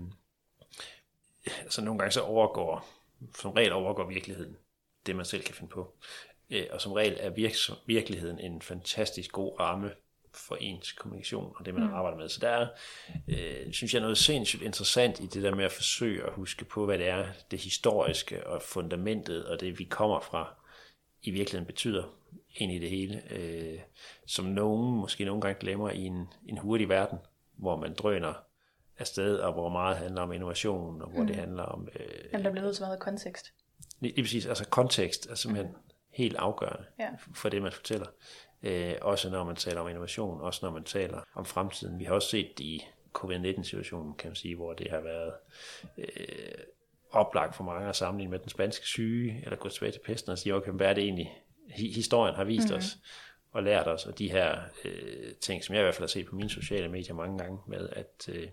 altså 1.46 1.82
nogle 1.82 2.00
gange 2.00 2.12
så 2.12 2.22
overgår, 2.22 2.88
som 3.36 3.52
regel 3.52 3.72
overgår 3.72 4.08
virkeligheden 4.08 4.58
det, 5.06 5.16
man 5.16 5.26
selv 5.26 5.44
kan 5.44 5.56
finde 5.56 5.72
på. 5.72 5.94
Øh, 6.50 6.66
og 6.72 6.82
som 6.82 6.92
regel 6.92 7.18
er 7.20 7.30
virks- 7.30 7.74
virkeligheden 7.86 8.40
en 8.40 8.62
fantastisk 8.62 9.32
god 9.32 9.60
ramme 9.60 9.92
for 10.36 10.58
ens 10.62 10.92
kommunikation 10.92 11.54
og 11.56 11.66
det, 11.66 11.74
man 11.74 11.84
mm. 11.84 11.94
arbejder 11.94 12.18
med. 12.18 12.30
Så 12.30 12.40
der 12.40 12.50
er, 12.50 12.68
øh, 13.28 13.74
synes 13.74 13.94
jeg, 13.94 14.02
noget 14.02 14.18
sindssygt 14.18 14.62
interessant 14.62 15.20
i 15.20 15.26
det 15.26 15.44
der 15.44 15.56
med 15.56 15.66
at 15.66 15.72
forsøge 15.72 16.24
at 16.24 16.34
huske 16.34 16.66
på, 16.66 16.86
hvad 16.86 16.98
det 16.98 17.08
er, 17.08 17.26
det 17.52 17.60
historiske 17.60 18.48
og 18.48 18.62
fundamentet 18.62 19.46
og 19.46 19.60
det, 19.60 19.80
vi 19.80 19.84
kommer 19.84 20.20
fra, 20.20 20.54
i 21.22 21.32
virkeligheden 21.32 21.66
betyder 21.66 22.04
ind 22.56 22.72
i 22.72 22.80
det 22.80 22.90
hele, 22.90 23.22
øh, 23.32 23.80
som 24.28 24.46
nogen 24.46 24.96
måske 24.96 25.26
nogle 25.26 25.42
gange 25.42 25.60
glemmer 25.60 25.90
i 25.90 26.02
en, 26.02 26.28
en 26.48 26.58
hurtig 26.58 26.90
verden, 26.90 27.18
hvor 27.58 27.78
man 27.78 27.94
drøner 27.94 28.34
afsted, 28.98 29.38
og 29.38 29.54
hvor 29.54 29.70
meget 29.70 29.98
handler 29.98 30.22
om 30.22 30.32
innovation, 30.32 31.02
og 31.02 31.10
hvor 31.10 31.22
mm. 31.22 31.28
det 31.28 31.36
handler 31.36 31.64
om... 31.64 31.88
Øh, 31.96 32.06
Jamen, 32.34 32.46
der 32.46 32.52
bliver 32.52 32.66
nødt 32.66 32.76
til 32.76 32.84
meget 32.84 33.00
kontekst. 33.00 33.54
Lige, 34.00 34.16
lige 34.16 34.24
præcis, 34.24 34.46
altså 34.46 34.68
kontekst 34.68 35.30
er 35.30 35.36
simpelthen 35.36 35.72
mm. 35.72 35.80
helt 36.10 36.36
afgørende 36.36 36.86
ja. 37.00 37.10
for 37.36 37.50
det, 37.50 37.62
man 37.62 37.72
fortæller. 37.72 38.08
Øh, 38.66 38.96
også 39.02 39.30
når 39.30 39.44
man 39.44 39.56
taler 39.56 39.82
om 39.82 39.90
innovation, 39.90 40.42
også 40.42 40.60
når 40.64 40.72
man 40.72 40.84
taler 40.84 41.22
om 41.36 41.46
fremtiden. 41.46 42.00
Vi 42.00 42.04
har 42.04 42.14
også 42.14 42.28
set 42.30 42.60
i 42.60 42.86
covid-19-situationen, 43.14 44.14
kan 44.14 44.30
man 44.30 44.36
sige, 44.36 44.56
hvor 44.56 44.74
det 44.74 44.92
har 44.92 45.02
været 45.02 45.34
øh, 45.98 46.06
oplagt 47.12 47.56
for 47.56 47.64
mange 47.64 47.90
at 47.90 47.96
sammenligne 47.96 48.32
med 48.32 48.40
den 48.40 48.50
spanske 48.50 48.86
syge, 48.86 49.42
eller 49.44 49.58
gå 49.58 49.70
tilbage 49.70 49.92
til 49.92 50.00
pesten 50.06 50.32
og 50.32 50.38
sige, 50.38 50.56
okay, 50.56 50.72
hvad 50.72 50.88
er 50.88 50.94
det 50.94 51.04
egentlig, 51.04 51.34
historien 51.70 52.36
har 52.36 52.44
vist 52.44 52.68
mm-hmm. 52.68 52.78
os 52.78 52.98
og 53.52 53.64
lært 53.64 53.88
os, 53.88 54.06
og 54.06 54.20
de 54.20 54.32
her 54.32 54.62
øh, 54.86 55.34
ting, 55.42 55.64
som 55.64 55.76
jeg 55.76 55.82
i 55.82 55.84
hvert 55.84 55.96
fald 55.96 56.04
har 56.04 56.08
set 56.08 56.26
på 56.26 56.36
mine 56.36 56.50
sociale 56.50 56.90
medier 56.90 57.14
mange 57.14 57.38
gange, 57.38 57.60
med 57.68 57.90
at 57.92 58.30
øh, 58.32 58.48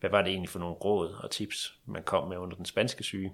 hvad 0.00 0.10
var 0.10 0.22
det 0.22 0.30
egentlig 0.30 0.48
for 0.48 0.58
nogle 0.58 0.74
råd 0.74 1.12
og 1.12 1.30
tips, 1.30 1.78
man 1.86 2.02
kom 2.02 2.28
med 2.28 2.36
under 2.36 2.56
den 2.56 2.64
spanske 2.64 3.04
syge, 3.04 3.32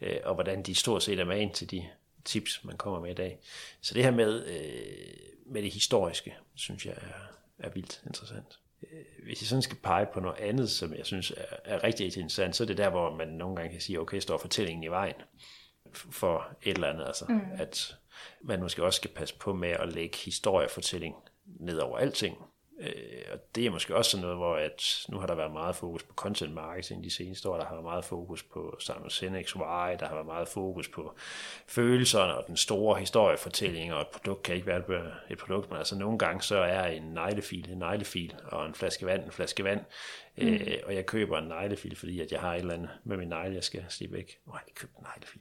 øh, 0.00 0.16
og 0.24 0.34
hvordan 0.34 0.62
de 0.62 0.74
stort 0.74 1.02
set 1.02 1.20
er 1.20 1.24
med 1.24 1.54
til 1.54 1.70
de 1.70 1.86
tips, 2.24 2.64
man 2.64 2.76
kommer 2.76 3.00
med 3.00 3.10
i 3.10 3.14
dag. 3.14 3.38
Så 3.80 3.94
det 3.94 4.04
her 4.04 4.10
med, 4.10 4.46
øh, 4.46 5.52
med 5.52 5.62
det 5.62 5.70
historiske, 5.70 6.36
synes 6.54 6.86
jeg 6.86 6.94
er, 6.94 7.36
er 7.58 7.70
vildt 7.70 8.02
interessant. 8.06 8.58
Øh, 8.82 9.24
hvis 9.24 9.42
jeg 9.42 9.48
sådan 9.48 9.62
skal 9.62 9.76
pege 9.76 10.06
på 10.14 10.20
noget 10.20 10.38
andet, 10.38 10.70
som 10.70 10.94
jeg 10.94 11.06
synes 11.06 11.30
er, 11.36 11.56
er 11.64 11.84
rigtig 11.84 12.06
interessant, 12.06 12.56
så 12.56 12.64
er 12.64 12.66
det 12.66 12.78
der, 12.78 12.90
hvor 12.90 13.16
man 13.16 13.28
nogle 13.28 13.56
gange 13.56 13.72
kan 13.72 13.80
sige, 13.80 14.00
okay, 14.00 14.20
står 14.20 14.38
fortællingen 14.38 14.84
i 14.84 14.88
vejen 14.88 15.14
for 15.94 16.56
et 16.62 16.74
eller 16.74 16.88
andet. 16.88 17.06
Altså, 17.06 17.24
mm. 17.28 17.40
at 17.58 17.96
man 18.42 18.60
måske 18.60 18.84
også 18.84 18.96
skal 18.96 19.10
passe 19.10 19.34
på 19.34 19.54
med 19.54 19.68
at 19.68 19.92
lægge 19.92 20.16
historiefortælling 20.16 21.14
ned 21.44 21.78
over 21.78 21.98
alting. 21.98 22.36
Øh, 22.80 23.22
og 23.32 23.38
det 23.54 23.66
er 23.66 23.70
måske 23.70 23.96
også 23.96 24.10
sådan 24.10 24.22
noget, 24.22 24.36
hvor 24.36 24.56
at 24.56 25.06
nu 25.08 25.18
har 25.18 25.26
der 25.26 25.34
været 25.34 25.52
meget 25.52 25.76
fokus 25.76 26.02
på 26.02 26.14
content 26.14 26.54
marketing 26.54 27.04
de 27.04 27.10
seneste 27.10 27.48
år, 27.48 27.56
der 27.56 27.64
har 27.64 27.74
været 27.74 27.84
meget 27.84 28.04
fokus 28.04 28.42
på 28.42 28.76
Simon 28.80 29.06
Sinek's 29.06 29.56
Why, 29.56 29.96
der 30.00 30.06
har 30.06 30.14
været 30.14 30.26
meget 30.26 30.48
fokus 30.48 30.88
på 30.88 31.14
følelserne 31.66 32.34
og 32.34 32.46
den 32.46 32.56
store 32.56 32.98
historiefortælling, 32.98 33.94
og 33.94 34.00
et 34.00 34.06
produkt 34.06 34.42
kan 34.42 34.54
ikke 34.54 34.66
være 34.66 34.82
et 35.30 35.38
produkt, 35.38 35.70
men 35.70 35.78
altså 35.78 35.98
nogle 35.98 36.18
gange 36.18 36.42
så 36.42 36.56
er 36.56 36.86
en 36.86 37.02
neglefil 37.02 37.70
en 37.70 37.78
neglefil, 37.78 38.34
og 38.44 38.66
en 38.66 38.74
flaske 38.74 39.06
vand 39.06 39.24
en 39.24 39.32
flaske 39.32 39.64
vand, 39.64 39.80
mm. 40.36 40.46
øh, 40.46 40.78
og 40.86 40.94
jeg 40.94 41.06
køber 41.06 41.38
en 41.38 41.48
neglefil, 41.48 41.96
fordi 41.96 42.20
at 42.20 42.32
jeg 42.32 42.40
har 42.40 42.54
et 42.54 42.60
eller 42.60 42.74
andet 42.74 42.90
med 43.04 43.16
min 43.16 43.28
negle, 43.28 43.54
jeg 43.54 43.64
skal 43.64 43.84
slippe 43.88 44.16
væk. 44.16 44.38
Har 44.46 44.58
jeg 44.58 44.68
ikke 44.68 44.80
købt 44.80 44.96
en 44.96 45.06
neglefil 45.14 45.40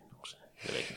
Jeg 0.66 0.74
ved 0.74 0.80
ikke. 0.80 0.95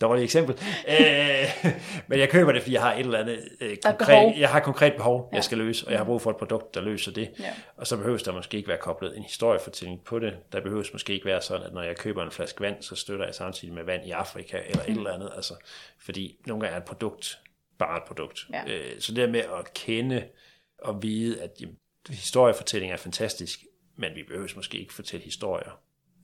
Dårligt 0.00 0.24
eksempel. 0.24 0.54
Øh, 0.88 1.72
men 2.08 2.18
jeg 2.18 2.28
køber 2.30 2.52
det, 2.52 2.62
fordi 2.62 2.74
jeg 2.74 2.82
har 2.82 2.92
et 2.94 3.00
eller 3.00 3.18
andet 3.18 3.48
øh, 3.60 3.76
konkret, 3.84 4.38
jeg 4.38 4.48
har 4.48 4.58
et 4.58 4.64
konkret 4.64 4.92
behov, 4.96 5.28
Ja. 5.32 5.36
jeg 5.36 5.44
skal 5.44 5.58
løse, 5.58 5.86
og 5.86 5.92
jeg 5.92 6.00
har 6.00 6.04
brug 6.04 6.22
for 6.22 6.30
et 6.30 6.36
produkt, 6.36 6.74
der 6.74 6.80
løser 6.80 7.12
det. 7.12 7.30
Ja. 7.40 7.54
Og 7.76 7.86
så 7.86 7.96
behøves 7.96 8.22
der 8.22 8.32
måske 8.32 8.56
ikke 8.56 8.68
være 8.68 8.78
koblet 8.78 9.16
en 9.16 9.22
historiefortælling 9.22 10.04
på 10.04 10.18
det. 10.18 10.36
Der 10.52 10.60
behøves 10.60 10.92
måske 10.92 11.12
ikke 11.12 11.26
være 11.26 11.42
sådan, 11.42 11.66
at 11.66 11.72
når 11.72 11.82
jeg 11.82 11.96
køber 11.96 12.24
en 12.24 12.30
flaske 12.30 12.60
vand, 12.60 12.82
så 12.82 12.96
støtter 12.96 13.24
jeg 13.24 13.34
samtidig 13.34 13.74
med 13.74 13.84
vand 13.84 14.06
i 14.06 14.10
Afrika, 14.10 14.58
eller 14.66 14.82
et 14.82 14.88
eller 14.96 15.12
andet. 15.12 15.30
Altså, 15.36 15.54
fordi 15.98 16.36
nogle 16.46 16.60
gange 16.60 16.74
er 16.74 16.80
et 16.80 16.86
produkt 16.86 17.38
bare 17.78 17.96
et 17.96 18.02
produkt. 18.06 18.46
Ja. 18.52 18.62
Øh, 18.66 19.00
så 19.00 19.12
det 19.14 19.22
der 19.22 19.30
med 19.32 19.40
at 19.40 19.74
kende 19.74 20.24
og 20.78 21.02
vide, 21.02 21.42
at 21.42 21.50
jamen, 21.60 21.76
historiefortælling 22.08 22.92
er 22.92 22.96
fantastisk, 22.96 23.60
men 23.96 24.14
vi 24.14 24.22
behøver 24.22 24.48
måske 24.56 24.78
ikke 24.78 24.94
fortælle 24.94 25.24
historier 25.24 25.80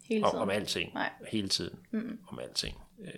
Hele 0.08 0.24
om, 0.24 0.30
tiden. 0.30 0.42
om 0.42 0.50
alting. 0.50 0.94
Nej. 0.94 1.10
Hele 1.32 1.48
tiden. 1.48 1.78
Mm. 1.90 2.18
Om 2.28 2.38
alting. 2.38 2.74
Øh, 3.04 3.10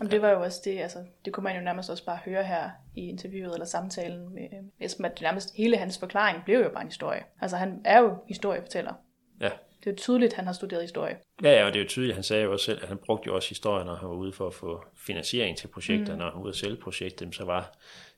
Jamen, 0.00 0.10
det 0.10 0.22
var 0.22 0.30
jo 0.30 0.40
også 0.42 0.60
det, 0.64 0.78
altså, 0.80 0.98
det 1.24 1.32
kunne 1.32 1.44
man 1.44 1.56
jo 1.56 1.62
nærmest 1.62 1.90
også 1.90 2.04
bare 2.04 2.18
høre 2.24 2.44
her 2.44 2.70
i 2.94 3.08
interviewet 3.08 3.52
eller 3.52 3.66
samtalen 3.66 4.34
med 4.34 4.42
øh, 4.42 4.86
Esben, 4.86 5.04
at 5.04 5.20
nærmest 5.22 5.54
hele 5.56 5.76
hans 5.76 5.98
forklaring 5.98 6.44
blev 6.44 6.58
jo 6.60 6.68
bare 6.70 6.82
en 6.82 6.88
historie. 6.88 7.22
Altså, 7.40 7.56
han 7.56 7.80
er 7.84 8.00
jo 8.00 8.16
historiefortæller. 8.28 8.92
ja. 9.40 9.50
Det 9.84 9.90
er 9.90 9.94
jo 9.94 9.96
tydeligt, 9.96 10.32
at 10.32 10.36
han 10.36 10.46
har 10.46 10.52
studeret 10.52 10.82
historie. 10.82 11.16
Ja, 11.42 11.50
ja, 11.52 11.66
og 11.66 11.72
det 11.72 11.78
er 11.78 11.82
jo 11.82 11.88
tydeligt, 11.88 12.14
han 12.14 12.22
sagde 12.22 12.42
jo 12.42 12.52
også 12.52 12.64
selv, 12.64 12.78
at 12.82 12.88
han 12.88 12.98
brugte 13.06 13.26
jo 13.26 13.34
også 13.34 13.48
historien, 13.48 13.86
når 13.86 13.94
han 13.94 14.08
var 14.08 14.14
ude 14.14 14.32
for 14.32 14.46
at 14.46 14.54
få 14.54 14.84
finansiering 14.96 15.56
til 15.58 15.68
projekter, 15.68 16.12
mm. 16.12 16.18
når 16.18 16.24
han 16.24 16.34
var 16.34 16.40
ude 16.42 16.48
at 16.50 16.56
sælge 16.56 16.76
projektet, 16.76 17.34
så 17.34 17.44
var 17.44 17.76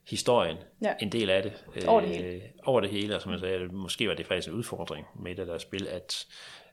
historien 0.09 0.57
Ja. 0.83 0.93
en 1.01 1.11
del 1.11 1.29
af 1.29 1.43
det. 1.43 1.85
Over 1.87 2.01
det 2.01 2.09
hele. 2.09 2.27
Øh, 2.27 2.41
over 2.63 2.81
det 2.81 2.89
hele, 2.89 3.15
og 3.15 3.21
som 3.21 3.31
jeg 3.31 3.39
sagde, 3.39 3.67
måske 3.67 4.07
var 4.07 4.13
det 4.13 4.25
faktisk 4.27 4.47
en 4.47 4.53
udfordring 4.53 5.05
med 5.19 5.35
det 5.35 5.47
der 5.47 5.57
spil, 5.57 5.87
at, 5.87 6.25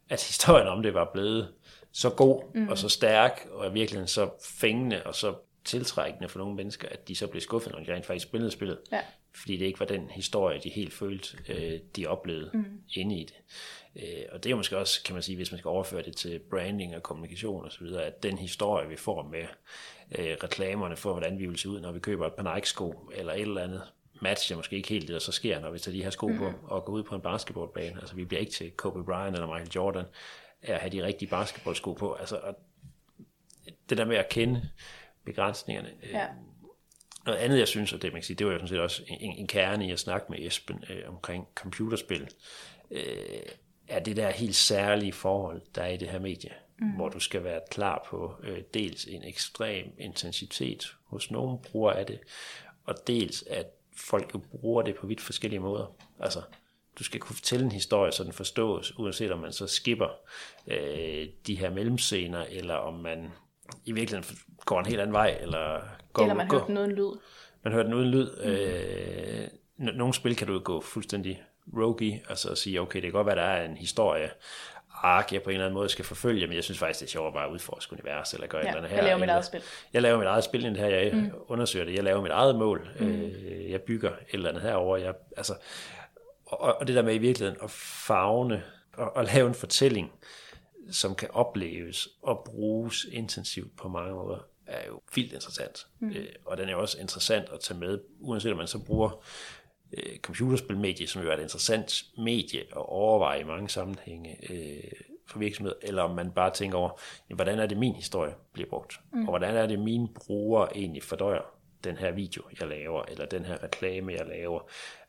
at 0.08 0.22
historien 0.22 0.68
om 0.68 0.82
det 0.82 0.94
var 0.94 1.10
blevet 1.12 1.48
så 1.92 2.10
god 2.10 2.42
mm. 2.54 2.68
og 2.68 2.78
så 2.78 2.88
stærk, 2.88 3.46
og 3.50 3.66
i 3.66 3.72
virkeligheden 3.72 4.08
så 4.08 4.30
fængende 4.42 5.02
og 5.02 5.14
så 5.14 5.34
tiltrækkende 5.64 6.28
for 6.28 6.38
nogle 6.38 6.54
mennesker, 6.54 6.88
at 6.88 7.08
de 7.08 7.16
så 7.16 7.26
blev 7.26 7.40
skuffet, 7.40 7.72
når 7.72 7.80
de 7.80 7.94
rent 7.94 8.06
faktisk 8.06 8.26
spillede 8.26 8.50
spillet. 8.50 8.78
Ja. 8.92 9.00
Fordi 9.34 9.56
det 9.56 9.66
ikke 9.66 9.80
var 9.80 9.86
den 9.86 10.10
historie, 10.10 10.60
de 10.60 10.68
helt 10.68 10.92
følte, 10.92 11.38
øh, 11.48 11.80
de 11.96 12.06
oplevede 12.06 12.50
mm. 12.54 12.64
inde 12.94 13.16
i 13.16 13.24
det. 13.24 13.34
Øh, 13.96 14.24
og 14.32 14.44
det 14.44 14.52
er 14.52 14.56
måske 14.56 14.78
også, 14.78 15.02
kan 15.02 15.14
man 15.14 15.22
sige, 15.22 15.36
hvis 15.36 15.52
man 15.52 15.58
skal 15.58 15.68
overføre 15.68 16.02
det 16.02 16.16
til 16.16 16.40
branding 16.50 16.96
og 16.96 17.02
kommunikation 17.02 17.64
osv., 17.64 17.86
at 17.86 18.22
den 18.22 18.38
historie, 18.38 18.88
vi 18.88 18.96
får 18.96 19.22
med 19.22 19.44
øh, 20.18 20.36
reklamerne 20.42 20.96
for, 20.96 21.12
hvordan 21.12 21.38
vi 21.38 21.46
vil 21.46 21.58
se 21.58 21.68
ud, 21.68 21.80
når 21.80 21.92
vi 21.92 22.00
køber 22.00 22.26
et 22.26 22.34
par 22.34 22.54
Nike-sko, 22.54 23.10
eller 23.14 23.32
et 23.32 23.40
eller 23.40 23.62
andet, 23.62 23.82
matcher 24.24 24.56
måske 24.56 24.76
ikke 24.76 24.88
helt 24.88 25.08
det, 25.08 25.14
der 25.14 25.18
så 25.18 25.32
sker, 25.32 25.60
når 25.60 25.70
vi 25.70 25.78
tager 25.78 25.96
de 25.96 26.02
her 26.02 26.10
sko 26.10 26.26
på 26.26 26.52
og 26.62 26.84
går 26.84 26.92
ud 26.92 27.02
på 27.02 27.14
en 27.14 27.20
basketballbane. 27.20 28.00
Altså, 28.00 28.16
vi 28.16 28.24
bliver 28.24 28.40
ikke 28.40 28.52
til 28.52 28.70
Kobe 28.70 29.04
Bryant 29.04 29.36
eller 29.36 29.46
Michael 29.46 29.70
Jordan 29.74 30.04
at 30.62 30.80
have 30.80 30.90
de 30.90 31.04
rigtige 31.06 31.28
basketballsko 31.28 31.92
på. 31.92 32.12
Altså, 32.14 32.36
og 32.36 32.54
det 33.88 33.98
der 33.98 34.04
med 34.04 34.16
at 34.16 34.28
kende 34.28 34.68
begrænsningerne. 35.24 35.88
Øh, 36.02 36.10
Ja. 36.12 36.26
noget 37.26 37.38
andet, 37.38 37.58
jeg 37.58 37.68
synes, 37.68 37.92
og 37.92 38.02
det, 38.02 38.12
man 38.12 38.20
kan 38.20 38.26
sige, 38.26 38.36
det 38.36 38.46
var 38.46 38.52
jo 38.52 38.58
sådan 38.58 38.68
set 38.68 38.80
også 38.80 39.02
en, 39.06 39.32
en 39.32 39.46
kerne 39.46 39.88
i 39.88 39.90
at 39.90 40.00
snakke 40.00 40.26
med 40.28 40.38
Esben 40.38 40.84
øh, 40.90 41.08
omkring 41.08 41.48
computerspil, 41.54 42.28
øh, 42.90 43.02
er 43.88 43.98
det 43.98 44.16
der 44.16 44.30
helt 44.30 44.54
særlige 44.56 45.12
forhold, 45.12 45.62
der 45.74 45.82
er 45.82 45.88
i 45.88 45.96
det 45.96 46.08
her 46.08 46.18
medie, 46.18 46.50
mm. 46.78 46.90
hvor 46.90 47.08
du 47.08 47.20
skal 47.20 47.44
være 47.44 47.60
klar 47.70 48.06
på 48.10 48.34
øh, 48.42 48.62
dels 48.74 49.04
en 49.04 49.24
ekstrem 49.24 49.92
intensitet 49.98 50.96
hos 51.04 51.30
nogle 51.30 51.58
brugere 51.58 51.98
af 51.98 52.06
det, 52.06 52.18
og 52.84 52.94
dels 53.06 53.44
at 53.50 53.66
folk 53.96 54.34
jo 54.34 54.40
bruger 54.50 54.82
det 54.82 54.96
på 54.96 55.06
vidt 55.06 55.20
forskellige 55.20 55.60
måder. 55.60 55.94
Altså, 56.20 56.42
du 56.98 57.04
skal 57.04 57.20
kunne 57.20 57.36
fortælle 57.36 57.64
en 57.64 57.72
historie, 57.72 58.12
så 58.12 58.24
den 58.24 58.32
forstås, 58.32 58.98
uanset 58.98 59.32
om 59.32 59.38
man 59.38 59.52
så 59.52 59.66
skipper 59.66 60.08
øh, 60.66 61.26
de 61.46 61.54
her 61.54 61.70
mellemscener, 61.70 62.44
eller 62.50 62.74
om 62.74 62.94
man 62.94 63.32
i 63.84 63.92
virkeligheden 63.92 64.36
går 64.64 64.80
en 64.80 64.86
helt 64.86 65.00
anden 65.00 65.12
vej, 65.14 65.38
eller 65.40 65.80
går, 66.12 66.22
Eller 66.22 66.34
man 66.34 66.48
går, 66.48 66.58
hørte 66.58 66.68
den 66.68 66.78
uden 66.78 66.92
lyd. 66.92 67.18
man 67.62 67.72
hører 67.72 67.84
den 67.84 67.94
uden 67.94 68.10
lyd. 68.10 68.30
Mm. 68.44 68.50
Øh, 68.50 69.48
nogle 69.96 70.14
spil 70.14 70.36
kan 70.36 70.46
du 70.46 70.58
gå 70.58 70.80
fuldstændig 70.80 71.42
rogue 71.76 72.06
i, 72.06 72.20
altså 72.28 72.50
at 72.50 72.58
sige, 72.58 72.80
okay, 72.80 72.96
det 72.96 73.02
kan 73.02 73.12
godt 73.12 73.26
være, 73.26 73.36
der 73.36 73.42
er 73.42 73.64
en 73.64 73.76
historie, 73.76 74.30
ark, 75.02 75.32
jeg 75.32 75.42
på 75.42 75.50
en 75.50 75.54
eller 75.54 75.64
anden 75.64 75.74
måde 75.74 75.88
skal 75.88 76.04
forfølge, 76.04 76.46
men 76.46 76.56
jeg 76.56 76.64
synes 76.64 76.78
faktisk, 76.78 77.00
det 77.00 77.06
er 77.06 77.10
sjovt 77.10 77.26
at 77.26 77.34
bare 77.34 77.50
udforske 77.50 77.92
univers, 77.92 78.34
eller 78.34 78.46
gøre 78.46 78.60
Ja, 78.60 78.66
et 78.66 78.68
eller 78.68 78.78
andet 78.78 78.90
her. 78.90 78.96
jeg 78.96 79.04
laver 79.04 79.18
mit 79.18 79.28
eget 79.28 79.44
spil. 79.44 79.62
Jeg 79.92 80.02
laver 80.02 80.18
mit 80.18 80.26
eget 80.26 80.44
spil, 80.44 80.76
her, 80.76 80.86
jeg 80.86 81.14
mm. 81.14 81.30
undersøger 81.48 81.84
det. 81.86 81.94
Jeg 81.94 82.04
laver 82.04 82.22
mit 82.22 82.30
eget 82.30 82.56
mål. 82.56 82.88
Mm. 83.00 83.06
Øh, 83.06 83.70
jeg 83.70 83.82
bygger 83.82 84.10
et 84.10 84.16
eller 84.30 84.48
andet 84.48 84.62
herover. 84.62 84.96
Jeg, 84.96 85.14
altså, 85.36 85.54
og, 86.46 86.80
og 86.80 86.86
det 86.86 86.96
der 86.96 87.02
med 87.02 87.14
i 87.14 87.18
virkeligheden 87.18 87.60
at 87.62 87.70
fagne 87.70 88.62
og, 88.92 89.16
og 89.16 89.24
lave 89.24 89.48
en 89.48 89.54
fortælling, 89.54 90.12
som 90.90 91.14
kan 91.14 91.28
opleves 91.32 92.08
og 92.22 92.42
bruges 92.46 93.06
intensivt 93.12 93.76
på 93.76 93.88
mange 93.88 94.14
måder, 94.14 94.38
er 94.66 94.86
jo 94.88 95.00
vildt 95.14 95.32
interessant. 95.32 95.86
Mm. 95.98 96.10
Øh, 96.10 96.26
og 96.44 96.56
den 96.56 96.68
er 96.68 96.74
også 96.74 96.98
interessant 97.00 97.48
at 97.52 97.60
tage 97.60 97.78
med, 97.78 97.98
uanset 98.20 98.52
om 98.52 98.58
man 98.58 98.66
så 98.66 98.78
bruger 98.78 99.24
øh, 99.92 100.18
computerspilmedie, 100.18 101.06
som 101.06 101.22
jo 101.22 101.30
er 101.30 101.36
et 101.36 101.42
interessant 101.42 102.04
medie 102.18 102.60
at 102.60 102.76
overveje 102.76 103.40
i 103.40 103.44
mange 103.44 103.68
sammenhænge 103.68 104.52
øh, 104.52 104.92
for 105.26 105.38
virksomheder, 105.38 105.76
eller 105.82 106.02
om 106.02 106.14
man 106.14 106.30
bare 106.30 106.50
tænker 106.50 106.78
over, 106.78 106.90
jamen, 107.30 107.36
hvordan 107.36 107.58
er 107.58 107.66
det 107.66 107.78
min 107.78 107.94
historie 107.94 108.34
bliver 108.52 108.68
brugt, 108.68 109.00
mm. 109.12 109.20
og 109.20 109.28
hvordan 109.28 109.56
er 109.56 109.66
det 109.66 109.78
mine 109.78 110.08
brugere 110.08 110.76
egentlig 110.76 111.02
fordøjer 111.02 111.54
den 111.84 111.96
her 111.96 112.12
video, 112.12 112.42
jeg 112.60 112.68
laver, 112.68 113.02
eller 113.08 113.26
den 113.26 113.44
her 113.44 113.62
reklame, 113.62 114.12
jeg 114.12 114.26
laver. 114.26 114.60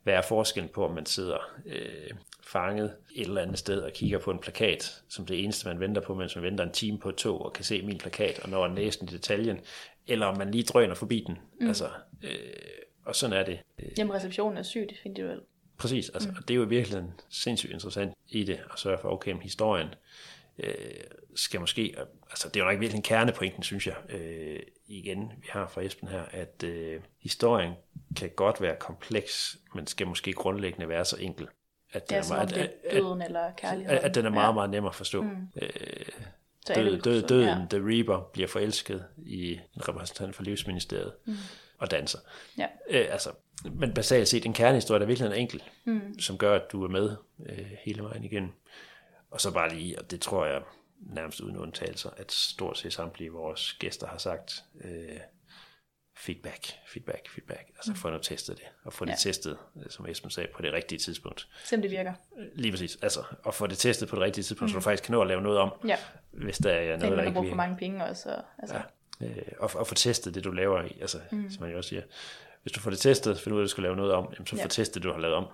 Hvad 0.04 0.14
er 0.14 0.22
forskellen 0.22 0.70
på, 0.74 0.86
om 0.86 0.92
man 0.92 1.06
sidder 1.06 1.38
øh, 1.66 2.12
fanget 2.44 2.96
et 3.16 3.28
eller 3.28 3.42
andet 3.42 3.60
sted 3.60 3.82
og 3.82 3.92
kigger 3.92 4.20
på 4.20 4.32
en 4.32 4.40
plakat, 4.40 5.04
som 5.10 5.26
det 5.26 5.44
eneste, 5.44 5.68
man 5.68 5.80
venter 5.80 6.02
på, 6.02 6.16
mens 6.16 6.36
man 6.36 6.44
venter 6.44 6.64
en 6.64 6.72
time 6.72 7.00
på 7.00 7.10
et 7.10 7.16
tog 7.16 7.46
og 7.46 7.54
kan 7.54 7.66
se 7.66 7.82
min 7.82 7.98
plakat 7.98 8.40
og 8.40 8.50
når 8.50 8.68
næsten 8.68 9.10
i 9.10 9.12
detaljen, 9.12 9.60
eller 10.08 10.26
om 10.26 10.38
man 10.38 10.52
lige 10.52 10.64
drøner 10.64 10.96
forbi 10.96 11.24
den. 11.28 11.38
Mm. 11.62 11.68
Altså, 11.68 11.90
øh, 12.24 12.30
og 13.06 13.16
sådan 13.16 13.38
er 13.40 13.44
det. 13.44 13.60
Jamen, 13.98 14.14
receptionen 14.14 14.58
er 14.58 14.64
sygt 14.64 14.92
individuel. 15.04 15.42
Præcis, 15.78 16.10
altså, 16.10 16.30
mm. 16.30 16.36
og 16.38 16.48
det 16.48 16.54
er 16.54 16.56
jo 16.56 16.66
i 16.66 16.70
virkeligheden 16.70 17.14
sindssygt 17.30 17.74
interessant 17.74 18.14
i 18.28 18.44
det, 18.44 18.60
at 18.74 18.80
sørge 18.80 18.98
for, 19.02 19.10
okay, 19.10 19.32
men 19.32 19.42
historien 19.42 19.88
øh, 20.60 20.74
skal 21.36 21.60
måske, 21.60 21.96
altså 22.30 22.50
det 22.50 22.60
er 22.60 22.66
jo 22.66 22.72
nok 22.72 22.80
virkelig 22.80 22.98
en 22.98 23.04
kernepointen, 23.04 23.64
synes 23.64 23.88
jeg, 23.88 23.96
øh, 24.10 24.60
igen, 24.88 25.32
vi 25.42 25.48
har 25.50 25.68
fra 25.68 25.82
Esben 25.82 26.08
her, 26.08 26.24
at 26.32 26.64
øh, 26.64 27.02
historien 27.20 27.74
kan 28.16 28.30
godt 28.36 28.62
være 28.62 28.76
kompleks, 28.76 29.58
men 29.76 29.88
skal 29.88 30.08
måske 30.08 30.34
grundlæggende 30.34 30.90
være 30.90 31.06
så 31.06 31.18
enkel. 31.20 31.48
At 31.94 32.10
Det 32.10 32.18
er 32.18 32.22
som 32.22 32.34
om 32.34 32.38
meget, 32.38 32.56
det 32.56 32.74
er 32.84 33.00
døden 33.00 33.22
eller 33.22 33.40
at, 33.40 33.56
kærligheden. 33.56 33.98
at, 33.98 34.04
at 34.04 34.16
den 34.16 34.26
er 34.26 34.30
meget, 34.30 34.54
meget 34.54 34.70
nem 34.70 34.86
at 34.86 34.96
forstå. 34.96 35.22
Mm. 35.22 35.48
Øh, 35.62 35.70
død, 36.76 37.02
død, 37.02 37.22
døden, 37.22 37.48
Ja. 37.48 37.66
The 37.70 37.88
Reaper, 37.88 38.30
bliver 38.34 38.48
forelsket 38.48 39.06
i 39.18 39.52
en 39.52 39.88
repræsentant 39.88 40.36
for 40.36 40.44
livsministeriet 40.44 41.14
mm. 41.26 41.34
Og 41.78 41.92
danser. 41.92 42.20
Ja. 42.58 42.68
Øh, 42.90 43.08
altså, 43.12 43.30
men 43.72 43.94
basalt 43.94 44.28
set 44.28 44.46
en 44.46 44.54
kernehistorie, 44.54 45.00
der 45.00 45.06
virkelig 45.06 45.30
er 45.30 45.34
enkel, 45.34 45.64
mm. 45.86 46.20
som 46.20 46.38
gør, 46.38 46.56
at 46.56 46.72
du 46.72 46.84
er 46.84 46.88
med 46.90 47.16
øh, 47.46 47.66
hele 47.86 48.04
vejen 48.04 48.24
igen. 48.24 48.54
Og 49.32 49.42
så 49.42 49.52
bare 49.52 49.70
lige, 49.74 50.00
og 50.00 50.12
det 50.12 50.22
tror 50.22 50.46
jeg 50.46 50.62
nærmest 51.00 51.40
uden 51.42 51.58
undtagelser, 51.58 52.10
at 52.18 52.32
stort 52.32 52.78
set 52.78 52.94
samtlige 52.94 53.32
vores 53.32 53.74
gæster 53.74 54.08
har 54.08 54.18
sagt, 54.18 54.64
øh, 54.84 55.20
feedback, 56.18 56.66
feedback, 56.88 57.30
feedback. 57.30 57.68
Altså 57.76 57.94
få 57.96 58.10
nu 58.10 58.18
testet 58.18 58.58
det, 58.58 58.66
og 58.84 58.94
få 58.94 59.06
det 59.06 59.12
Ja. 59.12 59.16
testet, 59.20 59.58
øh, 59.78 59.84
som 59.90 60.06
Esben 60.08 60.30
sagde, 60.32 60.50
på 60.56 60.62
det 60.62 60.74
rigtige 60.74 61.00
tidspunkt. 61.00 61.48
Se 61.66 61.76
om 61.76 61.82
det 61.82 61.92
virker. 61.92 62.14
Lige 62.56 62.72
præcis, 62.72 62.98
altså 63.02 63.24
at 63.48 63.54
få 63.54 63.68
det 63.68 63.78
testet 63.78 64.10
på 64.10 64.16
det 64.16 64.24
rigtige 64.24 64.44
tidspunkt, 64.44 64.70
mm. 64.70 64.74
så 64.74 64.76
du 64.80 64.82
faktisk 64.84 65.04
kan 65.04 65.12
nå 65.12 65.22
at 65.22 65.28
lave 65.28 65.42
noget 65.42 65.58
om, 65.60 65.72
Ja. 65.88 65.98
hvis 66.32 66.58
der 66.58 66.72
er 66.72 66.86
noget, 66.86 67.04
er, 67.04 67.10
der 67.10 67.16
man 67.16 67.26
ikke 67.26 67.34
brugt 67.36 67.44
virker. 67.46 67.52
for 67.52 67.58
mange 67.58 67.78
penge 67.78 68.06
også. 68.06 68.30
og- 68.36 68.44
Altså, 68.60 68.76
ja. 68.76 68.82
Øh, 69.22 69.38
og, 69.60 69.70
og 69.76 69.88
få 69.88 69.96
testet 69.96 70.36
det, 70.36 70.44
du 70.44 70.52
laver 70.52 70.82
i. 70.82 70.98
Altså, 71.02 71.18
mm. 71.32 71.50
som 71.52 71.62
man 71.62 71.72
jo 71.72 71.78
også 71.78 71.88
siger. 71.88 72.02
Hvis 72.62 72.72
du 72.72 72.80
får 72.80 72.90
det 72.90 73.00
testet, 73.00 73.40
finder 73.40 73.56
ud 73.56 73.62
af, 73.62 73.64
at 73.64 73.68
du 73.68 73.72
skal 73.72 73.82
lave 73.84 73.96
noget 73.96 74.14
om, 74.14 74.28
jamen, 74.34 74.48
så 74.48 74.56
Ja. 74.56 74.64
få 74.64 74.68
testet 74.68 74.96
det, 74.96 75.04
du 75.04 75.12
har 75.14 75.20
lavet 75.20 75.36
om. 75.36 75.46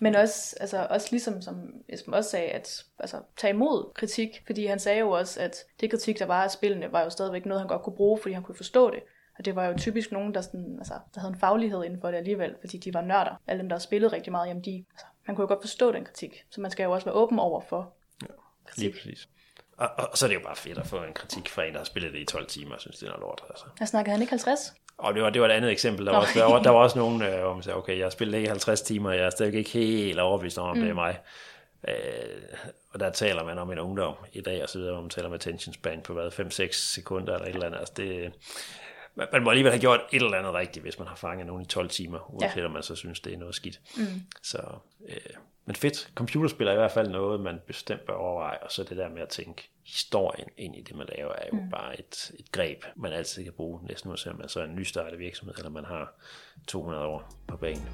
Men 0.00 0.14
også, 0.14 0.56
altså, 0.60 0.86
også 0.90 1.08
ligesom 1.10 1.42
som 1.42 1.56
Esben 1.88 2.14
også 2.14 2.30
sagde, 2.30 2.48
at 2.48 2.84
altså, 2.98 3.20
tage 3.36 3.52
imod 3.54 3.92
kritik, 3.94 4.42
fordi 4.46 4.66
han 4.66 4.78
sagde 4.78 5.00
jo 5.00 5.10
også, 5.10 5.40
at 5.40 5.56
det 5.80 5.90
kritik, 5.90 6.18
der 6.18 6.26
var 6.26 6.44
af 6.44 6.50
spillene, 6.50 6.92
var 6.92 7.02
jo 7.02 7.10
stadigvæk 7.10 7.46
noget, 7.46 7.60
han 7.60 7.68
godt 7.68 7.82
kunne 7.82 7.96
bruge, 7.96 8.18
fordi 8.22 8.34
han 8.34 8.42
kunne 8.42 8.56
forstå 8.56 8.90
det. 8.90 9.00
Og 9.38 9.44
det 9.44 9.56
var 9.56 9.66
jo 9.66 9.74
typisk 9.78 10.12
nogen, 10.12 10.34
der, 10.34 10.40
sådan, 10.40 10.74
altså, 10.78 10.94
der 11.14 11.20
havde 11.20 11.32
en 11.32 11.40
faglighed 11.40 11.84
inden 11.84 12.00
for 12.00 12.10
det 12.10 12.18
alligevel, 12.18 12.54
fordi 12.60 12.78
de 12.78 12.94
var 12.94 13.00
nørder. 13.00 13.40
Alle 13.46 13.60
dem, 13.60 13.68
der 13.68 13.78
spillede 13.78 14.12
rigtig 14.12 14.32
meget, 14.32 14.48
jamen 14.48 14.64
de, 14.64 14.84
altså, 14.90 15.06
man 15.26 15.36
kunne 15.36 15.42
jo 15.42 15.48
godt 15.48 15.62
forstå 15.62 15.92
den 15.92 16.04
kritik. 16.04 16.44
Så 16.50 16.60
man 16.60 16.70
skal 16.70 16.84
jo 16.84 16.90
også 16.90 17.04
være 17.04 17.14
åben 17.14 17.38
over 17.38 17.60
for 17.68 17.92
kritik. 18.66 18.82
Lige 18.82 18.92
præcis. 18.92 19.28
Og, 19.76 19.90
og, 19.96 20.08
og, 20.12 20.18
så 20.18 20.26
er 20.26 20.28
det 20.28 20.34
jo 20.34 20.40
bare 20.44 20.56
fedt 20.56 20.78
at 20.78 20.86
få 20.86 20.96
en 20.96 21.12
kritik 21.14 21.48
fra 21.48 21.64
en, 21.64 21.72
der 21.72 21.78
har 21.78 21.84
spillet 21.84 22.12
det 22.12 22.18
i 22.18 22.24
12 22.24 22.46
timer, 22.46 22.74
og 22.74 22.80
synes, 22.80 22.98
det 22.98 23.06
er 23.06 23.10
noget 23.10 23.20
lort. 23.20 23.40
Altså. 23.50 23.64
Jeg 23.80 23.88
snakkede 23.88 24.12
han 24.12 24.20
ikke 24.22 24.30
50? 24.30 24.74
Og 24.98 25.14
det 25.14 25.22
var, 25.22 25.30
det 25.30 25.42
var 25.42 25.48
et 25.48 25.52
andet 25.52 25.70
eksempel. 25.70 26.06
Der 26.06 26.12
var, 26.12 26.20
også, 26.20 26.38
der, 26.38 26.44
var, 26.44 26.62
der 26.62 26.70
var 26.70 26.78
også 26.78 26.98
nogen, 26.98 27.22
øh, 27.22 27.40
hvor 27.40 27.54
man 27.54 27.62
sagde, 27.62 27.76
okay, 27.76 27.98
jeg 27.98 28.04
har 28.04 28.10
spillet 28.10 28.34
det 28.34 28.42
i 28.42 28.46
50 28.46 28.82
timer, 28.82 29.10
og 29.10 29.16
jeg 29.16 29.24
er 29.24 29.30
stadig 29.30 29.54
ikke 29.54 29.70
helt 29.70 30.18
overbevist 30.18 30.58
om, 30.58 30.68
om 30.68 30.76
mm. 30.76 30.82
det 30.82 30.90
er 30.90 30.94
mig. 30.94 31.18
Øh, 31.88 31.94
og 32.90 33.00
der 33.00 33.10
taler 33.10 33.44
man 33.44 33.58
om 33.58 33.72
en 33.72 33.78
ungdom 33.78 34.14
i 34.32 34.40
dag, 34.40 34.62
og 34.62 34.68
så 34.68 34.78
videre, 34.78 34.92
hvor 34.92 35.02
man 35.02 35.10
taler 35.10 35.28
om 35.28 35.34
attention 35.34 35.74
span 35.74 36.00
på 36.00 36.12
hvad, 36.12 36.40
5-6 36.40 36.72
sekunder 36.72 37.34
eller 37.34 37.46
et 37.46 37.54
eller 37.54 37.66
andet. 37.66 37.78
Altså 37.78 37.94
det, 37.96 38.32
man, 39.14 39.26
man 39.32 39.42
må 39.42 39.50
alligevel 39.50 39.72
have 39.72 39.80
gjort 39.80 40.00
et 40.12 40.22
eller 40.22 40.38
andet 40.38 40.54
rigtigt, 40.54 40.82
hvis 40.82 40.98
man 40.98 41.08
har 41.08 41.16
fanget 41.16 41.46
nogen 41.46 41.62
i 41.62 41.66
12 41.66 41.88
timer, 41.88 42.34
uanset 42.34 42.60
ja. 42.60 42.66
om 42.66 42.70
man 42.70 42.82
så 42.82 42.94
synes, 42.94 43.20
det 43.20 43.32
er 43.32 43.38
noget 43.38 43.54
skidt. 43.54 43.80
Mm. 43.96 44.22
Så 44.42 44.62
øh, 45.08 45.16
men 45.66 45.76
fedt, 45.76 46.10
computerspil 46.14 46.66
er 46.66 46.72
i 46.72 46.76
hvert 46.76 46.92
fald 46.92 47.08
noget, 47.08 47.40
man 47.40 47.60
bestemt 47.66 48.06
bør 48.06 48.14
overveje, 48.14 48.58
og 48.58 48.72
så 48.72 48.82
det 48.82 48.96
der 48.96 49.08
med 49.08 49.22
at 49.22 49.28
tænke 49.28 49.70
historien 49.86 50.48
ind 50.56 50.76
i 50.76 50.80
det, 50.80 50.96
man 50.96 51.06
laver, 51.16 51.32
er 51.32 51.46
jo 51.52 51.60
mm. 51.60 51.70
bare 51.70 51.98
et, 52.00 52.30
et 52.38 52.52
greb, 52.52 52.84
man 52.96 53.12
altid 53.12 53.44
kan 53.44 53.52
bruge, 53.52 53.80
næsten 53.82 54.10
uanset 54.10 54.32
om 54.32 54.38
man 54.38 54.48
så 54.48 54.60
er 54.60 54.64
en 54.64 54.74
nystartet 54.74 55.18
virksomhed, 55.18 55.54
eller 55.56 55.70
man 55.70 55.84
har 55.84 56.12
200 56.66 57.04
år 57.04 57.34
på 57.46 57.56
banen. 57.56 57.88